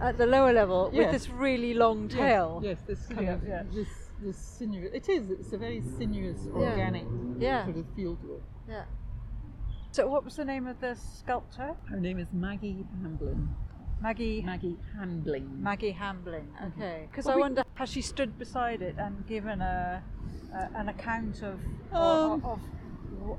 at 0.00 0.18
the 0.18 0.26
lower 0.26 0.52
level 0.52 0.90
with 0.92 1.10
this 1.12 1.28
really 1.28 1.74
long 1.74 2.08
tail. 2.08 2.60
Yes, 2.64 2.78
this 2.86 3.06
kind 3.06 3.22
Yeah, 3.26 3.34
of 3.34 3.48
yeah. 3.48 3.62
this 3.72 3.88
this 4.22 4.36
sinuous. 4.38 4.90
It 4.94 5.08
is. 5.08 5.30
It's 5.30 5.52
a 5.52 5.58
very 5.58 5.80
sinuous, 5.98 6.46
organic 6.52 7.06
Yeah. 7.38 7.64
sort 7.64 7.76
of 7.78 7.86
to 7.96 8.34
it. 8.36 8.42
Yeah. 8.68 8.84
So, 9.92 10.06
what 10.08 10.24
was 10.24 10.36
the 10.36 10.44
name 10.44 10.66
of 10.66 10.80
the 10.80 10.94
sculptor? 10.94 11.74
Her 11.88 12.00
name 12.00 12.18
is 12.18 12.28
Maggi 12.28 12.84
Hambling. 13.02 13.48
Maggi. 14.02 14.44
Maggi 14.44 14.76
Hambling. 14.96 15.46
Maggi 15.62 15.94
Hambling. 15.94 16.48
Okay. 16.68 17.08
Because 17.10 17.24
Well, 17.26 17.34
I 17.34 17.36
we- 17.36 17.42
wonder, 17.42 17.64
has 17.74 17.88
she 17.90 18.02
stood 18.02 18.38
beside 18.38 18.82
it 18.82 18.96
and 18.98 19.26
given 19.26 19.60
a, 19.60 20.02
a 20.54 20.70
an 20.78 20.88
account 20.88 21.42
of 21.42 21.58
Um, 21.92 22.32
of, 22.32 22.44
of 22.44 22.60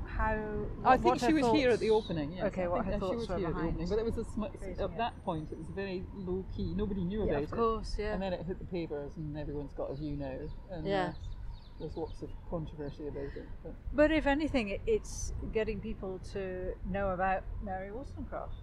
how? 0.06 0.66
I 0.84 0.96
think 0.96 1.04
what 1.04 1.20
she 1.20 1.32
was 1.32 1.46
here 1.52 1.70
at 1.70 1.80
the 1.80 1.90
opening. 1.90 2.32
Yes, 2.32 2.44
Okay, 2.46 2.64
I 2.64 2.68
what 2.68 2.84
her 2.84 2.90
that 2.92 2.96
she 2.96 3.00
thoughts 3.00 3.16
was 3.16 3.28
were 3.28 3.38
here 3.38 3.46
at 3.48 3.54
the 3.54 3.54
behind 3.60 3.68
opening, 3.74 3.88
but 3.88 3.98
it 3.98 4.04
was 4.04 4.18
a 4.18 4.24
sm- 4.24 4.44
at 4.44 4.90
it. 4.92 4.96
that 4.98 5.24
point 5.24 5.48
it 5.52 5.58
was 5.58 5.68
very 5.74 6.04
low 6.14 6.44
key. 6.56 6.72
Nobody 6.74 7.04
knew 7.04 7.20
Yeah, 7.24 7.32
about 7.32 7.42
of 7.44 7.52
it. 7.52 7.56
course. 7.56 7.96
Yeah. 7.98 8.12
And 8.14 8.22
then 8.22 8.32
it 8.32 8.42
hit 8.46 8.58
the 8.58 8.64
papers, 8.66 9.12
and 9.16 9.36
everyone's 9.36 9.72
got 9.74 9.90
a 9.90 9.94
view 9.94 10.16
now. 10.16 10.38
And, 10.70 10.86
Yeah. 10.86 11.08
Uh, 11.08 11.12
there's 11.80 11.96
lots 11.96 12.22
of 12.22 12.30
controversy 12.48 13.08
about 13.08 13.22
it. 13.36 13.48
But 13.62 13.74
But 13.94 14.10
if 14.12 14.26
anything, 14.26 14.68
it- 14.68 14.82
it's 14.86 15.32
getting 15.52 15.80
people 15.80 16.20
to 16.32 16.74
know 16.88 17.10
about 17.10 17.42
Mary 17.62 17.90
Wollstonecraft, 17.90 18.54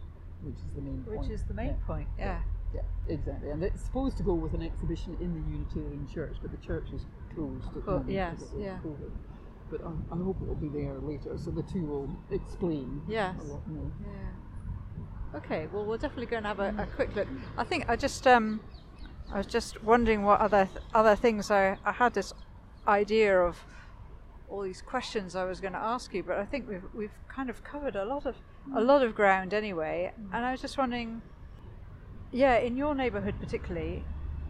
which 0.44 0.56
is 0.56 0.74
the 0.76 0.82
main 0.82 1.04
point. 1.04 1.20
which 1.22 1.30
is 1.30 1.44
the 1.44 1.54
main 1.54 1.68
Yeah. 1.80 1.86
point. 1.88 2.08
Yeah. 2.18 2.42
Yeah, 2.74 2.82
exactly. 3.08 3.50
And 3.50 3.64
it's 3.64 3.82
supposed 3.84 4.16
to 4.18 4.24
go 4.24 4.36
with 4.36 4.54
an 4.54 4.62
exhibition 4.62 5.18
in 5.20 5.34
the 5.34 5.40
Unitarian 5.58 6.08
Church, 6.08 6.38
but 6.40 6.52
the 6.52 6.58
church 6.58 6.92
is 6.94 7.04
closed 7.34 7.66
at 7.68 7.74
the 7.74 7.80
moment 7.92 8.10
yes, 8.12 8.54
yeah. 8.56 8.78
COVID. 8.84 9.12
But 9.70 9.82
I, 9.86 9.90
I 10.14 10.18
hope 10.18 10.38
it'll 10.42 10.56
be 10.56 10.70
there 10.70 10.96
later, 11.00 11.38
so 11.38 11.52
the 11.52 11.64
two 11.64 11.86
will 11.86 12.10
explain 12.32 13.02
Yes. 13.08 13.36
a 13.40 13.44
lot 13.54 13.68
more. 13.68 13.92
Yeah. 14.04 15.38
Okay. 15.38 15.68
Well, 15.72 15.86
we're 15.86 15.98
definitely 15.98 16.26
going 16.26 16.44
to 16.44 16.50
have 16.50 16.60
a, 16.60 16.74
a 16.78 16.86
quick 16.96 17.16
look. 17.16 17.28
I 17.58 17.64
think 17.64 17.88
I 17.90 17.96
just 17.96 18.26
um, 18.26 18.60
I 19.32 19.38
was 19.38 19.46
just 19.48 19.84
wondering 19.84 20.24
what 20.24 20.40
other 20.40 20.66
th- 20.66 20.84
other 20.94 21.16
things 21.16 21.52
I 21.52 21.78
I 21.86 21.92
had 21.92 22.14
this 22.14 22.34
idea 22.88 23.40
of 23.40 23.58
all 24.50 24.64
these 24.64 24.82
questions 24.82 25.36
I 25.36 25.44
was 25.44 25.60
going 25.62 25.74
to 25.74 25.80
ask 25.80 26.12
you, 26.16 26.24
but 26.24 26.38
I 26.38 26.46
think 26.46 26.68
we've 26.68 26.84
we've 26.96 27.18
kind 27.28 27.50
of 27.52 27.64
covered 27.64 27.96
a 27.96 28.06
lot 28.06 28.26
of 28.26 28.36
a 28.76 28.82
lot 28.82 29.04
of 29.04 29.14
ground 29.14 29.54
anyway. 29.54 30.12
And 30.34 30.44
I 30.46 30.52
was 30.52 30.62
just 30.62 30.78
wondering, 30.80 31.22
yeah, 32.32 32.58
in 32.58 32.76
your 32.76 32.96
neighbourhood 32.96 33.36
particularly, 33.40 34.04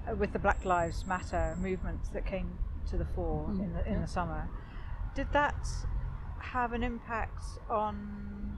uh, 0.10 0.16
with 0.16 0.32
the 0.32 0.40
Black 0.40 0.64
Lives 0.64 1.06
Matter 1.06 1.58
movement 1.60 2.00
that 2.14 2.26
came 2.26 2.58
to 2.90 2.98
the 2.98 3.06
fore 3.06 3.48
Mm, 3.50 3.64
in 3.66 3.74
the 3.74 3.86
in 3.88 3.94
yeah. 3.96 4.00
the 4.02 4.08
summer, 4.08 4.48
did 5.16 5.28
that 5.34 5.68
have 6.40 6.74
an 6.74 6.84
impact 6.84 7.44
on 7.70 8.58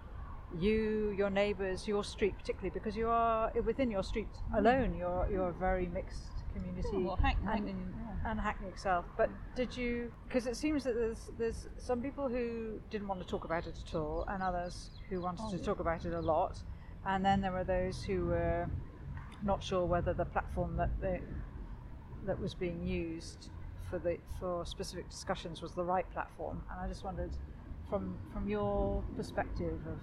you, 0.57 1.13
your 1.17 1.29
neighbours, 1.29 1.87
your 1.87 2.03
street 2.03 2.37
particularly? 2.37 2.71
Because 2.71 2.95
you 2.95 3.07
are 3.07 3.51
within 3.65 3.89
your 3.91 4.03
street 4.03 4.27
mm-hmm. 4.33 4.55
alone. 4.55 4.95
You're 4.95 5.27
you're 5.31 5.49
a 5.49 5.53
very 5.53 5.87
mixed 5.87 6.43
community 6.53 6.89
Yeah, 6.93 6.99
well, 6.99 7.15
Hack- 7.15 7.37
and, 7.39 7.49
Hackney, 7.49 7.75
yeah. 7.75 8.31
and 8.31 8.39
Hackney 8.39 8.67
itself. 8.67 9.05
But 9.17 9.29
did 9.55 9.75
you? 9.75 10.11
Because 10.27 10.47
it 10.47 10.55
seems 10.57 10.83
that 10.83 10.95
there's 10.95 11.31
there's 11.37 11.67
some 11.77 12.01
people 12.01 12.27
who 12.27 12.79
didn't 12.89 13.07
want 13.07 13.21
to 13.21 13.27
talk 13.27 13.45
about 13.45 13.67
it 13.67 13.75
at 13.85 13.95
all, 13.95 14.25
and 14.27 14.43
others 14.43 14.91
who 15.09 15.21
wanted 15.21 15.43
Oh, 15.45 15.51
to 15.51 15.57
yeah. 15.57 15.63
talk 15.63 15.79
about 15.79 16.05
it 16.05 16.13
a 16.13 16.21
lot, 16.21 16.61
and 17.05 17.23
then 17.25 17.41
there 17.41 17.51
were 17.51 17.63
those 17.63 18.03
who 18.03 18.25
were 18.25 18.67
not 19.43 19.63
sure 19.63 19.85
whether 19.85 20.13
the 20.13 20.25
platform 20.25 20.77
that 20.77 20.91
they, 21.01 21.19
that 22.25 22.39
was 22.39 22.53
being 22.53 22.85
used 22.85 23.49
for 23.91 23.99
the 23.99 24.17
for 24.39 24.65
specific 24.65 25.09
discussions 25.09 25.61
was 25.61 25.73
the 25.73 25.83
right 25.83 26.09
platform. 26.11 26.63
And 26.71 26.79
I 26.79 26.87
just 26.87 27.03
wondered, 27.03 27.31
from 27.89 28.17
from 28.33 28.47
your 28.47 29.03
perspective 29.15 29.79
of 29.85 29.99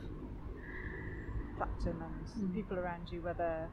Clapton 1.57 2.01
and 2.03 2.51
Mm. 2.51 2.55
people 2.55 2.78
around 2.78 3.11
you, 3.11 3.22
whether 3.22 3.68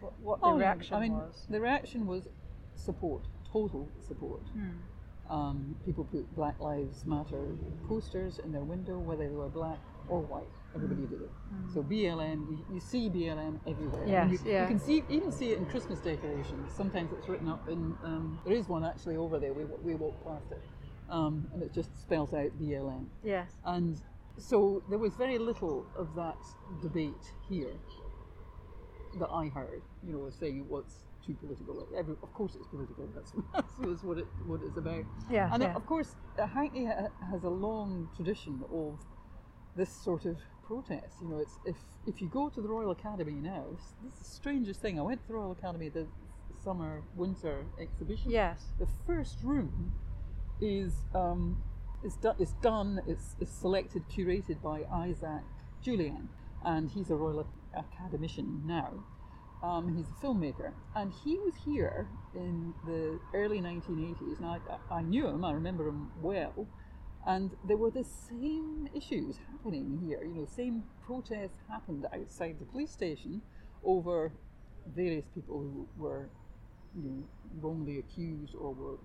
what, 0.00 0.12
what 0.20 0.40
the 0.40 0.46
Oh, 0.46 0.58
yeah. 0.58 0.58
reaction 0.74 0.96
I 0.96 1.00
mean, 1.00 1.14
was. 1.14 1.46
the 1.50 1.60
reaction 1.60 2.06
was 2.06 2.28
support, 2.76 3.22
total 3.50 3.88
support. 4.06 4.42
Hmm. 4.52 5.32
Um, 5.32 5.76
people 5.84 6.04
put 6.04 6.32
Black 6.36 6.58
Lives 6.60 7.04
Matter 7.04 7.44
posters 7.88 8.38
in 8.38 8.52
their 8.52 8.62
window, 8.62 8.98
whether 8.98 9.28
they 9.28 9.34
were 9.34 9.48
black 9.48 9.78
or 10.08 10.20
white. 10.20 10.46
Everybody 10.82 11.06
did 11.06 11.22
it. 11.22 11.30
So 11.72 11.82
BLM, 11.82 12.50
you, 12.50 12.64
you 12.74 12.80
see 12.80 13.08
BLM 13.10 13.60
everywhere. 13.66 14.06
Mm. 14.06 14.08
Yes, 14.08 14.30
you, 14.32 14.52
yeah. 14.52 14.62
you 14.62 14.68
can 14.68 14.78
see 14.78 15.02
even 15.08 15.32
see 15.32 15.50
it 15.50 15.58
in 15.58 15.66
Christmas 15.66 15.98
decorations. 16.00 16.72
Sometimes 16.74 17.12
it's 17.12 17.28
written 17.28 17.48
up 17.48 17.68
in. 17.68 17.96
Um, 18.04 18.38
there 18.44 18.54
is 18.54 18.68
one 18.68 18.84
actually 18.84 19.16
over 19.16 19.38
there. 19.38 19.52
We 19.52 19.64
we 19.82 19.94
walked 19.94 20.24
past 20.24 20.46
it, 20.52 20.62
um, 21.10 21.48
and 21.52 21.62
it 21.62 21.72
just 21.74 22.00
spells 22.00 22.32
out 22.32 22.50
BLM. 22.60 23.06
Yes. 23.24 23.50
And 23.64 24.00
so 24.38 24.82
there 24.88 24.98
was 24.98 25.14
very 25.14 25.38
little 25.38 25.86
of 25.96 26.14
that 26.14 26.38
debate 26.80 27.32
here 27.48 27.74
that 29.18 29.28
I 29.30 29.48
heard, 29.48 29.82
you 30.06 30.12
know, 30.12 30.30
saying 30.30 30.64
what's 30.68 31.04
too 31.26 31.34
political. 31.34 31.86
Every, 31.96 32.14
of 32.22 32.32
course 32.32 32.54
it's 32.54 32.66
political, 32.68 33.08
that's, 33.14 33.32
that's 33.52 34.02
what, 34.02 34.18
it, 34.18 34.26
what 34.46 34.60
it's 34.62 34.76
about. 34.76 35.04
Yes. 35.30 35.50
And 35.52 35.62
yeah. 35.62 35.74
of 35.74 35.84
course, 35.86 36.14
uh, 36.38 36.46
Hackney 36.46 36.84
has 37.30 37.44
a 37.44 37.48
long 37.48 38.08
tradition 38.14 38.62
of 38.72 38.98
this 39.76 39.90
sort 39.90 40.24
of 40.24 40.36
protest. 40.68 41.16
You 41.20 41.28
know, 41.28 41.38
it's 41.38 41.58
if 41.64 41.76
if 42.06 42.20
you 42.20 42.28
go 42.28 42.48
to 42.50 42.60
the 42.60 42.68
Royal 42.68 42.92
Academy 42.92 43.32
now, 43.32 43.64
it's, 43.72 43.94
this 44.04 44.12
is 44.12 44.18
the 44.28 44.34
strangest 44.36 44.80
thing. 44.80 44.98
I 44.98 45.02
went 45.02 45.20
to 45.22 45.28
the 45.28 45.34
Royal 45.34 45.52
Academy 45.52 45.88
the 45.88 46.06
summer 46.62 47.02
winter 47.16 47.64
exhibition 47.80 48.30
yes. 48.30 48.64
the 48.80 48.88
first 49.06 49.38
room 49.44 49.92
is 50.60 50.92
um, 51.14 51.62
is, 52.04 52.16
do- 52.16 52.34
is 52.38 52.52
done. 52.62 53.00
It's, 53.06 53.36
it's 53.40 53.52
selected, 53.52 54.02
curated 54.08 54.62
by 54.62 54.84
Isaac 54.92 55.42
Julien, 55.82 56.28
and 56.64 56.90
he's 56.90 57.10
a 57.10 57.16
Royal 57.16 57.46
Academician 57.76 58.62
now. 58.66 58.92
Um, 59.62 59.96
he's 59.96 60.06
a 60.06 60.24
filmmaker, 60.24 60.72
and 60.94 61.12
he 61.24 61.38
was 61.38 61.54
here 61.64 62.06
in 62.34 62.72
the 62.86 63.18
early 63.34 63.60
1980s. 63.60 64.38
And 64.38 64.46
I, 64.46 64.58
I 64.90 65.02
knew 65.02 65.26
him. 65.26 65.44
I 65.44 65.52
remember 65.52 65.88
him 65.88 66.12
well. 66.22 66.66
And 67.26 67.50
there 67.66 67.76
were 67.76 67.90
the 67.90 68.04
same 68.04 68.88
issues 68.94 69.36
happening 69.50 70.00
here. 70.06 70.22
You 70.22 70.34
know, 70.34 70.46
same 70.46 70.84
protests 71.04 71.60
happened 71.68 72.06
outside 72.12 72.56
the 72.58 72.64
police 72.64 72.90
station 72.90 73.42
over 73.84 74.32
various 74.94 75.26
people 75.34 75.58
who 75.58 75.88
were 75.96 76.30
you 76.96 77.02
know, 77.02 77.24
wrongly 77.60 77.98
accused 77.98 78.54
or 78.54 78.72
were 78.72 78.98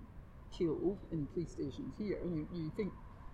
killed 0.56 0.98
in 1.12 1.26
police 1.26 1.50
stations 1.50 1.94
here. 1.98 2.18
And 2.22 2.36
you, 2.36 2.48
you 2.54 2.72
think 2.76 2.92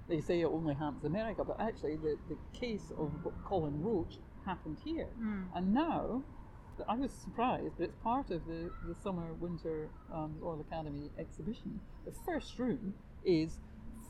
they 0.08 0.20
say 0.20 0.40
it 0.40 0.46
only 0.46 0.74
happens 0.74 1.04
in 1.04 1.10
America, 1.10 1.44
but 1.44 1.60
actually 1.60 1.96
the, 1.96 2.16
the 2.28 2.36
case 2.58 2.92
of 2.98 3.12
Colin 3.44 3.80
Roach 3.82 4.18
happened 4.44 4.78
here. 4.84 5.08
Mm. 5.20 5.44
And 5.54 5.72
now, 5.74 6.22
I 6.88 6.96
was 6.96 7.12
surprised, 7.12 7.74
but 7.78 7.84
it's 7.84 7.96
part 8.02 8.30
of 8.30 8.46
the, 8.46 8.70
the 8.88 8.94
summer 9.02 9.34
winter 9.34 9.88
um, 10.12 10.34
Royal 10.40 10.60
Academy 10.60 11.10
exhibition. 11.18 11.80
The 12.04 12.12
first 12.26 12.58
room 12.58 12.94
is 13.24 13.58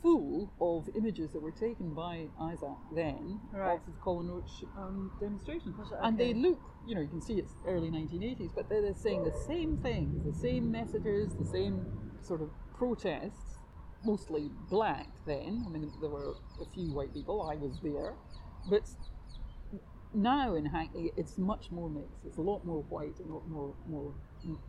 full 0.02 0.50
of 0.60 0.88
images 0.96 1.30
that 1.32 1.40
were 1.42 1.50
taken 1.52 1.92
by 1.94 2.26
Isaac 2.40 2.76
then 2.94 3.40
Right. 3.52 3.78
of 3.78 3.86
the 3.86 3.92
Colin 4.00 4.28
Roach 4.28 4.64
um, 4.76 5.12
demonstration. 5.20 5.74
It- 5.78 5.86
And 6.02 6.16
they 6.18 6.32
look, 6.34 6.58
you 6.86 6.94
know, 6.94 7.00
you 7.00 7.08
can 7.08 7.20
see 7.20 7.34
it's 7.34 7.54
early 7.66 7.90
1980s, 7.90 8.52
but 8.54 8.68
they're 8.68 8.94
saying 8.94 9.24
the 9.24 9.32
same 9.46 9.76
things, 9.78 10.24
the 10.24 10.32
same 10.32 10.70
messages, 10.70 11.34
the 11.34 11.44
same 11.44 11.86
sort 12.22 12.40
of 12.40 12.50
protests, 12.74 13.58
mostly 14.04 14.50
black 14.70 15.08
then. 15.26 15.64
I 15.66 15.70
mean, 15.70 15.92
there 16.00 16.10
were 16.10 16.34
a 16.60 16.64
few 16.74 16.92
white 16.94 17.12
people, 17.12 17.42
I 17.42 17.56
was 17.56 17.78
there. 17.82 18.14
But 18.68 18.88
now 20.14 20.54
in 20.54 20.64
Hackney, 20.66 21.12
it's 21.16 21.36
much 21.38 21.70
more 21.70 21.88
mixed. 21.90 22.24
It's 22.26 22.38
a 22.38 22.42
lot 22.42 22.64
more 22.64 22.82
white, 22.84 23.18
a 23.20 23.32
lot 23.32 23.46
more, 23.48 23.74
more 23.86 24.14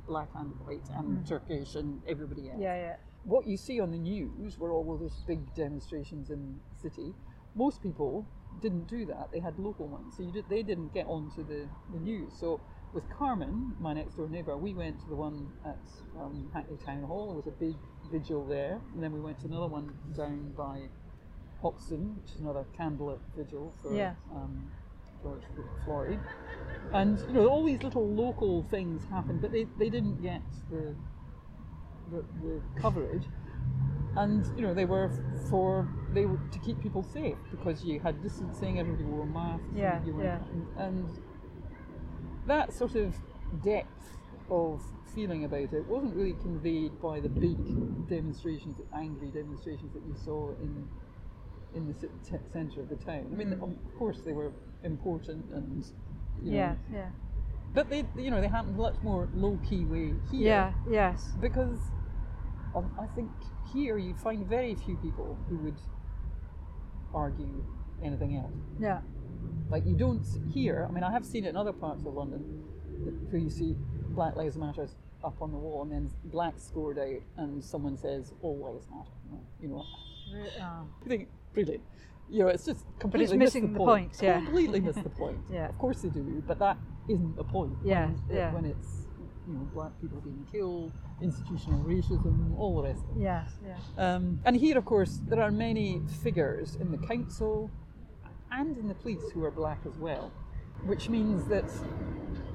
black 0.08 0.30
and 0.36 0.52
white 0.66 0.88
and 0.98 1.26
Turkish 1.26 1.76
and 1.76 2.02
everybody 2.08 2.50
else. 2.50 2.60
Yeah. 2.60 2.76
Yeah. 2.76 2.96
What 3.24 3.48
you 3.48 3.58
see 3.58 3.80
on 3.80 3.92
the 3.92 3.98
news 3.98 4.58
were 4.58 4.72
all 4.72 4.98
those 4.98 5.24
big 5.28 5.54
demonstrations 5.56 6.30
in 6.30 6.60
the 6.74 6.90
city. 6.90 7.14
Most 7.56 7.82
people 7.82 8.26
didn't 8.62 8.88
do 8.88 9.06
that. 9.06 9.30
They 9.32 9.40
had 9.40 9.58
local 9.60 9.88
ones, 9.88 10.16
so 10.18 10.24
you 10.24 10.32
did, 10.32 10.46
they 10.50 10.64
didn't 10.64 10.94
get 10.94 11.06
onto 11.08 11.44
the, 11.46 11.68
the 11.94 12.00
news. 12.00 12.34
So 12.40 12.60
with 12.94 13.10
Carmen, 13.10 13.74
my 13.80 13.94
next 13.94 14.16
door 14.16 14.28
neighbour, 14.28 14.58
we 14.58 14.74
went 14.74 15.00
to 15.02 15.08
the 15.10 15.16
one 15.16 15.48
at 15.66 15.80
um, 16.20 16.50
Hackney 16.54 16.78
Town 16.86 17.04
Hall. 17.04 17.28
There 17.28 17.36
was 17.38 17.48
a 17.48 17.52
big 17.52 17.76
vigil 18.12 18.46
there, 18.46 18.80
and 18.94 19.04
then 19.04 19.12
we 19.14 19.20
went 19.22 19.40
to 19.42 19.48
another 19.48 19.68
one 19.68 19.94
down 20.16 20.54
by 20.58 20.90
Hoxton, 21.62 22.18
which 22.22 22.34
is 22.34 22.40
another 22.42 22.66
candlelit 22.78 23.20
vigil 23.38 23.74
for 23.82 23.96
Yeah. 23.96 24.14
um, 24.34 24.72
George 25.22 25.44
Floyd. 25.86 26.20
And 26.94 27.20
you 27.28 27.34
know, 27.34 27.48
all 27.48 27.64
these 27.64 27.84
little 27.84 28.08
local 28.08 28.64
things 28.64 29.04
happened, 29.10 29.42
but 29.42 29.52
they, 29.52 29.66
they 29.78 29.90
didn't 29.90 30.22
get 30.22 30.42
the, 30.70 30.96
the 32.12 32.24
the 32.44 32.62
coverage. 32.82 33.24
And 34.16 34.46
you 34.58 34.62
know, 34.64 34.74
they 34.74 34.86
were 34.86 35.10
for 35.50 35.88
they 36.14 36.26
were 36.26 36.40
to 36.52 36.60
keep 36.60 36.82
people 36.82 37.02
safe 37.04 37.38
because 37.50 37.84
you 37.84 38.00
had 38.00 38.22
distancing, 38.22 38.78
everybody 38.80 39.06
wore 39.06 39.26
masks. 39.26 39.66
and 39.70 39.78
Yeah, 39.78 40.04
you 40.06 40.14
were- 40.14 40.24
yeah. 40.24 40.40
and 40.78 41.08
that 42.48 42.74
sort 42.74 42.96
of 42.96 43.16
depth 43.64 44.18
of 44.50 44.82
feeling 45.16 45.44
about 45.46 45.74
it 45.74 45.86
wasn't 45.88 46.16
really 46.16 46.34
conveyed 46.42 47.00
by 47.02 47.20
the 47.20 47.30
big 47.30 47.58
demonstrations, 48.10 48.78
angry 48.96 49.28
demonstrations 49.28 49.94
that 49.94 50.04
you 50.06 50.16
saw 50.26 50.50
in 50.62 50.88
in 51.74 51.88
the 51.88 51.94
t- 52.30 52.36
centre 52.52 52.82
of 52.82 52.90
the 52.90 52.98
town. 52.98 53.30
I 53.32 53.36
mean, 53.36 53.54
of 53.54 53.70
course 53.98 54.20
they 54.26 54.34
were 54.34 54.52
important 54.84 55.46
and 55.54 55.86
you 56.44 56.52
know, 56.52 56.58
Yeah, 56.58 56.76
yeah, 56.92 57.10
but 57.74 57.90
they 57.90 58.04
you 58.18 58.30
know 58.30 58.42
they 58.42 58.48
happened 58.50 58.76
much 58.78 58.96
more 59.02 59.30
low 59.34 59.58
key 59.68 59.86
way 59.86 60.14
here. 60.30 60.42
yeah, 60.42 60.74
yes, 60.90 61.30
Because 61.40 61.80
um, 62.76 62.92
I 63.00 63.06
think 63.16 63.30
here 63.74 63.98
you'd 63.98 64.20
find 64.20 64.46
very 64.48 64.76
few 64.76 64.96
people 64.98 65.38
who 65.50 65.58
would 65.58 65.80
argue 67.14 67.64
anything 68.04 68.36
else. 68.38 68.54
yeah, 68.80 69.02
Like 69.70 69.86
you 69.86 69.96
don't 69.96 70.26
here. 70.54 70.86
I 70.90 70.92
mean, 70.94 71.04
I 71.04 71.12
have 71.12 71.26
seen 71.26 71.46
it 71.46 71.50
in 71.50 71.58
other 71.58 71.74
parts 71.74 72.06
of 72.06 72.14
London, 72.14 72.40
where 73.30 73.42
you 73.42 73.50
see 73.50 73.76
Black 74.10 74.36
Lives 74.36 74.58
Matter 74.58 74.88
up 75.24 75.42
on 75.42 75.52
the 75.52 75.58
wall, 75.58 75.84
and 75.84 75.92
then 75.92 76.10
black 76.26 76.54
scored 76.58 76.98
out, 76.98 77.22
and 77.38 77.64
someone 77.64 77.98
says 77.98 78.34
All 78.42 78.58
Lives 78.74 78.88
Matter. 78.90 79.42
You 79.62 79.68
know, 79.70 79.86
oh. 80.62 80.88
you 81.04 81.10
think 81.10 81.28
brilliant. 81.54 81.84
You 82.30 82.40
know, 82.44 82.48
it's 82.48 82.66
just 82.66 82.86
completely 82.98 83.38
missing 83.38 83.68
the 83.68 83.74
the 83.74 83.78
point. 83.86 84.12
point, 84.14 84.22
yeah. 84.24 84.38
Completely 84.40 84.80
missed 84.80 85.04
the 85.04 85.10
point. 85.24 85.38
Yeah. 85.52 85.68
Of 85.68 85.78
course 85.78 86.02
they 86.02 86.10
do, 86.10 86.42
but 86.48 86.60
that 86.60 86.78
isn't 87.10 87.36
the 87.36 87.44
point. 87.44 87.74
Yeah, 87.84 88.06
When, 88.08 88.16
it- 88.16 88.36
yeah. 88.36 88.54
when 88.54 88.66
it's 88.66 89.01
you 89.52 89.58
know 89.58 89.70
black 89.74 89.92
people 90.02 90.20
being 90.22 90.46
killed, 90.52 90.92
institutional 91.22 91.80
racism, 91.84 92.58
all 92.58 92.82
the 92.82 92.88
rest. 92.90 93.04
of 93.10 93.18
it. 93.18 93.24
yes, 93.24 93.52
yeah, 93.66 93.76
Um, 93.98 94.40
and 94.46 94.56
here, 94.56 94.78
of 94.78 94.86
course, 94.86 95.20
there 95.28 95.42
are 95.42 95.52
many 95.52 96.02
figures 96.24 96.76
in 96.76 96.92
the 96.92 96.98
council 96.98 97.70
and 98.52 98.78
in 98.78 98.88
the 98.88 98.96
police 98.96 99.30
who 99.34 99.44
are 99.44 99.52
black 99.52 99.80
as 99.86 99.98
well, 99.98 100.32
which 100.86 101.10
means 101.10 101.48
that 101.48 101.70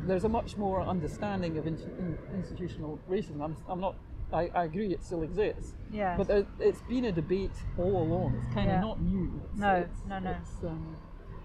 there's 0.02 0.24
a 0.24 0.28
much 0.28 0.56
more 0.56 0.80
understanding 0.80 1.58
of 1.58 1.66
in, 1.66 1.74
in, 1.74 2.18
institutional 2.34 2.98
racism. 3.10 3.42
I'm, 3.42 3.56
I'm 3.68 3.80
not. 3.80 3.96
I, 4.32 4.50
I 4.54 4.64
agree 4.64 4.92
it 4.92 5.04
still 5.04 5.22
exists, 5.22 5.74
yes. 5.92 6.18
but 6.18 6.26
there, 6.26 6.44
it's 6.58 6.82
been 6.82 7.04
a 7.04 7.12
debate 7.12 7.52
all 7.78 8.02
along. 8.02 8.42
It's 8.44 8.54
kind 8.54 8.70
of 8.70 8.80
not 8.80 9.00
new. 9.00 9.40
It's, 9.52 9.60
No, 9.60 9.74
it's, 9.76 10.00
no, 10.08 10.18
no. 10.18 10.30
It's, 10.30 10.64
um, 10.64 10.96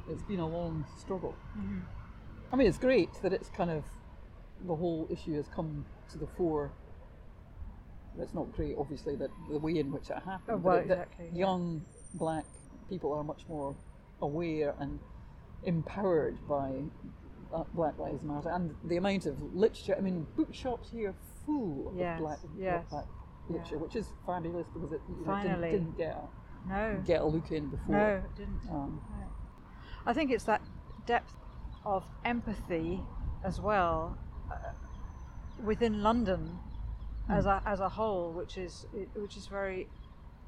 it's 0.09 0.23
been 0.23 0.39
a 0.39 0.47
long 0.47 0.83
struggle. 0.97 1.35
Mhm. 1.55 1.81
I 2.51 2.55
mean, 2.55 2.65
it's 2.67 2.79
great 2.79 3.13
that 3.21 3.33
it's 3.33 3.49
kind 3.49 3.69
of 3.69 3.83
the 4.65 4.75
whole 4.75 5.07
issue 5.09 5.35
has 5.35 5.47
come 5.55 5.85
to 6.11 6.17
the 6.17 6.27
fore. 6.37 6.71
It's 8.19 8.33
not 8.33 8.51
great, 8.53 8.75
obviously, 8.77 9.15
that 9.17 9.29
the 9.49 9.57
way 9.57 9.77
in 9.79 9.91
which 9.91 10.09
it 10.09 10.17
happened. 10.17 10.41
Oh, 10.49 10.57
but 10.57 10.63
well, 10.63 10.77
exactly, 10.77 11.29
yeah. 11.33 11.39
Young 11.39 11.81
black 12.15 12.45
people 12.89 13.13
are 13.13 13.23
much 13.23 13.43
more 13.47 13.75
aware 14.21 14.75
and 14.79 14.99
empowered 15.63 16.37
by 16.47 16.71
uh, 17.53 17.63
Black 17.73 17.97
Lives 17.97 18.21
Matter 18.23 18.49
and 18.49 18.75
the 18.83 18.97
amount 18.97 19.25
of 19.27 19.41
literature. 19.55 19.95
I 19.97 20.01
mean, 20.01 20.27
bookshops 20.35 20.89
here 20.91 21.09
are 21.09 21.15
full 21.45 21.93
Yes, 21.95 22.17
of 22.19 22.23
black, 22.25 22.39
yes, 22.57 22.85
black 22.89 23.05
yeah. 23.07 23.55
literature, 23.55 23.77
which 23.77 23.95
is 23.95 24.07
fabulous 24.25 24.67
because 24.73 24.91
it 24.91 25.01
you 25.07 25.25
know, 25.25 25.41
didn't, 25.41 25.61
didn't 25.61 25.97
get 25.97 26.15
a, 26.17 26.69
no, 26.69 27.03
get 27.05 27.21
a 27.21 27.25
look 27.25 27.51
in 27.51 27.69
before. 27.69 27.95
no, 27.95 28.07
it 28.25 28.35
didn't. 28.37 28.59
Um, 28.69 29.01
No. 29.17 29.25
I 30.05 30.13
think 30.13 30.31
it's 30.31 30.43
that 30.45 30.61
depth 31.05 31.33
of 31.85 32.03
empathy 32.25 32.99
as 33.43 33.59
well 33.61 34.17
within 35.63 36.03
London 36.03 36.59
as 37.29 37.45
a 37.45 37.61
as 37.65 37.79
a 37.79 37.89
whole, 37.89 38.31
which 38.31 38.57
is 38.57 38.85
which 39.15 39.37
is 39.37 39.47
very 39.47 39.87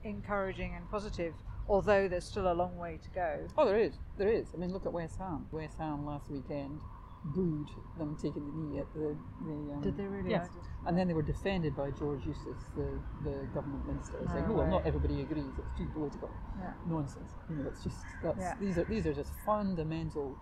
encouraging 0.03 0.73
and 0.75 0.89
positive. 0.89 1.33
Although 1.69 2.09
there's 2.09 2.25
still 2.25 2.51
a 2.51 2.53
long 2.53 2.77
way 2.77 2.99
to 3.01 3.09
go. 3.11 3.47
Oh, 3.57 3.65
there 3.65 3.79
is. 3.79 3.93
There 4.17 4.27
is. 4.27 4.47
I 4.53 4.57
mean, 4.57 4.73
look 4.73 4.85
at 4.85 4.91
West 4.91 5.17
Ham. 5.17 5.47
West 5.51 5.77
Ham 5.77 6.05
last 6.05 6.29
weekend 6.29 6.79
booed 7.23 7.69
them 7.97 8.17
taking 8.21 8.45
the 8.45 8.51
knee 8.51 8.79
at 8.79 8.93
the. 8.93 9.15
the 9.45 9.73
um, 9.73 9.81
Did 9.81 9.95
they 9.95 10.03
really? 10.03 10.29
Yes. 10.29 10.49
And 10.85 10.97
then 10.97 11.07
they 11.07 11.13
were 11.13 11.21
defended 11.21 11.73
by 11.73 11.91
George 11.91 12.25
Eustice, 12.25 12.65
the, 12.75 12.99
the 13.23 13.47
government 13.53 13.87
minister, 13.87 14.17
saying, 14.29 14.45
No 14.49 14.55
"Oh, 14.55 14.57
well, 14.57 14.67
not 14.67 14.85
everybody 14.85 15.21
agrees. 15.21 15.53
It's 15.57 15.77
too 15.77 15.87
political." 15.93 16.29
Yeah. 16.59 16.73
Nonsense. 16.85 17.31
You 17.49 17.55
know, 17.55 17.69
it's 17.69 17.81
just 17.81 17.97
that's 18.21 18.39
Yeah. 18.39 18.55
these 18.59 18.77
are 18.77 18.83
these 18.83 19.07
are 19.07 19.13
just 19.13 19.31
fundamental 19.45 20.37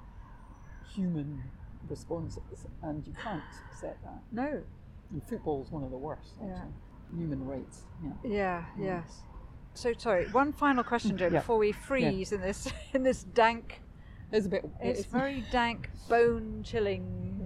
human 0.96 1.44
responses, 1.90 2.66
and 2.84 3.06
you 3.06 3.14
can't 3.22 3.42
accept 3.72 4.04
that. 4.04 4.22
No. 4.32 4.62
And 5.12 5.24
football's 5.24 5.72
one 5.72 5.84
of 5.84 5.92
the 5.92 5.98
worst. 5.98 6.34
Yeah. 6.44 6.62
Human 7.16 7.46
rights. 7.46 7.84
Yeah. 8.04 8.12
Yeah. 8.24 8.66
Yes. 8.80 9.22
So 9.74 9.94
sorry. 9.98 10.28
One 10.30 10.52
final 10.54 10.84
question, 10.84 11.18
Jo, 11.18 11.26
Yeah. 11.32 11.40
before 11.40 11.58
we 11.58 11.72
freeze 11.72 12.32
in 12.32 12.42
this 12.42 12.72
in 12.94 13.04
this 13.04 13.24
dank. 13.24 13.82
It's 14.32 14.46
a 14.46 14.50
bit. 14.50 14.66
It's 14.82 15.04
very 15.04 15.44
dank, 15.52 15.90
bone-chilling 16.08 17.46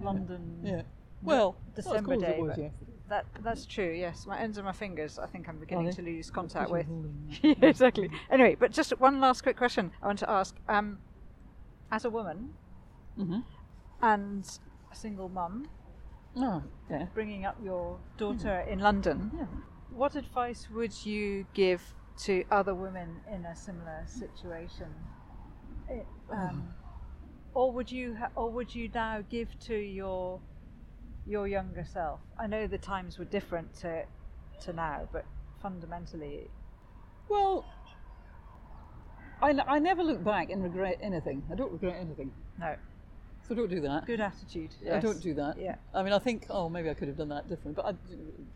London. 0.00 0.60
Yeah. 0.62 0.82
Well, 1.22 1.56
December 1.74 2.16
not 2.16 2.22
as 2.28 2.34
cold 2.36 2.50
as 2.50 2.56
day, 2.56 2.62
was. 2.62 2.72
That 3.08 3.26
that's 3.42 3.66
true. 3.66 3.90
Yes, 3.92 4.26
my 4.26 4.38
ends 4.38 4.56
of 4.56 4.64
my 4.64 4.70
fingers. 4.72 5.18
I 5.18 5.26
think 5.26 5.48
I'm 5.48 5.58
beginning 5.58 5.90
to 5.92 6.02
lose 6.02 6.30
contact 6.30 6.70
with. 6.70 6.86
yeah, 7.42 7.54
exactly. 7.62 8.08
Anyway, 8.30 8.54
but 8.58 8.70
just 8.70 8.92
one 9.00 9.20
last 9.20 9.42
quick 9.42 9.56
question 9.56 9.90
I 10.00 10.06
want 10.06 10.20
to 10.20 10.30
ask. 10.30 10.54
Um, 10.68 10.98
as 11.90 12.04
a 12.04 12.10
woman 12.10 12.50
Mhm. 13.18 13.42
And 14.02 14.44
a 14.90 14.94
single 14.94 15.28
mum, 15.28 15.68
Oh, 16.36 16.62
yeah. 16.90 17.06
bringing 17.14 17.44
up 17.44 17.56
your 17.62 17.98
daughter 18.16 18.60
in 18.60 18.78
London, 18.78 19.30
Yeah. 19.36 19.46
what 19.90 20.14
advice 20.16 20.68
would 20.70 21.04
you 21.04 21.46
give 21.54 21.82
to 22.18 22.44
other 22.50 22.74
women 22.74 23.20
in 23.30 23.44
a 23.46 23.54
similar 23.56 24.04
situation? 24.06 24.94
It, 25.88 26.06
um, 26.30 26.74
or 27.54 27.72
would 27.72 27.90
you, 27.90 28.14
ha- 28.16 28.30
or 28.36 28.50
would 28.50 28.74
you 28.74 28.88
now 28.94 29.22
give 29.28 29.58
to 29.60 29.74
your 29.76 30.40
your 31.26 31.46
younger 31.46 31.84
self? 31.84 32.20
I 32.38 32.46
know 32.46 32.66
the 32.66 32.78
times 32.78 33.18
were 33.18 33.24
different 33.26 33.74
to 33.76 34.04
to 34.62 34.72
now, 34.72 35.08
but 35.12 35.24
fundamentally, 35.60 36.50
Well, 37.28 37.64
I, 39.42 39.50
I 39.66 39.78
never 39.78 40.02
look 40.02 40.22
back 40.22 40.50
and 40.50 40.62
regret 40.62 40.98
anything. 41.02 41.42
I 41.50 41.54
don't 41.54 41.72
regret 41.72 41.96
anything. 41.98 42.32
no. 42.58 42.76
So 43.50 43.56
don't 43.56 43.68
do 43.68 43.80
that. 43.80 44.06
Good 44.06 44.20
attitude. 44.20 44.70
I 44.88 45.00
don't 45.00 45.20
do 45.20 45.34
that. 45.34 45.58
Yeah. 45.58 45.74
I 45.92 46.04
mean, 46.04 46.12
I 46.12 46.20
think, 46.20 46.46
oh, 46.50 46.68
maybe 46.68 46.88
I 46.88 46.94
could 46.94 47.08
have 47.08 47.16
done 47.16 47.30
that 47.30 47.48
different. 47.48 47.76
But 47.76 47.84
I, 47.84 47.94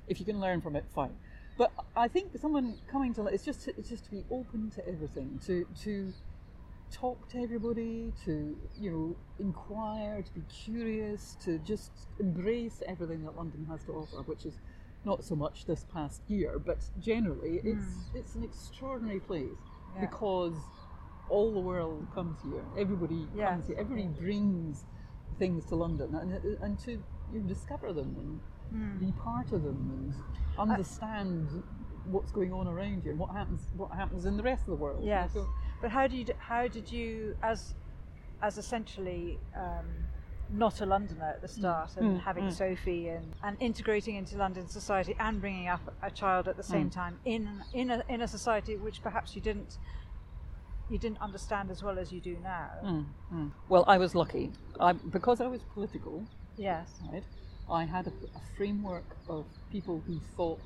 if 0.07 0.21
you 0.21 0.25
can 0.25 0.39
learn 0.39 0.61
from 0.61 0.77
it, 0.77 0.85
fine. 0.95 1.11
But 1.59 1.73
I 1.97 2.07
think 2.07 2.39
someone 2.39 2.77
coming 2.89 3.13
to 3.15 3.27
it's 3.27 3.45
just 3.45 3.67
it's 3.67 3.89
just 3.89 4.05
to 4.05 4.11
be 4.13 4.25
open 4.31 4.71
to 4.77 4.89
everything, 4.89 5.41
to 5.47 5.67
to 5.83 6.13
talk 6.93 7.29
to 7.31 7.39
everybody, 7.43 8.13
to 8.25 8.57
you 8.79 8.91
know 8.93 9.17
inquire, 9.41 10.23
to 10.23 10.33
be 10.33 10.43
curious, 10.65 11.37
to 11.45 11.59
just 11.59 11.91
embrace 12.21 12.81
everything 12.87 13.25
that 13.25 13.37
London 13.37 13.67
has 13.69 13.83
to 13.87 13.93
offer, 13.95 14.23
which 14.23 14.47
is 14.47 14.55
not 15.05 15.25
so 15.25 15.35
much 15.35 15.67
this 15.67 15.87
past 15.93 16.23
year, 16.29 16.61
but 16.65 16.79
generally 17.01 17.61
it's 17.65 17.85
mm. 17.85 18.15
it's 18.15 18.37
an 18.37 18.45
extraordinary 18.45 19.19
place 19.19 19.59
Yeah. 19.97 20.03
because 20.03 20.55
all 21.29 21.53
the 21.53 21.61
world 21.61 22.07
comes 22.15 22.39
here. 22.43 22.63
Everybody 22.77 23.27
Yes. 23.35 23.51
comes 23.51 23.67
here. 23.67 23.77
Everybody 23.79 24.09
brings 24.09 24.85
things 25.39 25.65
to 25.67 25.75
London 25.77 26.15
and, 26.15 26.33
and 26.63 26.79
to 26.81 26.93
you 27.33 27.41
know, 27.41 27.47
discover 27.49 27.93
them 27.93 28.15
and 28.19 28.41
Hmm. 28.71 28.99
be 28.99 29.13
part 29.13 29.53
of 29.53 29.63
them 29.63 29.91
and 29.93 30.15
understand 30.59 31.63
what's 32.07 32.33
going 32.33 32.53
on 32.53 32.67
around 32.67 33.05
you 33.05 33.11
and 33.13 33.19
what 33.19 33.31
happens 33.31 33.67
what 33.77 33.91
happens 33.93 34.25
in 34.25 34.37
the 34.37 34.43
rest 34.43 34.63
of 34.63 34.69
the 34.69 34.77
world. 34.77 35.05
Yes. 35.05 35.33
So- 35.33 35.49
But 35.81 35.91
how 35.91 36.07
do 36.07 36.17
you 36.17 36.27
how 36.39 36.67
did 36.69 36.91
you 36.91 37.37
as 37.43 37.75
as 38.43 38.59
essentially 38.59 39.39
um, 39.57 39.87
not 40.51 40.81
a 40.81 40.87
Londoner 40.87 41.25
at 41.37 41.41
the 41.41 41.49
start 41.49 41.97
and 41.97 42.17
Mm, 42.17 42.21
having 42.21 42.45
mm. 42.45 42.53
Sophie 42.53 43.09
and, 43.09 43.33
and 43.43 43.57
integrating 43.61 44.17
into 44.17 44.37
London 44.37 44.69
society 44.69 45.17
and 45.19 45.41
bringing 45.41 45.69
up 45.69 45.95
a 46.03 46.11
child 46.11 46.49
at 46.49 46.57
the 46.57 46.63
same 46.63 46.89
Mm. 46.91 46.93
time 46.93 47.19
in 47.25 47.63
in 47.73 47.91
a, 47.91 48.03
in 48.09 48.21
a 48.23 48.29
society 48.29 48.77
which 48.77 49.03
perhaps 49.03 49.35
you 49.35 49.41
didn't 49.43 49.79
you 50.91 50.99
didn't 50.99 51.21
understand 51.21 51.71
as 51.71 51.83
well 51.83 51.99
as 51.99 52.13
you 52.13 52.21
do 52.21 52.37
now. 52.43 52.71
Mm, 52.85 53.05
mm. 53.33 53.51
Well, 53.69 53.85
I 53.87 53.99
was 53.99 54.15
lucky. 54.15 54.53
I, 54.79 54.93
because 54.93 55.41
I 55.41 55.47
was 55.47 55.63
political, 55.73 56.25
Yes. 56.57 57.01
right? 57.11 57.25
I 57.71 57.85
had 57.85 58.07
a, 58.07 58.11
a 58.11 58.41
framework 58.57 59.17
of 59.29 59.47
people 59.71 60.03
who 60.07 60.21
thought 60.37 60.61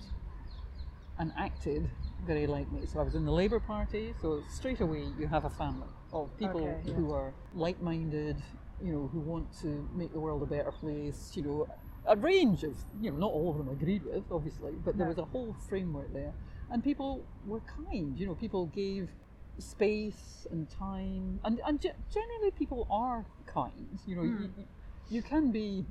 and 1.19 1.33
acted 1.37 1.89
very 2.27 2.47
like 2.47 2.71
me. 2.73 2.87
So 2.87 3.01
I 3.01 3.03
was 3.03 3.15
in 3.15 3.25
the 3.25 3.33
Labour 3.33 3.61
Party, 3.61 4.15
so 4.21 4.43
straight 4.51 4.81
away 4.81 5.05
you 5.19 5.27
have 5.29 5.45
a 5.45 5.51
family 5.51 5.87
of 6.13 6.37
people 6.39 6.63
Okay, 6.63 6.89
yeah. 6.89 6.95
who 6.95 7.13
are 7.13 7.33
like 7.55 7.81
minded, 7.81 8.37
you 8.83 8.93
know, 8.93 9.09
who 9.13 9.21
want 9.21 9.47
to 9.61 9.89
make 9.95 10.13
the 10.13 10.21
world 10.21 10.43
a 10.43 10.47
better 10.47 10.73
place, 10.73 11.33
you 11.35 11.43
know, 11.43 11.69
a 12.07 12.17
range 12.17 12.65
of, 12.65 12.75
you 13.01 13.11
know, 13.11 13.17
not 13.19 13.31
all 13.31 13.51
of 13.51 13.59
them 13.59 13.69
agreed 13.69 14.03
with, 14.05 14.25
obviously, 14.31 14.73
but 14.85 14.97
there 14.97 15.07
No. 15.07 15.11
was 15.11 15.19
a 15.19 15.25
whole 15.25 15.55
framework 15.69 16.13
there. 16.13 16.33
And 16.71 16.83
people 16.83 17.25
were 17.47 17.61
kind, 17.61 18.19
you 18.19 18.27
know, 18.27 18.35
people 18.35 18.67
gave 18.67 19.09
space 19.59 20.47
and 20.51 20.69
time, 20.71 21.41
and, 21.45 21.61
and 21.67 21.81
ge- 21.81 21.97
generally 22.13 22.51
people 22.57 22.87
are 22.91 23.25
kind, 23.47 23.99
you 24.07 24.17
know, 24.17 24.23
Hmm. 24.23 24.43
you, 24.43 24.51
you 25.11 25.23
can 25.23 25.51
be 25.51 25.85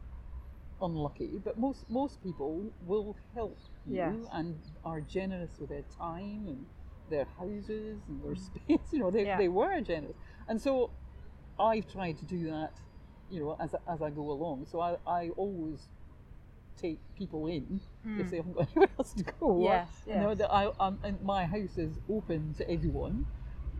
unlucky, 0.81 1.41
but 1.43 1.57
most 1.57 1.89
most 1.89 2.21
people 2.23 2.63
will 2.85 3.15
help 3.33 3.57
you 3.87 3.95
Yes. 3.95 4.15
and 4.31 4.55
are 4.85 5.01
generous 5.01 5.57
with 5.59 5.69
their 5.69 5.83
time 5.97 6.45
and 6.47 6.65
their 7.09 7.25
houses 7.39 7.99
and 8.07 8.23
their 8.23 8.35
space. 8.47 8.91
You 8.91 8.99
know, 8.99 9.11
they, 9.11 9.25
Yeah. 9.25 9.37
they 9.37 9.47
were 9.47 9.81
generous, 9.81 10.15
and 10.47 10.61
so 10.61 10.91
I've 11.59 11.91
tried 11.91 12.17
to 12.19 12.25
do 12.25 12.45
that. 12.51 12.73
You 13.29 13.41
know, 13.41 13.57
as 13.59 13.73
I- 13.75 13.93
as 13.93 14.01
I 14.01 14.09
go 14.11 14.31
along. 14.31 14.67
So 14.71 14.79
I, 14.79 14.97
I 15.05 15.29
always 15.35 15.89
take 16.77 16.99
people 17.17 17.47
in 17.47 17.81
if 18.05 18.29
they 18.29 18.37
haven't 18.37 18.53
got 18.53 18.67
anywhere 18.75 18.89
else 18.99 19.11
to 19.13 19.23
go. 19.23 19.55
Hmm. 19.55 19.61
Yes, 19.63 19.87
You 20.07 20.15
know 20.15 20.35
that 20.35 20.49
I 20.53 20.67
um, 20.79 20.99
and 21.03 21.19
my 21.23 21.43
house 21.45 21.77
is 21.77 21.99
open 22.09 22.53
to 22.59 22.69
everyone. 22.69 23.25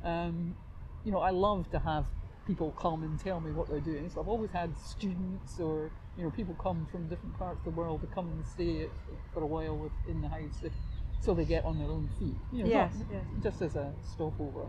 Um, 0.08 0.56
you 1.04 1.12
know, 1.12 1.20
I 1.20 1.32
love 1.32 1.70
to 1.72 1.80
have 1.80 2.06
people 2.46 2.72
come 2.72 3.04
and 3.04 3.20
tell 3.20 3.42
me 3.42 3.52
what 3.52 3.70
they're 3.70 3.82
doing. 3.82 4.10
So 4.10 4.22
I've 4.22 4.28
always 4.30 4.52
had 4.52 4.76
students 4.78 5.60
or 5.60 5.92
you 6.18 6.24
know 6.24 6.32
people 6.32 6.56
come 6.56 6.88
from 6.92 7.08
different 7.10 7.38
parts 7.38 7.60
of 7.60 7.66
the 7.66 7.78
world 7.78 8.02
to 8.02 8.08
come 8.08 8.28
and 8.32 8.46
stay 8.46 8.88
for 9.34 9.44
a 9.44 9.46
while 9.46 9.78
with, 9.78 9.92
in 10.08 10.22
the 10.22 10.30
house 10.30 10.62
if, 10.64 10.72
so 11.20 11.34
they 11.34 11.44
get 11.46 11.66
on 11.66 11.78
their 11.78 11.90
own 11.90 12.10
feet. 12.18 12.38
You 12.54 12.64
know, 12.64 12.70
Yes, 12.70 12.94
yes. 13.12 13.24
just 13.44 13.62
as 13.62 13.76
a 13.76 13.94
stopover. 14.14 14.66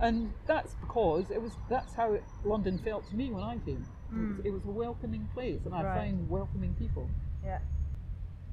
And 0.00 0.32
that's 0.46 0.74
because 0.80 1.30
it 1.30 1.42
was 1.42 1.52
that's 1.68 1.92
how 1.94 2.14
it, 2.14 2.24
London 2.42 2.78
felt 2.78 3.06
to 3.10 3.14
me 3.14 3.30
when 3.30 3.44
I 3.44 3.58
came. 3.58 3.84
It, 4.12 4.16
was, 4.36 4.46
it 4.46 4.50
was 4.50 4.64
a 4.64 4.70
welcoming 4.70 5.28
place, 5.34 5.60
and 5.66 5.74
I 5.74 5.82
Mm. 5.82 5.84
Right. 5.84 5.98
find 5.98 6.30
welcoming 6.30 6.74
people. 6.74 7.08
Yeah. 7.44 7.58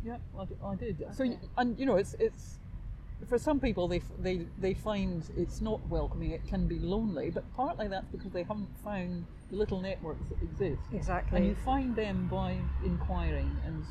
Yeah, 0.03 0.17
I 0.63 0.75
did. 0.75 0.99
So, 1.13 1.23
Okay. 1.23 1.29
y- 1.41 1.49
and 1.57 1.79
you 1.79 1.85
know, 1.85 1.95
it's 1.95 2.13
it's 2.19 2.59
for 3.27 3.37
some 3.39 3.59
people 3.59 3.87
they 3.87 4.01
they 4.19 4.45
they 4.59 4.73
find 4.73 5.23
it's 5.37 5.61
not 5.61 5.79
welcoming. 5.89 6.31
It 6.31 6.45
can 6.47 6.67
be 6.67 6.79
lonely, 6.79 7.29
but 7.31 7.43
partly 7.55 7.87
that's 7.87 8.07
because 8.11 8.31
they 8.31 8.43
haven't 8.43 8.69
found 8.83 9.25
the 9.49 9.55
little 9.57 9.81
networks 9.81 10.29
that 10.29 10.41
exist. 10.43 10.81
Exactly. 10.93 11.37
And 11.37 11.47
you 11.47 11.55
find 11.65 11.95
them 11.95 12.27
by 12.29 12.57
inquiring 12.85 13.55
and 13.65 13.83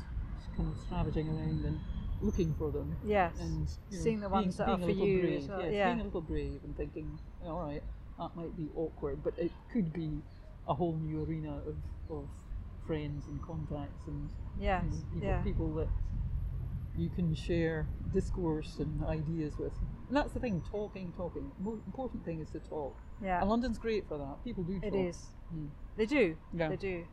kind 0.55 0.71
of 0.71 0.77
scavenging 0.87 1.27
around 1.29 1.65
and 1.65 1.79
looking 2.21 2.53
for 2.57 2.71
them. 2.71 2.95
Yes. 3.05 3.33
And 3.39 3.67
you 3.91 3.97
know, 3.97 4.03
Seeing 4.03 4.19
the 4.21 4.27
being- 4.29 4.31
ones 4.31 4.57
that 4.57 4.67
being 4.67 4.81
are 4.81 4.85
for 4.85 4.91
you 4.91 5.19
brave. 5.21 5.49
well, 5.49 5.61
Yes, 5.63 5.73
yeah. 5.73 5.87
being 5.89 6.01
a 6.01 6.03
little 6.05 6.21
brave 6.21 6.59
and 6.63 6.77
thinking, 6.77 7.19
all 7.45 7.59
right, 7.67 7.83
that 8.19 8.35
might 8.35 8.55
be 8.57 8.69
awkward, 8.75 9.23
but 9.23 9.33
it 9.37 9.51
could 9.71 9.91
be 9.93 10.21
a 10.67 10.73
whole 10.73 10.95
new 10.95 11.23
arena 11.23 11.57
of, 11.67 11.75
of 12.15 12.27
friends 12.87 13.25
and 13.27 13.41
contacts 13.41 14.07
and 14.07 14.29
Yes. 14.59 14.83
you 14.85 14.89
know, 14.91 15.03
people, 15.13 15.27
Yeah. 15.27 15.41
people 15.43 15.73
that 15.75 15.87
you 16.97 17.09
can 17.09 17.33
share 17.35 17.87
discourse 18.13 18.77
and 18.79 19.03
ideas 19.05 19.57
with. 19.57 19.73
And 20.07 20.17
that's 20.17 20.33
the 20.33 20.39
thing, 20.39 20.61
talking, 20.71 21.13
talking. 21.15 21.51
Most 21.59 21.81
important 21.85 22.25
thing 22.25 22.39
is 22.39 22.49
to 22.51 22.59
talk. 22.59 22.95
Yeah. 23.23 23.41
And 23.41 23.49
London's 23.49 23.77
great 23.77 24.07
for 24.07 24.17
that. 24.17 24.43
People 24.43 24.63
do 24.63 24.79
talk. 24.79 24.93
It 24.93 24.95
is. 24.95 25.17
Mm. 25.55 25.69
They 25.97 26.05
do. 26.05 26.35
Yeah. 26.53 26.69
They 26.69 26.75
do. 26.77 27.05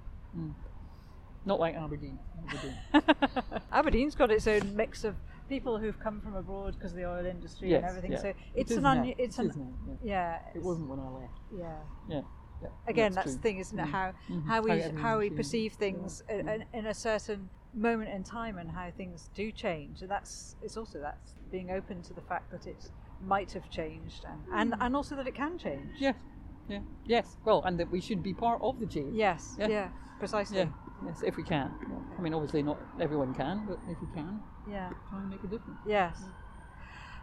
Not 1.46 1.60
like 1.60 1.74
Aberdeen. 1.74 2.18
Aberdeen. 2.48 3.60
Aberdeen's 3.72 4.14
got 4.14 4.30
its 4.30 4.46
own 4.46 4.74
mix 4.74 5.04
of 5.04 5.14
people 5.48 5.78
who've 5.78 5.98
come 6.00 6.20
from 6.22 6.34
abroad 6.36 6.74
because 6.74 6.92
of 6.92 6.96
the 6.96 7.04
oil 7.04 7.26
industry 7.26 7.70
Yes, 7.70 7.82
and 7.82 7.90
everything. 7.90 8.12
yeah. 8.12 8.18
So 8.22 8.28
It 8.28 8.36
it's 8.54 8.70
an 8.72 8.82
now. 8.82 9.04
it's 9.18 9.38
It 9.38 9.44
an 9.54 9.74
yeah. 9.86 9.94
yeah. 10.02 10.38
It 10.54 10.62
wasn't 10.62 10.88
when 10.88 11.00
I 11.00 11.08
left. 11.08 11.38
Yeah. 11.54 11.76
Yeah. 12.08 12.20
yeah. 12.62 12.68
Again, 12.86 13.12
that's, 13.12 13.34
the 13.34 13.40
thing, 13.42 13.58
isn't 13.58 13.78
it? 13.78 13.86
Mm. 13.86 13.90
How 13.90 14.12
Mhm. 14.30 14.46
how 14.46 14.62
we 14.62 14.70
everything 14.70 14.96
how 14.96 15.18
we 15.18 15.28
perceive 15.30 15.74
things 15.74 16.22
in, 16.30 16.48
in, 16.48 16.64
in 16.72 16.86
a 16.86 16.94
certain 16.94 17.50
moment 17.74 18.10
in 18.10 18.22
time 18.24 18.58
and 18.58 18.70
how 18.70 18.90
things 18.96 19.30
do 19.34 19.50
change. 19.52 20.02
And 20.02 20.10
that's 20.10 20.56
it's 20.62 20.76
also 20.76 21.00
that's 21.00 21.34
being 21.50 21.70
open 21.70 22.02
to 22.02 22.14
the 22.14 22.20
fact 22.20 22.50
that 22.50 22.66
it 22.66 22.90
might 23.20 23.52
have 23.52 23.68
changed 23.70 24.24
and 24.24 24.40
Mm. 24.46 24.60
and, 24.60 24.74
and 24.80 24.96
also 24.96 25.16
that 25.16 25.26
it 25.26 25.34
can 25.34 25.58
change. 25.58 25.90
Yeah. 25.98 26.14
Yeah. 26.68 26.80
Yes. 27.04 27.36
Well, 27.44 27.62
and 27.64 27.78
that 27.78 27.90
we 27.90 28.00
should 28.00 28.22
be 28.22 28.32
part 28.34 28.60
of 28.62 28.78
the 28.80 28.86
change. 28.86 29.14
Yes. 29.14 29.56
Yeah. 29.58 29.68
Yeah. 29.68 29.88
Precisely. 30.18 30.58
Yeah. 30.58 30.68
Yes, 31.04 31.22
if 31.22 31.36
we 31.36 31.42
can. 31.42 31.74
I 32.18 32.22
mean, 32.22 32.32
obviously 32.32 32.62
not 32.62 32.78
everyone 32.98 33.34
can, 33.34 33.66
but 33.66 33.78
if 33.88 34.00
we 34.00 34.06
can, 34.14 34.40
Yeah. 34.66 34.90
try 35.10 35.18
and 35.20 35.28
make 35.28 35.44
a 35.44 35.48
difference. 35.48 35.78
Yes. 35.84 36.22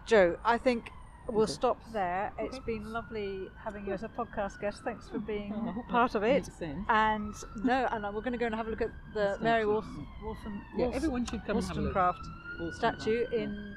Jo, 0.06 0.38
I 0.44 0.58
think 0.58 0.92
we'll 1.28 1.44
Okay. 1.44 1.52
stop 1.52 1.78
there. 1.94 2.32
It's 2.40 2.58
Okay. 2.58 2.74
been 2.78 2.92
lovely 2.92 3.50
having 3.64 3.86
you 3.86 3.94
as 3.94 4.04
a 4.04 4.10
podcast 4.10 4.60
guest. 4.60 4.84
Thanks 4.84 5.08
for 5.10 5.20
being 5.20 5.52
hope 5.76 5.88
part 5.90 6.16
of 6.16 6.24
it. 6.24 6.50
And 6.90 7.34
no, 7.64 7.88
and 7.92 8.04
we're 8.14 8.22
going 8.22 8.34
to 8.34 8.38
go 8.38 8.46
and 8.48 8.56
have 8.56 8.68
a 8.68 8.70
look 8.70 8.82
at 8.82 8.92
the. 9.14 9.38
Mary 9.42 9.66
Wolf, 9.66 9.86
Wolfen, 10.24 10.62
Yeah, 10.78 10.86
Wolf- 10.86 10.96
everyone 10.96 11.26
should 11.26 11.46
come 11.46 11.58
and 11.58 11.66
have 11.66 11.78
a 11.78 11.82
look. 11.82 11.96
Wollstonecraft 11.96 12.76
statue 12.78 13.26
yeah. 13.32 13.40
in 13.40 13.76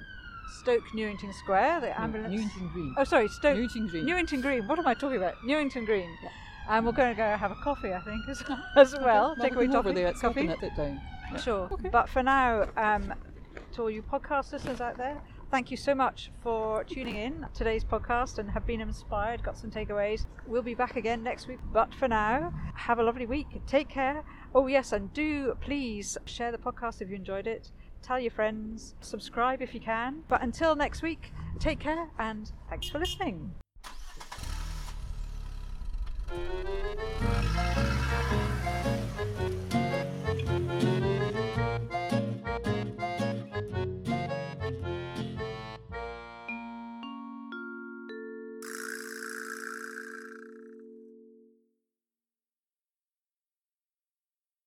Stoke 0.61 0.85
Newington 0.95 1.33
Square. 1.33 1.81
The 1.81 2.01
ambulance. 2.01 2.33
Newington 2.35 2.69
Green. 2.73 2.95
Oh, 2.99 3.05
sorry, 3.05 3.29
Stoke 3.29 3.57
Newington 3.57 3.89
Green. 3.89 4.05
Newington 4.07 4.41
Green. 4.41 4.67
What 4.69 4.79
am 4.79 4.87
I 4.87 4.95
talking 4.95 5.17
about? 5.19 5.35
Newington 5.45 5.85
Green. 5.85 6.11
And 6.69 6.87
we're 6.87 6.93
going 6.93 7.11
to 7.11 7.17
go 7.17 7.37
have 7.37 7.51
a 7.51 7.57
coffee, 7.57 7.93
I 7.93 8.01
think, 8.01 8.27
as, 8.29 8.43
as 8.77 8.95
well. 9.01 9.37
Take 9.37 9.55
away 9.55 9.67
toffee, 9.67 9.93
there. 9.93 10.07
It's 10.09 10.21
coffee. 10.21 10.49
it 10.49 10.77
down. 10.77 11.01
Yeah. 11.33 11.37
Sure. 11.39 11.69
Okay. 11.73 11.89
But 11.91 12.09
for 12.09 12.23
now, 12.23 12.67
um, 12.77 13.13
to 13.73 13.83
all 13.83 13.91
you 13.91 14.03
podcast 14.03 14.53
listeners 14.53 14.81
out 14.81 14.97
there, 14.97 15.21
Thank 15.55 15.71
you 15.71 15.77
so 15.77 15.95
much 15.95 16.33
for 16.43 16.83
tuning 16.83 17.15
in 17.15 17.47
today's 17.55 17.85
podcast 17.85 18.39
and 18.39 18.51
have 18.51 18.67
been 18.67 18.81
inspired, 18.81 19.45
got 19.45 19.57
some 19.57 19.71
takeaways. 19.71 20.27
We'll 20.49 20.63
be 20.63 20.75
back 20.75 20.97
again 20.97 21.23
next 21.23 21.47
week, 21.47 21.61
but 21.73 21.95
for 21.95 22.09
now, 22.09 22.53
have 22.75 22.99
a 22.99 23.05
lovely 23.05 23.25
week. 23.25 23.47
Take 23.65 23.89
care. 23.89 24.25
Oh, 24.53 24.67
yes, 24.67 24.91
and 24.91 25.13
do 25.13 25.57
please 25.61 26.19
share 26.25 26.51
the 26.51 26.59
podcast 26.59 27.01
if 27.03 27.09
you 27.09 27.15
enjoyed 27.15 27.47
it. 27.47 27.71
Tell 28.03 28.19
your 28.19 28.33
friends, 28.33 28.97
subscribe 29.01 29.63
if 29.63 29.75
you 29.75 29.81
can. 29.81 30.25
But 30.27 30.43
until 30.43 30.75
next 30.75 31.03
week, 31.03 31.33
take 31.61 31.79
care 31.79 32.09
and 32.19 32.51
thanks 32.69 32.89
for 32.89 32.99
listening. 32.99 33.55